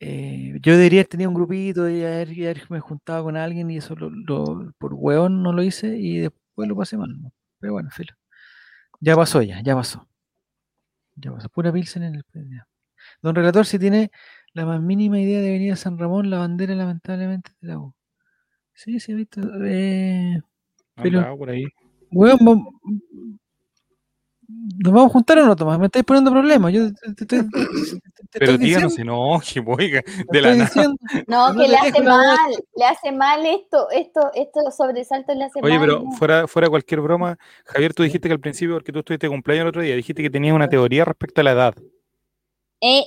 [0.00, 3.78] Eh, yo debería haber tenido un grupito y haber, y haberme juntado con alguien y
[3.78, 7.14] eso lo, lo- por hueón no lo hice y después lo pasé mal.
[7.60, 8.14] Pero bueno, filo.
[9.00, 10.06] Ya pasó ya, ya pasó.
[11.16, 11.48] Ya pasó.
[11.48, 12.24] Pura pilsen en el.
[13.22, 14.10] Don Relator, si tiene
[14.58, 17.78] la más mínima idea de venir a San Ramón, la bandera lamentablemente es de la
[17.78, 17.94] U.
[18.74, 19.40] Sí, sí, he visto.
[19.64, 20.40] Eh,
[21.02, 21.64] pero- por ahí.
[22.10, 22.38] Weón,
[24.82, 25.78] ¿nos vamos a juntar o no, Tomás?
[25.78, 26.72] Me estáis poniendo problemas.
[26.72, 27.48] Yo te, te- te- te-
[28.30, 30.70] te Pero tía, no se enoje, oiga, de la nada.
[31.26, 32.36] No, que le le hace mal,
[32.76, 35.86] le hace mal esto, esto, estos sobresaltos le hace Oye, mal.
[35.86, 36.12] pero ¿no?
[36.12, 39.62] fuera, fuera cualquier broma, Javier, tú dijiste que al principio, porque tú estuviste de cumpleaños
[39.64, 41.74] el otro día, dijiste que tenías una teoría respecto a la edad.
[42.80, 43.02] Eh,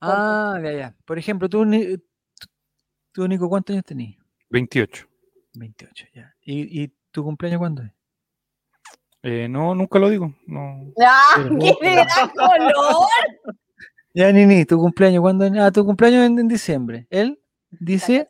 [0.00, 0.94] Ah, ya, ya.
[1.04, 2.02] Por ejemplo, tú, Ni- tú,
[3.12, 4.18] tú, Nico, ¿cuántos años tenías?
[4.50, 5.06] 28.
[5.54, 6.34] 28, ya.
[6.42, 7.90] ¿Y, y tu cumpleaños cuándo es?
[9.22, 10.34] Eh, no, nunca lo digo.
[10.46, 10.92] No.
[11.04, 11.34] ¡Ah!
[11.60, 12.72] ¡Qué le da color!
[14.12, 15.44] Ya, Nini, tu cumpleaños, ¿cuándo?
[15.44, 15.52] es?
[15.56, 17.06] Ah, tu cumpleaños en, en diciembre.
[17.10, 17.38] Él
[17.70, 18.28] dice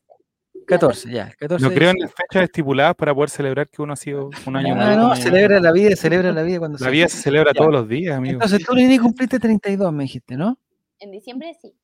[0.66, 1.30] 14, ya.
[1.38, 4.56] 14 No creo en las fechas estipuladas para poder celebrar que uno ha sido un
[4.56, 7.16] año Ah, no, un año celebra la vida, celebra la vida cuando La vida se
[7.22, 7.58] celebra Ya.
[7.60, 8.34] todos los días, amigo.
[8.34, 10.58] Entonces tú, Nini, cumpliste 32, me dijiste, ¿no?
[11.00, 11.74] En diciembre sí.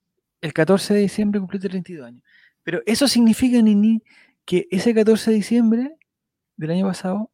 [0.41, 2.23] el 14 de diciembre cumpliste 32 años.
[2.63, 4.03] Pero eso significa, Nini,
[4.45, 5.97] que ese 14 de diciembre
[6.57, 7.31] del año pasado,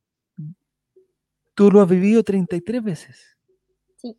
[1.55, 3.37] tú lo has vivido 33 veces.
[3.97, 4.17] Sí.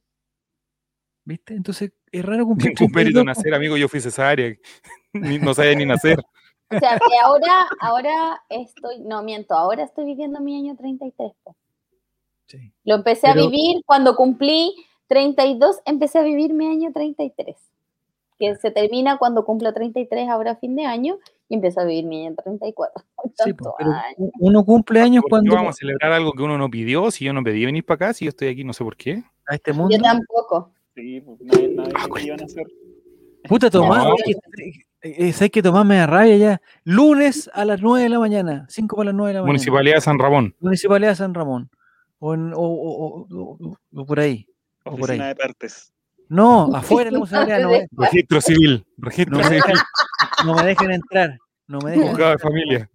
[1.24, 1.54] ¿Viste?
[1.56, 3.78] Entonces es raro cumplir Ningún mérito 32, nacer, amigo.
[3.78, 4.56] Yo fui cesárea.
[5.44, 6.18] No sabía ni nacer.
[6.72, 11.34] O sea, que ahora, ahora estoy, no miento, ahora estoy viviendo mi año 33.
[11.44, 11.56] po.
[12.48, 12.74] Sí.
[12.84, 14.74] Lo empecé Pero- a vivir cuando cumplí
[15.08, 17.56] 32, empecé a vivir mi año 33.
[18.40, 21.18] Que se termina cuando cumplo 33 ahora fin de año
[21.50, 23.04] y empiezo a vivir mi año 34.
[23.46, 23.92] Sí, po, pero
[24.40, 27.10] uno cumple años ¿Por qué cuando vamos a celebrar algo que uno no pidió?
[27.10, 29.24] Si yo no pedí venir para acá, si yo estoy aquí, no sé por qué.
[29.48, 29.96] a este mundo.
[29.96, 30.72] Yo tampoco.
[30.96, 32.68] Sí, pues nadie, nadie pensó que iban a hacer.
[33.48, 34.16] Puta Tomás, No.
[34.26, 34.38] es
[35.02, 36.62] que- sabes que Tomás me da rabia ya.
[36.84, 39.52] Lunes a las 9 de la mañana, 5 para las 9 de la mañana.
[39.54, 40.56] Municipalidad de San Ramón.
[40.60, 41.70] Municipalidad de San Ramón.
[42.20, 44.48] O, en- o- o- o- o- o por ahí.
[44.84, 45.30] O por Oficina ahí.
[45.30, 45.94] de partes.
[46.30, 48.86] No, afuera de la municipalidad no me, Registro civil.
[48.98, 49.78] Registro no me civil.
[50.46, 51.38] no me dejan entrar.
[51.68, 52.90] No me dejan, de familia.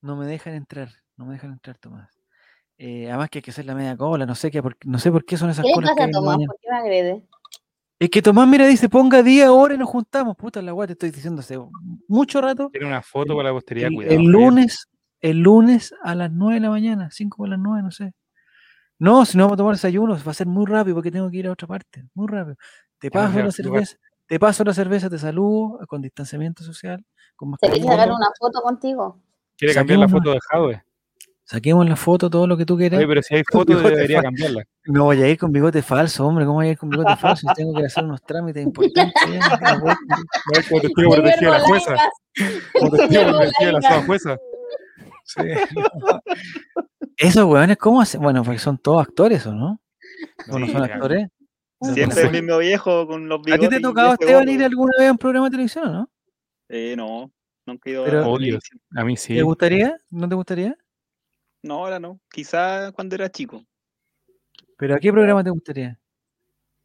[0.00, 0.88] no me dejan entrar.
[1.16, 2.08] No me dejan entrar, Tomás.
[2.78, 5.12] Eh, además que hay que hacer la media cola, no sé qué, por, no sé
[5.12, 6.36] por qué son esas ¿Qué le colas que pasa a en Tomás?
[6.38, 7.24] ¿Por qué me agrede?
[7.98, 10.34] Es que Tomás, mira, dice, ponga día, hora y nos juntamos.
[10.36, 11.58] Puta la guay, te estoy diciendo hace
[12.08, 12.70] mucho rato.
[12.72, 14.16] Tiene una foto para la posteridad, El, cuidado.
[14.16, 14.88] el lunes,
[15.20, 18.12] el lunes a las 9 de la mañana, 5 para las 9, no sé.
[19.00, 21.38] No, si no vamos a tomar desayuno, va a ser muy rápido porque tengo que
[21.38, 22.04] ir a otra parte.
[22.12, 22.56] Muy rápido.
[22.98, 23.52] Te paso la lugar.
[23.52, 23.96] cerveza,
[24.26, 27.02] te paso la cerveza, te saludo con distanciamiento social,
[27.34, 29.18] con ¿Se quiere sacar una foto contigo?
[29.56, 30.82] Quiere cambiar la foto de Jadwe.
[31.44, 32.98] Saquemos la foto, todo lo que tú quieras.
[32.98, 34.64] Oye, pero si hay fotos, debería cambiarla.
[34.84, 36.44] No voy a ir con bigote falso, hombre.
[36.44, 37.48] ¿Cómo voy a ir con bigote falso?
[37.48, 39.14] Si tengo que hacer unos trámites importantes.
[39.26, 41.96] no como testigo protegido de la jueza.
[42.78, 44.36] Como testigo protegido de la jueza.
[45.34, 45.40] Sí.
[47.16, 48.20] Esos weones, ¿cómo hacen?
[48.22, 49.80] Bueno, porque son todos actores, ¿o no?
[50.50, 50.94] ¿O no Sí, son ya.
[50.94, 51.28] actores?
[51.94, 53.68] Siempre el mismo viejo con los ¿A bigotes.
[53.68, 55.92] ti te ha tocado, ese Esteban, ir alguna vez a un programa de televisión o
[55.92, 56.10] no?
[56.68, 57.30] Eh, no.
[57.66, 59.00] Nunca he ido Pero- a.
[59.00, 59.34] A mí sí.
[59.34, 59.96] ¿Te gustaría?
[60.10, 60.76] ¿No te gustaría?
[61.62, 62.20] No, ahora no.
[62.30, 63.62] Quizá cuando era chico.
[64.76, 65.98] ¿Pero a qué programa te gustaría?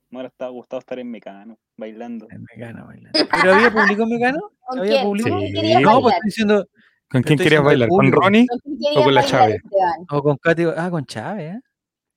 [0.10, 2.28] Me hubiera gustado estar en Mecano, bailando.
[2.30, 3.20] En Mecano, bailando.
[3.42, 4.52] ¿Pero había público en Mecano?
[4.60, 5.18] ¿Con ¿Había quién?
[5.56, 5.82] Sí.
[5.82, 6.68] No, pues estoy diciendo,
[7.16, 7.88] ¿Con quién querías bailar?
[7.88, 8.12] ¿Con.
[8.12, 8.46] Ronnie?
[8.48, 9.56] ¿Con quién o con la Chávez?
[9.64, 10.06] Esteban?
[10.10, 11.60] o con Katy, ah, con Chávez, ¿eh?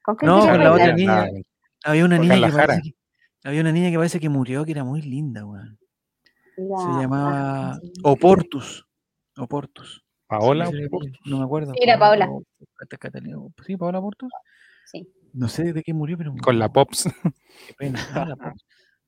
[0.03, 1.29] ¿Con No, con la otra niña.
[1.85, 2.95] Había una niña que parece que,
[3.45, 5.79] había una niña que parece que murió, que era muy linda, weón.
[6.57, 7.93] Se La- llamaba sí.
[8.03, 8.87] Oportus.
[9.37, 10.05] Oportus.
[10.27, 10.69] Paola.
[11.25, 11.73] No me acuerdo.
[11.75, 12.29] Sí, era Paola.
[13.65, 14.31] Sí, Paola Oportus.
[14.87, 15.09] Sí.
[15.33, 17.05] No sé de qué murió, pero Con la Pops.
[17.69, 18.01] Qué pena.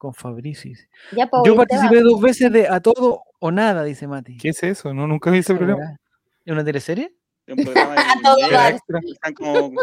[0.00, 0.70] Con Fabricio.
[0.70, 0.88] dice.
[1.12, 4.38] Ya, pues, Yo participé dos veces de A Todo o Nada, dice Mati.
[4.38, 4.94] ¿Qué es eso?
[4.94, 5.98] No, nunca vi ese programa.
[6.42, 7.12] ¿Es una teleserie?
[7.46, 8.00] Un programa de
[9.20, 9.80] A todo como-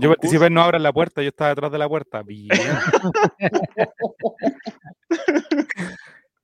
[0.00, 2.22] Yo participé en No Abran la Puerta, yo estaba detrás de la puerta.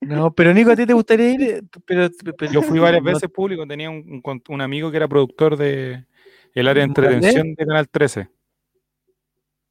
[0.01, 1.63] No, pero Nico, ¿a ti te gustaría ir?
[1.87, 2.07] Pero,
[2.37, 5.07] pero- Yo fui varias no- veces público, tenía un, un con- un amigo que era
[5.07, 6.05] productor de
[6.53, 8.29] el área de entretención de Canal 13.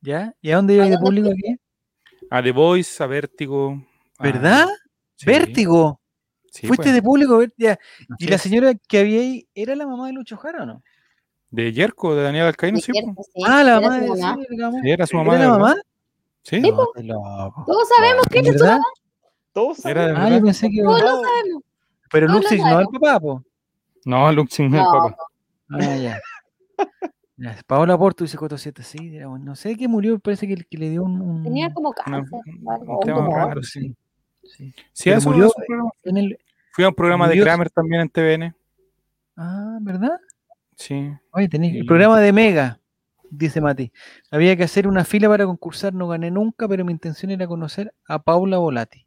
[0.00, 0.34] ¿Ya?
[0.42, 1.56] ¿Y a dónde iba de dónde público aquí?
[2.34, 3.78] A The Voice, a Vértigo.
[4.18, 4.66] a- ¿Verdad?
[5.14, 6.00] sí, Vértigo.
[6.50, 7.78] sí, Fuiste pues, de público, ya.
[8.18, 8.42] ¿Y la es.
[8.42, 10.82] señora que había ahí era la mamá de Lucho Jara o no?
[11.50, 12.90] De Yerko, de Daniel Alcaíno, sí.
[13.46, 14.36] ah, la mamá de mamá.
[14.48, 14.80] sí, la mamá.
[14.82, 15.34] Sí, era su mamá.
[15.36, 15.76] ¿Era la mamá?
[16.42, 16.74] Sí, No.
[17.66, 18.66] Todos sabemos que eres su
[19.52, 20.82] Todos de Ah, yo pensé que.
[20.82, 21.62] todos lo sabemos.
[22.10, 22.92] Pero Luxix no es el sabemos.
[23.00, 23.44] papá, po.
[24.04, 25.16] No, Luxing no es el No, papá.
[25.70, 26.20] Ah, ya.
[27.66, 31.02] Paola Porto dice Coto 7, sí, no sé qué murió, parece que, que le dio
[31.02, 32.40] un, un- tenía como cáncer.
[32.62, 33.94] un un tema raro, sí.
[34.44, 34.72] sí.
[34.92, 35.52] Sí, Pero eso murió-.
[36.04, 36.38] En el,
[36.72, 38.54] Fui a un programa de Kramer también en TVN.
[39.36, 40.18] ah, ¿verdad?
[40.76, 41.10] Sí.
[41.32, 42.80] Oye, tenés el programa de Mega,
[43.30, 43.92] dice Mati.
[44.30, 47.92] Había que hacer una fila para concursar, no gané nunca, pero mi intención era conocer
[48.06, 49.03] a Paula Volati.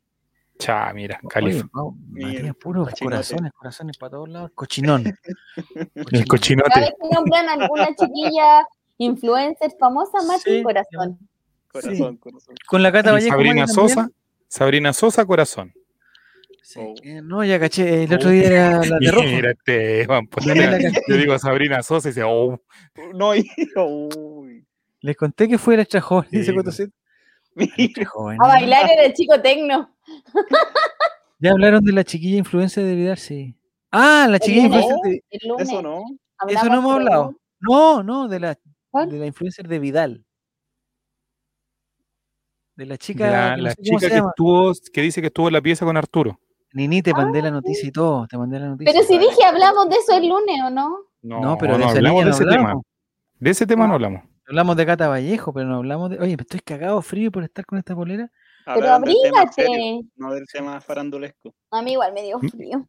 [0.60, 1.68] Cha, mira, Califa.
[2.10, 3.16] Matías, puros cochinote.
[3.16, 4.52] corazones, corazones para todos lados.
[4.56, 5.03] Cochinón.
[5.95, 6.80] El Cada cochinote.
[6.80, 8.66] vez que nombran alguna chiquilla
[8.98, 10.64] influencer famosa, Mati, Sí.
[10.64, 11.19] corazón.
[11.72, 12.56] Corazón, corazón.
[12.68, 13.32] Con la Cata Y Vallejo.
[13.36, 13.76] Sabrina también.
[13.90, 14.10] Sosa.
[14.48, 15.74] Sabrina Sosa, corazón.
[16.64, 16.80] Sí.
[16.82, 16.95] Oh.
[17.03, 18.03] Eh, No, ya caché.
[18.06, 19.24] El otro día era la de rojo.
[19.26, 20.45] Mira, Esteban, pues,
[21.08, 22.60] yo digo Sabrina Sosa y dice, oh,
[23.14, 24.66] No, y- uy.
[25.02, 26.64] Les conté que fue el extra joven, Sí, dice pues.
[26.66, 26.90] Cotocet.
[28.14, 28.38] Joven.
[28.42, 29.90] A bailar en el chico tecno.
[31.40, 33.56] Ya hablaron de la chiquilla influencia de Vidal, sí.
[33.92, 34.86] Ah, la chiquilla lunes.
[34.86, 35.24] influencer de...
[35.64, 36.03] Eso no.
[36.48, 37.36] Eso no hemos hablado.
[37.60, 38.58] No, no, de la,
[38.90, 39.11] ¿Cuál?
[39.11, 40.26] de la influencer de Vidal.
[42.76, 45.53] De la chica, de la, no la chica que estuvo, que dice que estuvo en
[45.53, 46.40] la pieza con Arturo.
[46.74, 48.92] Nini, te mandé Ah, la noticia y todo, te mandé la noticia.
[48.92, 50.98] Pero si dije hablamos de eso el lunes, ¿o no?
[51.22, 52.74] No, No, pero de no esa hablamos de no ese tema.
[53.40, 53.94] De ese tema no No.
[53.95, 54.24] hablamos.
[54.48, 56.19] Hablamos de Cata Vallejo, pero no hablamos de...
[56.19, 58.32] Oye, me estoy cagado frío por estar con esta polera.
[58.66, 60.01] Pero abrígate.
[60.16, 61.53] no del tema farandulesco.
[61.72, 62.50] A mí igual me dio ¿Mm?
[62.50, 62.88] frío.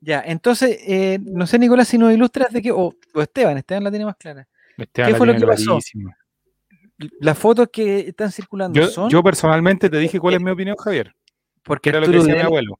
[0.00, 2.70] Ya, entonces, eh, no sé, Nicolás, si nos ilustras de qué...
[2.70, 4.46] O, o Esteban, Esteban la tiene más clara.
[4.76, 5.64] Esteban la fue lo que pasó?
[5.64, 6.16] clarísima.
[7.20, 9.10] Las fotos que están circulando Yo, son...
[9.10, 11.14] yo personalmente te dije cuál es mi opinión, Javier.
[11.64, 12.78] porque Era lo que decía mi abuelo.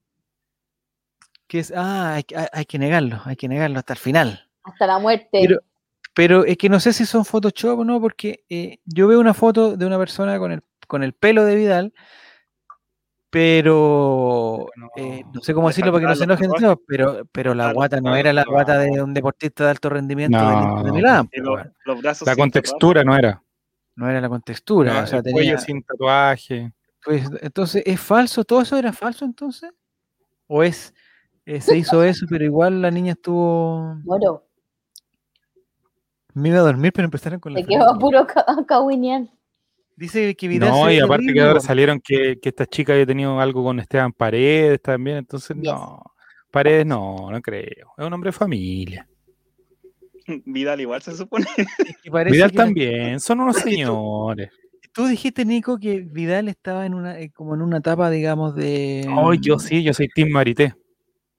[1.47, 1.73] que es...
[1.75, 4.49] Ah, hay, que- hay- hay que negarlo, hay que negarlo hasta el final.
[4.63, 5.27] Hasta la muerte.
[5.31, 5.59] Pero,
[6.19, 9.33] pero es que no sé si son Photoshop o no, porque eh, yo veo una
[9.33, 11.93] foto de una persona con el, con el pelo de Vidal,
[13.29, 14.89] pero No.
[14.97, 18.01] eh, no sé cómo decirlo para que no se enojen todos, pero, pero la guata
[18.01, 20.91] no era la guata de un deportista de alto rendimiento de No.
[20.91, 21.29] Milán,
[21.85, 23.41] los brazos La contextura no era.
[23.95, 26.73] no era la contextura, No, o sea, el cuello sin tatuaje.
[27.05, 28.43] pues, entonces, ¿es falso?
[28.43, 29.71] ¿Todo eso era falso entonces?
[30.47, 30.93] ¿O es,
[31.45, 34.48] eh, se hizo eso, pero igual la niña estuvo, Moro.
[36.33, 39.23] Me iba a dormir, pero empezaron con la Se quedó puro ca- cahuinear.
[39.95, 43.39] Dice que Vidal No, y aparte que ahora salieron que, que esta chica había tenido
[43.39, 45.65] algo con Esteban Paredes también, entonces Yes.
[45.73, 46.01] no.
[46.51, 47.93] Paredes no, no creo.
[47.97, 49.07] Es un hombre de familia.
[50.45, 51.45] Vidal igual se supone.
[52.31, 54.49] Vidal la- también, son unos tú- señores.
[54.91, 59.05] Tú dijiste, Nico, que Vidal estaba en una, eh, como en una etapa, digamos, de,
[59.07, 60.73] Ay, yo sí, yo soy Tim Marité.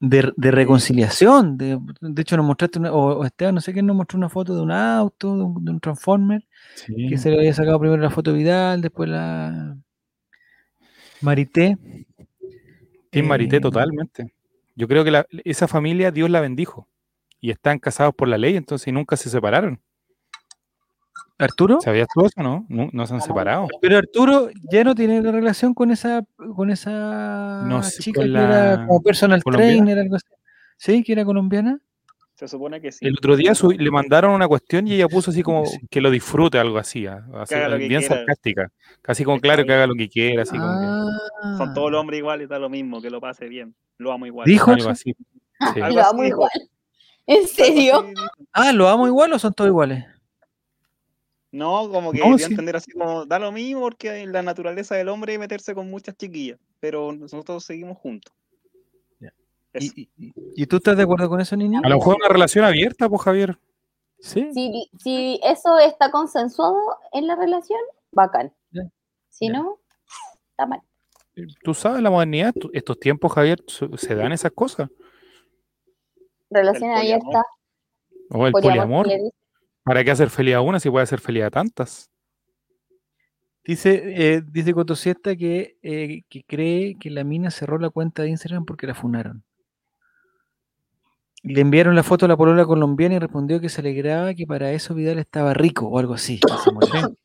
[0.01, 1.57] De, de reconciliación.
[1.59, 4.29] De, de hecho, nos mostraste, una, o, o Esteban, no sé quién nos mostró una
[4.31, 7.09] foto de un auto, de un, de un Transformer, Sí.
[7.09, 9.77] que se le había sacado primero la foto Vidal, después la
[11.21, 11.77] Marité.
[13.11, 14.33] Tim Marité, Eh, totalmente.
[14.77, 16.89] Yo creo que la- esa familia Dios la bendijo.
[17.41, 19.81] Y están casados por la ley, entonces nunca se separaron.
[21.41, 21.79] ¿Arturo?
[21.81, 22.67] ¿Sabías tú eso, no?
[22.69, 23.67] No, no se han separado.
[23.81, 26.23] Pero Arturo ya no tiene la relación con esa,
[26.55, 29.73] con esa No sé, chica con que era como personal colombiana.
[29.77, 30.27] trainer, algo así.
[30.77, 31.03] ¿Sí?
[31.03, 31.79] ¿Que era colombiana?
[32.35, 33.05] Se supone que sí.
[33.07, 35.79] El otro día su- le mandaron una cuestión y ella puso así como Sí.
[35.91, 38.17] que lo disfrute, algo así, ah, así, haga lo que bien quiera.
[38.17, 38.71] sarcástica.
[39.03, 40.87] Casi como claro que haga lo que quiera, así como que
[41.43, 41.55] Ah.
[41.59, 43.75] Son todos los hombres iguales, da lo mismo, que lo pase bien.
[43.99, 44.47] Lo amo igual.
[44.47, 45.15] ¿Dijo algo así.
[45.75, 45.81] Sí.
[45.81, 46.51] Lo amo igual.
[47.27, 48.07] ¿En serio?
[48.53, 50.05] Ah, ¿lo amo igual o son todos iguales?
[51.53, 52.45] No, como que No, sí.
[52.45, 56.17] entender así como, da lo mismo porque la naturaleza del hombre es meterse con muchas
[56.17, 58.33] chiquillas, pero nosotros seguimos juntos.
[59.73, 61.81] ¿Y, y, y tú estás de acuerdo con eso, niño?
[61.85, 63.57] A lo mejor una relación abierta, pues Javier.
[64.19, 64.51] Sí.
[64.53, 66.77] Si, si eso está consensuado
[67.13, 67.79] en la relación,
[68.11, 68.53] bacán.
[68.73, 68.83] Ya.
[69.29, 69.53] Si Ya.
[69.53, 69.79] no,
[70.51, 70.81] está mal.
[71.63, 74.91] Tú sabes, la modernidad, estos tiempos, Javier, se dan esas cosas.
[76.51, 77.45] Relación abierta.
[78.31, 79.33] O el poliamor, poliamor.
[79.85, 82.11] ¿Para qué hacer feliz a una si puede hacer feliz a tantas?
[83.65, 88.31] Dice, eh, dice Cotosieta que, eh, que cree que la mina cerró la cuenta de
[88.31, 89.45] Instagram porque la funaron.
[91.43, 94.73] Le enviaron la foto a la polola colombiana y respondió que se alegraba que para
[94.73, 96.41] eso Vidal estaba rico o algo así.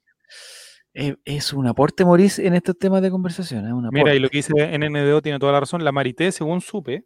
[0.97, 3.67] Eh, es un aporte, Moris, en estos temas de conversación.
[3.67, 3.89] ¿eh?
[3.91, 5.83] Mira, y lo que dice NNDO tiene toda la razón.
[5.83, 7.03] La Marité, según supe,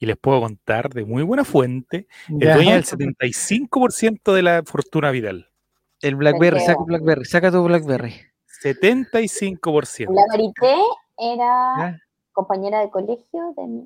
[0.00, 2.54] y les puedo contar de muy buena fuente, es Ya.
[2.56, 5.48] dueña del 75% de la fortuna Vidal.
[6.00, 6.82] El Blackberry, saca.
[6.84, 8.14] Blackberry, saca tu Blackberry.
[8.62, 10.12] 75%.
[10.12, 10.74] La Marité
[11.18, 11.46] era
[11.78, 11.98] ¿Ya?
[12.32, 13.80] compañera de colegio de mi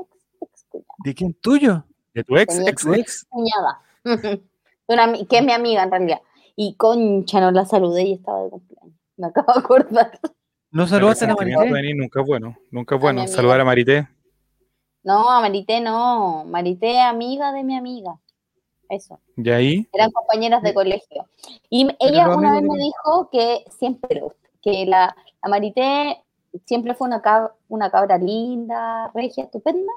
[0.00, 0.08] ex,
[0.42, 0.86] ex cuñada.
[1.04, 1.34] ¿De quién?
[1.34, 1.84] ¿Tuyo?
[2.14, 3.26] De tu ex, Tenía ex, tu ex.
[3.28, 3.80] cuñada.
[4.86, 6.20] Una que es mi amiga en realidad.
[6.56, 8.94] Y concha, no la saludé y estaba de cumpleaños.
[9.16, 10.18] Me acabo de acordar.
[10.70, 11.64] ¿No saludaste a la El Marité?
[11.66, 12.56] de venir nunca es bueno.
[12.70, 13.26] Nunca es bueno.
[13.26, 14.08] Saludar a Marité.
[15.04, 16.44] No, a Marité no.
[16.46, 18.18] Marité, amiga de mi amiga.
[18.88, 19.20] Eso.
[19.36, 21.26] Y ahí, Eran compañeras de colegio.
[21.70, 24.22] Y ella una vez me dijo que siempre,
[24.62, 26.22] que la, la Marité
[26.66, 29.92] siempre fue una, cab- una cabra linda, regia, estupenda,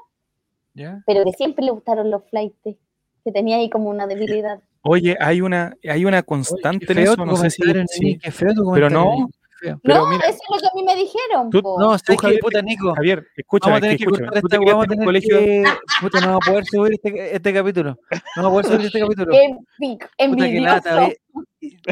[0.74, 1.02] ¿Ya?
[1.06, 4.60] pero que siempre le gustaron los flights, que tenía ahí como una debilidad.
[4.82, 7.24] oye, hay una, hay una Oye, constante qué en eso.
[7.24, 7.62] No sé si.
[7.62, 8.04] comentario, sí.
[8.04, 9.28] Nini, qué feo tu Pero no,
[9.58, 9.80] feo.
[9.82, 11.50] Pero no, mira, eso es lo que a mí me dijeron.
[11.50, 11.62] tú-.
[11.78, 12.16] No, Tú.
[12.16, 12.94] Javier, Puta, Nico.
[12.94, 14.26] Javier, Vamos escúchame, a tener que escúchame.
[14.26, 15.38] cortar Tú te esta, vamos a en tener colegio.
[15.38, 15.64] que...
[16.00, 17.98] Puta, no vamos a poder subir este, este capítulo.
[18.36, 19.32] No vamos a poder subir este capítulo.
[19.78, 20.60] Pic- Puta, que
[20.94, 21.18] ve.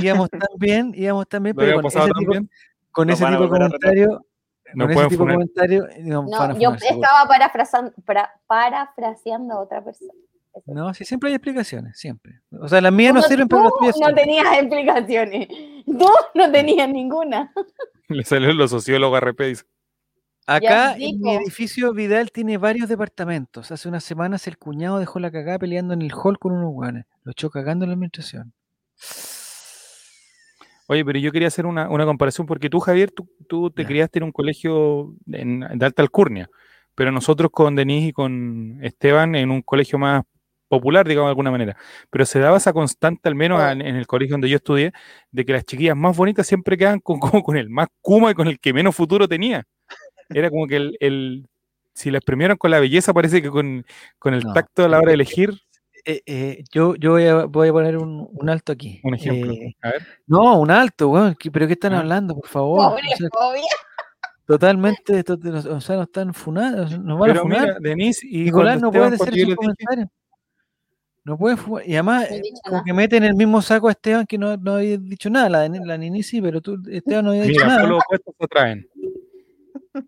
[0.00, 2.50] Íbamos tan bien, íbamos tan bien, ¿Lo pero con ese tan tipo, bien?
[2.92, 4.24] con ese tipo de comentario,
[4.74, 10.12] No con ese tipo de comentario, No, yo estaba para- parafraseando a otra persona.
[10.64, 12.40] No, sí, siempre hay explicaciones, siempre.
[12.50, 15.48] O sea, las mías no sirven, pero las tú tuyas no tenías explicaciones.
[15.84, 17.52] Tú no tenías ninguna.
[18.08, 19.40] Le salieron los sociólogos RP.
[19.48, 19.64] Dice.
[20.46, 23.72] Acá en mi edificio Vidal tiene varios departamentos.
[23.72, 27.04] Hace unas semanas el cuñado dejó la cagada peleando en el hall con unos guanes.
[27.24, 28.52] Lo echó cagando en la administración.
[30.88, 33.88] Oye, pero yo quería hacer una, una comparación porque tú, Javier, tú, tú te Ya.
[33.88, 36.48] criaste en un colegio en, de alta alcurnia,
[36.94, 40.22] pero nosotros con Denise y con Esteban en un colegio más
[40.68, 41.76] popular, digamos de alguna manera.
[42.10, 44.92] Pero se daba esa constante, al menos en, en el colegio donde yo estudié,
[45.30, 48.34] de que las chiquillas más bonitas siempre quedan con, como con el más kuma y
[48.34, 49.64] con el que menos futuro tenía.
[50.28, 51.48] Era como que el, el-
[51.94, 53.84] si las premiaron con la belleza, parece que con,
[54.18, 54.52] con el No.
[54.52, 55.50] tacto a la hora de elegir,
[56.08, 59.00] Eh, eh, yo yo voy, a, voy a poner un, un alto aquí.
[59.02, 59.50] un ejemplo.
[59.52, 60.06] Eh, A ver.
[60.28, 61.34] no, un alto, weón.
[61.38, 62.00] ¿qué- ¿Pero qué están Ah.
[62.00, 62.90] hablando, por favor?
[62.90, 63.62] Pobre O sea, fobia.
[64.46, 67.60] totalmente, o sea, nos están funando, nos van a funar.
[67.62, 70.08] mira, Denise y Nicolás no puede les dije- comentarios.
[71.26, 74.26] No puede fu- Y además, No como que meten en el mismo saco a Esteban
[74.26, 75.48] que no, no había dicho nada.
[75.48, 77.80] La, la Nini sí, pero tú, Esteban, no había dicho Mira, nada.
[77.80, 78.88] solo opuestos se atraen.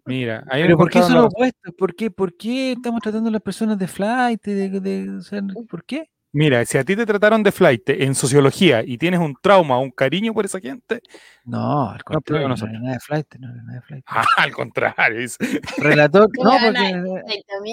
[0.04, 1.74] Mira, ahí Pero ¿por qué son la- opuestos?
[1.76, 4.42] ¿Por qué, ¿Por qué estamos tratando a las personas de flight?
[4.44, 6.08] De, de- o sea, ¿Por qué?
[6.30, 9.90] Mira, si a ti te trataron de flight en sociología y tienes un trauma, un
[9.90, 11.00] cariño por esa gente,
[11.44, 13.34] No, al contrario, no, era nada de flight.
[13.40, 14.04] No nada de flight.
[14.08, 15.18] ah, al contrario.
[15.20, 15.38] es-
[15.78, 17.22] Relator, No no, porque.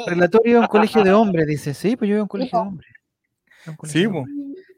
[0.07, 1.73] Relator iba a un colegio de hombres, dice.
[1.73, 2.89] Sí, pues yo iba a un colegio de hombres.
[2.89, 2.95] Iba a un colegio
[3.83, 4.25] Sí, po.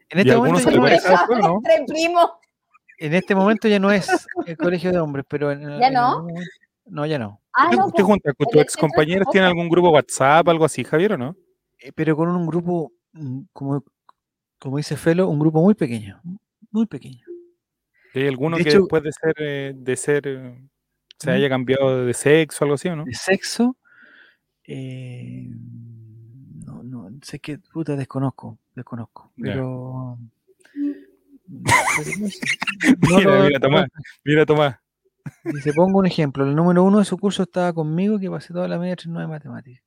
[0.09, 1.03] En este, momento ya no es,
[2.99, 6.19] en este momento ya no es el colegio de hombres, pero en, ¿Ya en no?
[6.19, 6.41] momento-
[6.85, 7.41] no, ya no.
[7.53, 9.27] Ah, ¿Te, no, te pues, juntas con tus ex compañeros?
[9.31, 11.35] ¿Tienen algún grupo WhatsApp, algo así, Javier, o no?
[11.79, 13.83] Eh, Pero con un grupo, mm, como,
[14.59, 16.21] como dice Felo, un grupo muy pequeño.
[16.71, 17.25] Muy pequeño.
[18.13, 20.67] ¿Y ¿Hay alguno De que hecho- después de ser, eh, de ser eh,
[21.19, 23.03] se haya cambiado de sexo o algo así, o no?
[23.05, 23.75] De sexo,
[24.65, 25.49] eh,
[26.65, 29.31] no, no, sé que, puta, desconozco, desconozco.
[29.41, 30.17] Pero.
[31.99, 32.09] pero
[32.99, 33.87] no Mira, mira, Tomás.
[34.23, 34.75] Mira, Tomás.
[35.43, 36.45] Dice, pongo un ejemplo.
[36.45, 39.33] El número uno de su curso estaba conmigo, que pasé toda la media 39 de
[39.33, 39.83] matemáticas.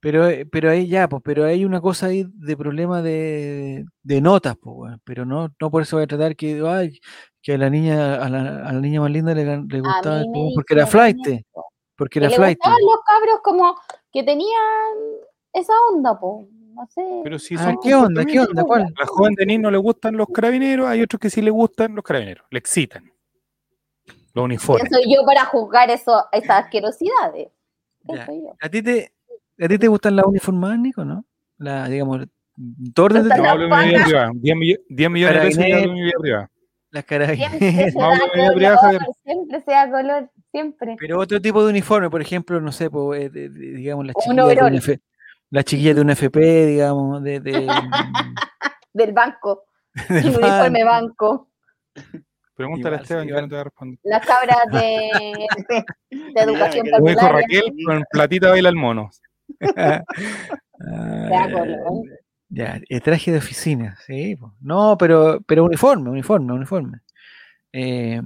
[0.00, 4.20] Pero, eh, pero ahí ya, pues, pero hay una cosa ahí de problema de, de
[4.20, 5.00] notas, pues, weón.
[5.04, 7.00] Pero no, no por eso voy a tratar que, ay,
[7.42, 10.22] que a la niña, a la, a la niña más linda le, le gustaba
[10.54, 11.18] porque era flight,
[11.96, 12.58] porque Que era le flight.
[12.58, 13.74] gustaban los cabros como
[14.12, 14.94] que tenían
[15.52, 16.48] esa onda, po.
[16.78, 17.02] No sé.
[17.24, 18.24] Pero si Ah, son ¿Qué onda?
[18.24, 18.62] ¿Qué onda?
[18.62, 18.82] ¿Cuál?
[18.82, 21.94] A la joven Denise no le gustan los carabineros, hay otros que sí le gustan
[21.94, 23.10] los carabineros, le excitan.
[24.34, 24.88] Los uniformes.
[24.88, 27.48] ¿Quién soy yo para juzgar eso, esas asquerosidades?
[28.06, 28.26] ¿Qué Ya.
[28.26, 28.56] soy yo?
[28.60, 29.12] ¿A ti te,
[29.60, 31.24] a ti te gustan las uniformadas, Nico, no?
[31.58, 32.26] La, digamos,
[32.94, 34.04] tu orden de No hablo de mi vida Paca.
[34.06, 34.30] privada.
[34.34, 36.50] 10, millo- 10 millones de hablo de mi vida privada.
[36.90, 37.52] las carabineras.
[37.96, 38.10] No,
[39.24, 40.96] siempre se da color, siempre.
[40.98, 44.98] Pero otro tipo de uniforme, por ejemplo, no sé, pues, eh, digamos, las Un chiquillas,
[45.50, 47.52] las chiquillas de un FP, digamos, de, de,
[48.92, 49.64] Del banco,
[50.08, 51.28] del el uniforme banco.
[51.28, 51.48] banco.
[52.54, 53.42] Pregúntale a Esteban, igual.
[53.44, 53.98] no te va a responder.
[54.02, 55.10] Las cabras de,
[56.10, 57.32] de educación Como dijo popular.
[57.32, 59.10] Raquel, con platita baila el mono.
[59.76, 60.02] Ah.
[62.50, 64.36] Ya, eh, traje de oficina, sí.
[64.60, 67.00] No, pero, pero uniforme, uniforme, uniforme.
[67.72, 68.22] Eh,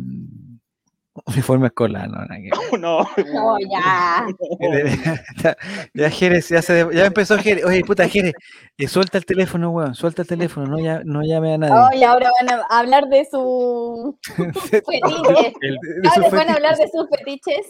[1.26, 2.20] uniforme escolar, no.
[2.78, 4.26] No, No, ya.
[5.94, 7.65] ya, Jerez, ya, se, ya empezó Jerez.
[7.65, 8.32] Oye, puta, Jerez,
[8.78, 11.74] eh, suelta el teléfono, weón, suelta el teléfono, no, ya, no llame a nadie.
[11.99, 14.18] Hoy ahora van a hablar de su
[14.70, 15.55] fetiche.
[15.60, 17.66] El- De su Ahora van a hablar de sus fetiches.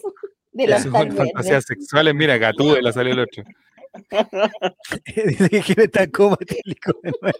[0.52, 3.42] De tal fantasías sexuales, mira, Gatú, la salió el otro.
[5.16, 7.36] Dice que Jerez está como tílico de nuevo.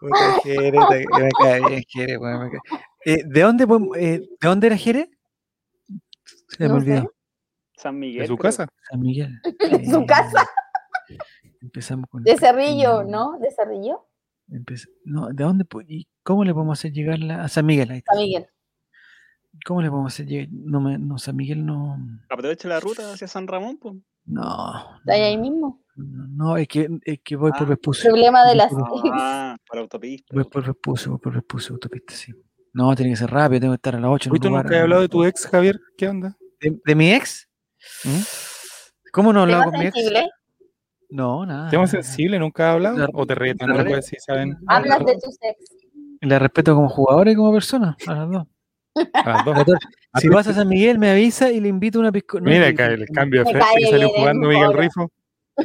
[0.00, 2.80] Puta, Jerez, me cae bien, Jerez, weón, me cae.
[3.04, 5.08] Eh, ¿de, dónde, podemos- eh, ¿De dónde era Jerez?
[6.48, 7.02] Se me No olvidó.
[7.02, 7.08] sé.
[7.76, 8.20] San Miguel.
[8.22, 8.68] ¿De su casa?
[8.90, 9.40] San Miguel.
[9.58, 10.46] De su Eh, casa.
[11.62, 12.22] Empezamos con.
[12.22, 13.38] De Cerrillo, ¿no?
[13.38, 14.06] De Cerrillo.
[14.48, 15.66] empe- no, ¿de dónde?
[15.88, 17.90] ¿Y cómo le podemos hacer llegar la- a San Miguel?
[17.90, 18.12] Ahí está.
[18.12, 18.46] San Miguel.
[19.66, 20.48] ¿Cómo le podemos hacer llegar?
[20.52, 21.96] No, me, no, San Miguel no.
[22.28, 23.96] Aprovecha la ruta hacia San Ramón, pues.
[24.26, 24.96] No.
[24.98, 25.82] Está ahí, mismo.
[25.96, 28.10] No, no, es que, es que voy por Ah, Vespucio.
[28.10, 28.70] Problema de las.
[29.12, 30.34] Ah, para autopista.
[30.34, 32.32] Voy por Vespucio, voy por Vespucio, autopista, sí.
[32.72, 34.30] No, tiene que ser rápido, tengo que estar a las 8.
[34.32, 35.80] Hoy tú nunca has hablado de tu ex, Javier.
[35.96, 36.36] ¿Qué onda?
[36.60, 37.48] ¿De, de mi ex?
[38.04, 38.20] ¿Mm?
[39.12, 39.94] ¿Cómo no he hablado Tema con mi ex?
[39.94, 40.28] sensible.
[41.08, 41.70] No, nada.
[41.70, 42.38] ¿Tema sensible?
[42.38, 42.98] ¿Nunca has hablado?
[42.98, 44.56] La- ¿O te ríes la- tanto pues si saben?
[44.68, 45.74] Hablas de tu sexo.
[46.20, 48.46] La respeto como jugadora y como persona, a las dos.
[49.14, 49.56] A las dos.
[50.20, 52.44] Si vas a San Miguel, me avisa y le invito una piscola.
[52.44, 54.72] Mira acá el cambio de frente que salió jugando Miguel.
[54.74, 55.10] Rifo.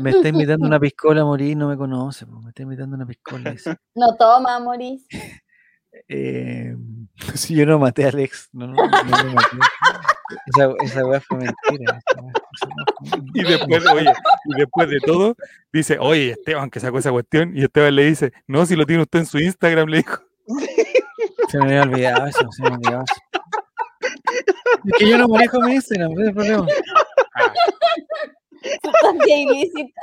[0.02, 3.52] Me está invitando una piscola a morir, no me conoce, me está invitando una piscola.
[3.52, 3.76] dice.
[3.96, 5.06] No toma, Moris.
[6.08, 6.76] Eh,
[7.36, 9.58] si yo no maté a Alex, no, no, no lo maté.
[10.48, 12.00] Esa, esa weá fue mentira.
[12.00, 14.12] esa Y después, oye,
[14.46, 15.36] y después de todo,
[15.72, 17.56] dice, oye, Esteban, que sacó esa cuestión.
[17.56, 20.24] Y Esteban le dice, no, si lo tiene usted en su Instagram, le dijo.
[21.50, 23.22] Se me había olvidado eso, se me había olvidado eso.
[24.86, 26.68] Es que yo no manejo mi Instagram, ese es el problema.
[28.84, 30.02] Sustancia ilícita.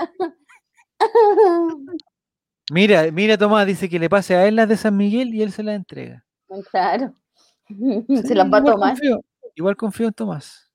[2.73, 5.53] Mira, mira Tomás, dice que le pase a él las de San Miguel y él
[5.53, 6.25] se las entrega.
[6.71, 7.15] Claro.
[7.69, 8.95] Sí, Se las va a igual tomar.
[8.97, 10.71] confío- igual confío en Tomás.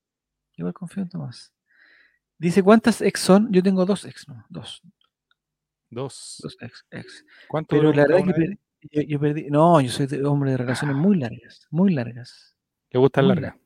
[0.56, 1.54] Igual confío en Tomás.
[2.40, 3.52] Dice, ¿cuántas ex son?
[3.52, 4.44] Yo tengo dos ex, ¿no?
[4.50, 4.82] Dos,
[5.90, 6.40] Dos.
[6.42, 7.26] dos ex, ex.
[7.48, 8.58] ¿Cuánto Pero la verdad cada es que
[8.92, 9.48] yo, yo perdí.
[9.50, 12.56] No, yo soy de- hombre de relaciones muy largas, muy largas.
[12.92, 13.58] ¿Le gusta muy larga?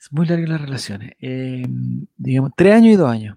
[0.00, 1.12] Es muy largas las relaciones.
[1.20, 1.64] Eh,
[2.16, 3.36] digamos, tres años y dos años.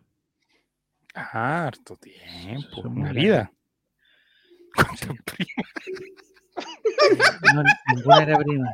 [1.13, 2.81] Ah, harto tiempo.
[2.81, 3.51] Son muy Una vida.
[4.75, 5.71] ¿Cuántas primas?
[7.53, 7.63] No,
[7.95, 8.69] ninguna era prima.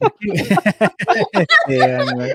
[1.68, 2.34] Eh,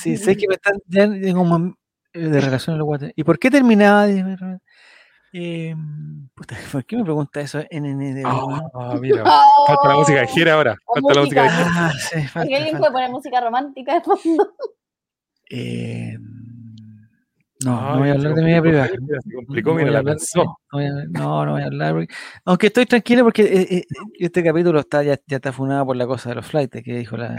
[0.00, 1.76] sí, sé que me están ya un
[2.12, 3.12] de relación a los guates.
[3.14, 4.06] ¿Y por qué terminaba?
[4.06, 4.58] de-
[5.32, 5.74] Eh,
[6.34, 7.60] puta, ¿Por qué me pregunta eso?
[7.70, 8.62] NND, weón?
[8.74, 9.24] Ah, mira.
[9.66, 10.76] Falta la música de gira ahora.
[10.94, 11.66] Falta la música de gira.
[11.74, 12.78] Ah, sí, falta, Porque alguien falta.
[12.78, 14.54] puede poner música romántica de fondo.
[15.50, 16.16] Eh,
[17.64, 18.88] no, no voy a hablar de mi vida privada.
[18.88, 20.44] Se complicó, mira, la pensó.
[20.44, 21.94] no voy a- no, voy a hablar.
[21.94, 23.84] porque- aunque estoy tranquilo porque eh, eh,
[24.18, 27.16] este capítulo está ya, ya está funado por la cosa de los flights que dijo
[27.16, 27.36] la,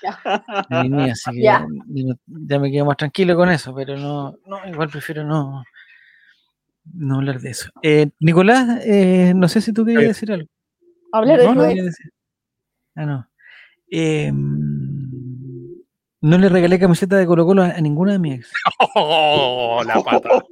[0.70, 1.60] la niña, así que Ya.
[1.88, 5.62] ya, no- ya me quedo más tranquilo con eso, pero no, no igual prefiero no,
[6.92, 7.70] no hablar de eso.
[7.82, 10.48] Eh, Nicolás, eh, no sé si tú querías decir algo.
[11.12, 12.10] Hablar de no, decir.
[12.96, 13.28] Ah, no.
[13.90, 14.32] Eh,
[16.22, 18.52] no le regalé camiseta de Colo Colo a, a ninguna de mis ex.
[18.94, 20.42] ¡Oh, la pata!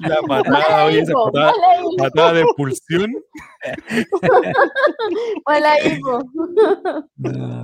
[0.00, 1.52] La patada, oye, esa patada,
[1.98, 3.12] patada de expulsión.
[5.46, 6.22] mala hipo.
[7.16, 7.62] No.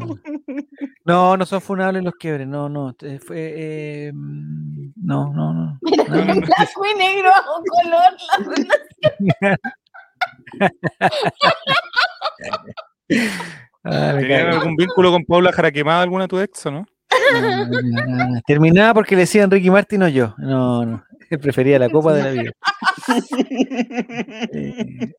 [1.05, 2.95] No, no son funables los quiebres, no, no.
[3.01, 5.79] eh, Fue, eh, no, no, no.
[5.83, 6.41] Mira, No, no, no.
[6.41, 8.13] blanco y negro bajo color.
[12.39, 12.75] la
[13.83, 16.87] Ah, ¿Tenían algún vínculo con Paula Jaraquemada, alguna de tu ex o no?
[17.33, 18.41] No, no, no, no.
[18.47, 20.35] Terminaba porque le decían Ricky Martin o yo.
[20.39, 21.05] No, no.
[21.41, 22.51] Prefería la copa de la vida.
[24.53, 25.13] Eh.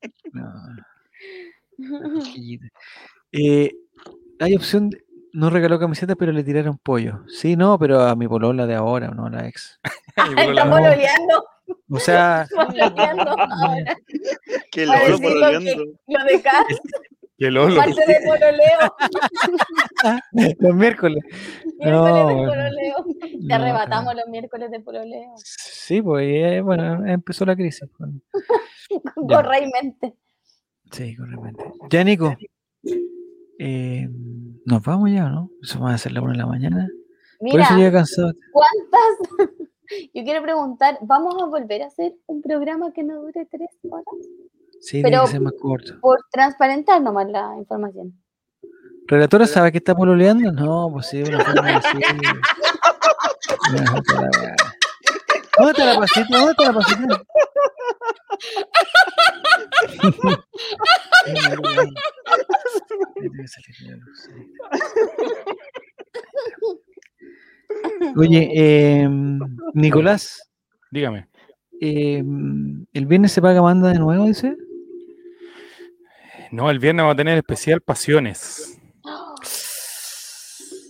[3.31, 3.71] Eh,
[4.39, 5.03] hay opción, de-
[5.33, 7.21] no regaló camiseta, pero le tiraron pollo.
[7.27, 9.79] Sí, no, pero a mi polola de ahora, no a la ex.
[10.15, 11.45] Estamos pololeando,
[11.89, 13.97] O sea, pololeando ahora.
[14.71, 14.93] Que lo.
[14.93, 16.41] Lo de
[17.41, 17.75] Cas, Y el Olo.
[17.75, 18.95] parte de pololeo.
[20.59, 21.23] los miércoles.
[21.79, 22.49] Miércoles de bueno.
[22.49, 23.05] pololeo.
[23.19, 25.33] Te No, arrebatamos los miércoles de pololeo.
[25.37, 27.89] Sí, pues eh, bueno, empezó la crisis.
[27.97, 28.09] pues.
[29.15, 30.15] Y mente.
[30.91, 31.63] Sí, correctamente.
[31.89, 32.35] Ya, Nico.
[33.59, 34.07] eh,
[34.65, 35.49] nos vamos ya, ¿no?
[35.61, 36.89] Eso va a ser la una de la mañana.
[37.39, 38.33] Por Mira, eso llegué cansado.
[38.51, 39.39] ¿cuántas?
[40.13, 44.05] Yo quiero preguntar, ¿vamos a volver a hacer un programa que no dure tres horas?
[44.81, 45.93] Sí, tiene Pero- que ser más corto.
[46.01, 48.13] Por transparentar nomás la información.
[49.07, 50.51] ¿Relatora sabe que está pololeando?
[50.51, 52.01] No, pues sí, una forma de decir.
[53.73, 54.55] No, puta la weá.
[55.57, 56.37] ¿Dónde está la pasita?
[56.37, 57.21] ¿Dónde está la pasita?
[68.17, 69.09] Oye, eh,
[69.73, 70.51] Nicolás,
[70.91, 71.27] Dígame.
[71.79, 72.23] eh,
[72.93, 74.55] ¿el viernes se paga banda de nuevo, dice?
[76.51, 78.77] No, el viernes vamos a tener especial Pasiones.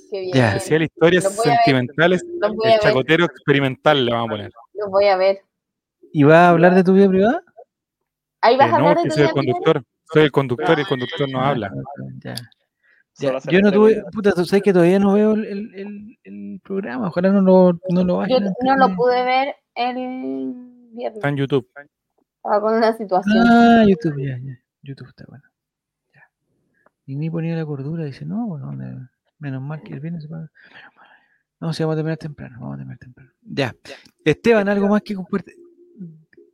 [0.10, 0.36] Qué bien.
[0.46, 1.30] Especial Historias Lo.
[1.44, 2.24] Sentimentales.
[2.24, 2.80] El ver.
[2.80, 4.52] chacotero experimental le vamos a poner.
[4.74, 5.40] Los voy a ver.
[6.12, 7.42] ¿Y va a hablar de tu vida privada?
[8.42, 9.54] Ahí vas Eh, a no, hablar de porque tu soy el vida privada?
[9.54, 9.84] conductor.
[10.14, 11.72] Soy el conductor y el conductor no habla.
[12.24, 12.34] Ya.
[13.20, 16.62] Ya, Yo no tuve, puta, tú sabes que todavía no veo el, el- el- el
[16.64, 20.54] programa, ojalá no lo, no lo Yo no lo de- pude ver el
[20.94, 21.18] viernes.
[21.18, 21.70] Está en YouTube.
[22.38, 23.46] Estaba con una situación.
[23.48, 24.58] Ah, YouTube, ya, ya.
[24.82, 25.44] YouTube está bueno.
[27.06, 27.14] Ya.
[27.14, 29.08] Y ni ponía la cordura, dice, no, bueno, de-
[29.40, 30.50] menos mal que el viernes se paga.
[31.60, 33.32] No, si vamos a terminar temprano, vamos a terminar temprano.
[33.42, 33.76] Ya.
[34.26, 35.56] Esteban, ¿algo más que compartir?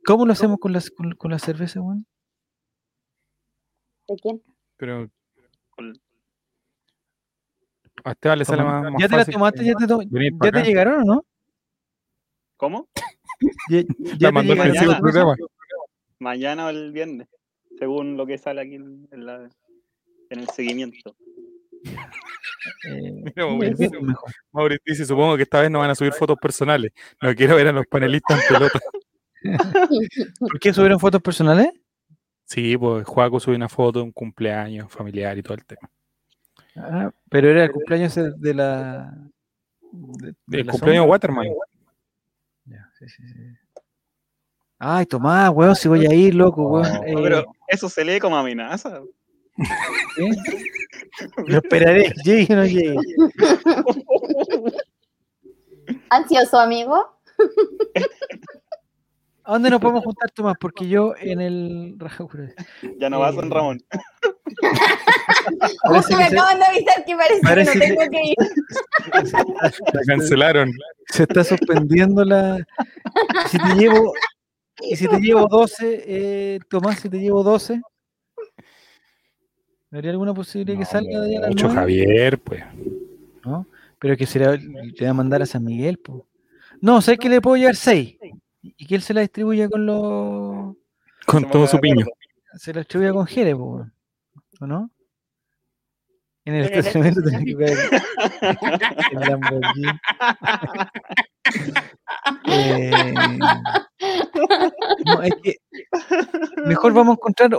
[0.04, 2.06] ¿Cómo lo hacemos con, las, con, con la cerveza, Juan?
[4.08, 4.42] ¿De quién?
[4.76, 5.10] Pero
[5.70, 5.94] Con-
[8.04, 9.64] a Esteban le sale más, más ¿Ya te la tomaste?
[9.64, 11.24] ¿Ya te, to- ¿ya te llegaron o no?
[12.56, 12.88] ¿Cómo?
[13.70, 13.82] ¿Ya,
[14.18, 15.02] ya te llegaron.
[16.20, 17.28] Mañana o el viernes,
[17.78, 19.48] según lo que sale aquí en la-
[20.30, 21.14] en el seguimiento.
[22.84, 23.78] Eh, Mira.
[24.52, 26.92] Mauricio dice, supongo que esta vez no van a subir fotos personales.
[27.22, 28.80] No quiero ver a los panelistas en pelota.
[30.40, 31.70] ¿Por qué subieron fotos personales?
[32.44, 35.90] Sí, pues Juaco sube una foto de un cumpleaños familiar y todo el tema.
[36.76, 39.12] Ah, pero era el cumpleaños de la.
[39.92, 41.46] de- de El la cumpleaños de Waterman.
[42.64, 43.40] Ya, sí, sí, sí.
[44.78, 46.92] Ay, Tomás, weón, si voy a ir, loco, weón.
[46.92, 49.02] No, eh, No, pero eso se lee como amenaza.
[50.16, 50.30] ¿Qué?
[51.46, 52.96] Lo esperaré, llegue o no llegue.
[56.10, 57.18] ¿Ansioso, amigo?
[59.44, 60.56] ¿A dónde nos podemos juntar, Tomás?
[60.60, 61.96] Porque yo en el.
[62.98, 63.82] Ya no va a San Eh, Ramón.
[65.84, 68.36] Justo me acaban de avisar que parece, parece que no tengo que ir.
[69.94, 70.70] La cancelaron.
[71.06, 72.58] Se está suspendiendo la.
[72.58, 74.12] Y si te llevo.
[74.82, 77.80] Y si te llevo 12, eh, Tomás, si te llevo 12.
[79.90, 81.70] ¿Habría alguna posibilidad que salga de ahí a las Mucho?
[81.70, 82.62] Javier, pues.
[83.44, 83.66] ¿no?
[83.98, 86.26] Pero que será, le va a mandar a San Miguel, po.
[86.80, 88.16] No, sé que le puedo llevar seis.
[88.62, 90.76] Y que él se la distribuya con los.
[91.26, 92.06] Con Se todo su piño.
[92.54, 93.54] Se la distribuya con Jerez.
[93.54, 93.86] ¿O
[94.60, 94.90] no?
[96.44, 97.78] En el estacionamiento tiene que caer
[99.12, 99.88] el Lamborghini.
[102.50, 103.14] Eh,
[105.04, 105.56] no, es que
[106.66, 107.50] mejor vamos a encontrar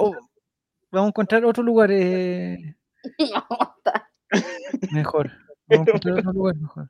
[0.92, 2.76] vamos a encontrar otro lugar eh,
[4.92, 5.32] mejor.
[5.68, 6.90] Vamos a encontrar otro lugar mejor.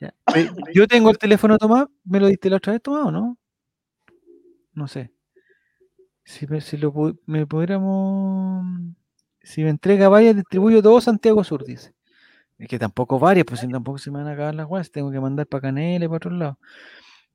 [0.00, 0.14] Ya.
[0.74, 3.36] Yo tengo el teléfono Tomás, ¿me lo diste la otra vez Tomás o no?
[4.72, 5.12] No sé.
[6.24, 6.92] Si, me- si lo
[7.26, 8.64] me pudiéramos
[9.42, 11.94] si me entrega varias, distribuyo todo Santiago Sur, dice.
[12.58, 15.10] Es que tampoco varias, pues si tampoco se me van a acabar las guas, tengo
[15.10, 16.56] que mandar para Canela y para otros lados.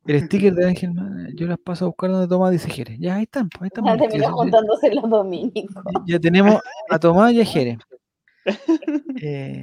[0.08, 0.94] El sticker de Ángel,
[1.36, 2.98] yo las paso a buscar donde Tomás dice Jerez.
[3.00, 3.86] Ya, ahí están, pues, ahí están.
[3.86, 4.10] Ya listos.
[4.10, 7.78] terminó juntándose los dominicos ya tenemos a Tomás y a Jerez.
[9.20, 9.62] Eh,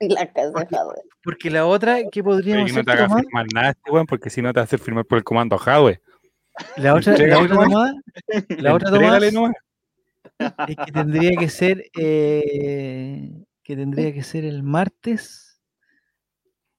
[0.00, 0.94] en la casa de Jadwe.
[1.22, 4.42] porque la otra que podríamos no hacer, te hagas firmar nada este weón, porque si
[4.42, 6.00] no te va a hacer firmar por el comando Jadwe.
[6.76, 7.56] la otra, la otra.
[7.56, 7.94] Tomás,
[8.48, 8.90] la otra
[9.30, 9.54] nomás.
[10.68, 15.60] es que tendría que ser eh, que tendría que ser el martes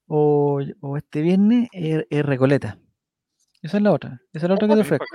[0.07, 2.79] o, o este viernes eh, Recoleta.
[3.67, 4.21] Esa es la otra.
[4.31, 5.05] Esa es la otra que te ofrezco.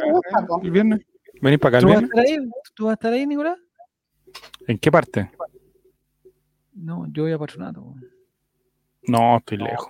[0.47, 0.61] Po.
[0.63, 1.01] ¿El viernes?
[1.41, 2.51] ¿Venís para acá el ¿Tú vas a estar ahí?
[2.75, 3.59] ¿Tú vas a estar ahí, Nicolás?
[4.67, 5.31] ¿En qué parte?
[6.75, 7.95] No, yo voy a Patronato.
[9.05, 9.89] No, estoy lejos.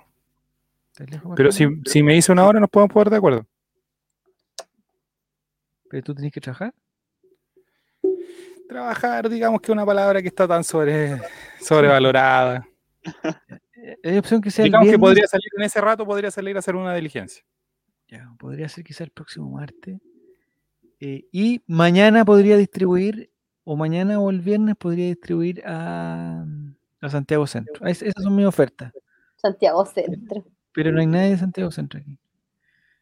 [0.93, 3.47] ¿Estás lejos de Pero si, si me dice una hora, nos podemos poner de acuerdo.
[5.91, 6.73] ¿Pero tú tenés que trabajar?
[8.69, 11.21] trabajar, digamos que es una palabra que está tan sobre,
[11.61, 12.67] sobrevalorada.
[13.85, 16.55] Eh, Hay opción que sea el Digamos que podría salir en ese rato, podría salir
[16.55, 17.43] a hacer una diligencia.
[18.13, 19.99] Ya, podría ser quizá el próximo martes.
[21.01, 23.31] Eh, y mañana podría distribuir,
[23.65, 26.45] o mañana o el viernes podría distribuir a,
[27.01, 27.87] a Santiago Centro.
[27.87, 28.93] Es- esas son mis ofertas.
[29.37, 30.45] Santiago Centro.
[30.75, 32.19] Pero no hay nadie de Santiago Centro aquí.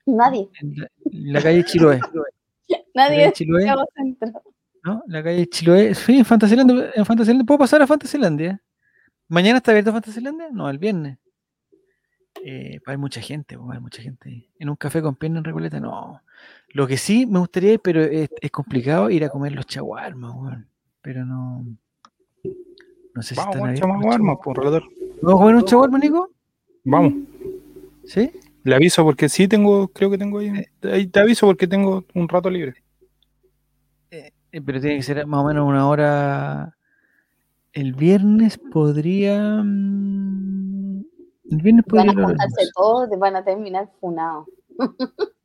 [0.07, 0.49] Nadie.
[0.61, 1.99] En la, en la calle Chiloé.
[2.95, 4.43] Nadie de Santiago Centro.
[4.85, 5.03] ¿no?
[5.09, 5.93] La calle Chiloé.
[5.97, 6.93] Sí, en Fantasylandia.
[6.95, 7.45] En Fantasylandia.
[7.45, 8.63] ¿Puedo pasar a Fantasylandia?
[9.27, 10.51] ¿Mañana está abierto Fantasylandia?
[10.53, 11.19] No, el viernes.
[12.45, 14.29] Eh, hay mucha gente, pues, hay mucha gente.
[14.29, 14.49] ahí.
[14.59, 16.23] En un café con pierna en Recoleta, no.
[16.69, 20.67] Lo que sí me gustaría, pero es, es complicado, ir a comer los chaguarmas, weón.
[21.03, 21.65] Pero no.
[23.15, 24.39] No sé si Vamos, están echamos los armas, chaguarmas.
[24.45, 24.83] pues, relator.
[25.23, 26.31] ¿Vamos a comer un chaguarma, Nico?
[26.85, 27.13] Vamos.
[28.05, 28.31] ¿Sí?
[28.63, 30.53] Le aviso porque sí tengo, creo que tengo ahí.
[30.83, 32.75] ahí Te aviso porque tengo un rato libre.
[34.11, 34.33] Eh,
[34.65, 36.77] pero tiene que ser más o menos una hora.
[37.73, 39.63] El viernes podría.
[39.63, 40.50] mm,
[41.51, 42.25] El viernes Van podría.
[42.25, 44.47] a juntarse todos, van a terminar funados.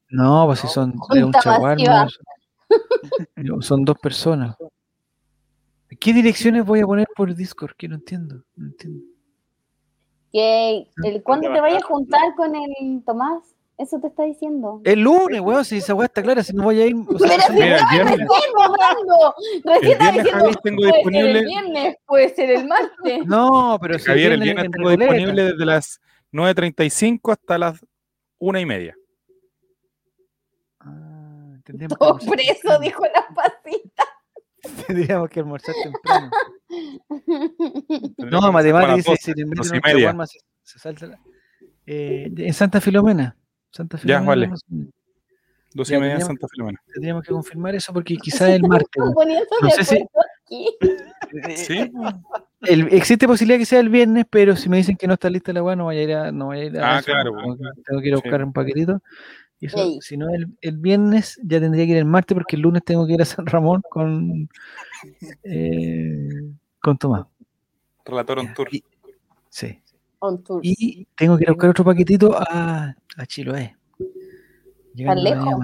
[0.09, 1.83] No, pues si son de un chaguarma.
[1.83, 3.61] masiva.
[3.61, 4.55] son- dos personas.
[5.99, 7.75] ¿Qué direcciones voy a poner por Discord?
[7.77, 8.43] Que no entiendo.
[8.55, 9.03] No entiendo.
[10.31, 13.54] Que el, ¿Cuándo te vayas a juntar con el Tomás?
[13.77, 14.79] Eso te está diciendo.
[14.85, 16.95] El lunes, weón, si esa weá está clara, si no voy a ir.
[16.95, 18.27] o sea, Pero si- Mira, el no, viernes-
[19.65, 22.67] recién, El está viernes, diciendo, Javier, tengo puede disponible- ser el viernes, puede ser el
[22.67, 23.25] martes.
[23.25, 25.99] No, pero si Javier, el viernes viernes en tengo disponible desde las
[26.31, 27.85] 9.35 hasta las
[28.39, 28.95] una y media.
[30.79, 34.03] Ah, que Todo preso, dijo la pasita.
[34.87, 36.31] Tendríamos que almorzar temprano.
[38.17, 38.51] No,
[38.87, 39.33] las dice, 12.
[39.33, 39.33] si
[39.75, 39.97] un media.
[39.99, 41.19] chaguarma, se, se salta la-
[41.85, 43.35] Eh, en Santa Filomena.
[43.75, 44.25] Santa Ya, Filomena.
[44.27, 44.45] vale.
[44.45, 44.61] o menos.
[45.73, 46.79] Dos Ya, y media Santa Filomena.
[46.93, 48.87] Tendríamos que confirmar eso porque quizás el martes.
[48.91, 49.27] Estamos weón.
[49.27, 50.05] poniendo No de sé si-.
[51.55, 51.91] ¿Sí?
[52.61, 55.51] El- existe posibilidad que sea el viernes, pero si me dicen que no está lista
[55.51, 57.31] la weá, no vaya a ir a, no vaya a, ir a Ah, eso, claro,
[57.31, 57.71] tengo, bueno.
[57.75, 58.21] que- tengo que ir a Sí.
[58.23, 59.01] buscar un paquetito.
[59.59, 59.99] Y eso, Ey.
[60.01, 63.05] si no el, el viernes, ya tendría que ir el martes porque el lunes tengo
[63.07, 64.49] que ir a San Ramón con,
[65.43, 66.29] eh,
[66.81, 67.25] con Tomás.
[68.05, 68.67] Relator on Ya, tour.
[68.71, 68.83] y-
[69.49, 69.79] sí.
[70.25, 70.59] On tour.
[70.63, 73.75] Y tengo que ir a buscar otro paquetito a, a Chiloé.
[74.93, 75.55] Lejos?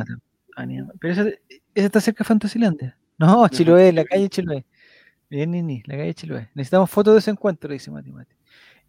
[0.99, 1.41] Pero ese,
[1.73, 2.97] ese está cerca de Fantasylandia.
[3.17, 4.65] No, Chiloé, la calle Chiloé.
[5.29, 6.49] Bien, ni, ni, la calle Chiloé.
[6.55, 8.35] Necesitamos fotos de ese encuentro, dice Mati Mati.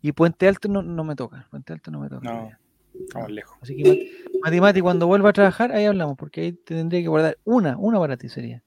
[0.00, 1.46] Y Puente Alto no, no me toca.
[1.50, 2.32] Puente Alto no me toca.
[2.32, 2.50] No.
[3.00, 3.56] Estamos lejos.
[3.62, 7.00] Así que Mati, Mati, Mati, cuando vuelva a trabajar, ahí hablamos, porque ahí te tendría
[7.00, 8.62] que guardar una, una para ti sería.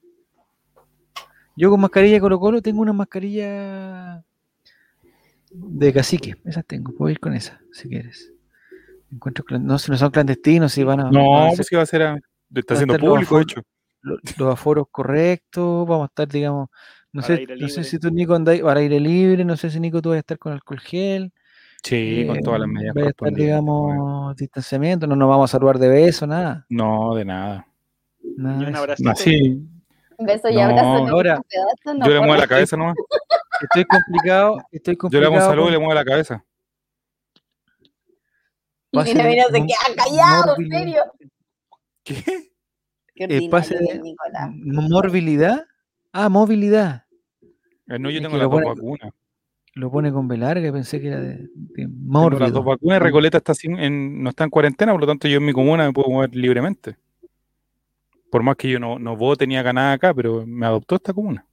[1.56, 4.22] Yo con mascarilla Colo Colo tengo una mascarilla
[5.50, 8.32] de cacique, esas tengo, puedo ir con esa, si quieres.
[9.12, 11.70] Encuentro clan- no, si no son clandestinos, si van a, van a No, hacer pues
[11.70, 12.02] que va a ser.
[12.02, 12.18] a-
[12.54, 13.62] Está a siendo estar los público, de hecho.
[14.02, 16.68] lo- los aforos correctos, vamos a estar, digamos,
[17.12, 20.02] no sé, no sé si tú Nico andáis al aire libre, no sé si Nico
[20.02, 21.32] tú vas a estar con alcohol gel,
[21.82, 25.52] Sí, con eh, todas las medidas vaya a estar, digamos, distanciamiento, no nos vamos a
[25.52, 26.66] saludar de beso, nada.
[26.68, 27.66] No, de nada.
[28.36, 28.78] nada un eso.
[28.78, 29.10] abracito.
[29.10, 29.62] Así,
[30.18, 30.88] Beso y No, abrazo.
[31.14, 31.42] ahora,
[31.84, 32.96] un no yo le muevo la cabeza nomás.
[33.62, 35.26] Estoy complicado, estoy Yo le complicado.
[35.26, 36.44] hago un saludo y le muevo la cabeza.
[38.92, 41.02] Y mira, de mira, se queda callado, en serio.
[42.02, 42.14] ¿Qué?
[43.14, 44.14] Qué Eh, pase de-
[44.88, 45.64] morbilidad.
[46.12, 47.04] Ah, movilidad.
[47.88, 49.12] Eh, No, yo Es tengo las dos pone- vacunas.
[49.74, 52.50] Lo pone con B larga, pensé que era de, de Tengo las mórbido.
[52.50, 53.00] dos vacunas.
[53.02, 55.84] Recoleta está sin- en- no está en cuarentena, por lo tanto yo en mi comuna
[55.86, 56.96] me puedo mover libremente.
[58.30, 61.12] Por más que yo no, no vote ni haga nada acá, pero me adoptó esta
[61.12, 61.46] comuna.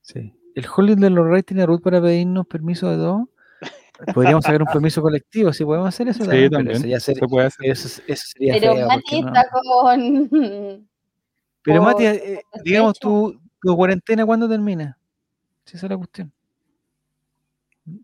[0.00, 0.32] Sí.
[0.54, 3.28] El holding de los Reyes tiene Ruth para pedirnos permiso de dos.
[4.14, 6.24] Podríamos sacar un permiso colectivo, si podemos hacer eso.
[6.24, 7.66] Sí, también, pero eso, ya sería- Se puede hacer.
[7.70, 10.30] eso, eso sería Pero feo, Mati no- está con.
[11.62, 14.96] Pero Mati, eh, digamos, tu, tu cuarentena, ¿cuándo termina?
[15.64, 16.32] Si esa es la cuestión.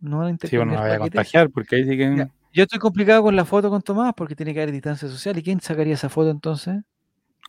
[0.01, 2.17] No van a Sí, bueno, voy a contagiar porque ahí sí que.
[2.17, 2.31] Ya.
[2.53, 5.37] Yo estoy complicado con la foto con Tomás porque tiene que haber distancia social.
[5.39, 6.83] ¿Y quién sacaría esa foto entonces?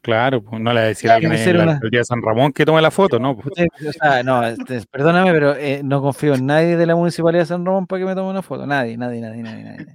[0.05, 2.53] Claro, pues no le voy a decir a alguien en la alcaldía de San Ramón
[2.53, 3.31] que tome la foto, ¿no?
[3.43, 7.41] Usted- o sea, no, este, perdóname, pero eh, no confío en nadie de la municipalidad
[7.41, 8.67] de San Ramón para que me tome una foto.
[8.67, 9.85] Nadie, nadie, nadie, nadie, nadie.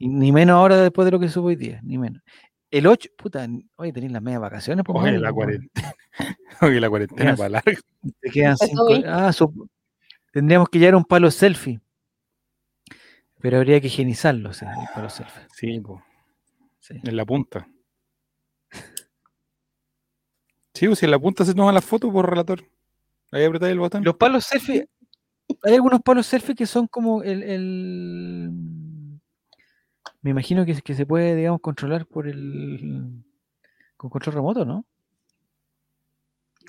[0.00, 2.20] Y ni menos ahora después de lo que supo hoy día, ni menos.
[2.72, 5.92] El 8, puta, oye, tenéis las medias vacaciones, pues, Oye, la cuarentena.
[6.62, 7.78] Oye, la cuarentena para larga.
[8.20, 8.88] Te quedan cinco.
[9.06, 9.68] Ah, su-
[10.32, 11.78] tendríamos que llevar un palo selfie.
[13.40, 15.42] Pero habría que higienizarlo, o sea, el palo selfie.
[15.54, 16.02] Sí, pues,
[16.80, 16.94] sí.
[17.04, 17.68] en la punta.
[20.80, 22.64] Sí, pues si en la punta se toma la foto por relator.
[23.30, 24.02] Ahí apretáis el botón.
[24.02, 24.88] Los palos selfie,
[25.62, 28.50] hay algunos palos selfie que son como el, el-
[30.22, 33.10] me imagino que, que se puede, digamos, controlar por el
[33.98, 34.86] con control remoto, ¿no?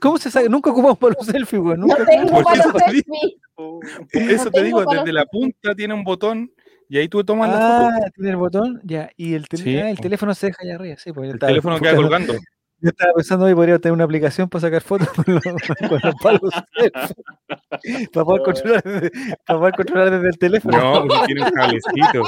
[0.01, 0.49] ¿Cómo se sabe?
[0.49, 1.79] Nunca ocupamos para los selfies, weón.
[1.79, 3.79] No Nunca tengo Por para eso te digo.
[4.11, 6.51] Eso No te digo, tengo para desde la punta tiene un botón
[6.89, 8.05] y ahí tú tomas la foto.
[8.07, 9.09] Ah, tiene el botón, ya.
[9.15, 11.49] Y el, tel- Sí, ah, el teléfono se deja allá arriba, sí, pues El estaba-
[11.51, 12.33] teléfono queda colgando.
[12.81, 16.15] Yo estaba pensando hoy podría tener una aplicación para sacar fotos con los, con los
[16.21, 18.07] palos selfie.
[18.13, 19.11] para, poder controlar desde,
[19.45, 20.77] para poder controlar desde el teléfono.
[20.77, 22.23] No, pues tiene un cablecito.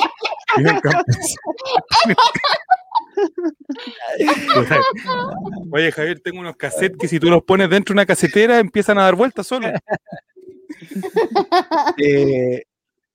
[0.56, 1.42] Tiene un cablecito.
[5.72, 9.00] Oye, Javier, tengo unos cassettes que si tú los pones dentro de una casetera empiezan
[9.00, 9.68] a dar vueltas solo.
[11.98, 12.64] Eh,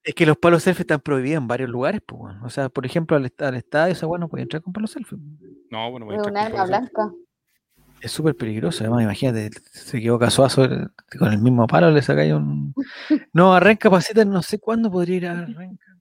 [0.02, 2.34] es que los palos selfie están prohibidos en varios lugares, pues.
[2.42, 5.18] O sea, por ejemplo, al, al estadio, esa weá no puede entrar con palos selfie.
[5.70, 7.02] No, bueno, voy a entrar con arma cablecito.
[7.02, 7.27] blanca.
[8.00, 10.68] Es súper peligroso, además, imagínate, se equivoca Suazo
[11.18, 12.72] con el mismo palo, le sacáis un.
[13.32, 15.96] No, a Renca Pasita, no sé cuándo podría ir a Renca.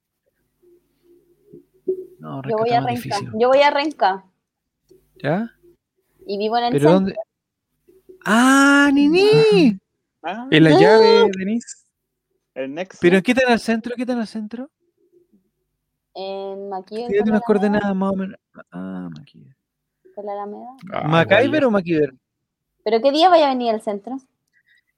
[2.19, 2.91] No, Renca Yo voy está a Renca.
[3.01, 3.31] difícil.
[3.39, 4.25] Yo voy a Renca.
[5.21, 5.51] ¿Ya?
[6.25, 6.93] Y vivo en el ¿Pero centro.
[6.93, 7.15] dónde?
[8.25, 9.79] ¡Ah, Nini!
[10.23, 11.77] ah, ¿En la llave, Denise?
[12.55, 13.01] el Next.
[13.01, 13.95] ¿Pero qué tan al centro?
[13.95, 14.69] ¿Qué tan al centro?
[16.13, 17.07] En Maquillo.
[17.07, 18.39] Tírate unas coordenadas más o menos.
[18.71, 19.55] Ah, MacGyver.
[20.17, 20.69] Por la Alameda.
[20.91, 22.11] Ah, ¿MacGyver igual o MacGyver?
[22.83, 24.17] ¿Pero qué día vaya a venir al centro?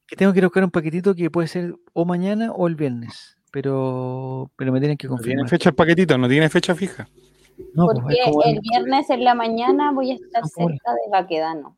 [0.07, 2.75] Que tengo que ir a buscar un paquetito que puede ser o mañana o el
[2.77, 3.35] viernes.
[3.51, 5.49] Pero, pero me tienen que No tiene confirmar.
[5.49, 7.09] fecha el paquetito, no tiene fecha fija.
[7.73, 10.75] No, pues, Porque como el viernes en la mañana voy a estar Ah, ¿cómo le-
[10.77, 11.77] cerca de Baquedano.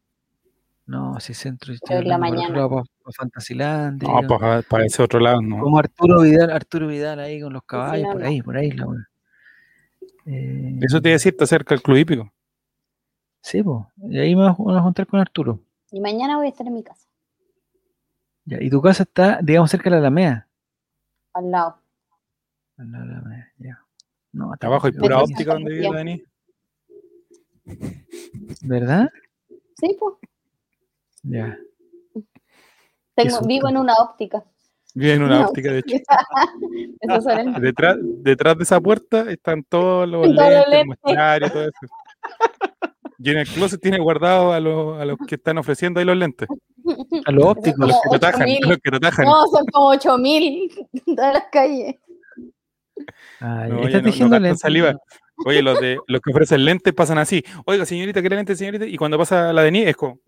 [0.86, 1.74] No, si centro.
[1.88, 2.68] Pero en la mañana.
[2.70, 2.84] Para,
[3.18, 4.08] Fantasilandia.
[4.08, 5.58] No, para, para ese otro lado, no.
[5.64, 8.28] Como Arturo Vidal, Arturo Vidal ahí con los caballos, no, por no.
[8.28, 8.70] ahí, por ahí.
[8.70, 8.86] La.
[10.28, 12.32] Eh, Eso te iba a decir, está cerca del club hípico.
[13.42, 13.86] Sí, pues.
[14.10, 15.60] Y ahí me voy a juntar con Arturo.
[15.92, 17.10] Y mañana voy a estar en mi casa,
[18.46, 20.48] Ya, y tu casa está, digamos, cerca de la Alameda.
[21.34, 21.78] al lado.
[22.78, 23.86] Al lado de la Alameda, ya.
[24.34, 26.26] No, está Abajo hay pura óptica donde vive Denise.
[28.64, 29.10] ¿Verdad?
[29.78, 30.16] Sí, pues.
[31.24, 31.58] Ya.
[33.16, 34.44] Tengo, vivo en una óptica.
[34.96, 35.48] Vive en una No.
[35.50, 35.98] óptica, de hecho.
[37.02, 40.88] Eso son el- Detrás, detrás de esa puerta están todos los Todos los lentes, el
[40.88, 41.94] muestrario y todo eso.
[43.24, 46.18] Y en el closet tiene guardado a los, a los que están ofreciendo ahí los
[46.18, 46.48] lentes.
[47.26, 47.88] A los ópticos.
[47.88, 48.60] Los que te atajan, mil.
[48.62, 49.26] los que te atajan.
[49.26, 50.72] No, son como 8000
[51.06, 51.96] en todas las calles.
[53.40, 54.96] Ah, No, ¿Estás no- saliva.
[55.46, 57.44] Oye, los de los que ofrecen lentes pasan así.
[57.66, 58.86] Oiga, señorita, ¿quiere lente, señorita?
[58.86, 60.20] Y cuando pasa la de Denise es como.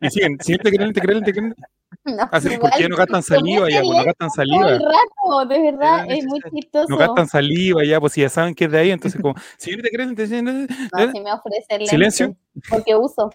[0.00, 1.62] Y siguen, señorita, ¿quiere lente, quiere lente, quiere lente?
[2.04, 3.80] No, Así, igual, ¿por qué no gastan saliva ya?
[3.82, 4.78] Pues no gastan todo el saliva.
[4.78, 6.86] rato, de verdad, Era es muy chistoso.
[6.88, 9.90] No gastan saliva ya, pues si ya saben que es de ahí, entonces como, ¿quiere
[9.96, 10.26] lente?
[10.26, 10.74] señorita?
[10.92, 12.36] No, si me ofrecen lentes, Silencio.
[12.68, 13.30] Porque uso.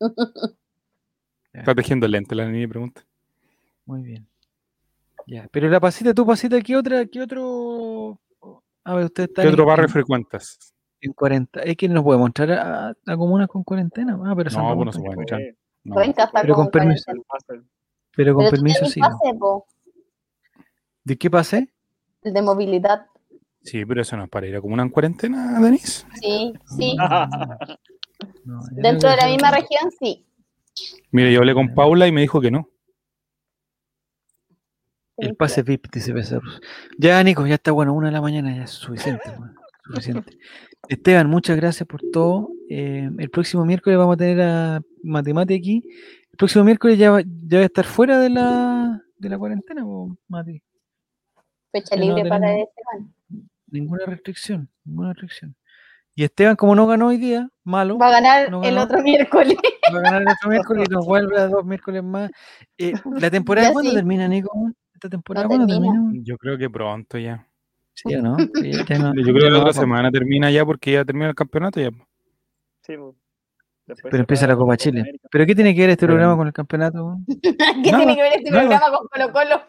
[1.52, 3.04] Está tejiendo lente, la niña pregunta.
[3.84, 4.28] Muy bien.
[5.26, 5.48] Ya.
[5.50, 8.20] Pero la pasita, tu pasita, ¿qué otra, qué otro?
[8.84, 10.74] A ver, usted está ¿Qué otro barrio en, frecuentas?
[11.00, 11.60] En 40.
[11.60, 14.18] Es que nos puede mostrar a, a comunas con cuarentena.
[14.24, 15.40] Ah, pero No, Ramón pues no se puede entrar.
[15.84, 15.96] No.
[16.42, 17.04] Pero con permiso.
[17.04, 17.12] 40.
[17.12, 17.68] el pase.
[18.16, 19.00] Pero con permiso sí.
[19.00, 19.08] ¿no?
[19.08, 19.38] pase,
[21.04, 21.72] ¿De qué pase?
[22.22, 23.06] el de movilidad.
[23.62, 26.06] Sí, pero eso no es para ir a como una en cuarentena, Denise.
[26.20, 26.96] Sí, sí.
[28.44, 30.26] No, Dentro de la misma región, sí.
[31.10, 32.68] Mire, yo hablé con Paula y me dijo que no.
[35.16, 36.60] El pase VIP, dice Becerros.
[36.96, 39.32] Ya, Nico, ya está bueno, una de la mañana ya es suficiente.
[39.84, 40.38] suficiente.
[40.88, 42.50] Esteban, muchas gracias por todo.
[42.68, 45.82] Eh, el próximo miércoles vamos a tener a Matemati aquí.
[46.30, 49.82] El próximo miércoles ya va, ya va a estar fuera de la, de la cuarentena,
[49.84, 50.62] po, Mati.
[51.72, 53.14] Fecha no libre para Esteban.
[53.70, 55.54] Ninguna restricción, ninguna restricción.
[56.14, 59.56] Y Esteban, como no ganó hoy día, malo, Va a ganar No el otro miércoles.
[59.94, 62.30] va a ganar el otro miércoles y nos vuelve a dos miércoles más.
[62.78, 63.96] Eh, ¿La temporada cuándo sí.
[63.96, 64.50] termina, Nico?
[64.94, 65.92] ¿Esta temporada No cuándo termina.
[65.92, 66.22] termina?
[66.24, 67.46] Yo creo que pronto ya.
[68.06, 68.36] Sí o no?
[68.38, 71.90] Sí, Yo creo que la otra semana termina ya porque ya termina el campeonato ya.
[72.82, 73.14] Sí, pues.
[73.86, 75.00] Después Pero empieza la Copa Chile.
[75.00, 75.28] América.
[75.32, 77.04] ¿Pero qué tiene que ver este programa con el campeonato?
[77.06, 77.24] weón?
[77.82, 78.68] ¿Qué Nada, tiene que ver este nada.
[78.68, 79.62] programa con Colo Colo?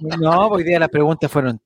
[0.20, 1.60] No, porque hoy día las preguntas fueron.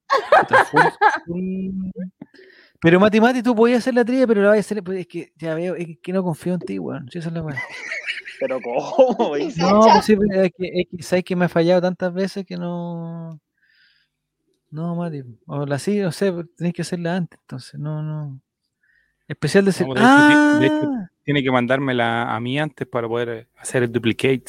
[2.81, 4.83] Pero Mati Mati, tú podías hacer la trivia, pero la vas a hacer.
[4.83, 7.09] pues, Es que ya veo, es que no confío en ti, weón.
[7.11, 7.45] Sí, esa es la.
[8.41, 8.95] Pero ¿cómo?
[9.19, 9.55] No, pues
[10.05, 13.41] sí, pero es que, es que sabes que me ha fallado tantas veces que no.
[14.73, 15.23] No, Mati.
[15.47, 18.41] O la sí, no sé, pero tenés que hacerla antes, entonces, no, no.
[19.29, 19.87] Especial de ser.
[19.87, 20.57] No, de hecho, sí, ¡Ah!
[20.61, 20.91] de hecho,
[21.25, 24.45] Tiene que mandármela a mí antes para poder eh, hacer el duplicate.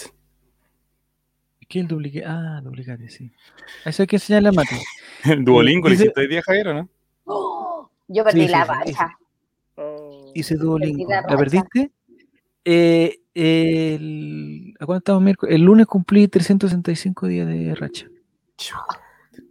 [1.70, 2.26] ¿Qué es el duplicate?
[2.26, 3.32] Ah, duplicate, sí.
[3.86, 4.76] Eso hay que enseñarle a Mati.
[5.26, 6.90] El Duolingo dice- hiciste hoy día, Javier, ¿o ¿no?
[7.26, 7.90] ¡Oh!
[8.08, 9.18] Yo perdí Sí, la racha.
[9.76, 10.32] Oh.
[10.36, 11.10] Hice Duolingo.
[11.10, 11.38] la ¿La racha.
[11.38, 11.92] perdiste?
[12.66, 15.56] Eh, el, ¿A cuándo estamos miércoles?
[15.56, 18.08] El lunes cumplí 365 días de racha.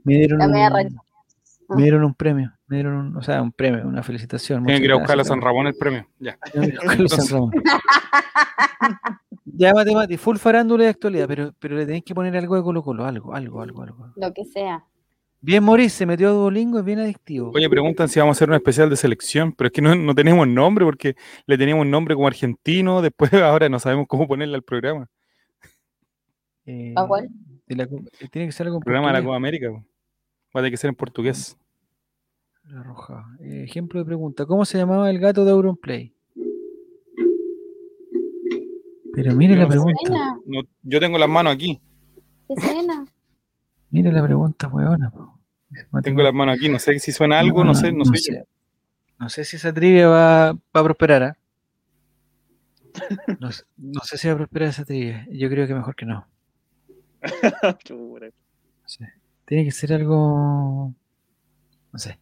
[0.05, 1.01] Me dieron La media un-.
[1.77, 4.65] Me dieron un premio, me dieron un, o sea, un premio, una felicitación.
[4.65, 6.07] Tienen que ir a muchas buscar a San Ramón el premio.
[6.19, 6.39] Ya.
[7.09, 7.51] San Ramón.
[9.45, 12.83] Ya, Mati, full farándula de actualidad, pero, pero le tenéis que poner algo de Colo
[12.83, 14.13] Colo, algo, algo, algo, algo.
[14.17, 14.85] Lo que sea.
[15.41, 17.51] Bien, Moris, se metió a Duolingo, es bien adictivo.
[17.55, 20.15] Oye, preguntan si vamos a hacer un especial de selección, pero es que no, no
[20.15, 21.17] tenemos nombre porque
[21.47, 25.09] le teníamos un nombre como argentino, después ahora no sabemos cómo ponerle al programa.
[26.65, 27.29] Eh, ¿A cuál?
[27.67, 29.23] de la co- tiene que ser algo en programa de la.
[29.23, 29.69] Copa América.
[30.55, 31.57] Va a tener que ser en portugués.
[32.69, 33.27] La roja.
[33.41, 34.47] Eh, ejemplo de pregunta.
[34.47, 36.15] ¿Cómo se llamaba el gato de Auronplay?
[39.15, 40.39] Pero mire la pregunta.
[40.47, 41.81] No, yo tengo las manos aquí.
[42.49, 43.05] ¿qué suena?
[43.91, 45.13] Mire la pregunta, weona.
[46.03, 46.69] Tengo las manos aquí.
[46.69, 48.45] No sé si suena algo, no, sé, no, sé.
[49.19, 51.23] No sé si esa trivia va, va a prosperar.
[51.23, 51.37] ¿ah?
[53.41, 55.27] No, sé- no sé si va a prosperar esa trivia.
[55.31, 56.27] Yo creo que mejor que no.
[59.53, 60.95] Tiene que ser algo.
[61.93, 62.19] No sé.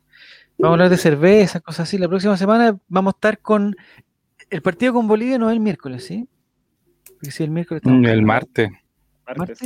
[0.59, 1.97] Vamos a hablar de cerveza, cosas así.
[1.97, 3.77] La próxima semana vamos a estar con.
[4.51, 6.29] El partido con Bolivia no es el miércoles, ¿sí?
[7.15, 8.71] Porque si el miércoles estamos Mm, El martes.
[9.37, 9.61] Martes.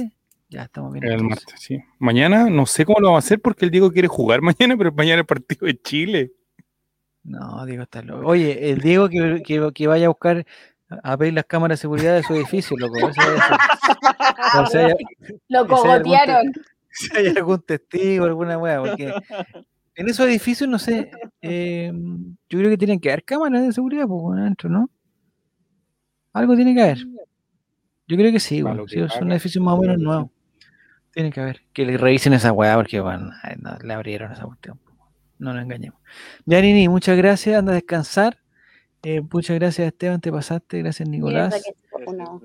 [0.51, 1.05] Ya estamos bien.
[1.07, 1.43] El entonces.
[1.47, 1.78] martes, sí.
[1.99, 4.93] Mañana no sé cómo lo vamos a hacer porque el Diego quiere jugar mañana, pero
[4.93, 6.33] mañana el partido de Chile.
[7.23, 8.26] No, Diego está loco.
[8.28, 10.44] Oye, el Diego que, que- que vaya a buscar
[11.02, 13.09] a pedir las cámaras de seguridad de su edificio, loco.
[13.09, 13.20] eso.
[14.60, 14.94] O sea,
[15.49, 16.52] Lo cogotearon.
[17.10, 19.12] si hay algún testigo, alguna weá, porque
[19.97, 21.10] en esos edificios, no sé,
[21.42, 21.92] eh,
[22.48, 24.90] yo creo que tienen que haber cámaras de seguridad, pues, bueno, adentro, ¿no?
[26.32, 26.98] Algo tiene que haber.
[28.06, 30.31] Yo creo que sí, bueno, sí, son edificios más o menos nuevos.
[31.12, 31.62] Tiene que haber.
[31.73, 34.78] Que le revisen esa weá, porque, bueno, ay, no, le abrieron esa cuestión.
[35.39, 35.98] No nos engañemos.
[36.44, 38.39] Ya, Nini, muchas gracias, anda a descansar.
[39.02, 40.78] Eh, muchas gracias, Esteban, te pasaste.
[40.78, 41.50] Gracias, Nicolás.
[41.50, 41.76] Gracias,
[42.16, 42.40] no.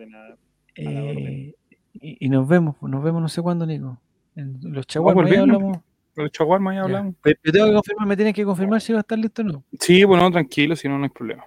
[0.76, 1.56] Eh,
[1.94, 4.00] y, y nos vemos, nos vemos no sé cuándo, Nico.
[4.40, 5.78] En los chaguarmas hablamos.
[6.16, 6.84] Con el Chaguarma ya Ya.
[6.84, 7.16] hablamos.
[7.44, 9.64] Yo tengo que confirmar, me tienes que confirmar si va a estar listo o no.
[9.80, 11.46] Sí, bueno, tranquilo, si no, no hay problema.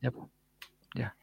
[0.00, 0.28] Ya, po.
[0.94, 1.14] ya.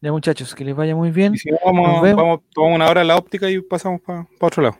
[0.00, 1.34] Ya, muchachos, que les vaya muy bien.
[1.34, 2.22] Y si no, vamos, Nos vemos.
[2.22, 4.76] vamos, tomamos una hora en la óptica y pasamos para otro lado.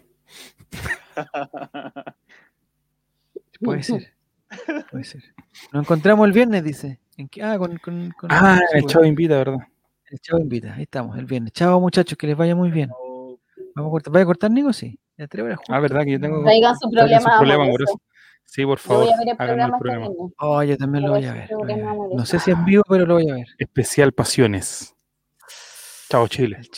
[3.61, 4.13] Puede ser.
[4.91, 5.23] Puede ser.
[5.73, 7.01] Nos encontramos el viernes, dice.
[7.17, 7.43] ¿En qué?
[7.43, 9.59] Ah, con, con, con- Ah, el pues, chavo invita, ¿verdad?
[10.11, 10.75] el chavo invita.
[10.75, 11.53] Ahí estamos, el viernes.
[11.53, 12.91] Chao, muchachos, que les vaya muy bien.
[13.75, 14.13] Vamos a cortar.
[14.13, 14.73] ¿Vaya a cortar, Nico?
[14.73, 14.99] Sí.
[15.17, 15.83] Tres horas Ah, juntos.
[15.83, 17.93] verdad que yo tengo Traigan su problema problema amoroso.
[17.93, 18.03] amoroso.
[18.45, 20.17] Sí, por Yo favor, voy a ver el programa este.
[20.39, 21.87] Oh, yo también lo Voy a ver voy a ver.
[22.13, 23.47] No sé si en vivo, pero lo voy a ver.
[23.59, 24.95] Especial Pasiones.
[26.09, 26.61] Chao, Chile.